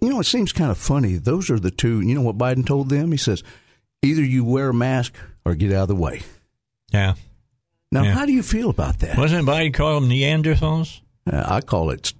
You 0.00 0.10
know, 0.10 0.20
it 0.20 0.24
seems 0.24 0.52
kind 0.52 0.70
of 0.70 0.78
funny. 0.78 1.14
Those 1.16 1.50
are 1.50 1.58
the 1.58 1.70
two. 1.70 2.00
You 2.00 2.14
know 2.14 2.22
what 2.22 2.38
Biden 2.38 2.66
told 2.66 2.88
them? 2.88 3.10
He 3.12 3.18
says, 3.18 3.42
either 4.02 4.22
you 4.22 4.44
wear 4.44 4.70
a 4.70 4.74
mask 4.74 5.14
or 5.44 5.54
get 5.54 5.72
out 5.72 5.82
of 5.82 5.88
the 5.88 5.94
way. 5.96 6.22
yeah. 6.92 7.14
Now, 7.90 8.02
Yeah. 8.02 8.12
how 8.12 8.26
do 8.26 8.32
you 8.32 8.42
feel 8.42 8.68
about 8.70 8.98
that? 8.98 9.16
Wasn't 9.16 9.46
Biden 9.48 9.72
call 9.72 9.98
them 10.00 10.10
Neanderthals? 10.10 11.00
Uh, 11.30 11.42
I 11.46 11.60
call 11.62 11.90
it 11.90 12.12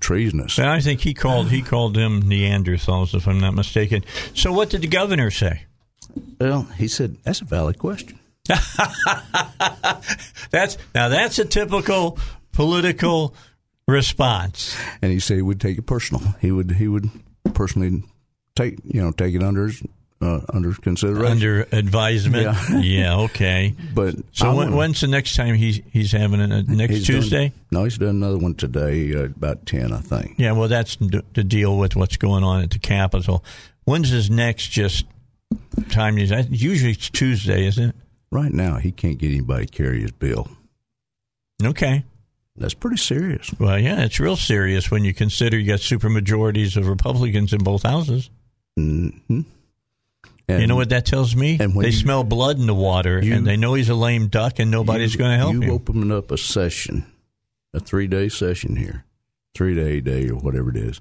treasonous. 0.00 0.58
I 0.58 0.80
think 0.80 1.00
he 1.00 1.14
called 1.14 1.50
he 1.50 1.62
called 1.62 1.94
them 1.94 2.22
Neanderthals, 2.24 3.14
if 3.14 3.26
I'm 3.26 3.40
not 3.40 3.54
mistaken. 3.54 4.04
So, 4.34 4.52
what 4.52 4.68
did 4.70 4.82
the 4.82 4.88
governor 4.88 5.30
say? 5.30 5.64
Well, 6.38 6.64
he 6.76 6.86
said 6.88 7.16
that's 7.24 7.40
a 7.40 7.44
valid 7.46 7.78
question. 7.78 8.18
That's 10.50 10.76
now 10.94 11.08
that's 11.08 11.38
a 11.38 11.44
typical 11.44 12.18
political 12.52 13.34
response. 13.90 14.76
and 15.02 15.12
he 15.12 15.20
said 15.20 15.36
he 15.36 15.42
would 15.42 15.60
take 15.60 15.76
it 15.78 15.82
personal. 15.86 16.22
He 16.40 16.50
would 16.52 16.70
he 16.72 16.88
would 16.88 17.10
personally 17.54 18.02
take 18.56 18.78
you 18.84 19.02
know 19.02 19.12
take 19.12 19.34
it 19.34 19.42
under 19.42 19.66
his, 19.66 19.82
uh, 20.22 20.40
under 20.52 20.72
consideration. 20.74 21.26
Under 21.32 21.66
advisement, 21.72 22.42
Yeah. 22.44 22.78
yeah, 22.80 23.16
okay. 23.24 23.74
but 23.94 24.14
So 24.32 24.54
when, 24.54 24.74
when's 24.74 25.00
the 25.00 25.06
next 25.08 25.34
time 25.36 25.54
he's 25.54 25.80
he's 25.92 26.12
having 26.12 26.40
it? 26.40 26.68
Next 26.68 26.92
he's 26.94 27.06
done- 27.06 27.16
Tuesday? 27.20 27.52
no, 27.70 27.84
he's 27.84 27.98
done 27.98 28.10
another 28.10 28.38
one 28.38 28.54
today, 28.54 29.14
uh, 29.14 29.24
about 29.24 29.66
ten, 29.66 29.92
I 29.92 30.00
think. 30.00 30.34
Yeah, 30.38 30.52
well, 30.52 30.68
that's 30.68 30.96
d- 30.96 31.20
to 31.34 31.44
deal 31.44 31.76
with 31.78 31.96
what's 31.96 32.16
going 32.16 32.44
on 32.44 32.62
at 32.62 32.70
the 32.70 32.78
Capitol. 32.78 33.44
When's 33.84 34.10
his 34.10 34.30
next 34.30 34.68
just 34.68 35.06
time? 35.90 36.18
Is 36.18 36.28
that 36.30 36.50
usually 36.50 36.92
it's 36.92 37.08
Tuesday, 37.10 37.66
isn't 37.66 37.90
it? 37.90 37.96
Right 38.30 38.52
now, 38.52 38.76
he 38.76 38.92
can't 38.92 39.18
get 39.18 39.30
anybody 39.30 39.66
to 39.66 39.72
carry 39.72 40.02
his 40.02 40.12
bill. 40.12 40.48
Okay. 41.64 42.04
That's 42.60 42.74
pretty 42.74 42.98
serious. 42.98 43.50
Well, 43.58 43.78
yeah, 43.78 44.02
it's 44.04 44.20
real 44.20 44.36
serious 44.36 44.90
when 44.90 45.02
you 45.04 45.14
consider 45.14 45.58
you 45.58 45.66
got 45.66 45.80
supermajorities 45.80 46.76
of 46.76 46.86
Republicans 46.86 47.52
in 47.54 47.64
both 47.64 47.82
houses. 47.82 48.28
hmm 48.76 49.08
And, 49.28 50.60
you 50.60 50.66
know 50.66 50.76
what 50.76 50.90
that 50.90 51.06
tells 51.06 51.34
me? 51.34 51.56
and 51.58 51.74
when 51.74 51.84
they 51.84 51.90
you- 51.90 51.96
smell 51.96 52.22
blood 52.22 52.58
in 52.58 52.66
the 52.66 52.74
water, 52.74 53.20
You- 53.24 53.34
and 53.34 53.46
they 53.46 53.56
know 53.56 53.74
he's 53.74 53.88
a 53.88 53.94
lame 53.94 54.28
duck, 54.28 54.58
and 54.58 54.70
nobody's 54.70 55.16
going 55.16 55.30
to 55.30 55.38
help 55.38 55.54
you 55.54 55.62
him. 55.62 55.70
open 55.70 56.12
up 56.12 56.30
a 56.30 56.36
session, 56.36 57.06
a 57.72 57.80
three 57.80 58.06
day 58.06 58.28
session 58.28 58.76
here, 58.76 59.04
three 59.54 59.74
day 59.74 60.00
day 60.02 60.28
or 60.28 60.36
whatever 60.36 60.68
it 60.70 60.76
is. 60.76 61.00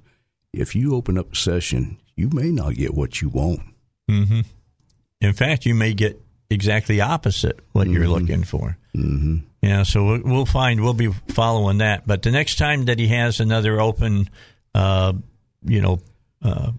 If 0.54 0.76
you 0.76 0.96
open 0.96 1.18
up 1.18 1.34
a 1.34 1.36
session, 1.36 1.98
you 2.16 2.30
may 2.32 2.52
not 2.52 2.76
get 2.76 2.94
what 2.94 3.22
you 3.22 3.28
want. 3.30 3.60
hmm 4.08 4.42
In 5.20 5.34
fact, 5.34 5.66
you 5.66 5.76
may 5.76 5.94
get 5.94 6.22
exactly 6.50 7.02
opposite 7.02 7.60
what 7.74 7.90
you're 7.90 8.08
looking 8.08 8.44
for. 8.46 8.78
hmm 8.96 9.40
Yeah, 9.62 9.84
so 9.84 10.06
we'll, 10.06 10.22
we'll 10.24 10.46
find. 10.46 10.82
We'll 10.82 10.94
be 10.94 11.12
following 11.30 11.80
that. 11.80 12.08
But 12.08 12.22
the 12.22 12.32
next 12.32 12.58
time 12.58 12.86
that 12.86 12.98
he 13.00 13.08
has 13.10 13.40
another 13.40 13.80
open, 13.82 14.30
uh, 14.74 15.14
you 15.66 15.82
know, 15.82 16.00
uh, 16.42 16.72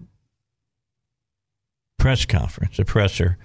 press 1.98 2.24
conference, 2.24 2.78
a 2.78 2.84
presser, 2.84 3.36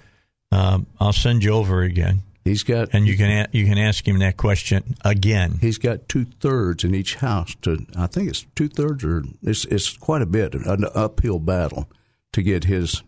um, 0.52 0.86
I'll 1.00 1.12
send 1.12 1.44
you 1.44 1.52
over 1.52 1.82
again, 1.82 2.22
He's 2.44 2.62
got 2.62 2.90
and 2.94 3.08
you 3.08 3.16
can 3.16 3.28
a- 3.28 3.48
you 3.50 3.64
can 3.66 3.76
ask 3.76 4.06
him 4.06 4.20
that 4.20 4.36
question 4.36 4.94
again. 5.04 5.58
He's 5.60 5.78
got 5.78 6.08
two 6.08 6.26
thirds 6.38 6.84
in 6.84 6.94
each 6.94 7.16
house 7.16 7.56
to. 7.62 7.84
I 7.96 8.06
think 8.06 8.28
it's 8.28 8.46
two 8.54 8.68
thirds, 8.68 9.02
or 9.02 9.24
it's 9.42 9.64
it's 9.64 9.96
quite 9.96 10.22
a 10.22 10.26
bit 10.26 10.54
an 10.54 10.84
uphill 10.94 11.40
battle 11.40 11.90
to 12.32 12.42
get 12.42 12.62
his 12.64 13.02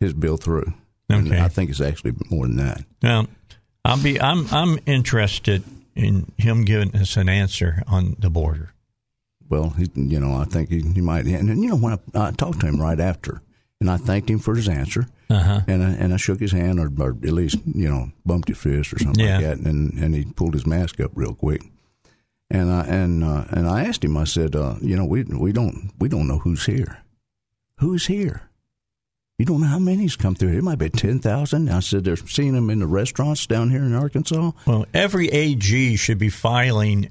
his 0.00 0.12
bill 0.14 0.36
through. 0.36 0.72
And 1.08 1.28
Okay. 1.28 1.40
I 1.40 1.46
think 1.46 1.70
it's 1.70 1.80
actually 1.80 2.14
more 2.28 2.48
than 2.48 2.56
that. 2.56 2.82
Now, 3.04 3.26
I'll 3.84 4.02
be. 4.02 4.20
I'm 4.20 4.46
I'm 4.52 4.78
interested 4.86 5.62
in 5.96 6.30
him 6.38 6.64
giving 6.64 6.94
us 6.96 7.16
an 7.16 7.28
answer 7.28 7.82
on 7.86 8.16
the 8.18 8.30
border. 8.30 8.72
Well, 9.48 9.70
he, 9.70 9.90
you 9.94 10.18
know, 10.20 10.34
I 10.34 10.44
think 10.44 10.70
he, 10.70 10.80
he 10.80 11.00
might. 11.00 11.26
And, 11.26 11.50
and 11.50 11.62
you 11.62 11.68
know, 11.68 11.76
when 11.76 11.92
I, 12.14 12.28
I 12.28 12.30
talked 12.30 12.60
to 12.60 12.66
him 12.66 12.80
right 12.80 12.98
after, 12.98 13.42
and 13.80 13.90
I 13.90 13.96
thanked 13.98 14.30
him 14.30 14.38
for 14.38 14.54
his 14.54 14.68
answer, 14.68 15.08
Uh-huh. 15.28 15.60
and 15.66 15.82
I, 15.84 15.90
and 15.90 16.14
I 16.14 16.16
shook 16.16 16.40
his 16.40 16.52
hand, 16.52 16.78
or, 16.80 16.90
or 17.02 17.10
at 17.10 17.32
least 17.32 17.58
you 17.66 17.88
know, 17.88 18.12
bumped 18.24 18.48
his 18.48 18.56
fist 18.58 18.92
or 18.94 18.98
something 18.98 19.24
Yeah. 19.24 19.38
like 19.38 19.44
that, 19.46 19.58
and 19.58 19.92
and 19.98 20.14
he 20.14 20.24
pulled 20.24 20.54
his 20.54 20.66
mask 20.66 21.00
up 21.00 21.10
real 21.14 21.34
quick. 21.34 21.62
And 22.50 22.70
I 22.70 22.84
and 22.86 23.24
uh, 23.24 23.44
and 23.50 23.66
I 23.66 23.84
asked 23.84 24.04
him. 24.04 24.16
I 24.16 24.24
said, 24.24 24.54
uh, 24.54 24.76
you 24.80 24.96
know, 24.96 25.04
we 25.04 25.24
we 25.24 25.52
don't 25.52 25.90
we 25.98 26.08
don't 26.08 26.28
know 26.28 26.38
who's 26.38 26.64
here. 26.66 26.98
Who's 27.78 28.06
here? 28.06 28.42
You 29.42 29.46
don't 29.46 29.60
know 29.60 29.66
how 29.66 29.80
many's 29.80 30.14
come 30.14 30.36
through. 30.36 30.56
It 30.56 30.62
might 30.62 30.78
be 30.78 30.88
ten 30.88 31.18
thousand. 31.18 31.68
I 31.68 31.80
said 31.80 32.04
they're 32.04 32.16
seeing 32.16 32.52
them 32.52 32.70
in 32.70 32.78
the 32.78 32.86
restaurants 32.86 33.44
down 33.44 33.70
here 33.70 33.82
in 33.82 33.92
Arkansas. 33.92 34.52
Well, 34.68 34.86
every 34.94 35.30
AG 35.30 35.96
should 35.96 36.18
be 36.18 36.28
filing 36.28 37.10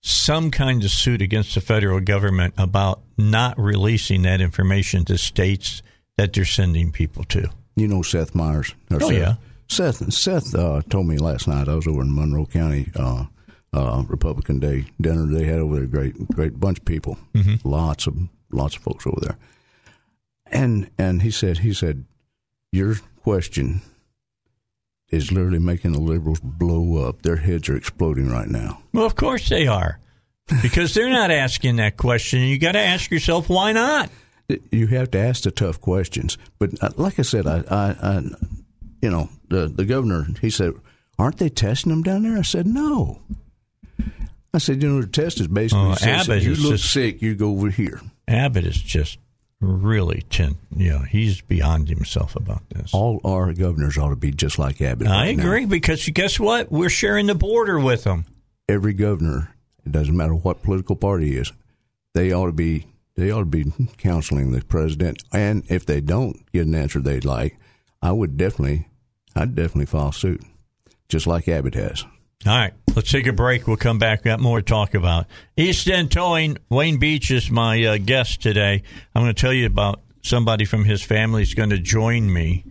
some 0.00 0.52
kind 0.52 0.84
of 0.84 0.92
suit 0.92 1.20
against 1.20 1.56
the 1.56 1.60
federal 1.60 1.98
government 1.98 2.54
about 2.56 3.00
not 3.18 3.58
releasing 3.58 4.22
that 4.22 4.40
information 4.40 5.04
to 5.06 5.18
states 5.18 5.82
that 6.16 6.32
they're 6.32 6.44
sending 6.44 6.92
people 6.92 7.24
to. 7.24 7.50
You 7.74 7.88
know 7.88 8.02
Seth 8.02 8.32
Myers. 8.32 8.76
Oh, 8.92 9.00
Seth, 9.00 9.12
yeah. 9.12 9.34
Seth 9.66 10.12
Seth 10.12 10.54
uh, 10.54 10.82
told 10.88 11.08
me 11.08 11.18
last 11.18 11.48
night. 11.48 11.68
I 11.68 11.74
was 11.74 11.88
over 11.88 12.02
in 12.02 12.14
Monroe 12.14 12.46
County 12.46 12.92
uh, 12.94 13.24
uh, 13.72 14.04
Republican 14.06 14.60
Day 14.60 14.84
dinner 15.00 15.26
they 15.26 15.46
had 15.46 15.58
over 15.58 15.80
there. 15.80 15.86
Great 15.86 16.28
great 16.28 16.60
bunch 16.60 16.78
of 16.78 16.84
people. 16.84 17.18
Mm-hmm. 17.34 17.68
Lots 17.68 18.06
of 18.06 18.16
lots 18.52 18.76
of 18.76 18.82
folks 18.84 19.04
over 19.04 19.18
there. 19.20 19.36
And 20.52 20.90
and 20.98 21.22
he 21.22 21.30
said 21.30 21.58
he 21.58 21.72
said 21.72 22.04
your 22.70 22.96
question 23.22 23.80
is 25.10 25.32
literally 25.32 25.58
making 25.58 25.92
the 25.92 26.00
liberals 26.00 26.40
blow 26.40 27.06
up. 27.08 27.22
Their 27.22 27.36
heads 27.36 27.68
are 27.68 27.76
exploding 27.76 28.30
right 28.30 28.48
now. 28.48 28.82
Well, 28.92 29.04
of 29.06 29.14
course 29.14 29.48
they 29.48 29.66
are, 29.66 29.98
because 30.62 30.94
they're 30.94 31.10
not 31.10 31.30
asking 31.30 31.76
that 31.76 31.96
question. 31.96 32.40
You 32.42 32.58
got 32.58 32.72
to 32.72 32.78
ask 32.80 33.10
yourself 33.10 33.48
why 33.48 33.72
not. 33.72 34.10
You 34.70 34.86
have 34.88 35.10
to 35.12 35.18
ask 35.18 35.44
the 35.44 35.50
tough 35.50 35.80
questions. 35.80 36.36
But 36.58 36.82
uh, 36.82 36.90
like 36.96 37.18
I 37.18 37.22
said, 37.22 37.46
I, 37.46 37.62
I, 37.70 37.96
I 38.02 38.22
you 39.00 39.10
know, 39.10 39.30
the 39.48 39.68
the 39.68 39.84
governor 39.86 40.26
he 40.40 40.50
said, 40.50 40.74
"Aren't 41.18 41.38
they 41.38 41.48
testing 41.48 41.90
them 41.90 42.02
down 42.02 42.22
there?" 42.24 42.36
I 42.38 42.42
said, 42.42 42.66
"No." 42.66 43.20
I 44.54 44.58
said, 44.58 44.82
"You 44.82 44.88
know, 44.90 45.00
the 45.00 45.06
test 45.06 45.40
is 45.40 45.48
basically 45.48 45.92
Oh, 45.92 45.94
says 45.94 46.28
if 46.28 46.44
you 46.44 46.54
look 46.56 46.72
just- 46.72 46.92
sick, 46.92 47.22
you 47.22 47.34
go 47.34 47.52
over 47.52 47.70
here." 47.70 48.00
Abbott 48.28 48.64
is 48.66 48.76
just 48.80 49.18
really 49.62 50.24
tin. 50.28 50.56
Yeah, 50.74 51.04
he's 51.06 51.40
beyond 51.40 51.88
himself 51.88 52.36
about 52.36 52.68
this. 52.70 52.92
All 52.92 53.20
our 53.24 53.52
governors 53.52 53.96
ought 53.96 54.10
to 54.10 54.16
be 54.16 54.32
just 54.32 54.58
like 54.58 54.80
Abbott. 54.82 55.06
I 55.06 55.28
right 55.28 55.36
now. 55.36 55.42
agree 55.42 55.66
because 55.66 56.06
guess 56.08 56.38
what? 56.38 56.70
We're 56.70 56.90
sharing 56.90 57.26
the 57.26 57.34
border 57.34 57.78
with 57.78 58.04
them. 58.04 58.26
Every 58.68 58.92
governor, 58.92 59.54
it 59.86 59.92
doesn't 59.92 60.16
matter 60.16 60.34
what 60.34 60.62
political 60.62 60.96
party 60.96 61.36
is, 61.36 61.52
they 62.14 62.32
ought 62.32 62.46
to 62.46 62.52
be 62.52 62.86
they 63.14 63.30
ought 63.30 63.40
to 63.40 63.44
be 63.46 63.72
counseling 63.98 64.52
the 64.52 64.62
president. 64.62 65.22
And 65.32 65.64
if 65.68 65.86
they 65.86 66.00
don't 66.00 66.44
get 66.52 66.66
an 66.66 66.74
answer 66.74 67.00
they'd 67.00 67.24
like, 67.24 67.58
I 68.00 68.12
would 68.12 68.36
definitely, 68.36 68.88
I'd 69.36 69.54
definitely 69.54 69.86
file 69.86 70.12
suit, 70.12 70.42
just 71.08 71.26
like 71.26 71.48
Abbott 71.48 71.74
has. 71.74 72.04
All 72.44 72.56
right, 72.56 72.72
let's 72.96 73.10
take 73.10 73.28
a 73.28 73.32
break. 73.32 73.68
We'll 73.68 73.76
come 73.76 73.98
back. 73.98 74.24
We 74.24 74.30
got 74.30 74.40
more 74.40 74.60
to 74.60 74.64
talk 74.64 74.94
about. 74.94 75.26
East 75.56 75.86
End 75.88 76.10
Towing. 76.10 76.58
Wayne 76.68 76.98
Beach 76.98 77.30
is 77.30 77.50
my 77.52 77.84
uh, 77.84 77.98
guest 77.98 78.42
today. 78.42 78.82
I'm 79.14 79.22
going 79.22 79.32
to 79.32 79.40
tell 79.40 79.52
you 79.52 79.66
about 79.66 80.00
somebody 80.22 80.64
from 80.64 80.84
his 80.84 81.02
family 81.02 81.42
is 81.42 81.54
going 81.54 81.70
to 81.70 81.78
join 81.78 82.32
me 82.32 82.64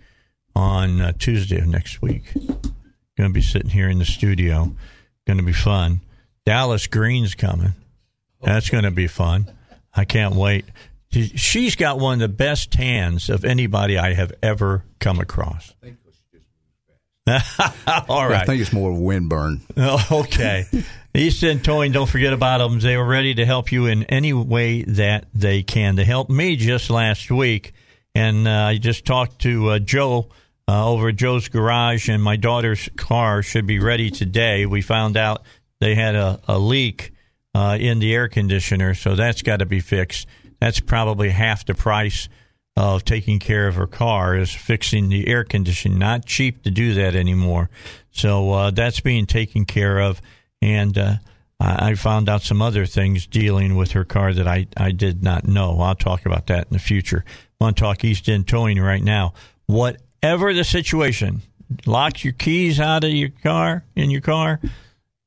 on 0.56 1.00
uh, 1.00 1.14
Tuesday 1.18 1.60
of 1.60 1.68
next 1.68 2.02
week. 2.02 2.34
Going 2.34 3.30
to 3.30 3.34
be 3.34 3.42
sitting 3.42 3.70
here 3.70 3.90
in 3.90 4.00
the 4.00 4.06
studio. 4.06 4.76
Going 5.26 5.38
to 5.38 5.44
be 5.44 5.54
fun. 5.54 6.02
Dallas 6.46 6.88
Green's 6.88 7.34
coming. 7.34 7.74
That's 8.42 8.70
going 8.70 8.84
to 8.84 8.92
be 8.92 9.08
fun. 9.08 9.50
I 9.94 10.04
can't 10.04 10.36
wait. 10.36 10.66
She's 11.12 11.76
got 11.76 12.00
one 12.00 12.16
of 12.16 12.20
the 12.20 12.28
best 12.30 12.72
tans 12.72 13.30
of 13.30 13.46
anybody 13.46 13.98
I 13.98 14.14
have 14.14 14.34
ever 14.44 14.84
come 15.00 15.20
across. 15.20 15.74
All 18.10 18.34
I 18.34 18.46
think 18.46 18.62
it's 18.62 18.74
more 18.74 18.92
of 18.92 18.98
a 18.98 19.00
wind 19.00 19.30
burn. 19.30 19.62
Okay. 20.12 20.66
East 21.14 21.44
End 21.44 21.64
Towing, 21.64 21.92
don't 21.92 22.10
forget 22.10 22.32
about 22.32 22.60
them. 22.60 22.80
They 22.80 22.96
are 22.96 23.06
ready 23.06 23.34
to 23.36 23.46
help 23.46 23.72
you 23.72 23.86
in 23.86 24.04
any 24.06 24.32
way 24.32 24.84
that 24.84 25.26
they 25.34 25.62
can. 25.62 25.96
They 25.96 26.06
helped 26.06 26.32
me 26.32 26.56
just 26.56 26.90
last 26.90 27.30
week, 27.30 27.74
and 28.16 28.48
uh, 28.48 28.52
I 28.52 28.78
just 28.78 29.06
talked 29.06 29.40
to 29.40 29.72
uh, 29.72 29.80
Joe 29.80 30.30
uh, 30.70 30.90
over 30.90 31.10
at 31.10 31.18
Joe's 31.18 31.50
Garage, 31.50 32.08
and 32.08 32.24
my 32.24 32.38
daughter's 32.38 32.88
car 32.96 33.44
should 33.44 33.68
be 33.68 33.80
ready 33.80 34.10
today. 34.10 34.66
We 34.66 34.82
found 34.82 35.18
out 35.18 35.44
they 35.82 35.96
had 35.96 36.16
a, 36.16 36.40
a 36.48 36.58
leak 36.58 37.12
uh, 37.54 37.78
in 37.80 38.00
the 38.00 38.14
air 38.16 38.30
conditioner, 38.30 38.96
so 38.96 39.16
that's 39.16 39.42
got 39.42 39.58
to 39.58 39.66
be 39.66 39.82
fixed. 39.82 40.28
That's 40.62 40.80
probably 40.80 41.30
half 41.30 41.66
the 41.66 41.74
price 41.76 42.30
of 42.78 43.04
taking 43.04 43.40
care 43.40 43.68
of 43.68 43.76
her 43.76 43.88
car 43.88 44.36
is 44.36 44.52
fixing 44.52 45.10
the 45.10 45.28
air 45.28 45.44
conditioning. 45.44 46.00
Not 46.00 46.26
cheap 46.26 46.64
to 46.64 46.72
do 46.72 46.94
that 46.94 47.16
anymore. 47.16 47.70
So 48.12 48.52
uh, 48.52 48.72
that's 48.72 49.00
being 49.00 49.26
taken 49.26 49.66
care 49.66 50.00
of. 50.00 50.22
And 50.62 50.98
uh, 50.98 51.16
I 51.60 51.96
found 51.96 52.30
out 52.30 52.42
some 52.42 52.62
other 52.62 52.86
things 52.86 53.28
dealing 53.28 53.76
with 53.76 53.92
her 53.92 54.04
car 54.04 54.34
that 54.34 54.48
I, 54.48 54.68
I 54.78 54.92
did 54.92 55.22
not 55.22 55.48
know. 55.48 55.80
I'll 55.82 55.96
talk 55.96 56.26
about 56.26 56.48
that 56.48 56.68
in 56.68 56.74
the 56.74 56.80
future. 56.80 57.26
Talk 57.76 58.04
East 58.04 58.28
End 58.28 58.48
Towing 58.48 58.80
right 58.80 59.04
now. 59.04 59.34
Whatever 59.68 60.52
the 60.54 60.64
situation, 60.64 61.44
lock 61.86 62.24
your 62.24 62.34
keys 62.34 62.80
out 62.80 63.04
of 63.04 63.12
your 63.12 63.30
car, 63.30 63.86
in 63.96 64.10
your 64.10 64.22
car, 64.22 64.60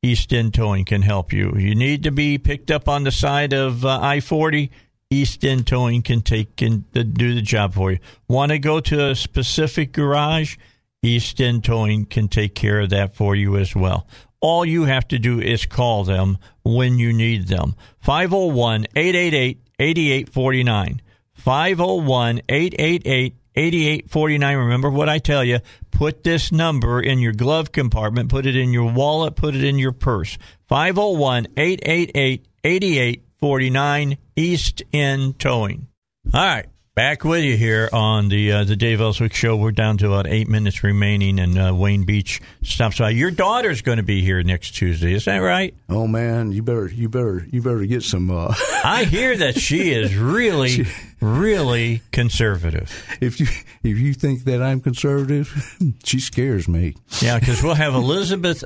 East 0.02 0.32
End 0.32 0.52
Towing 0.52 0.84
can 0.84 1.02
help 1.02 1.32
you. 1.32 1.54
You 1.56 1.76
need 1.76 2.02
to 2.02 2.10
be 2.10 2.38
picked 2.38 2.72
up 2.72 2.88
on 2.88 3.04
the 3.04 3.12
side 3.12 3.52
of 3.52 3.84
uh, 3.84 4.00
I 4.02 4.18
40. 4.18 4.72
East 5.10 5.44
End 5.44 5.66
Towing 5.66 6.02
can 6.02 6.22
take 6.22 6.62
uh, 6.62 7.02
do 7.02 7.34
the 7.34 7.42
job 7.42 7.74
for 7.74 7.92
you. 7.92 7.98
Want 8.28 8.52
to 8.52 8.58
go 8.58 8.80
to 8.80 9.10
a 9.10 9.14
specific 9.14 9.92
garage? 9.92 10.56
East 11.02 11.40
End 11.40 11.64
Towing 11.64 12.06
can 12.06 12.28
take 12.28 12.54
care 12.54 12.80
of 12.80 12.90
that 12.90 13.14
for 13.14 13.36
you 13.36 13.56
as 13.56 13.74
well. 13.76 14.06
All 14.40 14.64
you 14.64 14.84
have 14.84 15.08
to 15.08 15.18
do 15.18 15.40
is 15.40 15.66
call 15.66 16.04
them 16.04 16.38
when 16.62 16.98
you 16.98 17.12
need 17.12 17.48
them. 17.48 17.74
501 18.00 18.86
888 18.94 19.60
8849. 19.78 21.02
501 21.32 22.40
888 22.48 23.34
8849. 23.56 24.56
Remember 24.56 24.90
what 24.90 25.08
I 25.08 25.18
tell 25.18 25.44
you. 25.44 25.60
Put 25.90 26.24
this 26.24 26.50
number 26.50 27.00
in 27.00 27.20
your 27.20 27.32
glove 27.32 27.70
compartment, 27.70 28.28
put 28.28 28.46
it 28.46 28.56
in 28.56 28.72
your 28.72 28.92
wallet, 28.92 29.36
put 29.36 29.54
it 29.54 29.62
in 29.62 29.78
your 29.78 29.92
purse. 29.92 30.36
501 30.68 31.46
888 31.56 32.46
8849 32.64 34.18
East 34.36 34.82
End 34.92 35.38
Towing. 35.38 35.88
All 36.32 36.40
right. 36.44 36.66
Back 36.94 37.24
with 37.24 37.42
you 37.42 37.56
here 37.56 37.88
on 37.92 38.28
the 38.28 38.52
uh, 38.52 38.64
the 38.64 38.76
Dave 38.76 39.00
Elswick 39.00 39.34
Show. 39.34 39.56
We're 39.56 39.72
down 39.72 39.98
to 39.98 40.06
about 40.06 40.28
eight 40.28 40.48
minutes 40.48 40.84
remaining, 40.84 41.40
and 41.40 41.58
uh, 41.58 41.74
Wayne 41.74 42.04
Beach 42.04 42.40
stops 42.62 42.98
by. 42.98 43.10
Your 43.10 43.32
daughter's 43.32 43.82
going 43.82 43.96
to 43.96 44.04
be 44.04 44.22
here 44.22 44.40
next 44.44 44.76
Tuesday. 44.76 45.12
Is 45.12 45.24
that 45.24 45.38
right? 45.38 45.74
Oh 45.88 46.06
man, 46.06 46.52
you 46.52 46.62
better 46.62 46.86
you 46.86 47.08
better 47.08 47.44
you 47.50 47.62
better 47.62 47.84
get 47.84 48.04
some. 48.04 48.30
Uh, 48.30 48.54
I 48.84 49.02
hear 49.04 49.36
that 49.38 49.58
she 49.58 49.90
is 49.90 50.14
really, 50.14 50.86
really 51.20 52.02
conservative. 52.12 52.92
if 53.20 53.40
you 53.40 53.46
if 53.82 53.98
you 53.98 54.14
think 54.14 54.44
that 54.44 54.62
I'm 54.62 54.80
conservative, 54.80 55.76
she 56.04 56.20
scares 56.20 56.68
me. 56.68 56.94
Yeah, 57.20 57.40
because 57.40 57.60
we'll 57.60 57.74
have 57.74 57.94
Elizabeth. 57.94 58.62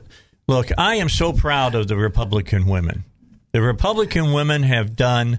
Look, 0.47 0.69
I 0.77 0.97
am 0.97 1.09
so 1.09 1.32
proud 1.32 1.74
of 1.74 1.89
the 1.89 1.97
Republican 1.97 2.66
women. 2.66 3.05
The 3.53 3.62
Republican 3.62 4.35
women 4.35 4.65
have 4.65 4.97
done 4.97 5.39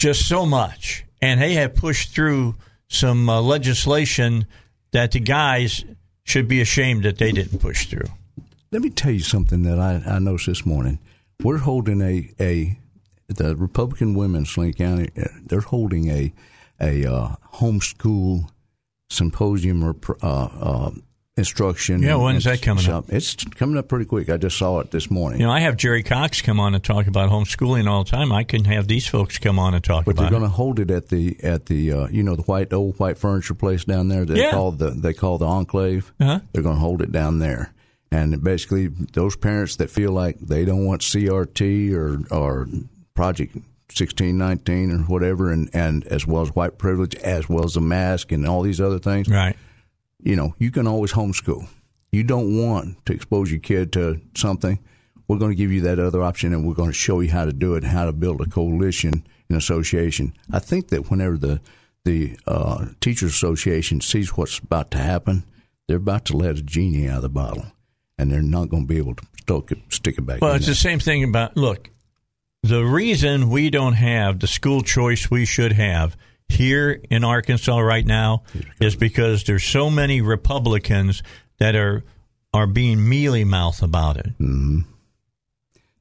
just 0.00 0.26
so 0.26 0.46
much, 0.46 1.04
and 1.20 1.40
they 1.40 1.54
have 1.54 1.74
pushed 1.74 2.14
through 2.14 2.56
some 2.88 3.28
uh, 3.28 3.40
legislation 3.40 4.46
that 4.92 5.12
the 5.12 5.20
guys 5.20 5.84
should 6.24 6.48
be 6.48 6.60
ashamed 6.60 7.04
that 7.04 7.18
they 7.18 7.30
didn't 7.30 7.58
push 7.60 7.86
through. 7.86 8.08
Let 8.72 8.82
me 8.82 8.90
tell 8.90 9.12
you 9.12 9.20
something 9.20 9.62
that 9.62 9.78
I, 9.78 10.02
I 10.06 10.18
noticed 10.18 10.46
this 10.46 10.66
morning. 10.66 10.98
We're 11.42 11.58
holding 11.58 12.00
a, 12.00 12.30
a 12.40 12.78
the 13.28 13.54
Republican 13.54 14.14
women's 14.14 14.52
Saline 14.52 14.72
County, 14.72 15.10
uh, 15.16 15.28
they're 15.44 15.60
holding 15.60 16.10
a 16.10 16.32
a 16.80 17.04
uh, 17.04 17.34
homeschool 17.54 18.48
symposium 19.10 19.84
or 19.84 19.94
uh, 20.22 20.48
uh, 20.60 20.90
instruction. 21.40 22.02
Yeah, 22.02 22.14
when's 22.14 22.44
that 22.44 22.62
coming 22.62 22.88
up? 22.88 23.06
It's 23.08 23.34
coming 23.34 23.76
up 23.76 23.88
pretty 23.88 24.04
quick. 24.04 24.30
I 24.30 24.36
just 24.36 24.56
saw 24.56 24.78
it 24.78 24.92
this 24.92 25.10
morning. 25.10 25.40
You 25.40 25.46
know, 25.46 25.52
I 25.52 25.58
have 25.60 25.76
Jerry 25.76 26.04
Cox 26.04 26.40
come 26.40 26.60
on 26.60 26.74
and 26.74 26.84
talk 26.84 27.08
about 27.08 27.28
homeschooling 27.30 27.88
all 27.88 28.04
the 28.04 28.10
time. 28.10 28.30
I 28.30 28.44
can 28.44 28.64
have 28.66 28.86
these 28.86 29.06
folks 29.08 29.38
come 29.38 29.58
on 29.58 29.74
and 29.74 29.82
talk 29.82 30.04
But 30.04 30.16
they're 30.16 30.30
going 30.30 30.42
to 30.42 30.48
hold 30.48 30.78
it 30.78 30.90
at 30.92 31.08
the 31.08 31.36
at 31.42 31.66
the 31.66 31.92
uh, 31.92 32.08
you 32.08 32.22
know 32.22 32.36
the 32.36 32.42
white 32.42 32.72
old 32.72 32.98
white 33.00 33.18
furniture 33.18 33.54
place 33.54 33.84
down 33.84 34.06
there. 34.08 34.24
They 34.24 34.40
Yeah. 34.42 34.52
call 34.52 34.70
the 34.70 34.90
they 34.90 35.12
call 35.12 35.38
the 35.38 35.46
enclave. 35.46 36.12
Uh-huh. 36.20 36.40
They're 36.52 36.62
going 36.62 36.76
to 36.76 36.80
hold 36.80 37.02
it 37.02 37.10
down 37.10 37.40
there, 37.40 37.72
and 38.12 38.42
basically 38.44 38.86
those 38.86 39.34
parents 39.36 39.76
that 39.76 39.90
feel 39.90 40.12
like 40.12 40.38
they 40.38 40.64
don't 40.64 40.84
want 40.86 41.02
CRT 41.02 41.92
or 41.94 42.20
or 42.30 42.68
Project 43.14 43.56
sixteen 43.92 44.38
nineteen 44.38 44.90
or 44.92 44.98
whatever, 44.98 45.50
and 45.50 45.68
and 45.74 46.06
as 46.06 46.26
well 46.26 46.42
as 46.42 46.54
white 46.54 46.78
privilege, 46.78 47.14
as 47.16 47.48
well 47.48 47.64
as 47.64 47.74
the 47.74 47.80
mask 47.80 48.30
and 48.32 48.46
all 48.46 48.62
these 48.62 48.80
other 48.80 48.98
things. 48.98 49.28
Right. 49.28 49.56
You 50.22 50.36
know, 50.36 50.54
you 50.58 50.70
can 50.70 50.86
always 50.86 51.12
homeschool. 51.12 51.68
You 52.12 52.24
don't 52.24 52.56
want 52.56 53.04
to 53.06 53.12
expose 53.12 53.50
your 53.50 53.60
kid 53.60 53.92
to 53.92 54.20
something. 54.36 54.78
We're 55.28 55.38
going 55.38 55.52
to 55.52 55.56
give 55.56 55.70
you 55.70 55.82
that 55.82 56.00
other 56.00 56.22
option, 56.22 56.52
and 56.52 56.66
we're 56.66 56.74
going 56.74 56.90
to 56.90 56.94
show 56.94 57.20
you 57.20 57.30
how 57.30 57.44
to 57.44 57.52
do 57.52 57.74
it, 57.74 57.84
how 57.84 58.04
to 58.04 58.12
build 58.12 58.40
a 58.40 58.46
coalition 58.46 59.24
and 59.48 59.56
association. 59.56 60.34
I 60.52 60.58
think 60.58 60.88
that 60.88 61.10
whenever 61.10 61.36
the 61.36 61.60
the 62.04 62.38
uh, 62.46 62.86
teachers 63.00 63.32
association 63.34 64.00
sees 64.00 64.36
what's 64.36 64.58
about 64.58 64.90
to 64.92 64.98
happen, 64.98 65.44
they're 65.86 65.98
about 65.98 66.24
to 66.26 66.36
let 66.36 66.58
a 66.58 66.62
genie 66.62 67.08
out 67.08 67.16
of 67.16 67.22
the 67.22 67.28
bottle, 67.28 67.66
and 68.18 68.32
they're 68.32 68.42
not 68.42 68.70
going 68.70 68.84
to 68.84 68.88
be 68.88 68.98
able 68.98 69.14
to 69.14 69.26
stick 69.36 69.70
it, 69.70 69.78
stick 69.92 70.18
it 70.18 70.22
back. 70.22 70.40
Well, 70.40 70.54
it's 70.54 70.66
the 70.66 70.74
same 70.74 70.98
thing 70.98 71.24
about 71.24 71.56
look. 71.56 71.90
The 72.62 72.84
reason 72.84 73.48
we 73.50 73.70
don't 73.70 73.94
have 73.94 74.40
the 74.40 74.46
school 74.46 74.82
choice 74.82 75.30
we 75.30 75.44
should 75.46 75.72
have 75.72 76.16
here 76.52 77.00
in 77.10 77.24
Arkansas 77.24 77.78
right 77.78 78.04
now 78.06 78.42
is 78.80 78.96
because 78.96 79.44
there's 79.44 79.64
so 79.64 79.90
many 79.90 80.20
Republicans 80.20 81.22
that 81.58 81.74
are 81.76 82.04
are 82.52 82.66
being 82.66 83.08
mealy 83.08 83.44
mouth 83.44 83.82
about 83.82 84.16
it. 84.16 84.26
Mm-hmm. 84.40 84.80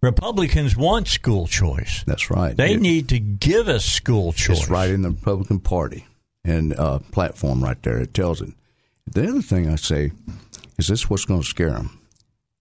Republicans 0.02 0.78
want 0.78 1.08
school 1.08 1.46
choice. 1.48 2.04
That's 2.08 2.30
right. 2.32 2.56
They 2.56 2.74
It- 2.74 2.82
need 2.82 3.10
to 3.10 3.20
give 3.20 3.68
us 3.68 3.86
school 3.86 4.32
choice. 4.34 4.62
It's 4.62 4.70
right 4.70 4.90
in 4.90 5.02
the 5.02 5.10
Republican 5.10 5.60
Party 5.60 6.06
and 6.46 6.74
uh, 6.74 7.00
platform 7.12 7.64
right 7.64 7.82
there. 7.84 7.98
It 8.00 8.14
tells 8.14 8.42
it. 8.42 8.50
The 9.12 9.28
other 9.28 9.42
thing 9.42 9.70
I 9.70 9.76
say, 9.76 10.12
is 10.78 10.88
this 10.88 11.10
what's 11.10 11.26
going 11.26 11.42
to 11.42 11.48
scare 11.48 11.72
them? 11.72 11.96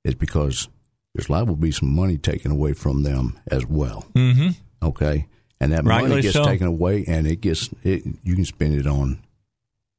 is 0.04 0.14
because 0.14 0.68
there's 1.14 1.28
liable 1.28 1.54
to 1.54 1.60
be 1.60 1.70
some 1.72 1.94
money 1.94 2.16
taken 2.16 2.50
away 2.50 2.72
from 2.72 3.02
them 3.02 3.38
as 3.50 3.66
well. 3.66 4.06
Mm-hmm. 4.14 4.50
Okay, 4.86 5.26
and 5.60 5.72
that 5.72 5.84
Rightly 5.84 6.10
money 6.10 6.22
gets 6.22 6.34
so. 6.34 6.44
taken 6.44 6.66
away, 6.66 7.04
and 7.06 7.26
it 7.26 7.40
gets 7.40 7.70
it. 7.82 8.04
You 8.22 8.34
can 8.34 8.44
spend 8.44 8.74
it 8.74 8.86
on. 8.86 9.20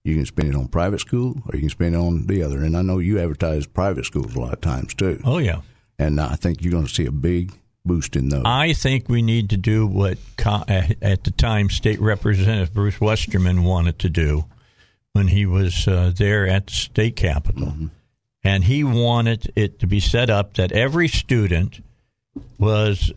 You 0.03 0.15
can 0.15 0.25
spend 0.25 0.49
it 0.49 0.55
on 0.55 0.67
private 0.69 0.99
school, 0.99 1.41
or 1.45 1.55
you 1.55 1.59
can 1.61 1.69
spend 1.69 1.95
it 1.95 1.97
on 1.97 2.27
the 2.27 2.41
other. 2.43 2.63
And 2.63 2.75
I 2.75 2.81
know 2.81 2.99
you 2.99 3.19
advertise 3.19 3.67
private 3.67 4.05
schools 4.05 4.35
a 4.35 4.39
lot 4.39 4.53
of 4.53 4.61
times 4.61 4.93
too. 4.93 5.21
Oh 5.25 5.37
yeah. 5.37 5.61
And 5.97 6.19
I 6.21 6.35
think 6.35 6.63
you're 6.63 6.71
going 6.71 6.87
to 6.87 6.93
see 6.93 7.05
a 7.05 7.11
big 7.11 7.51
boost 7.83 8.15
in 8.15 8.29
those. 8.29 8.43
I 8.45 8.73
think 8.73 9.09
we 9.09 9.21
need 9.21 9.49
to 9.49 9.57
do 9.57 9.85
what 9.85 10.17
at 10.37 11.23
the 11.23 11.33
time 11.35 11.69
State 11.69 11.99
Representative 11.99 12.73
Bruce 12.73 13.01
Westerman 13.01 13.63
wanted 13.63 13.99
to 13.99 14.09
do 14.09 14.45
when 15.13 15.27
he 15.27 15.45
was 15.45 15.87
uh, 15.87 16.13
there 16.15 16.47
at 16.47 16.67
the 16.67 16.73
state 16.73 17.15
capitol. 17.15 17.73
And 18.43 18.63
he 18.63 18.85
wanted 18.85 19.51
it 19.55 19.79
to 19.79 19.87
be 19.87 19.99
set 19.99 20.29
up 20.29 20.53
that 20.53 20.71
every 20.71 21.09
student 21.09 21.83
was 22.57 23.11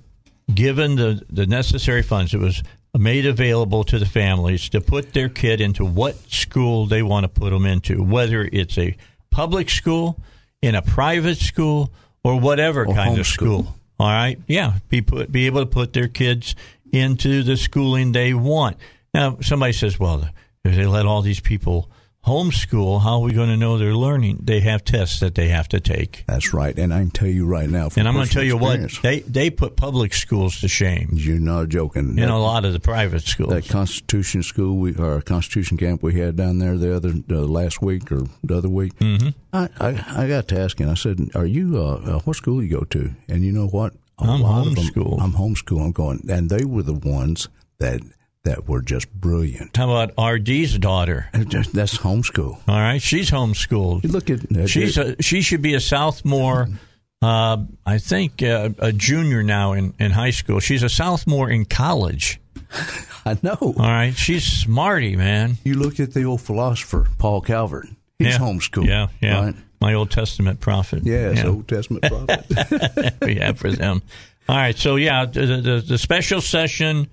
given 0.53 0.97
the, 0.97 1.23
the 1.31 1.47
necessary 1.47 2.03
funds. 2.03 2.35
It 2.35 2.41
was 2.41 2.63
made 2.97 3.27
available 3.27 3.85
to 3.85 3.99
the 3.99 4.07
families 4.07 4.69
to 4.71 4.81
put 4.81 5.13
their 5.15 5.29
kid 5.29 5.61
into 5.61 5.85
what 5.85 6.17
school 6.31 6.87
they 6.87 7.03
want 7.03 7.25
to 7.25 7.29
put 7.29 7.51
them 7.51 7.65
into, 7.65 8.03
whether 8.03 8.49
it's 8.53 8.77
a 8.77 8.97
public 9.31 9.71
school, 9.71 10.19
in 10.61 10.75
a 10.75 10.83
private 10.83 11.39
school, 11.39 11.91
or 12.23 12.39
whatever 12.39 12.85
Or 12.87 12.95
kind 12.95 13.19
of 13.19 13.27
homeschool. 13.27 13.33
school. 13.33 13.77
All 13.99 14.09
right, 14.09 14.39
yeah, 14.47 14.75
be 14.89 15.01
put, 15.01 15.33
be 15.33 15.47
able 15.47 15.61
to 15.61 15.67
put 15.67 15.93
their 15.93 16.09
kids 16.09 16.55
into 16.93 17.43
the 17.43 17.57
schooling 17.57 18.13
they 18.13 18.35
want. 18.35 18.77
Now, 19.15 19.39
somebody 19.41 19.73
says, 19.73 19.99
well, 19.99 20.29
they 20.65 20.87
let 20.87 21.07
all 21.07 21.23
these 21.23 21.41
people 21.41 21.89
homeschool, 22.27 23.03
how 23.03 23.15
are 23.15 23.21
we 23.21 23.33
going 23.33 23.49
to 23.49 23.57
know 23.57 23.79
they're 23.79 23.95
learning? 23.95 24.39
They 24.43 24.61
have 24.61 24.85
tests 24.85 25.21
that 25.21 25.35
they 25.35 25.49
have 25.49 25.69
to 25.69 25.81
take. 25.81 26.25
That's 26.27 26.53
right, 26.55 26.77
and 26.79 26.93
I 26.95 27.01
can 27.01 27.11
tell 27.11 27.29
you 27.29 27.47
right 27.47 27.69
now. 27.69 27.89
And 27.97 28.07
I'm 28.09 28.15
going 28.15 28.27
to 28.27 28.33
tell 28.33 28.43
you 28.45 28.57
what 28.57 28.81
they 29.03 29.21
they 29.21 29.51
put 29.51 29.77
public 29.77 30.15
schools 30.15 30.61
to 30.61 30.69
shame 30.69 31.11
You're 31.13 31.39
not 31.41 31.69
joking. 31.69 32.11
in 32.11 32.17
That- 32.17 32.31
a 32.31 32.37
lot 32.37 32.65
of 32.65 32.73
the 32.73 32.81
private 32.81 33.23
schools. 33.23 33.51
that 33.51 33.69
Constitution 33.69 34.43
school, 34.43 34.77
we 34.79 34.95
or 34.97 35.21
Constitution 35.23 35.77
camp 35.77 36.03
we 36.03 36.19
had 36.19 36.37
down 36.37 36.59
there 36.59 36.77
the 36.79 36.95
other 36.95 37.13
uh, 37.31 37.35
last 37.41 37.83
week 37.83 38.11
or 38.13 38.23
the 38.45 38.57
other 38.57 38.69
week. 38.69 38.95
Mm-hmm. 38.99 39.29
I, 39.53 39.69
I 39.81 40.23
I 40.25 40.29
got 40.29 40.49
to 40.49 40.61
asking. 40.61 40.89
I 40.89 40.95
said, 40.95 41.19
"Are 41.35 41.47
you 41.47 41.77
uh, 41.79 41.95
uh, 42.17 42.19
what 42.21 42.37
school 42.37 42.63
you 42.63 42.71
go 42.79 42.85
to?" 42.91 43.11
And 43.29 43.45
you 43.45 43.53
know 43.53 43.67
what? 43.67 43.95
A 44.19 44.25
I'm 44.25 44.45
of 44.45 44.65
them- 44.67 44.75
homeschooled. 44.77 45.21
I'm 45.21 45.33
homeschooled. 45.33 45.85
I'm 45.85 45.93
going, 45.93 46.25
and 46.31 46.49
they 46.51 46.65
were 46.65 46.83
the 46.83 46.95
ones 46.95 47.49
that 47.79 48.01
that 48.45 48.69
were 48.69 48.83
just 48.83 49.13
brilliant. 49.13 49.77
How 49.77 49.91
about 49.91 50.33
RD's 50.33 50.79
daughter? 50.79 51.29
Just- 51.49 51.73
That's 51.73 51.99
homeschool. 51.99 52.59
All 52.67 52.81
right, 52.81 53.01
she's 53.01 53.31
homeschooled. 53.31 54.03
You 54.05 54.11
look 54.11 54.31
at 54.31 54.41
uh, 54.57 54.67
She's 54.67 54.99
a, 54.99 55.21
she 55.23 55.43
should 55.43 55.63
be 55.63 55.75
a 55.75 55.81
sophomore. 55.81 56.69
Uh, 57.21 57.59
I 57.87 57.99
think 57.99 58.43
uh, 58.43 58.71
a 58.79 58.93
junior 58.93 59.45
now 59.45 59.75
in, 59.75 59.95
in 60.01 60.11
high 60.11 60.31
school. 60.33 60.59
She's 60.59 60.83
a 60.83 60.89
sophomore 60.89 61.49
in 61.49 61.65
college. 61.67 62.41
I 63.25 63.39
know. 63.43 63.57
All 63.61 63.73
right, 63.77 64.15
she's 64.17 64.45
smarty, 64.45 65.15
man. 65.15 65.59
You 65.63 65.75
look 65.75 66.01
at 66.01 66.13
the 66.15 66.25
old 66.25 66.41
philosopher 66.41 67.07
Paul 67.19 67.41
Calvert. 67.41 67.87
He's 68.19 68.35
yeah. 68.35 68.39
homeschooled. 68.39 68.87
Yeah, 68.87 69.07
yeah. 69.21 69.45
right? 69.45 69.55
My 69.81 69.95
Old 69.95 70.11
Testament 70.11 70.61
prophet. 70.61 71.03
Yes, 71.05 71.39
Yeah. 71.39 71.47
Old 71.49 71.69
Testament 71.69 72.05
prophet. 72.05 73.15
we 73.23 73.37
have 73.37 73.59
for 73.59 73.71
them. 73.71 74.03
All 74.49 74.57
right, 74.57 74.77
so 74.77 74.97
yeah, 74.97 75.25
the, 75.25 75.47
the, 75.61 75.85
the 75.87 75.99
special 75.99 76.41
session 76.41 77.09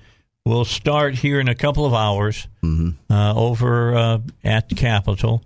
will 0.49 0.65
start 0.65 1.15
here 1.15 1.39
in 1.39 1.47
a 1.47 1.55
couple 1.55 1.85
of 1.85 1.93
hours 1.93 2.47
uh, 2.63 3.33
over 3.35 3.95
uh, 3.95 4.19
at 4.43 4.69
the 4.69 4.75
Capitol. 4.75 5.43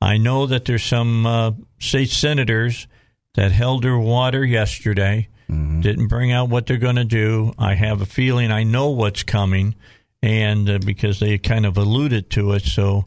I 0.00 0.16
know 0.16 0.46
that 0.46 0.64
there's 0.64 0.84
some 0.84 1.26
uh, 1.26 1.52
state 1.78 2.10
senators 2.10 2.86
that 3.34 3.52
held 3.52 3.82
their 3.82 3.98
water 3.98 4.44
yesterday, 4.44 5.28
didn't 5.48 6.08
bring 6.08 6.32
out 6.32 6.48
what 6.48 6.66
they're 6.66 6.78
going 6.78 6.96
to 6.96 7.04
do. 7.04 7.52
I 7.58 7.74
have 7.74 8.00
a 8.00 8.06
feeling 8.06 8.50
I 8.50 8.62
know 8.64 8.90
what's 8.90 9.22
coming, 9.22 9.74
and 10.22 10.68
uh, 10.70 10.78
because 10.84 11.20
they 11.20 11.36
kind 11.38 11.66
of 11.66 11.76
alluded 11.76 12.30
to 12.30 12.52
it, 12.52 12.62
so 12.62 13.04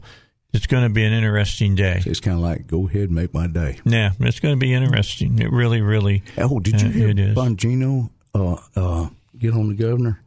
it's 0.52 0.66
going 0.66 0.82
to 0.84 0.88
be 0.92 1.04
an 1.04 1.12
interesting 1.12 1.74
day. 1.74 2.00
it's 2.06 2.20
kind 2.20 2.36
of 2.36 2.42
like, 2.42 2.66
go 2.66 2.88
ahead, 2.88 3.10
make 3.10 3.34
my 3.34 3.46
day. 3.46 3.78
Yeah, 3.84 4.12
it's 4.20 4.40
going 4.40 4.54
to 4.54 4.58
be 4.58 4.72
interesting. 4.72 5.38
It 5.40 5.50
really, 5.52 5.80
really. 5.82 6.22
Oh, 6.38 6.58
did 6.60 6.80
you 6.80 6.88
Uh, 6.88 6.92
hear. 6.92 7.34
Bongino 7.34 8.10
uh, 8.34 8.56
uh, 8.76 9.08
get 9.38 9.52
on 9.54 9.68
the 9.68 9.74
governor? 9.74 10.20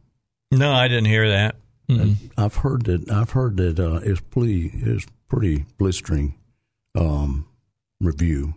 No, 0.52 0.72
I 0.72 0.88
didn't 0.88 1.06
hear 1.06 1.30
that. 1.30 1.56
Mm-mm. 1.88 2.16
I've 2.36 2.56
heard 2.56 2.84
that. 2.84 3.10
I've 3.10 3.30
heard 3.30 3.56
that 3.56 3.80
uh, 3.80 4.00
it's 4.02 4.20
pretty. 4.20 4.70
It's 4.74 5.06
pretty 5.28 5.64
blistering 5.78 6.34
um, 6.94 7.46
review. 8.00 8.54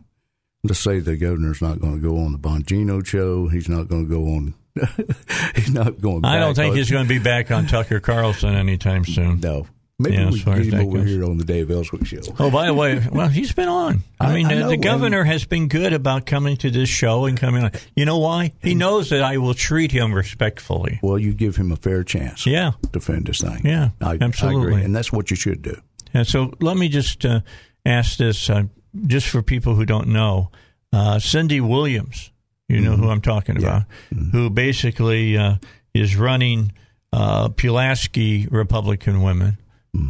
To 0.67 0.75
say 0.75 0.99
the 0.99 1.15
governor's 1.15 1.61
not 1.61 1.79
going 1.79 1.95
to 1.95 2.01
go 2.01 2.17
on 2.17 2.31
the 2.31 2.39
Bongino 2.39 3.05
show, 3.05 3.47
he's 3.47 3.69
not 3.69 3.87
going 3.87 4.07
to 4.07 4.09
go 4.09 4.25
on. 4.25 4.53
he's 5.55 5.71
not 5.71 6.01
going. 6.01 6.25
I 6.25 6.39
don't 6.39 6.55
think 6.55 6.75
he's 6.75 6.89
going 6.91 7.05
to 7.05 7.09
be 7.09 7.19
back 7.19 7.51
on 7.51 7.67
Tucker 7.67 7.99
Carlson 7.99 8.55
anytime 8.55 9.05
soon. 9.05 9.39
No, 9.39 9.67
maybe 9.99 10.15
Yeah, 10.17 10.29
we 10.31 10.39
can 10.41 10.61
get 10.63 10.73
him 10.73 10.87
over 10.87 10.97
goes. 10.99 11.07
here 11.09 11.23
on 11.23 11.37
the 11.37 11.43
Dave 11.43 11.69
Elswick 11.71 12.05
show. 12.05 12.19
Oh, 12.39 12.51
by 12.51 12.65
the 12.67 12.73
way, 12.73 13.01
well, 13.11 13.27
he's 13.27 13.51
been 13.51 13.67
on. 13.69 14.03
I, 14.19 14.27
I- 14.31 14.33
mean, 14.33 14.45
I 14.47 14.55
the, 14.55 14.67
the 14.69 14.77
governor 14.77 15.23
has 15.23 15.45
been 15.45 15.67
good 15.67 15.93
about 15.93 16.25
coming 16.25 16.57
to 16.57 16.69
this 16.71 16.89
show 16.89 17.25
and 17.25 17.39
coming 17.39 17.63
on. 17.63 17.71
You 17.95 18.05
know 18.05 18.17
why? 18.19 18.53
He 18.61 18.75
knows 18.75 19.09
that 19.09 19.21
I 19.23 19.37
will 19.37 19.53
treat 19.53 19.91
him 19.91 20.13
respectfully. 20.13 20.99
Well, 21.01 21.17
you 21.19 21.33
give 21.33 21.55
him 21.55 21.71
a 21.71 21.75
fair 21.77 22.03
chance. 22.03 22.45
Yeah. 22.45 22.71
to 22.83 22.89
defend 22.89 23.25
this 23.27 23.41
thing. 23.41 23.61
Yeah, 23.65 23.89
I, 24.01 24.11
I 24.13 24.17
absolutely. 24.21 24.71
agree, 24.73 24.83
and 24.83 24.95
that's 24.95 25.11
what 25.11 25.29
you 25.29 25.35
should 25.35 25.61
do. 25.61 25.79
And 26.13 26.27
so 26.27 26.53
let 26.61 26.77
me 26.77 26.87
just 26.89 27.25
uh, 27.25 27.41
ask 27.85 28.17
this, 28.17 28.49
uh, 28.49 28.63
just 29.05 29.27
for 29.27 29.41
people 29.41 29.75
who 29.75 29.85
don't 29.85 30.07
know, 30.07 30.49
uh, 30.93 31.19
Cindy 31.19 31.59
Williams, 31.61 32.31
you 32.69 32.79
know 32.79 32.95
who 32.95 33.09
I'm 33.09 33.21
talking 33.21 33.57
about, 33.57 33.83
who 34.31 34.49
basically 34.49 35.37
uh, 35.37 35.55
is 35.93 36.15
running 36.15 36.71
uh, 37.13 37.49
Pulaski 37.49 38.47
Republican 38.49 39.21
Women. 39.21 39.57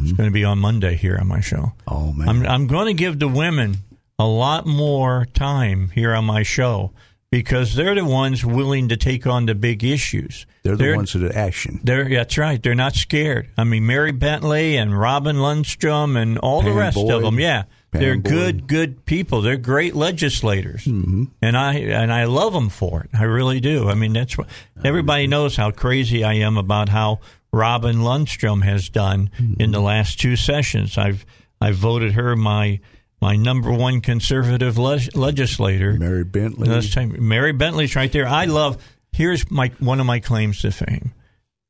It's 0.02 0.12
going 0.12 0.28
to 0.28 0.34
be 0.34 0.44
on 0.44 0.58
Monday 0.58 0.96
here 0.96 1.18
on 1.20 1.26
my 1.26 1.40
show. 1.40 1.72
Oh 1.86 2.12
man, 2.12 2.28
I'm, 2.28 2.46
I'm 2.46 2.66
going 2.66 2.86
to 2.86 2.94
give 2.94 3.18
the 3.18 3.28
women 3.28 3.78
a 4.18 4.26
lot 4.26 4.66
more 4.66 5.26
time 5.34 5.90
here 5.90 6.14
on 6.14 6.24
my 6.24 6.42
show 6.42 6.92
because 7.30 7.74
they're 7.74 7.94
the 7.94 8.04
ones 8.04 8.44
willing 8.44 8.88
to 8.88 8.96
take 8.96 9.26
on 9.26 9.46
the 9.46 9.54
big 9.54 9.84
issues. 9.84 10.46
they're 10.62 10.76
the 10.76 10.94
ones 10.94 11.12
that 11.12 11.22
are 11.22 11.36
action. 11.36 11.80
They're 11.82 12.08
that's 12.08 12.38
right. 12.38 12.62
They're 12.62 12.74
not 12.74 12.94
scared. 12.94 13.50
I 13.58 13.64
mean, 13.64 13.86
Mary 13.86 14.12
Bentley 14.12 14.76
and 14.76 14.98
Robin 14.98 15.36
Lundstrom 15.36 16.16
and 16.16 16.38
all 16.38 16.62
the 16.62 16.70
Pam 16.70 16.78
rest 16.78 16.98
of 16.98 17.22
them. 17.22 17.38
Yeah, 17.38 17.64
Pam 17.90 18.00
they're 18.00 18.14
Boyd. 18.14 18.24
good, 18.24 18.66
good 18.66 19.04
people. 19.04 19.42
They're 19.42 19.56
great 19.56 19.94
legislators, 19.94 20.84
mm-hmm. 20.84 21.24
and 21.42 21.56
I 21.56 21.74
and 21.74 22.12
I 22.12 22.24
love 22.24 22.52
them 22.52 22.68
for 22.68 23.02
it. 23.02 23.10
I 23.12 23.24
really 23.24 23.60
do. 23.60 23.88
I 23.88 23.94
mean, 23.94 24.12
that's 24.12 24.38
what 24.38 24.48
everybody 24.84 25.26
knows 25.26 25.56
how 25.56 25.72
crazy 25.72 26.24
I 26.24 26.34
am 26.34 26.56
about 26.56 26.88
how 26.88 27.20
Robin 27.52 27.96
Lundstrom 27.96 28.62
has 28.64 28.88
done 28.88 29.30
Mm-hmm. 29.38 29.60
in 29.60 29.70
the 29.72 29.80
last 29.80 30.20
two 30.20 30.36
sessions. 30.36 30.98
I've 30.98 31.24
I've 31.60 31.76
voted 31.76 32.12
her 32.12 32.36
my 32.36 32.80
my 33.20 33.34
number 33.36 33.72
one 33.72 34.00
conservative 34.02 34.76
le- 34.78 35.00
legislator. 35.14 35.94
Mary 35.94 36.24
Bentley. 36.24 36.68
Last 36.68 36.92
time, 36.92 37.16
Mary 37.28 37.52
Bentley's 37.52 37.96
right 37.96 38.12
there. 38.12 38.26
I 38.26 38.44
love. 38.44 38.82
Here's 39.12 39.50
my 39.50 39.72
one 39.78 40.00
of 40.00 40.06
my 40.06 40.20
claims 40.20 40.60
to 40.60 40.70
fame. 40.70 41.12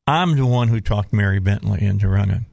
I'm 0.08 0.36
the 0.36 0.46
one 0.46 0.68
who 0.68 0.80
talked 0.80 1.12
Mary 1.12 1.38
Bentley 1.38 1.82
into 1.82 2.08
running 2.08 2.46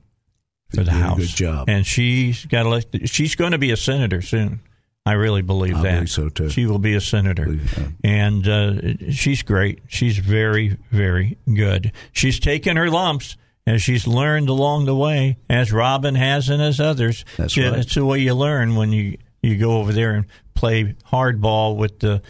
for 0.70 0.84
the 0.84 0.92
House. 0.92 1.18
good 1.18 1.28
job. 1.30 1.70
and 1.70 1.86
she's 1.86 2.46
got 2.46 2.66
elected. 2.66 3.10
She's 3.10 3.36
going 3.36 3.52
to 3.54 3.58
be 3.58 3.72
a 3.72 3.78
senator 3.78 4.22
soon. 4.22 4.60
I 5.06 5.14
really 5.14 5.42
believe 5.42 5.76
I 5.78 5.82
that. 5.84 5.94
believe 5.96 6.10
so, 6.10 6.30
too. 6.30 6.50
She 6.50 6.66
will 6.66 6.80
be 6.80 6.94
a 6.96 7.02
senator, 7.02 7.58
and 8.04 8.48
uh, 8.48 9.12
she's 9.12 9.42
great. 9.44 9.80
She's 9.88 10.18
very, 10.18 10.78
very 10.92 11.38
good. 11.54 11.92
She's 12.12 12.40
taken 12.40 12.78
her 12.78 12.90
lumps. 12.90 13.36
And 13.66 13.82
she's 13.82 14.06
learned 14.06 14.50
along 14.50 14.88
the 14.88 14.96
way, 14.96 15.38
as 15.50 15.72
Robin 15.72 16.16
has 16.16 16.50
and 16.50 16.62
as 16.62 16.82
others. 16.82 17.24
That's 17.38 17.56
Yeah, 17.56 17.70
right. 17.70 17.80
It's 17.80 17.96
the 17.96 18.04
way 18.06 18.20
you 18.20 18.34
learn 18.34 18.76
when 18.76 18.92
you, 18.92 19.18
you 19.42 19.56
go 19.58 19.78
over 19.78 19.94
there 19.94 20.16
and 20.16 20.26
play 20.54 20.96
hardball 21.10 21.78
with 21.78 22.00
the 22.00 22.22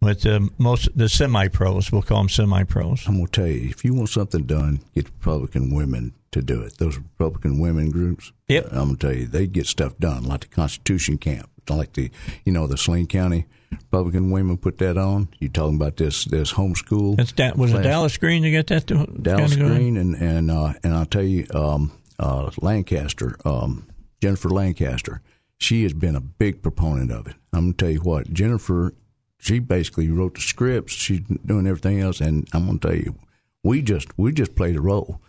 with 0.00 0.22
the 0.22 0.48
most 0.56 0.88
the 0.96 1.10
semi 1.10 1.48
pros. 1.48 1.92
We'll 1.92 2.00
call 2.00 2.16
them 2.20 2.30
semi 2.30 2.64
pros. 2.64 3.02
I'm 3.06 3.16
gonna 3.16 3.26
tell 3.28 3.46
you, 3.46 3.68
if 3.68 3.84
you 3.84 3.92
want 3.92 4.08
something 4.08 4.44
done, 4.44 4.80
get 4.94 5.04
Republican 5.20 5.74
women 5.74 6.14
to 6.32 6.40
do 6.40 6.62
it. 6.62 6.78
Those 6.78 6.96
Republican 6.96 7.60
women 7.60 7.90
groups. 7.90 8.32
Yep. 8.48 8.68
I'm 8.72 8.78
gonna 8.78 8.96
tell 8.96 9.12
you, 9.12 9.26
they 9.26 9.46
get 9.46 9.66
stuff 9.66 9.98
done, 9.98 10.22
like 10.24 10.40
the 10.40 10.46
Constitution 10.48 11.18
Camp, 11.18 11.50
like 11.68 11.92
the 11.94 12.10
you 12.44 12.52
know 12.52 12.66
the 12.66 12.76
Saline 12.76 13.06
County 13.06 13.46
Republican 13.72 14.30
women 14.30 14.56
put 14.56 14.78
that 14.78 14.96
on. 14.96 15.28
You 15.38 15.48
talking 15.48 15.76
about 15.76 15.96
this 15.96 16.24
this 16.24 16.52
homeschool? 16.52 17.16
That's 17.16 17.32
that 17.32 17.56
was 17.56 17.72
it. 17.72 17.82
Dallas 17.82 18.16
Green 18.16 18.42
to 18.42 18.50
get 18.50 18.66
that 18.68 18.86
to 18.88 19.06
Dallas? 19.06 19.56
Green 19.56 19.96
and 19.96 20.14
and 20.14 20.50
uh, 20.50 20.74
and 20.82 20.94
I'll 20.94 21.06
tell 21.06 21.22
you, 21.22 21.46
um, 21.54 21.92
uh, 22.18 22.50
Lancaster, 22.60 23.36
um, 23.44 23.88
Jennifer 24.20 24.48
Lancaster, 24.48 25.22
she 25.58 25.82
has 25.84 25.92
been 25.92 26.16
a 26.16 26.20
big 26.20 26.62
proponent 26.62 27.12
of 27.12 27.26
it. 27.26 27.34
I'm 27.52 27.66
gonna 27.66 27.74
tell 27.74 27.90
you 27.90 28.00
what, 28.00 28.32
Jennifer, 28.32 28.94
she 29.38 29.58
basically 29.58 30.10
wrote 30.10 30.34
the 30.34 30.40
scripts. 30.40 30.92
She's 30.92 31.20
doing 31.44 31.66
everything 31.66 32.00
else, 32.00 32.20
and 32.20 32.48
I'm 32.52 32.66
gonna 32.66 32.78
tell 32.78 32.96
you, 32.96 33.14
we 33.62 33.82
just 33.82 34.16
we 34.18 34.32
just 34.32 34.54
played 34.54 34.76
a 34.76 34.80
role. 34.80 35.20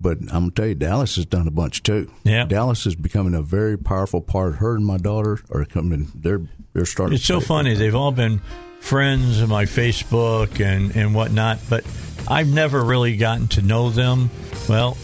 But 0.00 0.18
I'm 0.20 0.26
gonna 0.26 0.50
tell 0.52 0.66
you, 0.66 0.74
Dallas 0.76 1.16
has 1.16 1.26
done 1.26 1.48
a 1.48 1.50
bunch 1.50 1.82
too. 1.82 2.08
Yeah. 2.22 2.44
Dallas 2.44 2.86
is 2.86 2.94
becoming 2.94 3.34
a 3.34 3.42
very 3.42 3.76
powerful 3.76 4.20
part. 4.20 4.56
Her 4.56 4.76
and 4.76 4.86
my 4.86 4.96
daughter 4.96 5.40
are 5.50 5.64
coming. 5.64 6.08
They're 6.14 6.42
they're 6.72 6.86
starting. 6.86 7.16
It's 7.16 7.26
to 7.26 7.34
so 7.34 7.40
funny. 7.40 7.74
They've 7.74 7.94
all 7.96 8.12
been 8.12 8.40
friends 8.78 9.40
of 9.40 9.48
my 9.48 9.64
Facebook 9.64 10.64
and, 10.64 10.94
and 10.94 11.16
whatnot, 11.16 11.58
but 11.68 11.84
I've 12.28 12.46
never 12.46 12.84
really 12.84 13.16
gotten 13.16 13.48
to 13.48 13.62
know 13.62 13.90
them. 13.90 14.30
Well, 14.68 14.96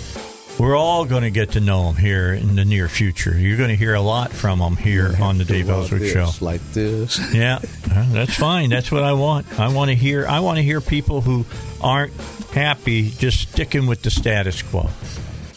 we're 0.61 0.77
all 0.77 1.05
going 1.05 1.23
to 1.25 1.31
get 1.31 1.53
to 1.53 1.61
know 1.61 1.87
them 1.87 1.97
here 1.97 2.33
in 2.33 2.55
the 2.55 2.65
near 2.65 2.89
future. 2.89 3.37
You're 3.37 3.57
going 3.57 3.71
to 3.71 3.77
hear 3.77 3.95
a 3.95 4.01
lot 4.01 4.31
from 4.31 4.61
them 4.61 4.77
here 4.77 5.17
on 5.21 5.39
the 5.39 5.45
Dave 5.45 5.67
Like 5.67 5.77
Elswick 5.91 6.13
Show. 6.13 6.31
like 6.41 6.61
this. 6.73 7.19
Yeah, 7.35 7.59
that's 7.89 8.37
fine. 8.37 8.71
That's 8.71 8.93
what 8.93 9.03
I 9.03 9.15
want. 9.15 9.59
I 9.59 9.73
want 9.75 9.89
to 9.91 9.97
hear. 9.97 10.25
I 10.29 10.39
want 10.39 10.59
to 10.59 10.63
hear 10.63 10.81
people 10.81 11.21
who 11.21 11.45
aren't 11.81 12.13
happy 12.55 13.11
just 13.11 13.51
sticking 13.51 13.87
with 13.87 14.03
the 14.03 14.11
status 14.11 14.63
quo. 14.63 14.89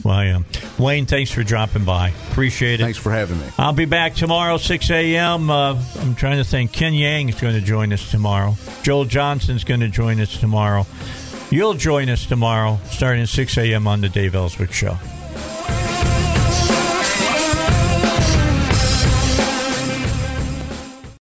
Well, 0.03 0.15
I 0.15 0.25
am. 0.25 0.45
Wayne, 0.77 1.05
thanks 1.05 1.31
for 1.31 1.43
dropping 1.43 1.83
by. 1.83 2.09
Appreciate 2.31 2.79
it. 2.79 2.83
Thanks 2.83 2.97
for 2.97 3.11
having 3.11 3.39
me. 3.39 3.47
I'll 3.57 3.73
be 3.73 3.85
back 3.85 4.15
tomorrow, 4.15 4.57
6 4.57 4.89
a.m. 4.89 5.49
Uh, 5.49 5.81
I'm 5.99 6.15
trying 6.15 6.37
to 6.37 6.43
think. 6.43 6.71
Ken 6.71 6.93
Yang 6.93 7.29
is 7.29 7.41
going 7.41 7.55
to 7.55 7.61
join 7.61 7.91
us 7.91 8.09
tomorrow. 8.09 8.55
Joel 8.83 9.05
Johnson's 9.05 9.63
going 9.63 9.81
to 9.81 9.89
join 9.89 10.19
us 10.19 10.37
tomorrow. 10.39 10.85
You'll 11.49 11.73
join 11.73 12.09
us 12.09 12.25
tomorrow, 12.25 12.79
starting 12.89 13.23
at 13.23 13.29
6 13.29 13.57
a.m. 13.57 13.87
on 13.87 14.01
the 14.01 14.09
Dave 14.09 14.35
Elswick 14.35 14.71
Show. 14.71 14.97